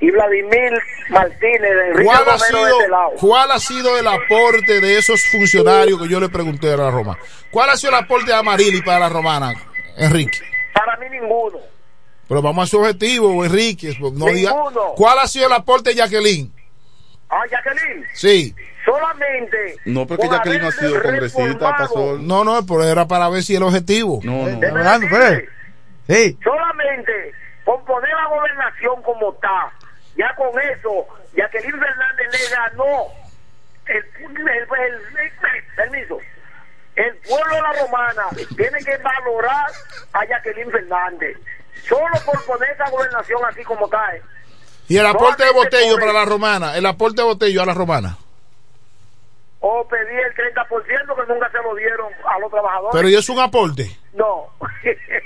y 0.02 0.10
Vladimir 0.10 0.74
Martínez, 1.10 1.62
de 1.62 1.88
Enrique 1.90 2.06
¿Cuál 2.06 2.30
ha, 2.30 2.40
sido, 2.40 2.66
de 2.66 2.72
este 2.72 2.90
lado. 2.90 3.12
¿Cuál 3.20 3.52
ha 3.52 3.60
sido 3.60 3.98
el 3.98 4.08
aporte 4.08 4.82
de 4.82 4.98
esos 4.98 5.24
funcionarios 5.32 6.02
que 6.02 6.10
yo 6.10 6.20
le 6.20 6.28
pregunté 6.28 6.74
a 6.74 6.78
la 6.78 6.92
Roma? 6.92 7.18
¿Cuál 7.52 7.70
ha 7.70 7.78
sido 7.78 7.92
el 7.92 8.04
aporte 8.04 8.32
de 8.32 8.34
Amarili 8.38 8.82
para 8.82 9.00
la 9.00 9.10
romana, 9.10 9.54
Enrique? 9.98 10.40
Para 10.74 10.98
mí 10.98 11.06
ninguno. 11.10 11.60
Pero 12.28 12.42
vamos 12.42 12.64
a 12.64 12.72
su 12.72 12.80
objetivo, 12.80 13.46
Enrique. 13.46 13.96
No 14.00 14.26
diga. 14.26 14.56
¿Cuál 14.96 15.20
ha 15.20 15.28
sido 15.28 15.46
el 15.46 15.54
aporte 15.54 15.92
de 15.92 15.98
Jacqueline? 15.98 16.52
Ah, 17.30 17.44
Jacqueline, 17.50 18.06
Sí. 18.14 18.56
solamente. 18.84 19.76
No, 19.86 20.08
porque 20.08 20.26
por 20.28 20.36
Jacqueline 20.36 20.64
ha 20.64 20.68
haber 20.68 20.80
sido 20.80 21.02
congresista, 21.02 21.76
pasó. 21.78 22.18
No, 22.18 22.44
no, 22.44 22.66
pero 22.66 22.84
era 22.84 23.08
para 23.08 23.30
ver 23.30 23.44
si 23.44 23.56
el 23.56 23.64
objetivo. 23.64 24.20
No, 24.24 24.48
no. 24.48 24.68
Hablando, 24.68 25.08
pues. 25.10 25.44
Sí. 26.08 26.38
Solamente 26.44 27.34
con 27.64 27.84
poner 27.86 28.10
la 28.10 28.28
gobernación 28.28 29.02
como 29.04 29.34
está, 29.34 29.72
ya 30.22 30.36
con 30.36 30.50
eso, 30.62 31.08
Jacqueline 31.36 31.80
Fernández 31.80 32.28
le 32.32 32.56
ganó 32.56 33.08
el, 33.88 33.98
el, 33.98 34.48
el- 34.48 35.76
permiso. 35.76 36.20
El 36.96 37.16
pueblo 37.28 37.56
de 37.56 37.62
la 37.62 37.74
romana 37.82 38.24
tiene 38.56 38.80
que 38.84 38.98
valorar 38.98 39.72
a 40.14 40.26
Jacqueline 40.26 40.70
Fernández. 40.72 41.38
Solo 41.88 42.14
por 42.26 42.46
poner 42.46 42.70
esa 42.70 42.88
gobernación 42.92 43.42
así 43.50 43.64
como 43.64 43.86
está. 43.86 44.16
¿eh? 44.16 44.22
Y 44.88 44.98
el 44.98 45.06
aporte 45.08 45.44
de 45.46 45.52
Botello 45.52 45.98
para 45.98 46.14
la 46.14 46.26
romana, 46.26 46.78
el 46.78 46.86
aporte 46.86 47.22
de 47.22 47.28
Botello 47.28 47.64
a 47.64 47.66
la 47.66 47.74
romana. 47.74 48.18
El 50.18 50.34
30% 50.34 51.16
que 51.16 51.34
nunca 51.34 51.50
se 51.52 51.58
lo 51.64 51.76
dieron 51.76 52.12
a 52.28 52.40
los 52.40 52.52
trabajadores. 52.52 52.90
Pero 52.94 53.10
¿y 53.10 53.16
es 53.16 53.30
un 53.30 53.40
aporte? 53.40 53.90
No. 54.14 54.48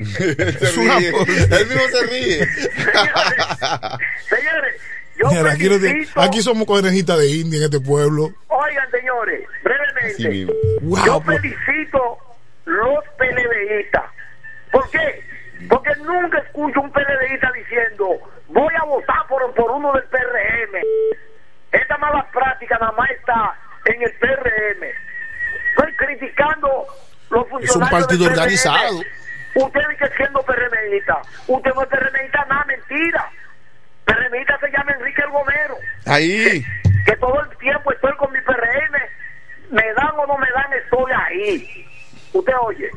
se 0.05 0.71
ríe. 0.71 1.09
Él 1.09 1.67
mismo 1.67 1.87
se 1.91 2.05
ríe. 2.07 2.45
Señores, 4.29 4.81
yo 5.17 5.27
Mira, 5.29 5.51
aquí, 5.51 5.69
felicito- 5.69 6.21
aquí 6.21 6.41
somos 6.41 6.65
conejitas 6.67 7.17
de 7.19 7.27
India 7.29 7.57
en 7.59 7.63
este 7.65 7.79
pueblo. 7.79 8.29
Oigan, 8.47 8.91
señores, 8.91 9.47
brevemente. 9.63 10.53
Wow, 10.81 11.05
yo 11.05 11.21
pues. 11.21 11.41
felicito 11.41 12.17
los 12.65 13.03
PLDistas. 13.17 14.03
¿Por 14.71 14.89
qué? 14.91 15.23
Porque 15.69 15.95
nunca 16.03 16.39
escucho 16.39 16.81
un 16.81 16.91
PLDista 16.91 17.51
diciendo 17.53 18.09
voy 18.49 18.73
a 18.79 18.83
votar 18.85 19.25
por, 19.27 19.53
por 19.53 19.71
uno 19.71 19.93
del 19.93 20.03
PRM. 20.03 20.81
Esta 21.71 21.97
mala 21.97 22.25
práctica 22.31 22.77
nada 22.79 22.91
más 22.93 23.09
está 23.11 23.53
en 23.85 24.01
el 24.01 24.11
PRM. 24.13 24.83
Estoy 25.69 25.93
criticando 25.95 26.85
los 27.29 27.47
funcionarios 27.49 27.69
Es 27.69 27.75
un 27.75 27.89
partido 27.89 28.25
organizado. 28.25 29.01
Usted 29.55 29.81
dice 29.89 30.11
siendo 30.17 30.41
PRMista. 30.43 31.21
Usted 31.47 31.73
no 31.73 31.81
es 31.83 31.87
PRMista, 31.87 32.45
nada, 32.45 32.65
mentira. 32.65 33.31
PRMista 34.05 34.59
se 34.59 34.71
llama 34.71 34.91
Enrique 34.91 35.21
El 35.21 35.31
Gomero 35.31 35.77
Ahí. 36.05 36.63
que 37.05 37.15
todo 37.17 37.41
el 37.41 37.57
tiempo 37.57 37.91
estoy 37.91 38.13
con 38.17 38.31
mi 38.31 38.39
PRM, 38.41 38.93
me 39.71 39.93
dan 39.93 40.11
o 40.17 40.27
no 40.27 40.37
me 40.37 40.47
dan, 40.51 40.73
estoy 40.73 41.11
ahí. 41.11 41.87
Usted 42.33 42.53
oye, 42.61 42.89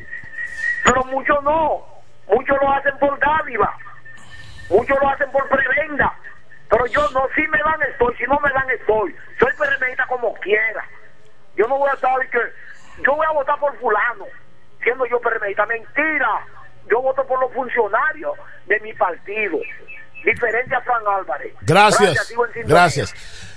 pero 0.85 1.05
muchos 1.05 1.43
no, 1.45 1.85
muchos 2.29 2.57
lo 2.61 2.73
hacen 2.73 2.99
por 2.99 3.19
dádiva, 3.19 3.75
muchos 4.69 4.99
lo 5.01 5.09
hacen 5.09 5.31
por 5.31 5.49
prebenda, 5.49 6.13
pero 6.69 6.87
yo 6.87 7.09
no, 7.11 7.23
si 7.35 7.43
me 7.49 7.59
dan 7.59 7.83
estoy, 7.91 8.15
si 8.17 8.25
no 8.25 8.39
me 8.41 8.51
dan 8.51 8.69
estoy, 8.71 9.15
soy 9.41 9.53
PRMista 9.57 10.07
como 10.07 10.35
quiera. 10.35 10.85
Yo 11.57 11.67
no 11.67 11.79
voy 11.79 11.91
a 11.91 11.95
de 11.95 12.29
que 12.31 12.39
yo 13.05 13.15
voy 13.17 13.27
a 13.27 13.33
votar 13.33 13.59
por 13.59 13.77
fulano, 13.81 14.25
siendo 14.83 15.07
yo 15.07 15.21
PRMista, 15.21 15.65
mentira. 15.67 16.47
Yo 16.91 17.03
voto 17.03 17.27
por 17.27 17.39
los 17.41 17.53
funcionarios 17.53 18.33
de 18.67 18.81
mi 18.81 18.93
partido, 18.95 19.59
diferente 20.25 20.75
a 20.75 20.81
Fran 20.81 21.03
Álvarez. 21.07 21.53
Gracias. 21.63 22.33
Gracias. 22.65 23.15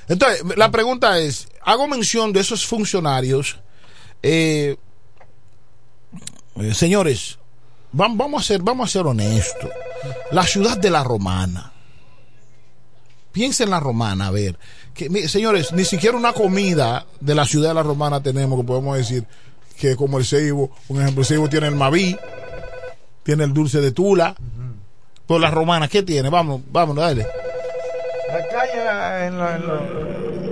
Entonces, 0.10 0.44
la 0.58 0.70
pregunta 0.70 1.18
es, 1.18 1.48
hago 1.62 1.88
mención 1.88 2.34
de 2.34 2.42
esos 2.42 2.66
funcionarios. 2.66 3.62
eh, 4.24 4.76
eh, 6.58 6.74
señores, 6.74 7.40
vam- 7.94 8.18
vamos 8.18 8.44
a 8.44 8.46
ser, 8.48 8.62
vamos 8.62 8.90
a 8.90 8.92
ser 8.92 9.06
honestos. 9.08 9.70
La 10.32 10.44
ciudad 10.44 10.78
de 10.78 10.90
la 10.90 11.04
Romana. 11.04 11.71
Piensa 13.32 13.64
en 13.64 13.70
la 13.70 13.80
Romana, 13.80 14.28
a 14.28 14.32
ver. 14.32 14.58
Que, 14.94 15.28
señores, 15.30 15.72
ni 15.72 15.86
siquiera 15.86 16.18
una 16.18 16.34
comida 16.34 17.06
de 17.20 17.34
la 17.36 17.46
ciudad 17.46 17.70
de 17.70 17.76
la 17.76 17.84
Romana 17.84 18.22
tenemos 18.22 18.60
que 18.60 18.66
podemos 18.68 18.98
decir 18.98 19.24
que 19.80 19.96
como 19.96 20.18
el 20.18 20.26
Ceibo, 20.26 20.70
un 20.90 21.02
ejemplo, 21.02 21.22
el 21.22 21.26
Ceibo 21.28 21.48
tiene 21.50 21.68
el 21.68 21.76
Maví, 21.76 22.16
tiene 23.24 23.44
el 23.46 23.54
dulce 23.54 23.80
de 23.82 23.92
Tula. 23.92 24.36
Por 25.26 25.40
la 25.40 25.50
Romana, 25.50 25.88
¿qué 25.88 26.04
tiene? 26.04 26.30
Vamos, 26.30 26.62
vamos, 26.72 26.96
dale. 26.98 27.22
Acá 27.24 28.64
ya 28.76 29.28
en 29.28 29.38
la- 29.38 29.56
en 29.56 29.68
la- 29.68 29.82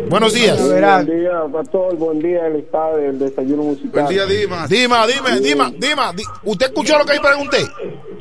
Buenos 0.10 0.34
días. 0.34 0.60
Buen 0.60 1.06
día, 1.06 1.31
pastor. 1.51 1.95
Buen 1.97 2.19
día, 2.19 2.47
el 2.47 2.56
estado 2.57 2.97
del 2.97 3.19
desayuno 3.19 3.64
musical. 3.64 4.07
Dima. 4.07 4.68
Dima, 4.68 5.06
dime, 5.06 5.39
Dima, 5.41 5.72
Dima. 5.77 6.14
di- 6.14 6.23
¿Usted 6.43 6.68
escuchó 6.68 6.97
lo 6.97 7.06
que 7.06 7.14
ahí 7.14 7.19
pregunté? 7.19 7.57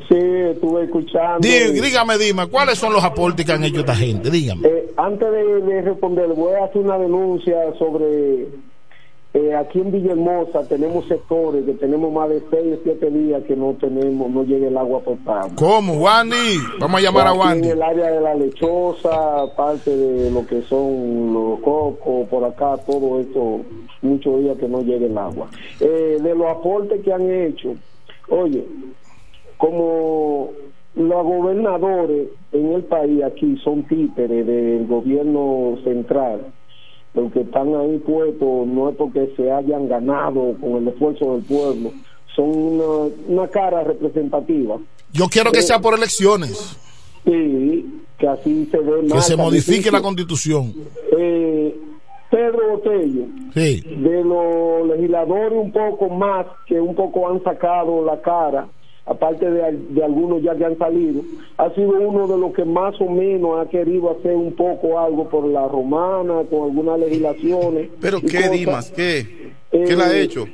Sí, 0.08 0.16
estuve 0.16 0.84
escuchando. 0.84 1.38
Dí- 1.46 1.80
dígame, 1.80 2.16
Dima, 2.16 2.46
¿cuáles 2.46 2.78
son 2.78 2.92
los 2.94 3.04
aportes 3.04 3.44
que 3.44 3.52
han 3.52 3.62
hecho 3.64 3.80
esta 3.80 3.94
gente? 3.94 4.30
Dígame. 4.30 4.66
Eh, 4.66 4.92
antes 4.96 5.30
de, 5.30 5.60
de 5.60 5.82
responder, 5.82 6.28
voy 6.28 6.54
a 6.54 6.64
hacer 6.64 6.80
una 6.80 6.96
denuncia 6.98 7.56
sobre. 7.78 8.46
eh, 9.34 9.54
aquí 9.54 9.80
en 9.80 9.92
Villahermosa 9.92 10.66
tenemos 10.66 11.06
sectores 11.06 11.62
que 11.66 11.74
tenemos 11.74 12.10
más 12.10 12.30
de 12.30 12.40
6 12.50 12.78
o 12.78 12.80
7 12.84 13.10
días 13.10 13.42
que 13.46 13.54
no 13.54 13.74
tenemos, 13.78 14.30
no 14.30 14.44
llega 14.44 14.68
el 14.68 14.78
agua 14.78 15.00
potable. 15.00 15.52
¿Cómo, 15.56 15.92
Wandy? 15.98 16.56
Vamos 16.80 17.00
a 17.00 17.04
llamar 17.04 17.26
a 17.26 17.34
Wandy. 17.34 17.66
En 17.68 17.72
el 17.76 17.82
área 17.82 18.10
de 18.10 18.20
la 18.22 18.34
lechosa, 18.34 19.54
parte 19.54 19.94
de 19.94 20.30
lo 20.30 20.46
que 20.46 20.62
son 20.62 21.34
los 21.34 21.60
cocos, 21.60 22.26
por 22.30 22.44
acá, 22.44 22.78
todo 22.86 23.20
esto, 23.20 23.60
muchos 24.00 24.40
días 24.40 24.56
que 24.56 24.66
no 24.68 24.80
llega 24.80 25.04
el 25.04 25.18
agua. 25.18 25.48
Eh, 25.80 26.16
de 26.22 26.34
los 26.34 26.46
aportes 26.50 27.02
que 27.04 27.12
han 27.12 27.30
hecho, 27.30 27.74
oye, 28.30 28.64
como 29.58 30.50
los 30.94 31.22
gobernadores 31.24 32.28
en 32.52 32.72
el 32.72 32.82
país 32.84 33.22
aquí 33.22 33.56
son 33.62 33.82
títeres 33.84 34.46
del 34.46 34.86
gobierno 34.86 35.76
central, 35.84 36.46
los 37.14 37.32
que 37.32 37.40
están 37.40 37.74
ahí 37.74 37.98
puestos 37.98 38.66
no 38.66 38.88
es 38.90 38.96
porque 38.96 39.32
se 39.36 39.50
hayan 39.50 39.88
ganado 39.88 40.54
con 40.60 40.76
el 40.82 40.88
esfuerzo 40.88 41.34
del 41.34 41.44
pueblo, 41.44 41.92
son 42.34 42.48
una, 42.50 43.14
una 43.28 43.48
cara 43.48 43.84
representativa. 43.84 44.76
Yo 45.12 45.26
quiero 45.28 45.50
que 45.52 45.62
sea 45.62 45.78
por 45.80 45.94
elecciones, 45.94 46.76
Sí, 47.24 47.84
que 48.16 48.26
así 48.26 48.66
se 48.70 48.78
ve 48.78 49.02
que 49.06 49.14
más. 49.14 49.26
se 49.26 49.36
modifique 49.36 49.90
la 49.90 50.00
constitución. 50.00 50.72
eh, 51.16 51.76
Pedro 52.30 52.58
Botello, 52.76 53.24
Sí. 53.54 53.80
de 53.80 54.22
los 54.24 54.86
legisladores 54.88 55.52
un 55.52 55.72
poco 55.72 56.08
más 56.10 56.46
que 56.66 56.80
un 56.80 56.94
poco 56.94 57.28
han 57.28 57.42
sacado 57.42 58.04
la 58.04 58.20
cara, 58.20 58.68
aparte 59.08 59.50
de, 59.50 59.72
de 59.90 60.04
algunos 60.04 60.42
ya 60.42 60.54
que 60.54 60.64
han 60.64 60.76
salido, 60.78 61.22
ha 61.56 61.70
sido 61.74 61.92
uno 62.00 62.26
de 62.28 62.36
los 62.38 62.52
que 62.52 62.64
más 62.64 62.94
o 63.00 63.08
menos 63.08 63.58
ha 63.58 63.68
querido 63.70 64.10
hacer 64.10 64.34
un 64.36 64.52
poco 64.54 64.98
algo 64.98 65.28
por 65.28 65.46
la 65.46 65.66
romana, 65.66 66.42
con 66.50 66.64
algunas 66.70 66.98
legislaciones. 67.00 67.88
Pero 68.00 68.20
¿qué 68.20 68.36
cosas. 68.36 68.50
Dimas? 68.52 68.90
¿Qué? 68.94 69.52
¿Qué 69.70 69.96
le 69.96 70.02
ha 70.02 70.12
Eh, 70.12 70.22
hecho? 70.22 70.44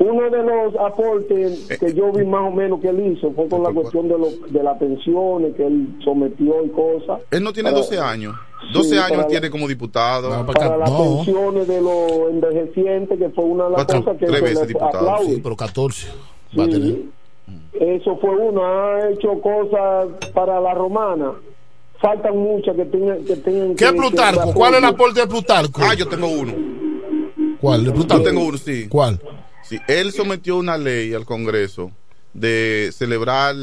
Uno 0.00 0.28
de 0.30 0.42
los 0.42 0.74
aportes 0.76 1.68
que 1.78 1.94
yo 1.94 2.10
vi 2.12 2.24
más 2.24 2.48
o 2.48 2.54
menos 2.54 2.80
que 2.80 2.88
él 2.88 3.12
hizo 3.12 3.30
fue 3.32 3.48
con 3.48 3.62
la 3.62 3.70
cuestión 3.72 4.08
de, 4.08 4.18
lo, 4.18 4.28
de 4.48 4.62
las 4.62 4.76
pensiones 4.78 5.54
que 5.54 5.64
él 5.66 5.86
sometió 6.02 6.64
y 6.64 6.68
cosas. 6.70 7.20
Él 7.30 7.42
no 7.42 7.52
tiene 7.52 7.70
Para- 7.70 7.82
12 7.82 7.98
años. 7.98 8.34
12 8.72 8.88
Sí, 8.90 8.96
años 8.98 9.26
tiene 9.28 9.46
la- 9.46 9.50
como 9.50 9.68
diputado. 9.68 10.44
Para 10.46 10.76
las 10.78 10.90
pensiones 10.90 11.68
de 11.68 11.80
los 11.80 12.30
envejecientes, 12.30 13.18
que 13.18 13.28
fue 13.30 13.44
una 13.44 13.64
de 13.64 13.70
las 13.70 13.84
Cuatro- 13.84 14.04
cosas 14.04 14.18
que 14.18 14.26
tres 14.26 14.40
veces 14.42 14.60
le 14.60 14.66
diputado, 14.68 15.10
aplaude. 15.10 15.34
Sí, 15.34 15.40
pero 15.42 15.56
14 15.56 16.08
va 16.58 16.64
a 16.64 16.68
tener. 16.68 16.96
Eso 17.72 18.16
fue 18.18 18.30
uno. 18.36 18.64
Ha 18.64 19.10
hecho 19.10 19.40
cosas 19.40 20.08
para 20.32 20.60
la 20.60 20.74
romana. 20.74 21.32
Faltan 22.00 22.36
muchas 22.36 22.74
que 22.76 22.84
tengan 22.86 23.24
que 23.24 23.36
tengan 23.36 23.74
¿Qué 23.76 23.86
que- 23.86 23.92
Plutarco? 23.92 24.46
que- 24.48 24.52
¿Cuál 24.54 24.72
es 24.74 24.78
el 24.78 24.84
aporte 24.86 25.20
de 25.20 25.26
Plutarco? 25.26 25.80
Ah, 25.84 25.94
yo 25.94 26.08
tengo 26.08 26.26
uno. 26.28 26.52
¿Cuál? 27.60 27.84
¿De 27.84 27.92
Plutarco? 27.92 28.24
Yo 28.24 28.30
tengo 28.30 28.44
uno, 28.44 28.58
sí. 28.58 28.88
¿Cuál? 28.88 29.20
Sí, 29.62 29.78
él 29.86 30.12
sometió 30.12 30.56
una 30.56 30.76
ley 30.76 31.14
al 31.14 31.24
Congreso 31.24 31.92
de 32.34 32.90
celebrar 32.92 33.54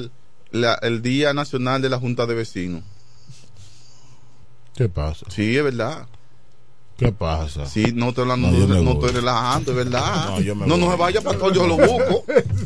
la- 0.51 0.80
el 0.81 1.01
Día 1.01 1.34
Nacional 1.34 1.81
de 1.81 1.89
la 1.89 1.99
Junta 1.99 2.26
de 2.26 2.35
Vecinos. 2.35 2.84
¿Qué 4.76 4.88
pasa? 4.88 5.26
Sí, 5.30 5.56
es 5.57 5.64
verdad. 5.64 6.07
¿Qué 6.99 7.11
pasa? 7.13 7.65
Sí, 7.65 7.93
no 7.95 8.09
estoy 8.09 8.23
hablando, 8.23 8.49
No, 8.49 8.84
no, 8.84 8.91
estoy 8.91 9.11
relajando, 9.11 9.71
es 9.71 9.77
verdad. 9.77 10.26
No, 10.30 10.41
yo 10.41 10.53
me 10.55 10.67
no, 10.67 10.76
voy. 10.76 10.84
no 10.85 10.91
se 10.91 10.97
vaya, 10.97 11.21
pastor, 11.21 11.53
yo 11.53 11.65
lo 11.65 11.77
busco. 11.77 12.26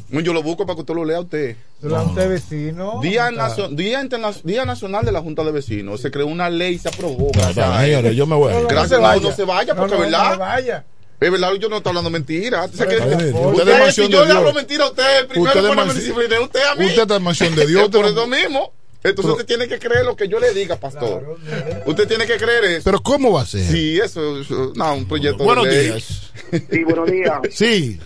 Yo 0.10 0.34
lo 0.34 0.42
busco 0.42 0.66
para 0.66 0.76
que 0.76 0.82
usted 0.82 0.94
lo 0.96 1.06
lea 1.06 1.18
a 1.18 1.22
usted. 1.22 1.56
Durante 1.82 2.28
vecino. 2.28 3.00
Día, 3.02 3.30
está- 3.30 3.50
nacio- 3.50 3.70
Día, 3.70 4.02
Interna- 4.02 4.34
Día 4.44 4.66
Nacional 4.66 5.06
de 5.06 5.12
la 5.12 5.22
Junta 5.22 5.44
de 5.44 5.52
Vecinos. 5.52 6.02
Se 6.02 6.10
creó 6.10 6.26
una 6.28 6.50
ley 6.50 6.76
y 6.76 6.78
se 6.80 6.90
aprobó. 6.90 7.32
Ya, 7.34 7.52
ya, 7.52 7.80
señores, 7.82 8.16
yo 8.16 8.26
me 8.26 8.36
voy. 8.36 8.54
Gracias, 8.68 9.00
no, 9.00 9.16
no 9.20 9.32
se 9.32 9.44
vaya, 9.44 9.76
porque 9.76 9.96
no, 9.96 10.04
es 10.04 10.12
no 10.12 10.18
verdad. 10.18 10.32
se 10.34 10.38
vaya. 10.40 10.86
Es 11.20 11.32
verdad, 11.32 11.54
yo 11.54 11.70
no 11.70 11.78
estoy 11.78 11.90
hablando 11.92 12.10
mentira. 12.10 12.66
Usted, 12.66 12.88
que- 12.88 12.96
Usted 12.98 13.34
usted- 13.36 13.92
si 13.92 14.08
yo 14.10 14.26
le 14.26 14.32
hablo 14.34 14.52
mentira 14.54 14.86
a 14.86 14.90
usted, 14.90 15.20
el 15.22 15.28
primero 15.28 15.52
Usted 15.62 15.76
pone 15.76 15.94
disciplina 15.94 16.40
usted 16.42 16.60
a 16.72 16.76
mí. 16.76 16.86
Usted 16.88 17.02
está 17.04 17.16
en 17.18 17.24
mansión 17.24 17.56
de 17.56 17.68
Dios. 17.68 17.90
Por 17.90 18.06
eso 18.06 18.28
mismo. 18.28 18.72
Entonces 19.04 19.32
usted 19.34 19.46
tiene 19.46 19.68
que 19.68 19.80
creer 19.80 20.06
lo 20.06 20.16
que 20.16 20.28
yo 20.28 20.40
le 20.40 20.54
diga, 20.54 20.78
pastor. 20.78 21.38
Usted 21.86 22.08
tiene 22.08 22.26
que 22.26 22.38
creer 22.38 22.64
eso. 22.66 22.84
Pero 22.86 23.00
¿cómo 23.02 23.34
va 23.34 23.42
a 23.42 23.46
ser? 23.46 23.62
Sí, 23.62 24.00
eso, 24.00 24.40
eso- 24.40 24.72
no, 24.76 24.96
un 24.96 25.08
proyecto 25.08 25.44
Buenos 25.44 25.66
de 25.66 25.72
ley. 25.72 25.86
días. 25.88 26.32
Sí, 26.72 26.84
buenos 26.84 27.12
días. 27.12 27.40
Sí, 27.52 28.00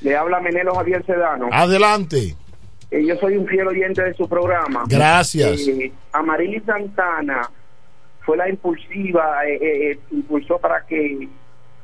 Le 0.00 0.16
habla 0.16 0.40
Menelo 0.40 0.74
Javier 0.74 1.04
Sedano. 1.04 1.48
adelante. 1.52 2.36
Eh, 2.90 3.04
yo 3.04 3.16
soy 3.16 3.36
un 3.36 3.46
fiel 3.46 3.66
oyente 3.66 4.02
de 4.02 4.14
su 4.14 4.28
programa. 4.28 4.84
Gracias. 4.86 5.66
Eh, 5.66 5.92
Amarili 6.12 6.60
Santana 6.60 7.50
fue 8.24 8.36
la 8.36 8.48
impulsiva, 8.48 9.44
eh, 9.46 9.54
eh, 9.60 9.90
eh, 9.92 9.98
impulsó 10.12 10.58
para 10.58 10.86
que 10.86 11.28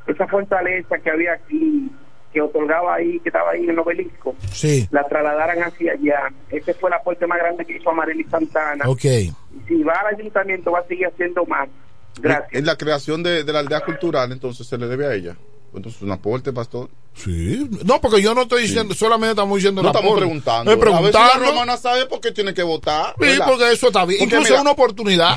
esa 0.06 0.26
fortaleza 0.28 0.96
que 0.98 1.10
había 1.10 1.32
aquí, 1.32 1.90
que 2.34 2.40
otorgaba 2.42 2.96
ahí, 2.96 3.20
que 3.20 3.28
estaba 3.30 3.52
ahí 3.52 3.62
en 3.62 3.70
el 3.70 3.78
obelisco, 3.78 4.34
Sí, 4.52 4.86
la 4.90 5.04
trasladaran 5.04 5.62
hacia 5.62 5.92
allá. 5.92 6.32
Ese 6.50 6.74
fue 6.74 6.90
el 6.90 6.94
aporte 6.94 7.26
más 7.26 7.38
grande 7.38 7.64
que 7.64 7.76
hizo 7.76 7.88
Amarili 7.88 8.24
Santana. 8.24 8.84
ok. 8.86 9.04
Y 9.04 9.32
si 9.68 9.82
va 9.84 9.94
al 9.94 10.16
ayuntamiento 10.18 10.72
va 10.72 10.80
a 10.80 10.86
seguir 10.86 11.06
haciendo 11.06 11.46
más. 11.46 11.68
Gracias. 12.20 12.52
En 12.52 12.66
la 12.66 12.76
creación 12.76 13.22
de, 13.22 13.44
de 13.44 13.52
la 13.52 13.60
aldea 13.60 13.80
cultural, 13.80 14.32
entonces 14.32 14.66
se 14.66 14.76
le 14.76 14.86
debe 14.88 15.06
a 15.06 15.14
ella. 15.14 15.36
Entonces, 15.74 16.02
un 16.02 16.12
aporte, 16.12 16.52
pastor. 16.52 16.88
Sí. 17.14 17.68
No, 17.84 18.00
porque 18.00 18.22
yo 18.22 18.34
no 18.34 18.42
estoy 18.42 18.62
diciendo, 18.62 18.94
solamente 18.94 19.30
estamos 19.32 19.56
diciendo 19.56 19.82
No 19.82 19.88
estamos 19.88 20.16
preguntando. 20.16 20.70
Estoy 20.70 20.80
preguntando. 20.80 21.18
A 21.18 21.22
ver 21.22 21.32
si 21.32 21.40
la 21.40 21.50
romana 21.50 21.76
sabe 21.76 22.06
por 22.06 22.20
qué 22.20 22.30
tiene 22.32 22.54
que 22.54 22.62
votar. 22.62 23.14
Sí, 23.18 23.26
¿verdad? 23.26 23.46
porque 23.48 23.72
eso 23.72 23.86
está 23.88 24.04
bien. 24.04 24.20
Porque 24.20 24.34
Incluso 24.36 24.54
es 24.54 24.60
una 24.60 24.70
oportunidad. 24.70 25.36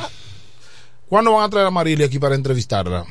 ¿Cuándo 1.07 1.33
van 1.33 1.45
a 1.45 1.49
traer 1.49 1.67
a 1.67 1.71
Marili 1.71 2.03
aquí 2.03 2.19
para 2.19 2.35
entrevistarla? 2.35 3.05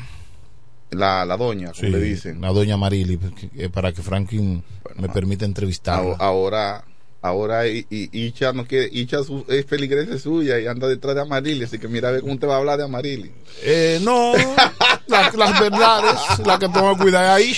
La, 0.91 1.25
la 1.25 1.37
doña, 1.37 1.73
como 1.73 1.81
Sí, 1.81 1.89
le 1.89 2.01
dicen. 2.01 2.41
La 2.41 2.51
doña 2.53 2.77
Marili, 2.77 3.19
que- 3.19 3.69
para 3.71 3.93
que 3.93 4.03
Franklin 4.03 4.63
me 4.97 5.09
permita 5.09 5.45
entrevistarla. 5.45 6.15
Ahora, 6.19 6.85
ahora, 7.23 7.67
I- 7.67 7.87
I- 7.91 8.09
Icha 8.13 8.53
no 8.53 8.67
quiere, 8.67 8.89
Icha 8.93 9.23
su- 9.25 9.45
es 9.49 9.67
feligresa 9.67 10.17
suya 10.19 10.61
y 10.61 10.67
anda 10.69 10.87
detrás 10.87 11.17
de 11.17 11.23
Amarili, 11.23 11.65
así 11.65 11.79
que 11.79 11.89
mira 11.89 12.09
a 12.09 12.13
ver 12.13 12.21
cómo 12.21 12.39
te 12.39 12.47
va 12.47 12.55
a 12.55 12.59
hablar 12.59 12.79
de 12.79 12.85
Amarili. 12.85 13.33
Eh, 13.63 13.99
no, 14.03 14.33
la- 15.09 15.33
las 15.37 15.61
verdades, 15.61 16.21
la 16.47 16.59
que 16.59 16.69
tengo 16.69 16.95
que 16.97 17.03
cuidar 17.03 17.25
ahí. 17.37 17.53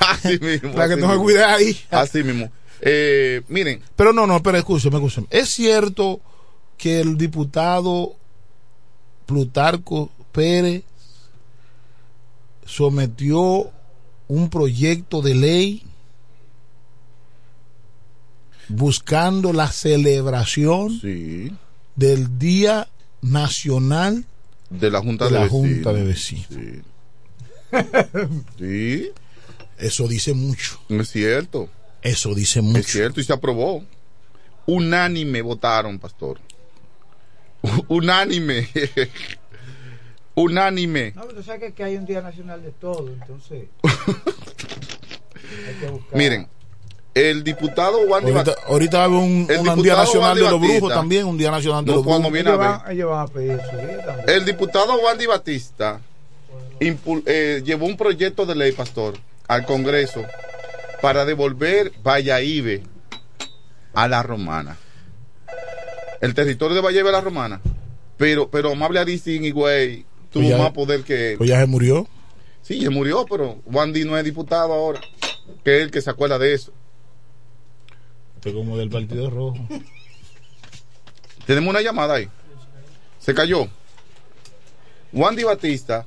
Así 0.00 0.38
mismo. 0.40 0.72
La 0.76 0.88
que 0.88 0.96
tengo 0.96 1.12
que 1.12 1.18
cuidar 1.18 1.50
ahí. 1.50 1.78
Así 1.90 2.22
mismo. 2.24 2.50
Eh, 2.80 3.40
miren, 3.48 3.80
Pero 3.94 4.12
no, 4.12 4.26
no, 4.26 4.42
pero 4.42 4.58
escúcheme, 4.58 4.96
escúcheme. 4.96 5.26
Es 5.30 5.48
cierto 5.50 6.20
que 6.76 7.00
el 7.00 7.16
diputado 7.16 8.16
Plutarco 9.26 10.10
Pérez 10.32 10.82
sometió 12.66 13.70
un 14.28 14.48
proyecto 14.50 15.20
de 15.22 15.34
ley 15.34 15.82
buscando 18.68 19.52
la 19.52 19.70
celebración 19.70 20.98
sí, 21.00 21.52
del 21.96 22.38
Día 22.38 22.88
Nacional 23.20 24.24
de 24.70 24.90
la 24.90 25.00
Junta 25.00 25.26
de 25.26 25.30
la 25.32 25.40
Vecinos. 25.42 25.60
Junta 25.74 25.92
de 25.92 26.02
Vecinos. 26.04 26.46
Sí. 26.50 26.82
Sí, 28.58 29.10
Eso 29.78 30.06
dice 30.06 30.32
mucho. 30.32 30.78
es 30.88 31.10
cierto. 31.10 31.68
Eso 32.02 32.32
dice 32.34 32.60
Es 32.60 32.64
mucho. 32.64 32.82
cierto, 32.84 33.20
y 33.20 33.24
se 33.24 33.32
aprobó. 33.32 33.84
Unánime 34.66 35.42
votaron, 35.42 35.98
pastor. 35.98 36.38
Unánime. 37.88 38.68
Unánime. 40.36 41.12
No, 41.14 41.22
pero 41.22 41.34
tú 41.36 41.42
sabes 41.42 41.60
que, 41.60 41.72
que 41.74 41.84
hay 41.84 41.96
un 41.96 42.06
Día 42.06 42.20
Nacional 42.20 42.62
de 42.62 42.70
todo, 42.72 43.08
entonces. 43.08 43.66
hay 45.68 45.74
que 45.80 45.86
buscar. 45.88 46.18
Miren, 46.18 46.48
el 47.14 47.44
diputado 47.44 47.98
Juan 48.08 48.24
Ahorita, 48.26 48.54
ahorita 48.66 48.96
va 48.98 49.02
a 49.04 49.06
haber 49.06 49.18
un, 49.18 49.46
El 49.48 49.58
un 49.58 49.64
diputado 49.64 49.82
Día 49.82 49.96
Nacional 49.96 50.30
Juan 50.30 50.34
de 50.34 50.40
los 50.50 50.60
Batista. 50.60 50.76
Brujos 50.78 50.94
también, 50.94 51.26
un 51.26 51.38
Día 51.38 51.50
Nacional 51.50 51.84
de 51.84 51.90
No, 51.90 51.96
los 51.98 52.04
cuando 52.06 52.30
Brujos. 52.30 52.32
viene 52.32 52.50
a 52.50 52.52
ellos, 52.54 52.60
ver. 52.60 52.78
van, 52.82 52.92
ellos 52.92 53.10
van 53.10 53.20
a 53.20 53.26
pedir 53.28 53.60
su 53.70 53.76
día 53.86 54.04
también. 54.06 54.28
El 54.30 54.44
diputado 54.44 54.92
Juan 54.98 55.18
Di 55.18 55.26
Batista 55.26 56.00
impul- 56.80 57.22
eh, 57.26 57.62
llevó 57.64 57.86
un 57.86 57.96
proyecto 57.96 58.44
de 58.46 58.54
ley, 58.56 58.72
pastor, 58.72 59.14
al 59.46 59.64
Congreso 59.66 60.24
para 61.00 61.24
devolver 61.24 61.92
Valladolid 62.04 62.80
a 63.92 64.08
la 64.08 64.22
romana. 64.24 64.76
El 66.20 66.34
territorio 66.34 66.74
de 66.74 66.80
Valladolid 66.80 67.10
a 67.10 67.12
la 67.12 67.20
romana. 67.20 67.60
Pero, 68.16 68.48
pero 68.48 68.72
Amable 68.72 68.98
Aricín 69.00 69.44
y 69.44 69.50
Güey 69.50 70.04
tuvo 70.34 70.42
Pues 70.42 70.48
ya- 70.48 70.58
más 70.58 70.72
poder 70.72 71.02
que 71.04 71.32
él. 71.32 71.38
Pues 71.38 71.48
ya 71.48 71.60
se 71.60 71.66
murió. 71.66 72.06
Sí, 72.62 72.78
ya 72.80 72.90
murió, 72.90 73.24
pero 73.30 73.60
Juan 73.70 73.92
Di 73.92 74.04
no 74.04 74.18
es 74.18 74.24
diputado 74.24 74.72
ahora. 74.72 75.00
Que 75.64 75.76
es 75.78 75.82
el 75.84 75.90
que 75.90 76.00
se 76.02 76.10
acuerda 76.10 76.38
de 76.38 76.52
eso. 76.54 76.72
Este 78.36 78.52
como 78.52 78.76
del 78.76 78.90
Partido 78.90 79.30
Rojo. 79.30 79.56
Tenemos 81.46 81.70
una 81.70 81.80
llamada 81.82 82.14
ahí. 82.14 82.28
Se 83.18 83.32
cayó. 83.34 83.68
Juan 85.12 85.36
Di 85.36 85.44
Batista 85.44 86.06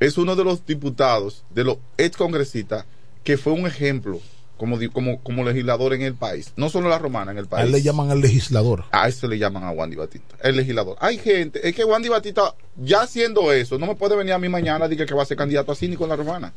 es 0.00 0.18
uno 0.18 0.36
de 0.36 0.44
los 0.44 0.66
diputados, 0.66 1.44
de 1.50 1.64
los 1.64 1.78
ex 1.96 2.16
congresistas, 2.16 2.84
que 3.24 3.38
fue 3.38 3.52
un 3.52 3.66
ejemplo 3.66 4.20
como, 4.56 4.78
como, 4.92 5.20
como 5.22 5.44
legislador 5.44 5.94
en 5.94 6.02
el 6.02 6.14
país. 6.14 6.52
No 6.56 6.68
solo 6.68 6.88
la 6.88 6.98
romana, 6.98 7.32
en 7.32 7.38
el 7.38 7.46
A 7.46 7.48
país. 7.48 7.66
él 7.66 7.72
le 7.72 7.82
llaman 7.82 8.10
al 8.10 8.20
legislador. 8.20 8.84
A 8.92 9.08
eso 9.08 9.26
le 9.26 9.38
llaman 9.38 9.64
a 9.64 9.70
Juan 9.70 9.90
Di 9.90 9.96
Batista, 9.96 10.36
el 10.42 10.56
legislador. 10.56 10.96
Hay 11.00 11.18
gente, 11.18 11.66
es 11.68 11.74
que 11.74 11.82
Juan 11.84 12.02
Di 12.02 12.08
Batista, 12.08 12.54
ya 12.76 13.02
haciendo 13.02 13.52
eso, 13.52 13.78
no 13.78 13.86
me 13.86 13.94
puede 13.96 14.16
venir 14.16 14.32
a 14.34 14.38
mí 14.38 14.48
mañana 14.48 14.86
y 14.86 14.90
decir 14.90 15.06
que 15.06 15.14
va 15.14 15.22
a 15.22 15.26
ser 15.26 15.36
candidato 15.36 15.72
a 15.72 15.74
síndico 15.74 16.04
en 16.04 16.10
la 16.10 16.16
romana. 16.16 16.52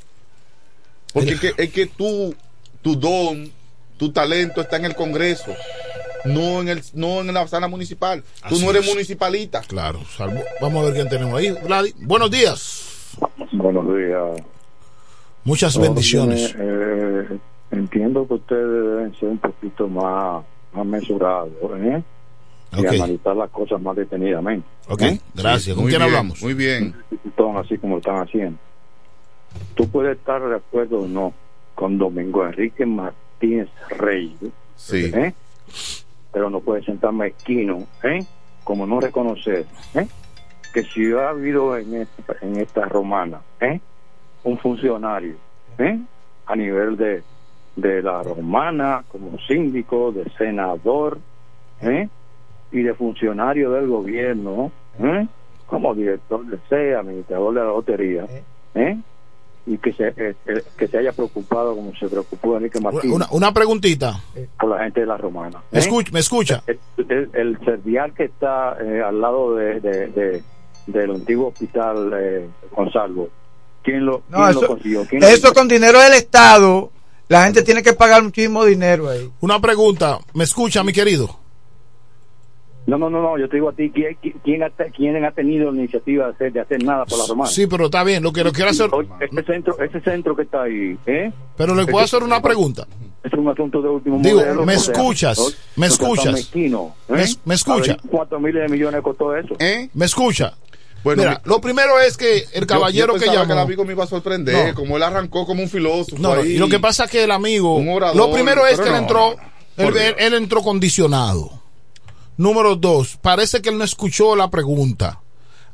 Porque 1.13 1.31
es 1.31 1.39
que, 1.39 1.53
es 1.57 1.72
que 1.72 1.85
tú, 1.88 2.35
tu 2.81 2.95
don, 2.95 3.49
tu 3.97 4.11
talento 4.11 4.61
está 4.61 4.76
en 4.77 4.85
el 4.85 4.95
Congreso, 4.95 5.53
no 6.26 6.61
en, 6.61 6.67
el, 6.69 6.81
no 6.93 7.22
en 7.22 7.34
la 7.34 7.47
sala 7.47 7.67
municipal. 7.69 8.22
Tú 8.49 8.55
Así 8.55 8.63
no 8.63 8.69
eres 8.72 8.84
es. 8.85 8.89
municipalista. 8.93 9.61
Claro, 9.61 10.01
salvo. 10.17 10.41
Vamos 10.61 10.81
a 10.84 10.85
ver 10.88 10.93
quién 10.95 11.09
tenemos 11.09 11.39
ahí. 11.39 11.51
Vladi, 11.63 11.93
buenos 12.01 12.30
días. 12.30 13.15
Buenos 13.53 13.85
días. 13.95 14.45
Muchas 15.45 15.77
bendiciones. 15.77 16.53
Eh, 16.57 17.39
entiendo 17.80 18.27
que 18.27 18.34
ustedes 18.35 18.68
deben 18.68 19.15
ser 19.15 19.30
un 19.30 19.38
poquito 19.38 19.88
más, 19.88 20.43
más 20.73 20.85
mesurados 20.85 21.52
¿eh? 21.77 22.03
y 22.73 22.80
Ok. 22.80 22.93
analizar 22.93 23.35
las 23.35 23.49
cosas 23.52 23.81
más 23.81 23.95
detenidamente. 23.95 24.68
Ok, 24.88 25.02
¿eh? 25.03 25.19
gracias. 25.34 25.76
¿Con 25.76 25.84
Muy 25.85 25.91
quién 25.91 26.02
bien, 26.02 26.11
hablamos? 26.11 26.41
Muy 26.41 26.53
bien. 26.53 26.95
Así 27.57 27.77
como 27.77 27.93
lo 27.95 27.99
están 27.99 28.18
haciendo. 28.22 28.57
Tú 29.76 29.88
puedes 29.89 30.18
estar 30.18 30.41
de 30.47 30.56
acuerdo 30.56 31.02
o 31.02 31.07
no 31.07 31.34
con 31.73 31.97
Domingo 31.97 32.45
Enrique 32.45 32.85
Martínez 32.85 33.69
Rey, 33.89 34.35
Sí. 34.76 35.11
¿eh? 35.14 35.34
pero 36.34 36.49
no 36.49 36.60
puedes 36.60 36.85
sentar 36.85 37.14
mezquino, 37.14 37.85
¿eh? 38.03 38.26
como 38.65 38.85
no 38.85 38.99
reconocer 38.99 39.65
¿eh? 39.93 40.07
que 40.73 40.84
si 40.84 41.11
ha 41.14 41.30
habido 41.30 41.77
en 41.77 41.95
esta, 42.02 42.35
en 42.41 42.57
esta 42.57 42.85
romana 42.85 43.39
¿eh? 43.61 43.80
un 44.43 44.57
funcionario 44.57 45.35
¿eh? 45.77 45.97
a 46.45 46.56
nivel 46.56 46.97
de, 46.97 47.23
de 47.76 48.02
la 48.02 48.23
romana 48.23 49.03
como 49.07 49.38
síndico, 49.47 50.11
de 50.11 50.30
senador, 50.38 51.19
¿eh? 51.81 52.07
y 52.72 52.81
de 52.84 52.93
funcionario 52.93 53.72
del 53.72 53.88
gobierno, 53.88 54.72
¿eh? 54.99 55.27
como 55.65 55.93
director 55.95 56.45
de 56.45 56.57
SEA, 56.69 56.99
administrador 56.99 57.53
de 57.53 57.60
la 57.60 57.65
lotería, 57.68 58.26
¿eh? 58.76 58.97
y 59.68 59.77
que 59.80 59.93
se, 59.93 60.10
eh, 60.10 60.35
eh, 60.45 60.64
que 60.77 60.88
se 60.88 60.97
haya 60.99 61.11
preocupado 61.11 61.76
como 61.76 61.93
se 61.95 62.07
preocupó 62.07 62.56
Enrique 62.57 62.80
Martínez 62.80 63.15
Una, 63.15 63.27
una 63.31 63.52
preguntita. 63.52 64.19
por 64.60 64.69
la 64.69 64.84
gente 64.84 64.99
de 65.02 65.07
la 65.07 65.18
romana. 65.18 65.61
¿Me 65.72 65.80
¿eh? 65.80 65.81
escucha? 65.81 66.11
¿Me 66.14 66.19
escucha? 66.19 66.64
El, 66.68 66.80
el, 67.10 67.30
el 67.34 67.60
servial 67.65 68.14
que 68.14 68.26
está 68.26 68.77
eh, 68.80 69.02
al 69.02 69.19
lado 69.19 69.56
de, 69.56 69.80
de- 69.80 70.07
de- 70.10 70.43
del 70.88 71.11
antiguo 71.15 71.47
hospital 71.47 72.11
eh, 72.15 72.47
Gonzalo, 72.76 73.27
¿quién 73.81 74.06
lo, 74.06 74.22
No, 74.30 74.38
quién 74.38 74.49
eso, 74.49 74.61
lo 74.61 74.68
consiguió? 74.68 75.06
¿Quién 75.10 75.22
lo 75.22 75.27
eso 75.30 75.52
con 75.52 75.68
dinero 75.68 75.99
del 75.99 76.14
Estado, 76.14 76.91
la 77.27 77.43
gente 77.45 77.64
tiene 77.64 77.81
que 77.84 77.93
pagar 77.93 78.23
muchísimo 78.23 78.64
dinero 78.65 79.10
ahí. 79.10 79.30
Una 79.41 79.60
pregunta. 79.60 80.19
¿Me 80.34 80.43
escucha, 80.43 80.84
mi 80.84 80.93
querido? 80.93 81.39
No, 82.88 82.99
no, 82.99 83.10
no, 83.10 83.19
no, 83.19 83.38
yo 83.39 83.49
te 83.49 83.56
digo 83.57 83.69
a 83.69 83.73
ti, 83.73 83.89
¿quién, 83.89 84.15
quién, 84.43 84.61
ha, 84.61 84.69
te- 84.69 84.91
quién 84.91 85.26
ha 85.26 85.31
tenido 85.31 85.72
la 85.72 85.80
iniciativa 85.80 86.26
de 86.27 86.31
hacer, 86.34 86.53
de 86.53 86.60
hacer 86.60 86.84
nada 86.84 87.03
por 87.06 87.18
la 87.18 87.26
romana? 87.26 87.49
Sí, 87.49 87.65
pero 87.65 87.85
está 87.85 88.03
bien. 88.03 88.22
Lo 88.22 88.31
que 88.31 88.43
lo 88.43 88.52
quiero 88.52 88.69
hacer. 88.69 88.91
Ese 89.19 89.43
centro, 89.43 89.80
ese 89.84 89.99
centro 90.02 90.35
que 90.35 90.43
está 90.43 90.61
ahí, 90.64 90.95
¿eh? 91.07 91.31
Pero 91.57 91.73
le 91.73 91.88
puedo 91.88 92.06
hacer 92.06 92.22
una 92.22 92.39
pregunta. 92.43 92.85
Es 93.23 93.34
un 93.34 93.47
asunto 93.49 93.81
de 93.81 93.89
último 93.89 94.19
Digo, 94.19 94.38
modelo. 94.39 94.65
¿me 94.68 94.77
sea, 94.77 94.93
escuchas? 94.93 95.57
¿Me 95.76 95.88
escuchas? 95.88 96.34
mezquino, 96.34 96.93
¿eh? 97.10 97.14
¿Me 97.14 97.26
me 97.45 97.56
escucha? 97.56 97.97
¿Cuántos 98.07 98.39
miles 98.39 98.61
de 98.61 98.69
millones 98.69 99.02
costó 99.02 99.35
eso? 99.35 99.56
¿Me 99.95 100.06
escucha? 100.06 100.53
Bueno, 101.06 101.22
Mira, 101.22 101.41
mi- 101.45 101.49
lo 101.49 101.61
primero 101.61 101.99
es 101.99 102.18
que 102.18 102.45
el 102.53 102.65
caballero 102.65 103.14
yo, 103.14 103.19
yo 103.19 103.32
que 103.32 103.38
llamó. 103.38 103.53
el 103.53 103.60
amigo 103.60 103.86
me 103.86 103.94
iba 103.94 104.03
a 104.06 104.07
sorprender, 104.07 104.69
No. 104.69 104.73
como 104.76 104.98
él 104.98 105.03
arrancó 105.03 105.45
como 105.45 105.61
un 105.61 105.69
filósofo. 105.69 106.18
No, 106.19 106.34
ahí. 106.34 106.53
y 106.53 106.57
lo 106.57 106.68
que 106.68 106.80
pasa 106.80 107.03
es 107.06 107.11
que 107.11 107.23
el 107.23 107.30
amigo. 107.32 107.76
Un 107.76 107.90
orador, 107.90 108.15
lo 108.18 108.32
primero 108.32 108.65
es 108.65 108.80
que 108.80 108.90
él 108.90 108.95
entró. 108.95 109.36
él 109.77 110.34
entró 110.34 110.64
condicionado. 110.64 111.61
Número 112.38 112.76
dos, 112.76 113.18
parece 113.22 113.61
que 113.61 113.69
él 113.69 113.77
no 113.77 113.84
escuchó 113.84 114.36
la 114.36 114.49
pregunta. 114.49 115.22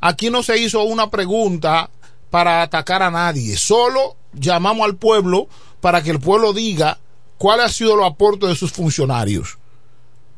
Aquí 0.02 0.28
no 0.30 0.42
se 0.42 0.58
hizo 0.58 0.82
una 0.84 1.08
pregunta 1.10 1.88
para 2.30 2.60
atacar 2.62 3.02
a 3.02 3.10
nadie. 3.10 3.56
Solo 3.56 4.16
llamamos 4.34 4.84
al 4.84 4.96
pueblo 4.96 5.48
para 5.80 6.02
que 6.02 6.10
el 6.10 6.20
pueblo 6.20 6.52
diga 6.52 6.98
cuál 7.38 7.60
ha 7.60 7.68
sido 7.70 7.96
los 7.96 8.06
aportes 8.06 8.50
de 8.50 8.54
sus 8.56 8.70
funcionarios. 8.72 9.56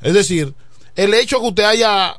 Es 0.02 0.14
decir, 0.14 0.54
el 0.94 1.14
hecho 1.14 1.40
que 1.40 1.48
usted 1.48 1.64
haya 1.64 2.16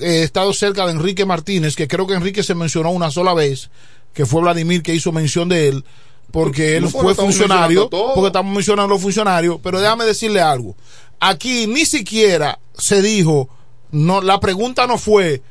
eh, 0.00 0.22
estado 0.22 0.52
cerca 0.52 0.86
de 0.86 0.92
Enrique 0.92 1.24
Martínez, 1.26 1.74
que 1.76 1.88
creo 1.88 2.06
que 2.06 2.14
Enrique 2.14 2.42
se 2.42 2.54
mencionó 2.54 2.90
una 2.90 3.10
sola 3.10 3.34
vez, 3.34 3.70
que 4.14 4.26
fue 4.26 4.40
Vladimir 4.42 4.82
que 4.82 4.94
hizo 4.94 5.12
mención 5.12 5.48
de 5.48 5.68
él, 5.68 5.84
porque 6.30 6.76
él 6.76 6.84
No, 6.84 6.90
fue 6.90 7.14
funcionario, 7.14 7.88
porque 7.90 8.26
estamos 8.28 8.54
mencionando 8.54 8.94
los 8.94 9.02
funcionarios, 9.02 9.58
pero 9.62 9.80
déjame 9.80 10.04
decirle 10.04 10.40
algo. 10.40 10.76
Aquí 11.20 11.66
ni 11.66 11.84
siquiera 11.84 12.58
se 12.76 13.02
dijo, 13.02 13.48
no, 13.90 14.20
la 14.20 14.40
pregunta 14.40 14.86
no 14.86 14.98
fue, 14.98 15.42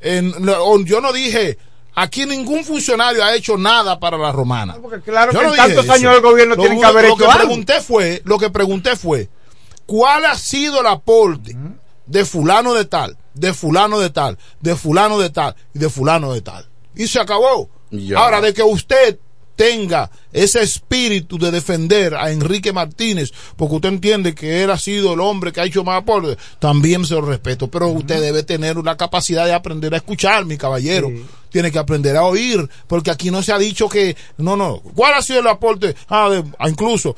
en- 0.00 0.34
no, 0.40 0.80
yo 0.84 1.00
no 1.00 1.12
dije, 1.12 1.58
aquí 1.94 2.24
ningún 2.26 2.64
funcionario 2.64 3.22
ha 3.24 3.34
hecho 3.34 3.56
nada 3.58 4.00
para 4.00 4.16
la 4.16 4.32
romana. 4.32 4.76
Porque 4.80 5.00
claro 5.02 5.32
Yo 5.32 5.40
que 5.40 5.44
no 5.46 5.50
en 5.52 5.56
tantos 5.58 5.84
eso. 5.84 5.92
años 5.92 6.14
el 6.16 6.22
gobierno 6.22 6.54
Lo- 6.56 6.62
tiene 6.62 6.78
que 6.80 6.86
haber 6.86 7.02
lo 7.04 7.08
hecho 7.10 7.16
que 7.18 7.24
algo. 7.26 7.38
pregunté 7.38 7.80
fue, 7.80 8.22
lo 8.24 8.38
que 8.38 8.50
pregunté 8.50 8.96
fue, 8.96 9.28
¿cuál 9.86 10.24
ha 10.24 10.36
sido 10.36 10.80
el 10.80 10.86
aporte 10.86 11.54
de 12.06 12.24
fulano 12.24 12.74
de 12.74 12.84
tal, 12.86 13.16
de 13.34 13.52
fulano 13.54 13.98
de 14.00 14.10
tal, 14.10 14.38
de 14.60 14.76
fulano 14.76 15.18
de 15.18 15.30
tal 15.30 15.54
y 15.74 15.78
de 15.78 15.88
fulano 15.90 16.32
de 16.32 16.40
tal? 16.42 16.66
Y 16.94 17.06
se 17.06 17.20
acabó. 17.20 17.68
Ya. 17.90 18.18
Ahora, 18.18 18.40
de 18.40 18.52
que 18.54 18.62
usted 18.62 19.18
tenga 19.56 20.10
ese 20.32 20.62
espíritu 20.62 21.36
de 21.38 21.50
defender 21.50 22.14
a 22.14 22.30
Enrique 22.30 22.72
Martínez, 22.72 23.30
porque 23.56 23.74
usted 23.74 23.90
entiende 23.90 24.34
que 24.34 24.62
él 24.62 24.70
ha 24.70 24.78
sido 24.78 25.12
el 25.12 25.20
hombre 25.20 25.52
que 25.52 25.60
ha 25.60 25.64
hecho 25.66 25.84
más 25.84 26.00
aporte, 26.00 26.38
también 26.58 27.04
se 27.04 27.12
lo 27.14 27.20
respeto, 27.20 27.68
pero 27.68 27.88
usted 27.88 28.22
debe 28.22 28.42
tener 28.42 28.78
una 28.78 28.96
capacidad 28.96 29.44
de 29.44 29.52
aprender 29.52 29.92
a 29.92 29.98
escuchar, 29.98 30.46
mi 30.46 30.56
caballero. 30.56 31.10
Tiene 31.50 31.70
que 31.70 31.78
aprender 31.78 32.16
a 32.16 32.22
oír, 32.24 32.66
porque 32.86 33.10
aquí 33.10 33.30
no 33.30 33.42
se 33.42 33.52
ha 33.52 33.58
dicho 33.58 33.88
que, 33.88 34.16
no, 34.38 34.56
no, 34.56 34.80
¿cuál 34.94 35.12
ha 35.14 35.20
sido 35.22 35.40
el 35.40 35.48
aporte? 35.48 35.94
Ah, 36.08 36.30
de- 36.30 36.44
ah, 36.58 36.68
incluso, 36.70 37.14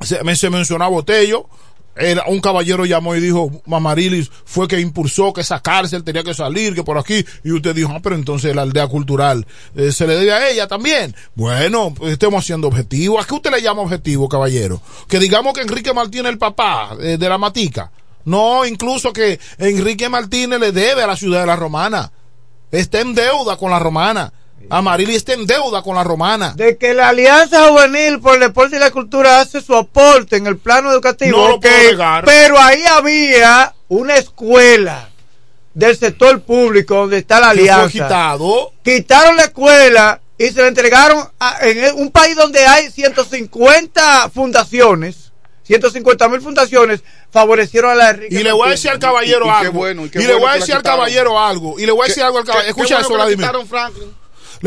se, 0.00 0.24
me- 0.24 0.34
se 0.36 0.50
mencionó 0.50 0.84
a 0.84 0.88
Botello, 0.88 1.48
era, 1.96 2.24
un 2.26 2.40
caballero 2.40 2.84
llamó 2.84 3.14
y 3.16 3.20
dijo, 3.20 3.50
Mamarilis 3.66 4.30
fue 4.44 4.68
que 4.68 4.80
impulsó 4.80 5.32
que 5.32 5.40
esa 5.40 5.60
cárcel 5.60 6.04
tenía 6.04 6.22
que 6.22 6.34
salir, 6.34 6.74
que 6.74 6.84
por 6.84 6.98
aquí, 6.98 7.24
y 7.42 7.52
usted 7.52 7.74
dijo, 7.74 7.92
ah, 7.94 8.00
pero 8.02 8.14
entonces 8.14 8.54
la 8.54 8.62
aldea 8.62 8.86
cultural 8.86 9.46
eh, 9.74 9.92
se 9.92 10.06
le 10.06 10.16
debe 10.16 10.32
a 10.32 10.50
ella 10.50 10.66
también. 10.66 11.14
Bueno, 11.34 11.94
pues 11.94 12.12
estemos 12.12 12.44
siendo 12.44 12.68
objetivos. 12.68 13.24
¿A 13.24 13.26
qué 13.26 13.34
usted 13.34 13.50
le 13.50 13.62
llama 13.62 13.82
objetivo, 13.82 14.28
caballero? 14.28 14.80
Que 15.08 15.18
digamos 15.18 15.54
que 15.54 15.62
Enrique 15.62 15.94
Martínez 15.94 16.32
el 16.32 16.38
papá 16.38 16.96
eh, 17.00 17.16
de 17.18 17.28
la 17.28 17.38
matica. 17.38 17.90
No, 18.24 18.66
incluso 18.66 19.12
que 19.12 19.38
Enrique 19.58 20.08
Martínez 20.08 20.58
le 20.58 20.72
debe 20.72 21.02
a 21.02 21.06
la 21.06 21.16
ciudad 21.16 21.40
de 21.40 21.46
la 21.46 21.56
Romana. 21.56 22.10
Está 22.70 23.00
en 23.00 23.14
deuda 23.14 23.56
con 23.56 23.70
la 23.70 23.78
Romana. 23.78 24.32
Amarilis 24.68 25.16
está 25.16 25.32
en 25.34 25.46
deuda 25.46 25.82
con 25.82 25.94
la 25.94 26.02
Romana. 26.02 26.52
De 26.56 26.76
que 26.76 26.92
la 26.92 27.08
Alianza 27.10 27.68
Juvenil 27.68 28.18
por 28.20 28.34
el 28.34 28.40
Deporte 28.40 28.76
y 28.76 28.78
la 28.80 28.90
Cultura 28.90 29.40
hace 29.40 29.60
su 29.60 29.76
aporte 29.76 30.36
en 30.36 30.46
el 30.46 30.56
plano 30.56 30.90
educativo. 30.90 31.36
No 31.38 31.48
lo 31.48 31.60
puedo 31.60 31.74
negar. 31.92 32.24
Pero 32.24 32.58
ahí 32.58 32.82
había 32.84 33.74
una 33.88 34.16
escuela 34.16 35.08
del 35.72 35.96
sector 35.96 36.40
público 36.42 36.94
donde 36.96 37.18
está 37.18 37.38
la 37.38 37.50
Alianza. 37.50 37.88
quitado. 37.90 38.72
Quitaron 38.82 39.36
la 39.36 39.44
escuela 39.44 40.20
y 40.38 40.48
se 40.48 40.60
la 40.62 40.68
entregaron 40.68 41.28
a- 41.38 41.58
en 41.62 41.94
un 41.96 42.10
país 42.10 42.34
donde 42.34 42.66
hay 42.66 42.90
150 42.90 44.30
fundaciones. 44.30 45.32
150 45.64 46.28
mil 46.28 46.40
fundaciones 46.40 47.02
favorecieron 47.32 47.90
a 47.90 47.94
la 47.94 48.10
Enrique 48.10 48.36
Y 48.40 48.42
le 48.42 48.52
voy 48.52 48.68
a 48.68 48.70
decir 48.72 48.90
al 48.90 48.98
caballero 49.00 49.50
algo. 49.52 49.88
y 49.88 50.26
le 50.26 50.34
voy 50.34 50.48
a 50.50 50.54
decir 50.54 50.74
al 50.74 50.82
caballero 50.82 51.38
algo. 51.40 51.78
Y 51.78 51.86
le 51.86 51.92
voy 51.92 52.04
a 52.04 52.08
decir 52.08 52.22
algo 52.22 52.38
al 52.38 52.44
caballero. 52.44 52.70
Escucha 52.70 52.94
bueno 52.96 53.06
eso, 53.08 53.14
Vladimir. 53.14 53.46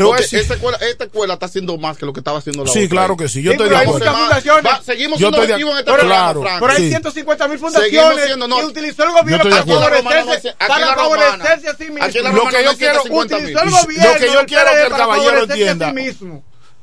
Le 0.00 0.04
voy 0.04 0.12
a 0.12 0.16
Porque 0.16 0.22
decir- 0.22 0.40
esta, 0.40 0.54
escuela, 0.54 0.78
esta 0.80 1.04
escuela 1.04 1.34
está 1.34 1.46
haciendo 1.46 1.78
más 1.78 1.96
que 1.98 2.06
lo 2.06 2.12
que 2.12 2.20
estaba 2.20 2.38
haciendo 2.38 2.64
la 2.64 2.70
Sí, 2.72 2.78
otra. 2.84 2.88
claro 2.90 3.16
que 3.16 3.28
sí, 3.28 3.42
yo 3.42 3.50
Sí, 3.50 3.54
estoy 3.56 3.68
de 3.68 3.76
hay 3.76 3.82
acuerdo. 3.86 4.06
muchas 4.06 4.20
fundaciones. 4.20 4.64
Va, 4.72 4.82
seguimos 4.82 5.18
Yo 5.20 5.28
siendo 5.30 5.36
en 5.42 5.50
este 5.78 5.84
pero 5.84 5.96
programa, 5.98 6.14
claro, 6.24 6.40
Franklin. 6.42 6.60
Pero 6.60 6.72
hay 6.72 6.82
Sí. 6.82 6.88
150 6.90 7.48
mil 7.48 7.58
fundaciones 7.58 8.24
siendo, 8.24 8.48
no. 8.48 8.60
y 8.60 8.64
utilizó 8.64 9.04
el 9.04 9.10
gobierno 9.10 9.50
para 9.50 9.64
favorecerse, 9.64 10.54
para 10.58 10.94
Romana, 10.94 10.96
favorecerse 10.96 11.68
a 11.68 11.74
sí 11.76 11.84
mismo. 11.90 12.06
Lo 12.08 12.30
Romana 12.30 12.58
que 12.58 12.64
yo 12.64 12.76
quiero- 12.76 13.02
150 13.02 13.36
mil. 13.36 13.44
Utilizó 13.44 13.62
el 13.64 13.70
Lo 13.70 14.14
que 14.18 14.26
yo 14.32 14.46
quiero 14.46 14.70
que 14.70 14.82
el 14.82 14.88
caballero 14.90 15.42
entienda. 15.44 15.92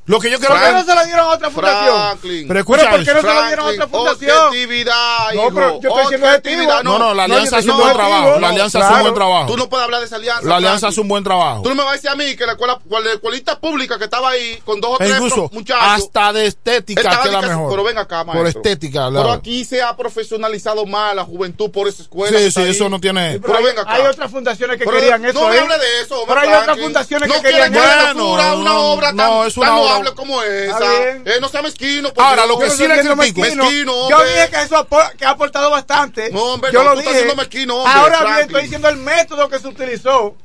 Sí. 0.07 0.11
Lo 0.11 0.19
que 0.19 0.31
yo 0.31 0.39
quiero 0.39 0.55
¿Por 0.55 0.63
qué 0.63 0.71
no 0.71 0.79
que. 0.79 0.85
se 0.85 0.95
la 0.95 1.03
dieron 1.05 1.25
a 1.25 1.29
otra 1.29 1.49
fundación? 1.51 1.95
Franklin. 1.95 2.47
Pero 2.47 2.65
Pero 2.65 2.65
¿por 2.65 2.77
qué 2.79 2.85
no 3.13 3.19
eso. 3.19 3.21
se 3.21 3.33
la 3.35 3.47
dieron 3.47 3.65
a 3.67 3.69
otra 3.71 3.87
fundación? 3.87 4.37
Objetividad, 4.47 5.33
No, 5.35 5.41
pero 5.53 5.81
yo 5.81 5.89
estoy 5.89 6.05
siendo 6.07 6.27
Objetividad. 6.27 6.83
No, 6.83 6.97
no, 6.99 7.13
la 7.13 7.27
No, 7.27 7.33
alianza 7.35 7.57
hace 7.57 7.69
un 7.71 7.77
buen 7.77 7.93
trabajo. 7.93 8.39
La 8.39 8.49
alianza 8.49 8.79
hace 8.79 8.87
Claro. 8.87 8.95
un 8.95 9.01
buen 9.01 9.13
trabajo. 9.15 9.45
Tú 9.51 9.57
no 9.57 9.69
puedes 9.69 9.83
hablar 9.83 9.99
de 9.99 10.05
esa 10.05 10.15
alianza. 10.15 10.47
La 10.47 10.55
alianza 10.55 10.87
hace 10.87 11.01
un 11.01 11.07
buen 11.07 11.23
trabajo. 11.23 11.61
Tú 11.61 11.69
no 11.69 11.75
me 11.75 11.83
vas 11.83 11.91
a 11.91 11.95
decir 11.95 12.09
a 12.09 12.15
mí 12.15 12.35
que 12.35 12.45
la 12.45 12.53
escuela, 12.53 12.79
la 12.89 13.11
escuelita 13.11 13.59
pública 13.59 13.97
que 13.97 14.05
estaba 14.05 14.29
ahí 14.29 14.59
con 14.65 14.79
dos 14.81 14.91
o 14.91 14.95
E 14.95 14.97
tres 15.05 15.11
incluso 15.17 15.49
muchachos. 15.51 15.83
hasta 15.85 16.33
de 16.33 16.45
estética 16.47 17.01
queda 17.01 17.23
de 17.23 17.39
que- 17.41 17.47
mejor. 17.47 17.69
Pero 17.71 17.83
ven 17.83 17.97
acá, 17.97 18.23
Por 18.25 18.35
maestro. 18.35 18.61
estética. 18.61 19.09
Pero 19.11 19.31
aquí 19.31 19.65
se 19.65 19.81
ha 19.81 19.95
profesionalizado 19.95 20.85
más 20.85 21.15
la 21.15 21.25
juventud 21.25 21.69
por 21.71 21.87
esa 21.87 22.03
escuela. 22.03 22.37
Sí, 22.37 22.45
que 22.45 22.51
sí, 22.51 22.61
ahí. 22.61 22.69
eso 22.69 22.89
no 22.89 22.99
tiene. 22.99 23.39
Pero 23.39 23.61
venga 23.63 23.81
acá. 23.81 23.93
Hay 23.93 24.01
otras 24.05 24.31
fundaciones 24.31 24.77
que 24.77 24.85
Pero 24.85 24.97
querían 24.97 25.21
no 25.21 25.29
eso. 25.29 25.47
me 25.49 25.55
¿eh? 25.55 25.59
hable 25.59 25.77
de 25.77 26.01
eso, 26.01 26.23
Pero 26.27 26.39
hay 26.39 26.53
otras 26.53 26.79
fundaciones 26.79 27.29
no 27.29 27.35
que 27.35 27.41
querían 27.41 27.71
que 27.73 27.79
Bueno, 27.79 28.31
una 28.33 28.55
no, 28.55 28.79
obra 28.93 29.07
tan, 29.07 29.17
no, 29.17 29.45
es 29.45 29.57
una 29.57 29.77
obra- 29.77 29.96
loable 30.03 30.15
como 30.15 30.41
esa. 30.43 30.79
Bien. 30.79 31.23
Eh, 31.25 31.37
no 31.41 31.49
sea 31.49 31.61
mezquino. 31.61 32.13
por 32.13 32.23
Ahora, 32.23 32.45
lo 32.45 32.57
que 32.59 32.69
sí 32.69 32.87
le 32.87 32.95
critico. 32.99 33.15
mezquino. 33.15 33.63
Mezquino, 33.65 34.09
Yo 34.09 34.23
dije 34.23 34.49
que 34.49 34.61
eso 34.61 34.87
que 35.17 35.25
ha 35.25 35.29
aportado 35.31 35.69
bastante. 35.71 36.29
No, 36.31 36.53
hombre, 36.53 36.71
Yo 36.71 36.83
no, 36.83 36.89
lo 36.89 36.93
tú 36.95 36.99
estás 37.01 37.15
siendo 37.15 37.35
mezquino, 37.35 37.75
hombre, 37.77 37.93
Ahora 37.93 38.09
bien, 38.17 38.21
Franklin. 38.27 38.45
estoy 38.47 38.61
diciendo 38.63 38.89
el 38.89 38.97
método 38.97 39.49
que 39.49 39.59
se 39.59 39.67
utilizó. 39.67 40.35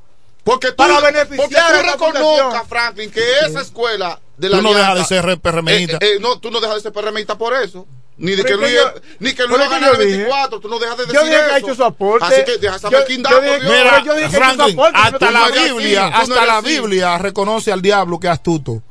Porque 0.44 0.68
tú, 0.70 0.76
para 0.76 0.98
beneficiar 1.00 1.38
porque 1.38 1.56
a 1.56 1.96
tú 1.96 2.04
reconozcas. 2.10 2.68
Franklin, 2.68 3.10
que 3.12 3.22
esa 3.46 3.60
escuela 3.60 4.18
de 4.36 4.48
la 4.48 4.56
Tú 4.56 4.62
no 4.64 4.74
dejas 4.74 4.94
de 4.96 5.04
ser 5.04 5.38
PRMista. 5.40 5.98
Eh, 6.00 6.14
eh, 6.14 6.18
no, 6.20 6.40
tú 6.40 6.50
no 6.50 6.60
dejas 6.60 6.76
de 6.76 6.82
ser 6.82 6.92
PRMista 6.92 7.38
por 7.38 7.54
eso. 7.54 7.86
Ni 8.18 8.32
de 8.32 8.44
que 8.44 8.54
Luis, 8.56 8.68
que 8.70 8.74
yo- 8.76 8.92
ni 9.20 9.32
que 9.34 9.44
Luis 9.46 9.60
que 9.68 9.80
yo 9.80 9.92
dije- 9.94 10.16
24, 10.18 10.60
tú 10.60 10.68
no 10.68 10.78
dejas 10.78 10.96
de 10.98 11.06
decir 11.06 11.18
Yo 11.18 11.24
dije 11.26 11.36
que 11.38 11.44
eso. 11.46 11.54
ha 11.54 11.58
hecho 11.58 11.74
su 11.76 11.84
aporte. 11.84 12.26
Así 12.26 12.44
que 12.44 12.58
deja 12.58 12.76
esa 12.76 12.90
mezquindad. 12.90 13.30
Mira, 13.40 14.02
yo 14.04 14.14
dije 14.14 14.28
que 14.30 14.36
hizo 14.36 14.62
aporte, 14.64 14.98
hasta 14.98 15.30
la 15.30 15.44
así, 15.46 15.58
Biblia, 15.60 16.10
no 16.10 16.16
hasta 16.18 16.44
la 16.46 16.58
así. 16.58 16.68
Biblia 16.68 17.18
reconoce 17.18 17.72
al 17.72 17.80
diablo 17.80 18.18
que 18.20 18.26
es 18.26 18.32
astuto. 18.32 18.82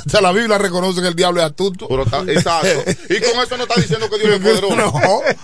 hasta 0.06 0.20
la 0.20 0.32
Biblia 0.32 0.58
reconoce 0.58 1.00
que 1.00 1.08
el 1.08 1.14
diablo 1.14 1.40
es 1.40 1.46
astuto. 1.46 1.86
Pero 1.88 2.02
está- 2.04 2.22
exacto. 2.30 2.68
Y 3.10 3.20
con 3.20 3.42
eso 3.42 3.56
no 3.56 3.62
está 3.64 3.80
diciendo 3.80 4.08
que 4.10 4.18
Dios 4.18 4.30
es 4.34 4.40
poderoso. 4.40 4.76
No. 4.76 4.92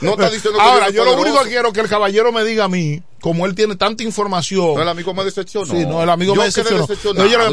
No 0.00 0.10
está 0.12 0.30
diciendo 0.30 0.58
que 0.58 0.64
Ahora, 0.64 0.90
Dios 0.90 0.90
es 0.90 0.94
yo 0.96 1.04
lo 1.04 1.22
único 1.22 1.42
que 1.44 1.50
quiero 1.50 1.68
es 1.68 1.74
que 1.74 1.80
el 1.80 1.88
caballero 1.88 2.32
me 2.32 2.44
diga 2.44 2.64
a 2.64 2.68
mí, 2.68 3.02
como 3.20 3.46
él 3.46 3.54
tiene 3.54 3.76
tanta 3.76 4.02
información. 4.02 4.74
No, 4.74 4.82
el 4.82 4.88
amigo 4.88 5.12
me 5.14 5.24
decepcionó. 5.24 5.66
Sí, 5.66 5.84
no, 5.86 6.02
el 6.02 6.10
amigo 6.10 6.34
Yo 6.34 6.40
me 6.40 6.46
decepcionó. 6.46 6.86
lo 6.86 6.86
que 6.86 6.94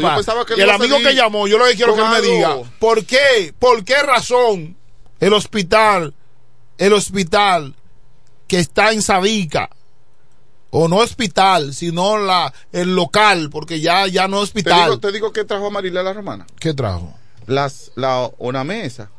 Yo 0.00 0.14
pensaba 0.14 0.44
que 0.46 0.54
él 0.54 0.60
el 0.60 0.70
amigo 0.70 0.98
que 0.98 1.14
llamó, 1.14 1.46
yo 1.48 1.58
lo 1.58 1.66
que 1.66 1.74
quiero 1.74 1.94
que 1.94 2.00
él 2.02 2.08
me 2.08 2.20
diga, 2.20 2.56
¿por 2.78 3.04
qué, 3.04 3.54
por 3.58 3.84
qué 3.84 4.02
razón 4.02 4.76
el 5.20 5.32
hospital, 5.32 6.14
el 6.78 6.92
hospital 6.92 7.74
que 8.46 8.58
está 8.58 8.92
en 8.92 9.02
Sabica, 9.02 9.70
o 10.76 10.88
no 10.88 10.96
hospital, 10.96 11.72
sino 11.72 12.18
la, 12.18 12.52
el 12.72 12.94
local, 12.94 13.48
porque 13.50 13.80
ya, 13.80 14.06
ya 14.06 14.26
no 14.28 14.38
Te 14.38 14.42
hospital. 14.44 14.84
digo, 14.90 14.98
te 14.98 15.12
digo 15.12 15.32
que 15.32 15.44
trajo 15.44 15.66
a 15.66 15.70
Marilia 15.70 16.02
la 16.02 16.12
Romana. 16.12 16.46
¿Qué 16.58 16.74
trajo? 16.74 17.14
Las, 17.46 17.92
la, 17.94 18.30
una 18.38 18.64
mesa 18.64 19.10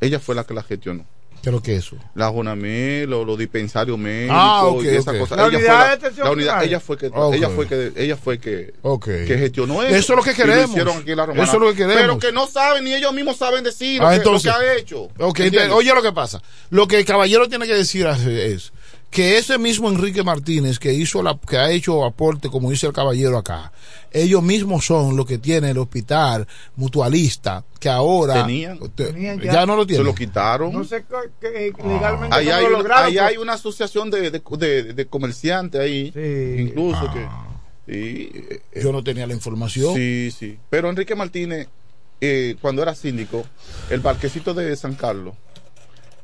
ella 0.00 0.18
fue 0.20 0.34
la 0.34 0.44
que 0.44 0.54
la 0.54 0.62
gestionó. 0.62 1.04
¿Qué 1.42 1.48
es 1.48 1.52
lo 1.52 1.60
que 1.60 1.74
es 1.74 1.86
eso? 1.86 1.96
La 2.14 2.28
Jonamé, 2.30 3.04
los, 3.08 3.26
los 3.26 3.36
dispensarios 3.36 3.98
médicos 3.98 4.36
Ah, 4.38 4.64
ok, 4.64 4.84
y 4.84 4.88
esa 4.88 5.10
ok. 5.10 5.18
cosa. 5.18 5.34
La 5.36 5.46
ella 5.48 5.56
unidad 5.58 5.66
fue 5.66 5.78
de 5.82 5.86
la, 5.88 5.92
atención 5.92 6.26
la 6.26 6.32
unidad, 6.32 6.62
ella 6.64 6.78
fue 6.80 6.96
que 6.98 7.06
ella 7.06 7.48
fue 7.50 7.66
que 7.66 7.92
ella 7.96 8.16
fue 8.16 8.38
que, 8.38 8.74
Ok. 8.82 9.04
que 9.06 9.38
gestionó 9.38 9.82
eso. 9.82 9.96
Eso 9.96 10.12
es 10.12 10.16
lo 10.18 10.22
que 10.22 10.30
Y 10.30 10.34
queremos. 10.34 10.70
hicieron 10.70 10.98
aquí 10.98 11.10
en 11.10 11.16
la 11.16 11.26
Romana. 11.26 11.42
Eso 11.44 11.54
es 11.56 11.60
lo 11.60 11.68
que 11.70 11.74
queremos. 11.78 11.96
Pero 12.00 12.18
que 12.20 12.30
no 12.30 12.46
saben 12.46 12.84
ni 12.84 12.94
ellos 12.94 13.12
mismos 13.12 13.36
saben 13.38 13.64
decir 13.64 14.00
lo, 14.00 14.06
Ah, 14.06 14.10
que, 14.10 14.16
entonces, 14.18 14.52
lo 14.52 14.58
que 14.60 14.64
ha 14.66 14.74
hecho. 14.76 15.08
Entonces, 15.18 15.70
oye 15.72 15.92
lo 15.92 16.02
que 16.02 16.12
pasa. 16.12 16.40
Lo 16.70 16.86
que 16.86 16.98
el 17.00 17.04
caballero 17.04 17.48
tiene 17.48 17.66
que 17.66 17.74
decir 17.74 18.06
es 18.06 18.72
que 19.12 19.36
ese 19.38 19.58
mismo 19.58 19.88
Enrique 19.90 20.22
Martínez 20.24 20.78
que 20.80 20.92
hizo 20.92 21.22
la, 21.22 21.38
que 21.46 21.58
ha 21.58 21.70
hecho 21.70 22.04
aporte, 22.04 22.48
como 22.48 22.70
dice 22.70 22.86
el 22.86 22.92
caballero 22.92 23.36
acá, 23.38 23.70
ellos 24.10 24.42
mismos 24.42 24.84
son 24.86 25.16
los 25.16 25.26
que 25.26 25.38
tienen 25.38 25.70
el 25.70 25.78
hospital 25.78 26.48
mutualista, 26.76 27.64
que 27.78 27.88
ahora 27.88 28.34
Tenían. 28.46 28.78
te- 28.94 29.12
Tenían 29.12 29.38
ya. 29.40 29.52
ya. 29.52 29.66
no 29.66 29.76
lo 29.76 29.82
se 29.82 29.88
tienen. 29.88 30.06
lo 30.06 30.14
quitaron. 30.14 30.72
No 30.72 30.82
sé 30.84 31.04
qué- 31.40 31.72
qué- 31.76 31.82
legalmente 31.88 32.34
Ahí 32.36 32.48
hay, 32.48 32.66
lo 32.68 32.80
una, 32.80 33.04
ahí 33.04 33.14
pero- 33.14 33.26
hay 33.26 33.36
una 33.36 33.52
asociación 33.52 34.10
de, 34.10 34.30
de, 34.30 34.40
de- 34.58 34.92
de 34.94 35.06
comerciantes 35.06 35.80
ahí, 35.80 36.12
incluso 36.58 37.00
Ah. 37.08 37.12
que. 37.86 37.92
y, 37.94 38.22
eh, 38.50 38.62
Yo 38.82 38.92
no 38.92 39.02
tenía 39.04 39.26
la 39.26 39.34
información. 39.34 39.94
Sí, 39.94 40.30
sí. 40.36 40.58
Pero 40.70 40.88
Enrique 40.88 41.14
Martínez, 41.14 41.68
eh, 42.20 42.56
cuando 42.60 42.82
era 42.82 42.94
síndico, 42.94 43.44
el 43.90 44.00
parquecito 44.00 44.54
de 44.54 44.74
San 44.76 44.94
Carlos, 44.94 45.34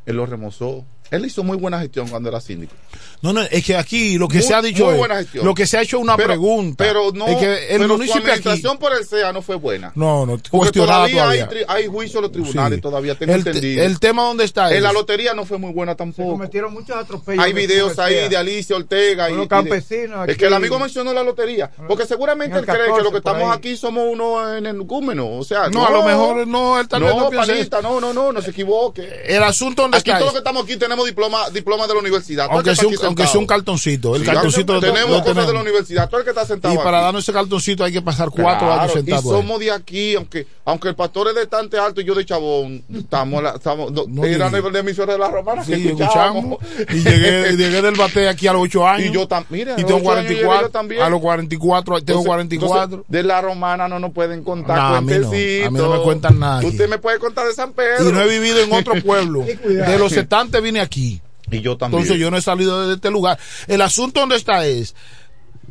él 0.09 0.17
lo 0.17 0.27
remozó. 0.27 0.85
Él 1.11 1.25
hizo 1.25 1.43
muy 1.43 1.57
buena 1.57 1.81
gestión 1.81 2.07
cuando 2.09 2.29
era 2.29 2.39
síndico. 2.39 2.75
No, 3.23 3.33
no, 3.33 3.41
es 3.41 3.65
que 3.65 3.75
aquí 3.77 4.19
lo 4.19 4.29
que 4.29 4.39
Muy- 4.39 4.47
se 4.47 4.55
ha 4.55 4.61
dicho 4.61 4.85
muy 4.85 4.93
es- 4.93 4.99
buena 4.99 5.17
gestión. 5.17 5.43
lo 5.47 5.55
que 5.55 5.67
se 5.67 5.79
ha 5.79 5.83
hecho 5.83 5.97
es 5.97 6.03
una 6.03 6.17
Pero- 6.19 6.29
pregunta. 6.29 6.85
Pero 6.85 7.13
no, 7.15 7.27
es 7.27 7.37
que 7.39 7.53
el 7.55 7.67
pero 7.79 7.83
su 7.85 7.89
municipio 7.95 8.21
aquí 8.21 8.31
administración 8.33 8.79
por 8.79 8.93
el 8.93 9.07
SEA 9.07 9.33
no 9.33 9.41
fue 9.41 9.57
buena. 9.57 9.91
no, 9.95 10.27
no, 10.27 10.33
Porque 10.37 10.51
cuestionada 10.51 11.09
todavía, 11.09 11.23
todavía. 11.47 11.67
Hay, 11.71 11.85
hay 11.85 11.87
juicio 11.89 12.19
en 12.19 12.23
los 12.25 12.33
tribunales 12.33 12.77
Sí. 12.77 12.83
todavía, 12.83 13.15
tengo 13.15 13.33
el, 13.35 13.43
te- 13.43 13.51
entendido. 13.51 13.85
el 13.85 13.99
tema 13.99 14.23
donde 14.25 14.45
está 14.45 14.71
en 14.75 14.83
la 14.83 14.93
lotería 14.93 15.33
no 15.33 15.47
fue 15.47 15.57
muy 15.57 15.73
buena 15.73 15.95
tampoco. 15.95 16.33
cometieron 16.33 16.75
muchos 16.75 16.95
atropellos. 16.95 17.43
Hay 17.43 17.55
de 17.55 17.59
videos 17.67 17.99
ahí 17.99 18.29
de 18.29 18.37
Alicia 18.37 18.77
Ortega 18.77 19.31
y, 19.31 19.33
Unos 19.33 19.45
y 19.45 19.47
de- 19.47 19.49
campesinos 19.49 20.29
Es 20.29 20.37
que 20.37 20.47
el 20.47 20.53
amigo 20.53 20.79
mencionó 20.79 21.15
la 21.15 21.23
lotería. 21.23 21.71
Porque 21.89 22.05
seguramente 22.05 22.59
en 22.59 22.65
él 22.65 22.69
el 22.69 22.75
cree 22.77 22.85
que 22.85 22.91
14 22.91 23.05
lo 23.05 23.11
que 23.13 23.19
estamos 23.19 23.43
ahí. 23.51 23.57
aquí 23.57 23.77
somos 23.79 24.05
uno 24.13 24.55
en 24.57 24.67
el 24.67 24.83
gúmeno. 24.83 25.39
O 25.39 25.43
sea, 25.45 25.71
No, 25.71 25.87
a 25.87 25.91
lo 25.91 26.03
mejor 26.03 26.47
no, 26.47 26.79
él 26.79 26.87
tal 26.87 27.03
vez 27.03 27.17
no 27.17 27.31
panita, 27.31 27.81
no, 27.81 27.99
no, 27.99 28.13
no, 28.13 28.31
no 28.31 28.43
se 28.43 28.51
equivoque. 28.51 29.23
el 29.27 29.43
asunto 29.43 29.83
donde 29.83 29.97
Aquí 29.99 30.11
todos 30.11 30.21
los 30.25 30.33
que 30.33 30.39
estamos 30.39 30.65
aquí 30.65 30.77
tenemos 30.77 31.07
diploma, 31.07 31.51
diploma 31.51 31.87
de 31.87 31.95
la 31.95 32.01
universidad. 32.01 32.49
Aunque 32.51 32.75
sea, 32.77 32.89
un, 32.89 32.95
aunque 33.05 33.27
sea 33.27 33.41
un 33.41 33.47
cartoncito 33.47 34.15
el 34.17 34.23
Sí, 34.23 34.27
cartoncito 34.27 34.75
lo, 34.75 34.81
tenemos 34.81 35.11
lo 35.19 35.25
cosas 35.25 35.47
de 35.47 35.53
la 35.53 35.61
universidad. 35.61 36.09
Todo 36.09 36.19
el 36.21 36.25
que 36.25 36.31
está 36.31 36.47
sentado 36.47 36.75
y 36.75 36.79
para 36.79 36.99
aquí. 36.99 37.05
darnos 37.05 37.23
ese 37.25 37.33
cartoncito 37.33 37.85
hay 37.85 37.93
que 37.93 38.03
pasar 38.03 38.29
cuatro 38.31 38.67
Claro, 38.67 38.81
años 38.83 38.93
sentado 38.93 39.23
Y 39.23 39.25
ahí. 39.25 39.31
somos 39.41 39.61
de 39.61 39.71
aquí, 39.73 40.15
aunque 40.15 40.47
aunque 40.65 40.89
el 40.89 40.95
pastor 40.95 41.29
es 41.29 41.35
de 41.35 41.47
Tante 41.47 41.79
Alto 41.79 42.01
y 42.03 42.05
yo 42.05 42.15
de 42.15 42.27
Chabón, 42.27 42.85
estamos, 42.95 43.43
la- 43.43 43.53
estamos 43.53 43.91
no, 43.91 44.05
No 44.07 44.25
era 44.25 44.51
llegué. 44.51 44.71
de 44.71 44.79
emisora 44.81 45.15
de 45.15 45.19
la 45.19 45.29
Romana 45.31 45.65
Sí, 45.65 45.73
escuchamos. 45.89 46.59
Y 46.91 47.03
llegué, 47.03 47.53
llegué 47.57 47.81
del 47.81 47.95
bate 47.95 48.29
aquí 48.29 48.47
a 48.49 48.53
los 48.53 48.63
8 48.63 48.87
años. 48.87 49.07
Y 49.09 49.13
yo 49.13 49.27
también, 49.27 49.69
mira, 49.69 49.71
y 49.79 49.83
a 49.83 49.87
tengo 49.87 49.91
los 49.99 50.01
ocho 50.03 50.11
años 50.13 50.29
llegué 50.29 50.41
yo 50.43 50.47
44. 50.49 50.71
también. 50.71 51.03
A 51.03 51.09
los 51.09 51.21
44, 51.21 51.95
tengo 52.03 52.21
Entonces- 52.21 52.27
44. 52.27 52.83
entonces, 52.85 53.07
de 53.09 53.23
la 53.23 53.41
romana 53.41 53.89
no 53.89 53.99
nos 53.99 54.13
pueden 54.13 54.45
contar 54.45 54.77
Nah, 54.77 54.97
a 54.99 55.01
mí 55.01 55.07
no. 55.13 55.21
cuentecitos. 55.29 55.67
A 55.69 55.71
mí 55.71 55.79
no 55.79 55.91
me 55.97 56.03
cuentan 56.03 56.39
nada. 56.39 56.67
Usted 56.67 56.87
me 56.89 56.99
puede 56.99 57.19
contar 57.19 57.47
de 57.47 57.55
San 57.55 57.73
Pedro. 57.73 58.07
y 58.09 58.13
no 58.13 58.21
he 58.21 58.29
vivido 58.29 58.61
en 58.61 58.71
otro 58.73 58.93
pueblo. 59.03 59.45
De 59.89 59.99
los 59.99 60.13
70 60.13 60.61
vine 60.61 60.81
aquí. 60.81 61.21
Y 61.51 61.61
yo 61.61 61.77
también. 61.77 62.03
Entonces 62.03 62.21
yo 62.21 62.31
no 62.31 62.37
he 62.37 62.43
salido 62.43 62.87
de 62.87 62.95
este 62.95 63.11
lugar. 63.11 63.39
El 63.67 63.83
asunto 63.83 64.21
donde 64.21 64.37
está 64.37 64.67
es, 64.67 64.95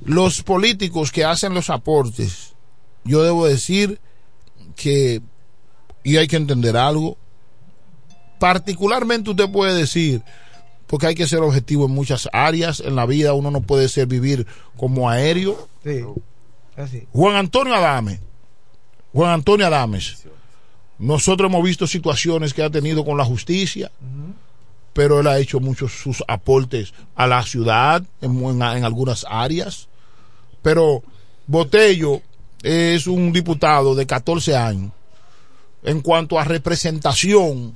los 0.06 0.44
políticos 0.44 1.12
que 1.12 1.24
hacen 1.24 1.54
los 1.54 1.70
aportes, 1.70 2.54
yo 3.04 3.24
debo 3.24 3.46
decir 3.46 4.00
que, 4.76 5.22
y 6.04 6.18
hay 6.18 6.28
que 6.28 6.38
entender 6.38 6.78
algo, 6.78 7.18
particularmente 8.40 9.32
usted 9.32 9.50
puede 9.50 9.76
decir, 9.76 10.22
porque 10.88 11.08
hay 11.08 11.16
que 11.16 11.28
ser 11.28 11.40
objetivo 11.40 11.86
en 11.86 11.92
muchas 11.92 12.30
áreas, 12.32 12.80
en 12.80 12.96
la 12.96 13.06
vida 13.06 13.34
uno 13.34 13.52
no 13.52 13.62
puede 13.62 13.90
ser 13.90 14.08
vivir 14.08 14.48
como 14.78 15.10
aéreo. 15.10 15.68
Sí, 15.84 16.04
así. 16.76 17.08
Juan 17.12 17.36
Antonio 17.36 17.76
Adame, 17.76 18.22
Juan 19.14 19.32
Antonio 19.32 19.68
Adames, 19.68 20.26
nosotros 21.00 21.50
hemos 21.50 21.64
visto 21.64 21.86
situaciones 21.88 22.54
que 22.54 22.64
ha 22.64 22.70
tenido 22.70 23.06
con 23.06 23.18
la 23.18 23.26
justicia, 23.26 23.92
pero 24.94 25.20
él 25.20 25.28
ha 25.28 25.38
hecho 25.40 25.60
muchos 25.60 25.92
sus 25.92 26.24
aportes 26.28 26.94
a 27.16 27.28
la 27.28 27.44
ciudad 27.44 28.02
en, 28.22 28.44
en- 28.44 28.62
en 28.62 28.84
algunas 28.84 29.26
áreas. 29.30 29.88
Pero 30.64 31.04
Botello 31.46 32.22
es 32.64 33.06
un 33.08 33.32
diputado 33.32 33.94
de 33.94 34.08
14 34.08 34.56
años. 34.56 34.92
En 35.84 36.02
cuanto 36.02 36.40
a 36.40 36.44
representación, 36.44 37.76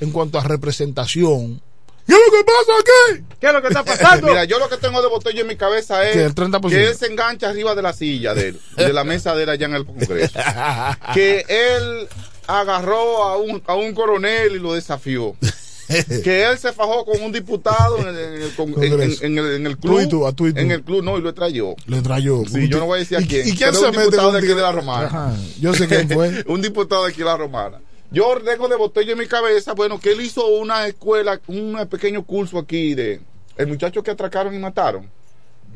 en 0.00 0.10
cuanto 0.10 0.38
a 0.38 0.42
representación, 0.44 1.60
¿qué 2.06 2.14
es 2.14 2.18
lo 2.18 2.32
que 2.38 2.44
pasa 2.44 2.72
aquí? 2.80 3.24
¿Qué 3.38 3.46
es 3.48 3.52
lo 3.52 3.60
que 3.62 3.68
está 3.68 3.84
pasando? 3.84 4.26
Mira, 4.28 4.44
yo 4.44 4.58
lo 4.58 4.68
que 4.70 4.78
tengo 4.78 5.02
de 5.02 5.08
botella 5.08 5.42
en 5.42 5.46
mi 5.46 5.56
cabeza 5.56 6.08
es 6.08 6.14
Que 6.16 6.24
el 6.24 6.34
30%. 6.34 6.68
que 6.70 6.86
él 6.88 6.94
se 6.96 7.06
engancha 7.06 7.50
arriba 7.50 7.74
de 7.74 7.82
la 7.82 7.92
silla 7.92 8.32
de 8.34 8.48
él, 8.48 8.60
de 8.76 8.92
la 8.94 9.04
mesa 9.04 9.34
de 9.36 9.42
él 9.42 9.50
allá 9.50 9.66
en 9.66 9.74
el 9.74 9.84
Congreso. 9.84 10.38
que 11.14 11.44
él 11.48 12.08
agarró 12.46 13.22
a 13.24 13.36
un, 13.36 13.62
a 13.66 13.74
un 13.74 13.94
coronel 13.94 14.56
y 14.56 14.58
lo 14.58 14.74
desafió. 14.74 15.34
que 16.24 16.44
él 16.44 16.58
se 16.58 16.72
fajó 16.72 17.04
con 17.04 17.22
un 17.22 17.30
diputado 17.30 17.98
en 17.98 18.08
el, 18.08 18.16
en 18.18 18.42
el 18.42 18.54
con- 18.56 18.82
en- 18.82 19.00
el- 19.38 19.54
en 19.54 19.66
el 19.66 19.76
Tú 19.78 19.92
y 19.94 19.96
club. 19.98 20.08
tú, 20.10 20.26
a 20.26 20.32
tú 20.32 20.46
y 20.48 20.52
tú. 20.52 20.58
En 20.58 20.72
el 20.72 20.82
club, 20.82 21.04
no, 21.04 21.16
y 21.16 21.20
lo 21.20 21.32
trayó. 21.32 21.76
Le 21.86 22.02
trayó. 22.02 22.42
Sí, 22.44 22.68
yo 22.68 22.78
no 22.80 22.86
voy 22.86 22.96
a 22.96 22.98
decir 23.00 23.18
a 23.18 23.20
¿Y- 23.20 23.26
quién. 23.28 23.46
¿Y 23.48 23.52
quién 23.56 23.72
se 23.72 23.84
un 23.86 23.92
diputado 23.92 24.32
de 24.32 24.38
aquí 24.38 24.48
de 24.48 24.54
la? 24.56 24.72
Romana. 24.72 25.06
Ajá, 25.06 25.36
Yo 25.60 25.74
sé 25.74 25.86
quién 25.86 26.08
fue. 26.10 26.42
un 26.48 26.60
diputado 26.60 27.04
de 27.04 27.10
aquí 27.10 27.18
de 27.20 27.24
la 27.26 27.36
Romana. 27.36 27.80
Yo 28.10 28.36
tengo 28.44 28.66
de 28.68 28.76
botella 28.76 29.12
en 29.12 29.18
mi 29.18 29.26
cabeza, 29.26 29.74
bueno, 29.74 30.00
que 30.00 30.12
él 30.12 30.20
hizo 30.20 30.46
una 30.46 30.86
escuela, 30.88 31.40
un 31.48 31.76
pequeño 31.88 32.24
curso 32.24 32.58
aquí 32.58 32.94
de 32.94 33.20
el 33.56 33.66
muchacho 33.68 34.02
que 34.02 34.10
atracaron 34.10 34.54
y 34.54 34.58
mataron. 34.58 35.08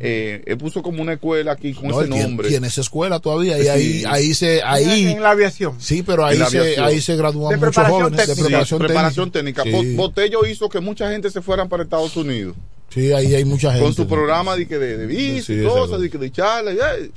Eh, 0.02 0.43
él 0.47 0.56
puso 0.56 0.82
como 0.82 1.02
una 1.02 1.12
escuela 1.12 1.52
aquí 1.52 1.74
con 1.74 1.89
No, 1.89 2.01
ese 2.01 2.09
tiene- 2.10 2.22
nombre. 2.24 2.48
Tiene 2.48 2.66
esa 2.68 2.81
escuela 2.81 3.20
todavía 3.20 3.59
y 3.59 3.62
Sí. 3.64 3.68
ahí, 3.68 4.05
ahí 4.09 4.35
se, 4.35 4.62
ahí, 4.62 5.09
En 5.09 5.22
la 5.22 5.32
aviación. 5.32 5.74
sí, 5.78 6.02
pero 6.02 6.24
ahí 6.24 6.39
se, 6.48 6.81
ahí 6.81 7.01
se 7.02 7.16
gradúan 7.16 7.59
muchos 7.59 7.60
preparación 7.74 8.01
jóvenes 8.01 8.18
de 8.18 8.27
técnica. 8.27 8.47
preparación, 8.48 8.81
Sí, 8.81 8.86
preparación 8.86 9.31
técnica. 9.31 9.62
Sí. 9.64 9.94
Botello 9.97 10.47
hizo 10.47 10.68
que 10.70 10.81
mucha 10.81 11.10
gente 11.10 11.31
se 11.31 11.43
fueran 11.43 11.68
para 11.68 11.82
Estados 11.82 12.16
Unidos. 12.16 12.56
Sí, 12.89 13.12
ahí 13.12 13.35
hay 13.35 13.44
mucha 13.44 13.70
gente. 13.72 13.85
Con 13.85 13.94
su 13.94 14.09
programa 14.09 14.56
de, 14.56 14.66
que 14.66 14.78
de, 14.78 14.97
de 15.06 15.43
Sí, 15.43 15.52
y 15.52 15.62
cosas, 15.64 15.81
cosa. 15.90 15.98
de, 15.98 16.09
que 16.10 16.18
de 16.18 16.32
charla. 16.32 16.72
y, 16.72 16.77
eh, 16.78 17.10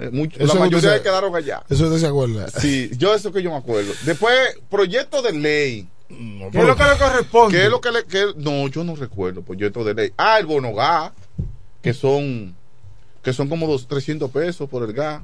eh, 0.00 0.10
mucho- 0.12 0.44
la 0.44 0.54
mayoría 0.54 0.96
se 0.96 1.02
quedaron 1.02 1.34
allá. 1.36 1.62
Eso 1.70 1.84
usted 1.86 2.00
se 2.00 2.06
acuerda. 2.08 2.48
Sí, 2.60 2.90
yo 2.98 3.14
eso 3.14 3.30
que 3.32 3.42
yo 3.42 3.50
me 3.50 3.56
acuerdo. 3.58 3.92
Después, 4.04 4.36
proyecto 4.68 5.22
de 5.22 5.32
ley. 5.32 5.88
¿Qué 6.08 6.58
es 6.58 6.64
lo 6.66 6.76
que 6.76 6.82
le 6.84 6.96
corresponde? 6.98 7.56
¿Qué 7.58 7.64
es 7.64 7.70
lo 7.70 7.80
que 7.80 7.90
le.? 7.92 8.04
que- 8.04 8.34
no, 8.36 8.68
yo 8.68 8.82
no 8.84 8.94
recuerdo 8.96 9.42
proyecto 9.42 9.82
de 9.84 9.94
ley. 9.94 10.12
Ah, 10.18 10.38
el 10.38 10.46
bono 10.46 10.74
gas, 10.74 11.12
que 11.84 11.94
son. 11.94 12.56
que 13.22 13.32
son 13.32 13.48
como 13.48 13.66
dos, 13.68 13.86
300 13.86 14.30
pesos 14.30 14.68
por 14.68 14.82
el 14.82 14.92
gas 14.92 15.22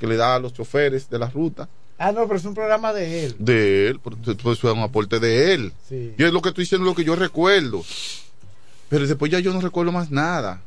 que 0.00 0.06
le 0.08 0.16
da 0.16 0.34
a 0.34 0.38
los 0.40 0.52
choferes 0.52 1.08
de 1.08 1.18
la 1.18 1.30
ruta. 1.30 1.68
Ah, 1.98 2.10
no, 2.10 2.26
pero 2.26 2.36
es 2.38 2.44
un 2.44 2.54
programa 2.54 2.92
de 2.92 3.26
él. 3.26 3.36
De 3.38 3.86
él, 3.88 4.00
por- 4.00 4.16
pues 4.18 4.58
es 4.58 4.64
un 4.64 4.80
aporte 4.80 5.20
de 5.20 5.54
él. 5.54 5.72
Sí. 5.88 6.14
Y 6.18 6.24
es 6.24 6.32
lo 6.32 6.42
que 6.42 6.48
estoy 6.48 6.64
diciendo, 6.64 6.84
lo 6.84 6.94
que 6.96 7.04
yo 7.04 7.14
recuerdo. 7.14 7.84
Pero 8.88 9.06
después 9.06 9.30
ya 9.30 9.38
yo 9.38 9.52
no 9.52 9.60
recuerdo 9.60 9.92
más 9.92 10.10
nada. 10.10 10.60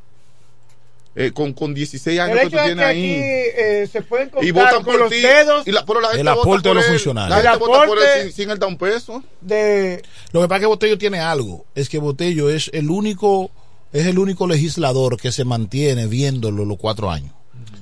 Eh, 1.17 1.31
con, 1.31 1.53
con 1.53 1.73
16 1.73 2.19
años 2.19 2.37
El 2.37 2.43
que 2.43 2.49
tú 2.49 2.57
que 2.57 2.63
tienes 2.65 2.85
aquí 2.85 2.97
ahí. 2.99 3.13
eh, 3.13 3.89
se 3.89 4.01
pueden 4.01 4.29
Y 4.41 4.51
votan 4.51 4.75
con 4.83 4.85
por 4.85 4.99
los 4.99 5.09
ti. 5.09 5.21
dedos 5.21 5.65
Y 5.65 5.71
la, 5.71 5.85
pero 5.85 6.01
la 6.01 6.09
gente 6.09 6.21
El 6.21 6.27
vota 6.27 6.41
aporte 6.41 6.69
de 6.69 6.75
los 6.75 6.83
él. 6.85 6.91
funcionarios. 6.91 7.29
La 7.29 7.35
gente 7.51 7.53
El 7.53 7.59
vota 7.59 7.85
por 7.85 7.97
él 7.97 8.03
aporte- 8.03 8.23
sin, 8.23 8.31
sin 8.33 8.49
él 8.51 8.59
dar 8.59 8.69
un 8.69 8.77
peso. 8.77 9.23
de... 9.41 10.01
Lo 10.33 10.41
que 10.41 10.47
pasa 10.47 10.55
es 10.57 10.61
que 10.61 10.65
Botello 10.67 10.97
tiene 10.97 11.19
algo, 11.19 11.65
es 11.75 11.87
que 11.89 11.99
Botello 11.99 12.49
es 12.49 12.69
el 12.73 12.89
único, 12.89 13.49
es 13.95 14.05
el 14.07 14.19
único 14.19 14.47
legislador 14.47 15.17
que 15.17 15.31
se 15.31 15.45
mantiene 15.45 16.07
viéndolo 16.07 16.65
los 16.65 16.77
cuatro 16.77 17.09
años. 17.09 17.31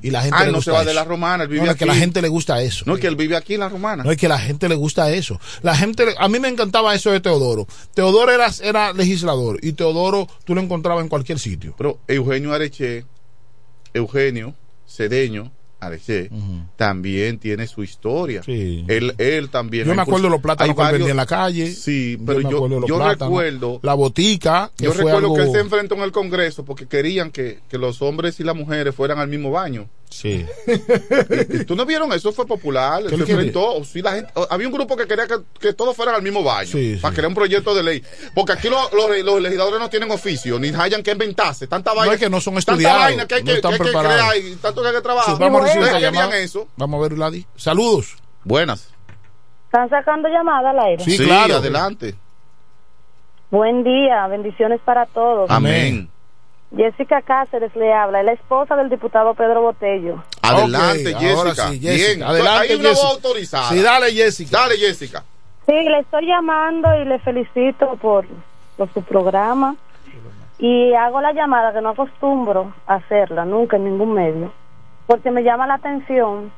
Y 0.01 0.11
la 0.11 0.21
gente 0.21 0.37
Ah, 0.37 0.45
le 0.45 0.51
no 0.51 0.57
gusta 0.57 0.71
se 0.71 0.75
va 0.75 0.81
eso. 0.81 0.89
de 0.89 0.93
la 0.95 1.03
romana, 1.05 1.43
él 1.43 1.49
vive 1.49 1.63
No, 1.65 1.71
es 1.71 1.77
que 1.77 1.85
la 1.85 1.95
gente 1.95 2.21
le 2.21 2.27
gusta 2.27 2.61
eso. 2.61 2.83
No, 2.85 2.97
que 2.97 3.07
él 3.07 3.15
vive 3.15 3.37
aquí 3.37 3.53
en 3.53 3.61
la 3.61 3.69
romana. 3.69 4.03
No 4.03 4.11
es 4.11 4.17
que 4.17 4.27
la 4.27 4.37
gente 4.37 4.67
le 4.67 4.75
gusta 4.75 5.09
eso. 5.11 5.39
La 5.61 5.75
gente, 5.77 6.05
le- 6.05 6.15
a 6.19 6.27
mí 6.27 6.39
me 6.39 6.49
encantaba 6.49 6.93
eso 6.93 7.09
de 7.11 7.21
Teodoro. 7.21 7.67
Teodoro 7.93 8.29
era, 8.31 8.47
era 8.61 8.91
legislador 8.91 9.59
y 9.61 9.71
Teodoro 9.73 10.27
tú 10.43 10.55
lo 10.55 10.61
encontrabas 10.61 11.03
en 11.03 11.09
cualquier 11.09 11.39
sitio. 11.39 11.73
Pero 11.77 11.99
Eugenio 12.07 12.53
Areche, 12.53 13.05
Eugenio 13.93 14.53
Cedeño 14.87 15.51
También 16.75 17.39
tiene 17.39 17.67
su 17.67 17.83
historia. 17.83 18.43
Sí. 18.43 18.85
Él, 18.87 19.13
él 19.17 19.49
también. 19.49 19.85
Yo 19.87 19.93
me 19.95 20.01
acuerdo 20.01 20.29
los 20.29 20.41
plátanos 20.41 20.75
que 20.75 20.81
varios- 20.81 20.99
vendía 20.99 21.11
en 21.11 21.17
la 21.17 21.25
calle. 21.25 21.71
Sí, 21.71 22.17
pero 22.25 22.41
yo, 22.41 22.67
yo 22.87 22.97
plátanos. 22.97 23.19
recuerdo. 23.19 23.79
La 23.83 23.93
botica, 23.93 24.71
que 24.77 24.85
Yo 24.85 24.93
recuerdo 24.93 25.17
algo... 25.17 25.35
que 25.35 25.41
él 25.43 25.51
se 25.51 25.59
enfrentó 25.59 25.95
en 25.95 26.01
el 26.01 26.11
Congreso 26.11 26.65
porque 26.65 26.87
querían 26.87 27.31
que, 27.31 27.59
que 27.69 27.77
los 27.77 28.01
hombres 28.01 28.39
y 28.39 28.43
las 28.43 28.55
mujeres 28.55 28.93
fueran 28.95 29.19
al 29.19 29.27
mismo 29.27 29.51
baño. 29.51 29.87
Sí. 30.13 30.45
¿Y 31.49 31.65
¿Tú 31.65 31.75
no 31.75 31.85
vieron 31.85 32.13
eso? 32.13 32.31
Fue 32.31 32.45
popular. 32.45 33.03
¿Qué 33.03 33.15
Se 33.17 33.21
enfrentó. 33.23 33.83
Sí, 33.83 34.01
la 34.01 34.11
gente, 34.13 34.31
había 34.49 34.67
un 34.67 34.73
grupo 34.73 34.95
que 34.95 35.07
quería 35.07 35.25
que, 35.27 35.35
que 35.59 35.73
todos 35.73 35.95
fueran 35.95 36.15
al 36.15 36.21
mismo 36.21 36.43
baño. 36.43 36.69
Sí, 36.69 36.97
para 37.01 37.11
sí. 37.11 37.15
crear 37.15 37.29
un 37.29 37.35
proyecto 37.35 37.73
de 37.73 37.83
ley. 37.83 38.03
Porque 38.35 38.53
aquí 38.53 38.69
los, 38.69 38.93
los, 38.93 39.09
los 39.23 39.41
legisladores 39.41 39.79
no 39.79 39.89
tienen 39.89 40.11
oficio, 40.11 40.59
ni 40.59 40.69
hayan 40.69 41.01
que 41.01 41.11
inventarse. 41.11 41.67
Tanta 41.67 41.93
vaina. 41.93 42.13
es 42.13 42.19
que 42.19 42.29
no 42.29 42.39
son 42.39 42.53
tanta 42.55 42.71
estudiados, 42.73 43.01
vaina 43.01 43.25
que 43.27 43.35
hay 43.35 43.41
no 43.41 43.47
que, 43.47 43.53
están 43.55 43.71
que 43.71 43.75
hay 43.75 43.79
que 43.79 43.83
preparados. 43.85 44.29
crear 44.31 44.37
y 44.37 44.55
tanto 44.57 44.81
que 44.81 44.87
hay 44.87 44.93
que 44.93 45.01
trabajar. 45.01 45.35
Sí, 45.35 45.41
vamos 45.41 45.61
a 45.61 45.65
recibir 45.65 46.01
llamada. 46.01 46.37
eso. 46.37 46.67
Vamos 46.77 46.99
a 46.99 47.01
ver, 47.01 47.13
Vladi. 47.15 47.45
Saludos. 47.55 48.15
Buenas. 48.43 48.89
¿Están 49.65 49.89
sacando 49.89 50.29
llamada 50.29 50.69
al 50.69 50.79
aire? 50.79 51.03
Sí, 51.03 51.17
claro. 51.17 51.55
adelante. 51.55 52.15
Buen 53.49 53.83
día, 53.83 54.27
bendiciones 54.27 54.79
para 54.85 55.05
todos. 55.07 55.49
Amén. 55.49 56.09
Jessica 56.75 57.21
Cáceres 57.21 57.75
le 57.75 57.93
habla, 57.93 58.19
es 58.19 58.25
la 58.25 58.31
esposa 58.33 58.75
del 58.75 58.89
diputado 58.89 59.33
Pedro 59.35 59.61
Botello. 59.61 60.23
Adelante, 60.41 61.13
Jessica. 61.13 61.67
sí, 61.69 61.79
Jessica. 61.79 62.13
Bien, 62.13 62.23
Adelante, 62.23 62.73
hay 62.73 62.79
una 62.79 62.89
voz 62.89 63.03
autorizada. 63.03 63.69
Sí, 63.69 63.81
dale, 63.81 64.11
Jessica. 64.11 64.57
Dale, 64.57 64.77
Jessica. 64.77 65.23
Sí, 65.67 65.73
le 65.73 65.99
estoy 65.99 66.25
llamando 66.25 66.89
y 66.99 67.05
le 67.05 67.19
felicito 67.19 67.95
por, 68.01 68.25
por 68.75 68.91
su 68.91 69.03
programa. 69.03 69.75
Y 70.57 70.93
hago 70.93 71.21
la 71.21 71.33
llamada 71.33 71.73
que 71.73 71.81
no 71.81 71.89
acostumbro 71.89 72.73
a 72.87 72.95
hacerla 72.95 73.45
nunca 73.45 73.75
en 73.77 73.85
ningún 73.85 74.13
medio, 74.13 74.51
porque 75.07 75.29
me 75.29 75.43
llama 75.43 75.67
la 75.67 75.75
atención 75.75 76.51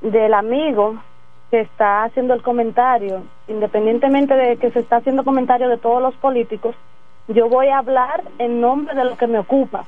del 0.00 0.34
amigo 0.34 0.96
que 1.50 1.60
está 1.60 2.04
haciendo 2.04 2.34
el 2.34 2.42
comentario, 2.42 3.22
independientemente 3.48 4.34
de 4.34 4.56
que 4.56 4.70
se 4.70 4.80
está 4.80 4.96
haciendo 4.96 5.24
comentario 5.24 5.68
de 5.68 5.78
todos 5.78 6.02
los 6.02 6.14
políticos, 6.16 6.74
yo 7.28 7.48
voy 7.48 7.68
a 7.68 7.78
hablar 7.78 8.24
en 8.38 8.60
nombre 8.60 8.94
de 8.94 9.04
lo 9.04 9.16
que 9.16 9.26
me 9.26 9.38
ocupa, 9.38 9.84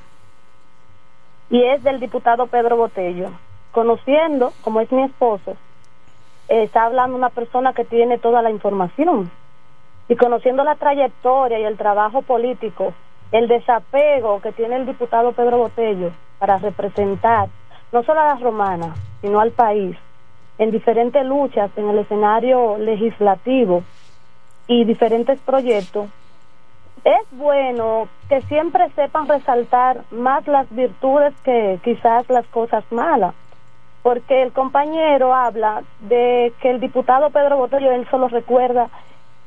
y 1.49 1.61
es 1.63 1.83
del 1.83 1.99
diputado 1.99 2.47
Pedro 2.47 2.77
Botello. 2.77 3.29
Conociendo, 3.71 4.53
como 4.63 4.81
es 4.81 4.91
mi 4.91 5.03
esposo, 5.03 5.55
está 6.47 6.85
hablando 6.85 7.15
una 7.15 7.29
persona 7.29 7.73
que 7.73 7.85
tiene 7.85 8.17
toda 8.17 8.41
la 8.41 8.49
información. 8.49 9.29
Y 10.09 10.15
conociendo 10.15 10.63
la 10.63 10.75
trayectoria 10.75 11.59
y 11.59 11.63
el 11.63 11.77
trabajo 11.77 12.21
político, 12.21 12.93
el 13.31 13.47
desapego 13.47 14.41
que 14.41 14.51
tiene 14.51 14.75
el 14.75 14.85
diputado 14.85 15.31
Pedro 15.31 15.57
Botello 15.57 16.11
para 16.39 16.57
representar 16.57 17.49
no 17.91 18.03
solo 18.03 18.19
a 18.19 18.25
las 18.25 18.41
romanas, 18.41 18.97
sino 19.21 19.39
al 19.39 19.51
país, 19.51 19.95
en 20.57 20.71
diferentes 20.71 21.25
luchas 21.25 21.71
en 21.77 21.89
el 21.89 21.99
escenario 21.99 22.77
legislativo 22.77 23.83
y 24.67 24.85
diferentes 24.85 25.39
proyectos, 25.39 26.09
es 27.03 27.27
bueno 27.31 28.07
que 28.29 28.41
siempre 28.43 28.89
sepan 28.91 29.27
resaltar 29.27 30.01
más 30.11 30.47
las 30.47 30.69
virtudes 30.73 31.33
que 31.43 31.79
quizás 31.83 32.29
las 32.29 32.45
cosas 32.47 32.83
malas 32.91 33.33
porque 34.03 34.43
el 34.43 34.51
compañero 34.51 35.33
habla 35.33 35.81
de 36.01 36.53
que 36.61 36.69
el 36.69 36.81
diputado 36.81 37.29
Pedro 37.29 37.57
Botello, 37.57 37.91
él 37.91 38.05
solo 38.11 38.27
recuerda 38.27 38.89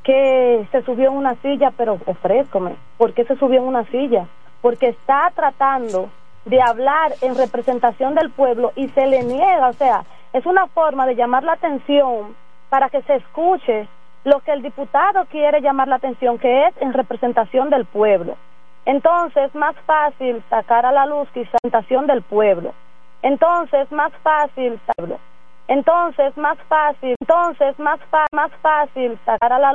que 0.03 0.67
se 0.73 0.83
subió 0.83 1.11
en 1.11 1.17
una 1.17 1.35
silla, 1.37 1.73
pero 1.77 1.99
ofrézcome, 2.07 2.77
¿por 2.97 3.13
qué 3.13 3.25
se 3.25 3.37
subió 3.37 3.61
en 3.61 3.69
una 3.69 3.85
silla? 3.85 4.27
Porque 4.63 4.89
está 4.89 5.31
tratando 5.35 6.09
de 6.47 6.63
hablar 6.63 7.13
en 7.21 7.37
representación 7.37 8.15
del 8.15 8.31
pueblo 8.31 8.73
y 8.77 8.89
se 8.89 9.07
le 9.07 9.25
niega, 9.25 9.69
o 9.69 9.73
sea, 9.75 10.05
es 10.33 10.47
una 10.47 10.67
forma 10.69 11.07
de 11.07 11.17
llamar 11.17 11.45
la 11.45 11.53
atención 11.53 12.35
para 12.71 12.89
que 12.89 13.03
se 13.03 13.17
escuche 13.17 13.89
lo 14.27 14.41
que 14.41 14.53
el 14.53 14.61
diputado 14.61 15.25
quiere 15.27 15.61
llamar 15.61 15.87
la 15.87 15.97
atención, 15.97 16.39
que 16.39 16.67
es 16.67 16.75
en 16.81 16.93
representación 16.93 17.71
del 17.71 17.85
pueblo. 17.85 18.37
Entonces, 18.85 19.55
más 19.55 19.77
fácil 19.87 20.43
sacar 20.51 20.85
a 20.85 20.91
la 20.91 21.07
luz 21.07 21.29
que 21.31 21.43
representación 21.43 22.09
del 22.09 22.23
pueblo. 22.23 22.75
Entonces, 23.23 23.91
más 23.93 24.13
fácil, 24.25 24.81
entonces, 25.69 26.37
más 26.37 26.59
fácil, 26.69 27.15
entonces, 27.21 27.79
más, 27.79 28.01
más 28.33 28.51
fácil 28.63 29.17
sacar 29.25 29.53
a 29.53 29.59
la 29.61 29.65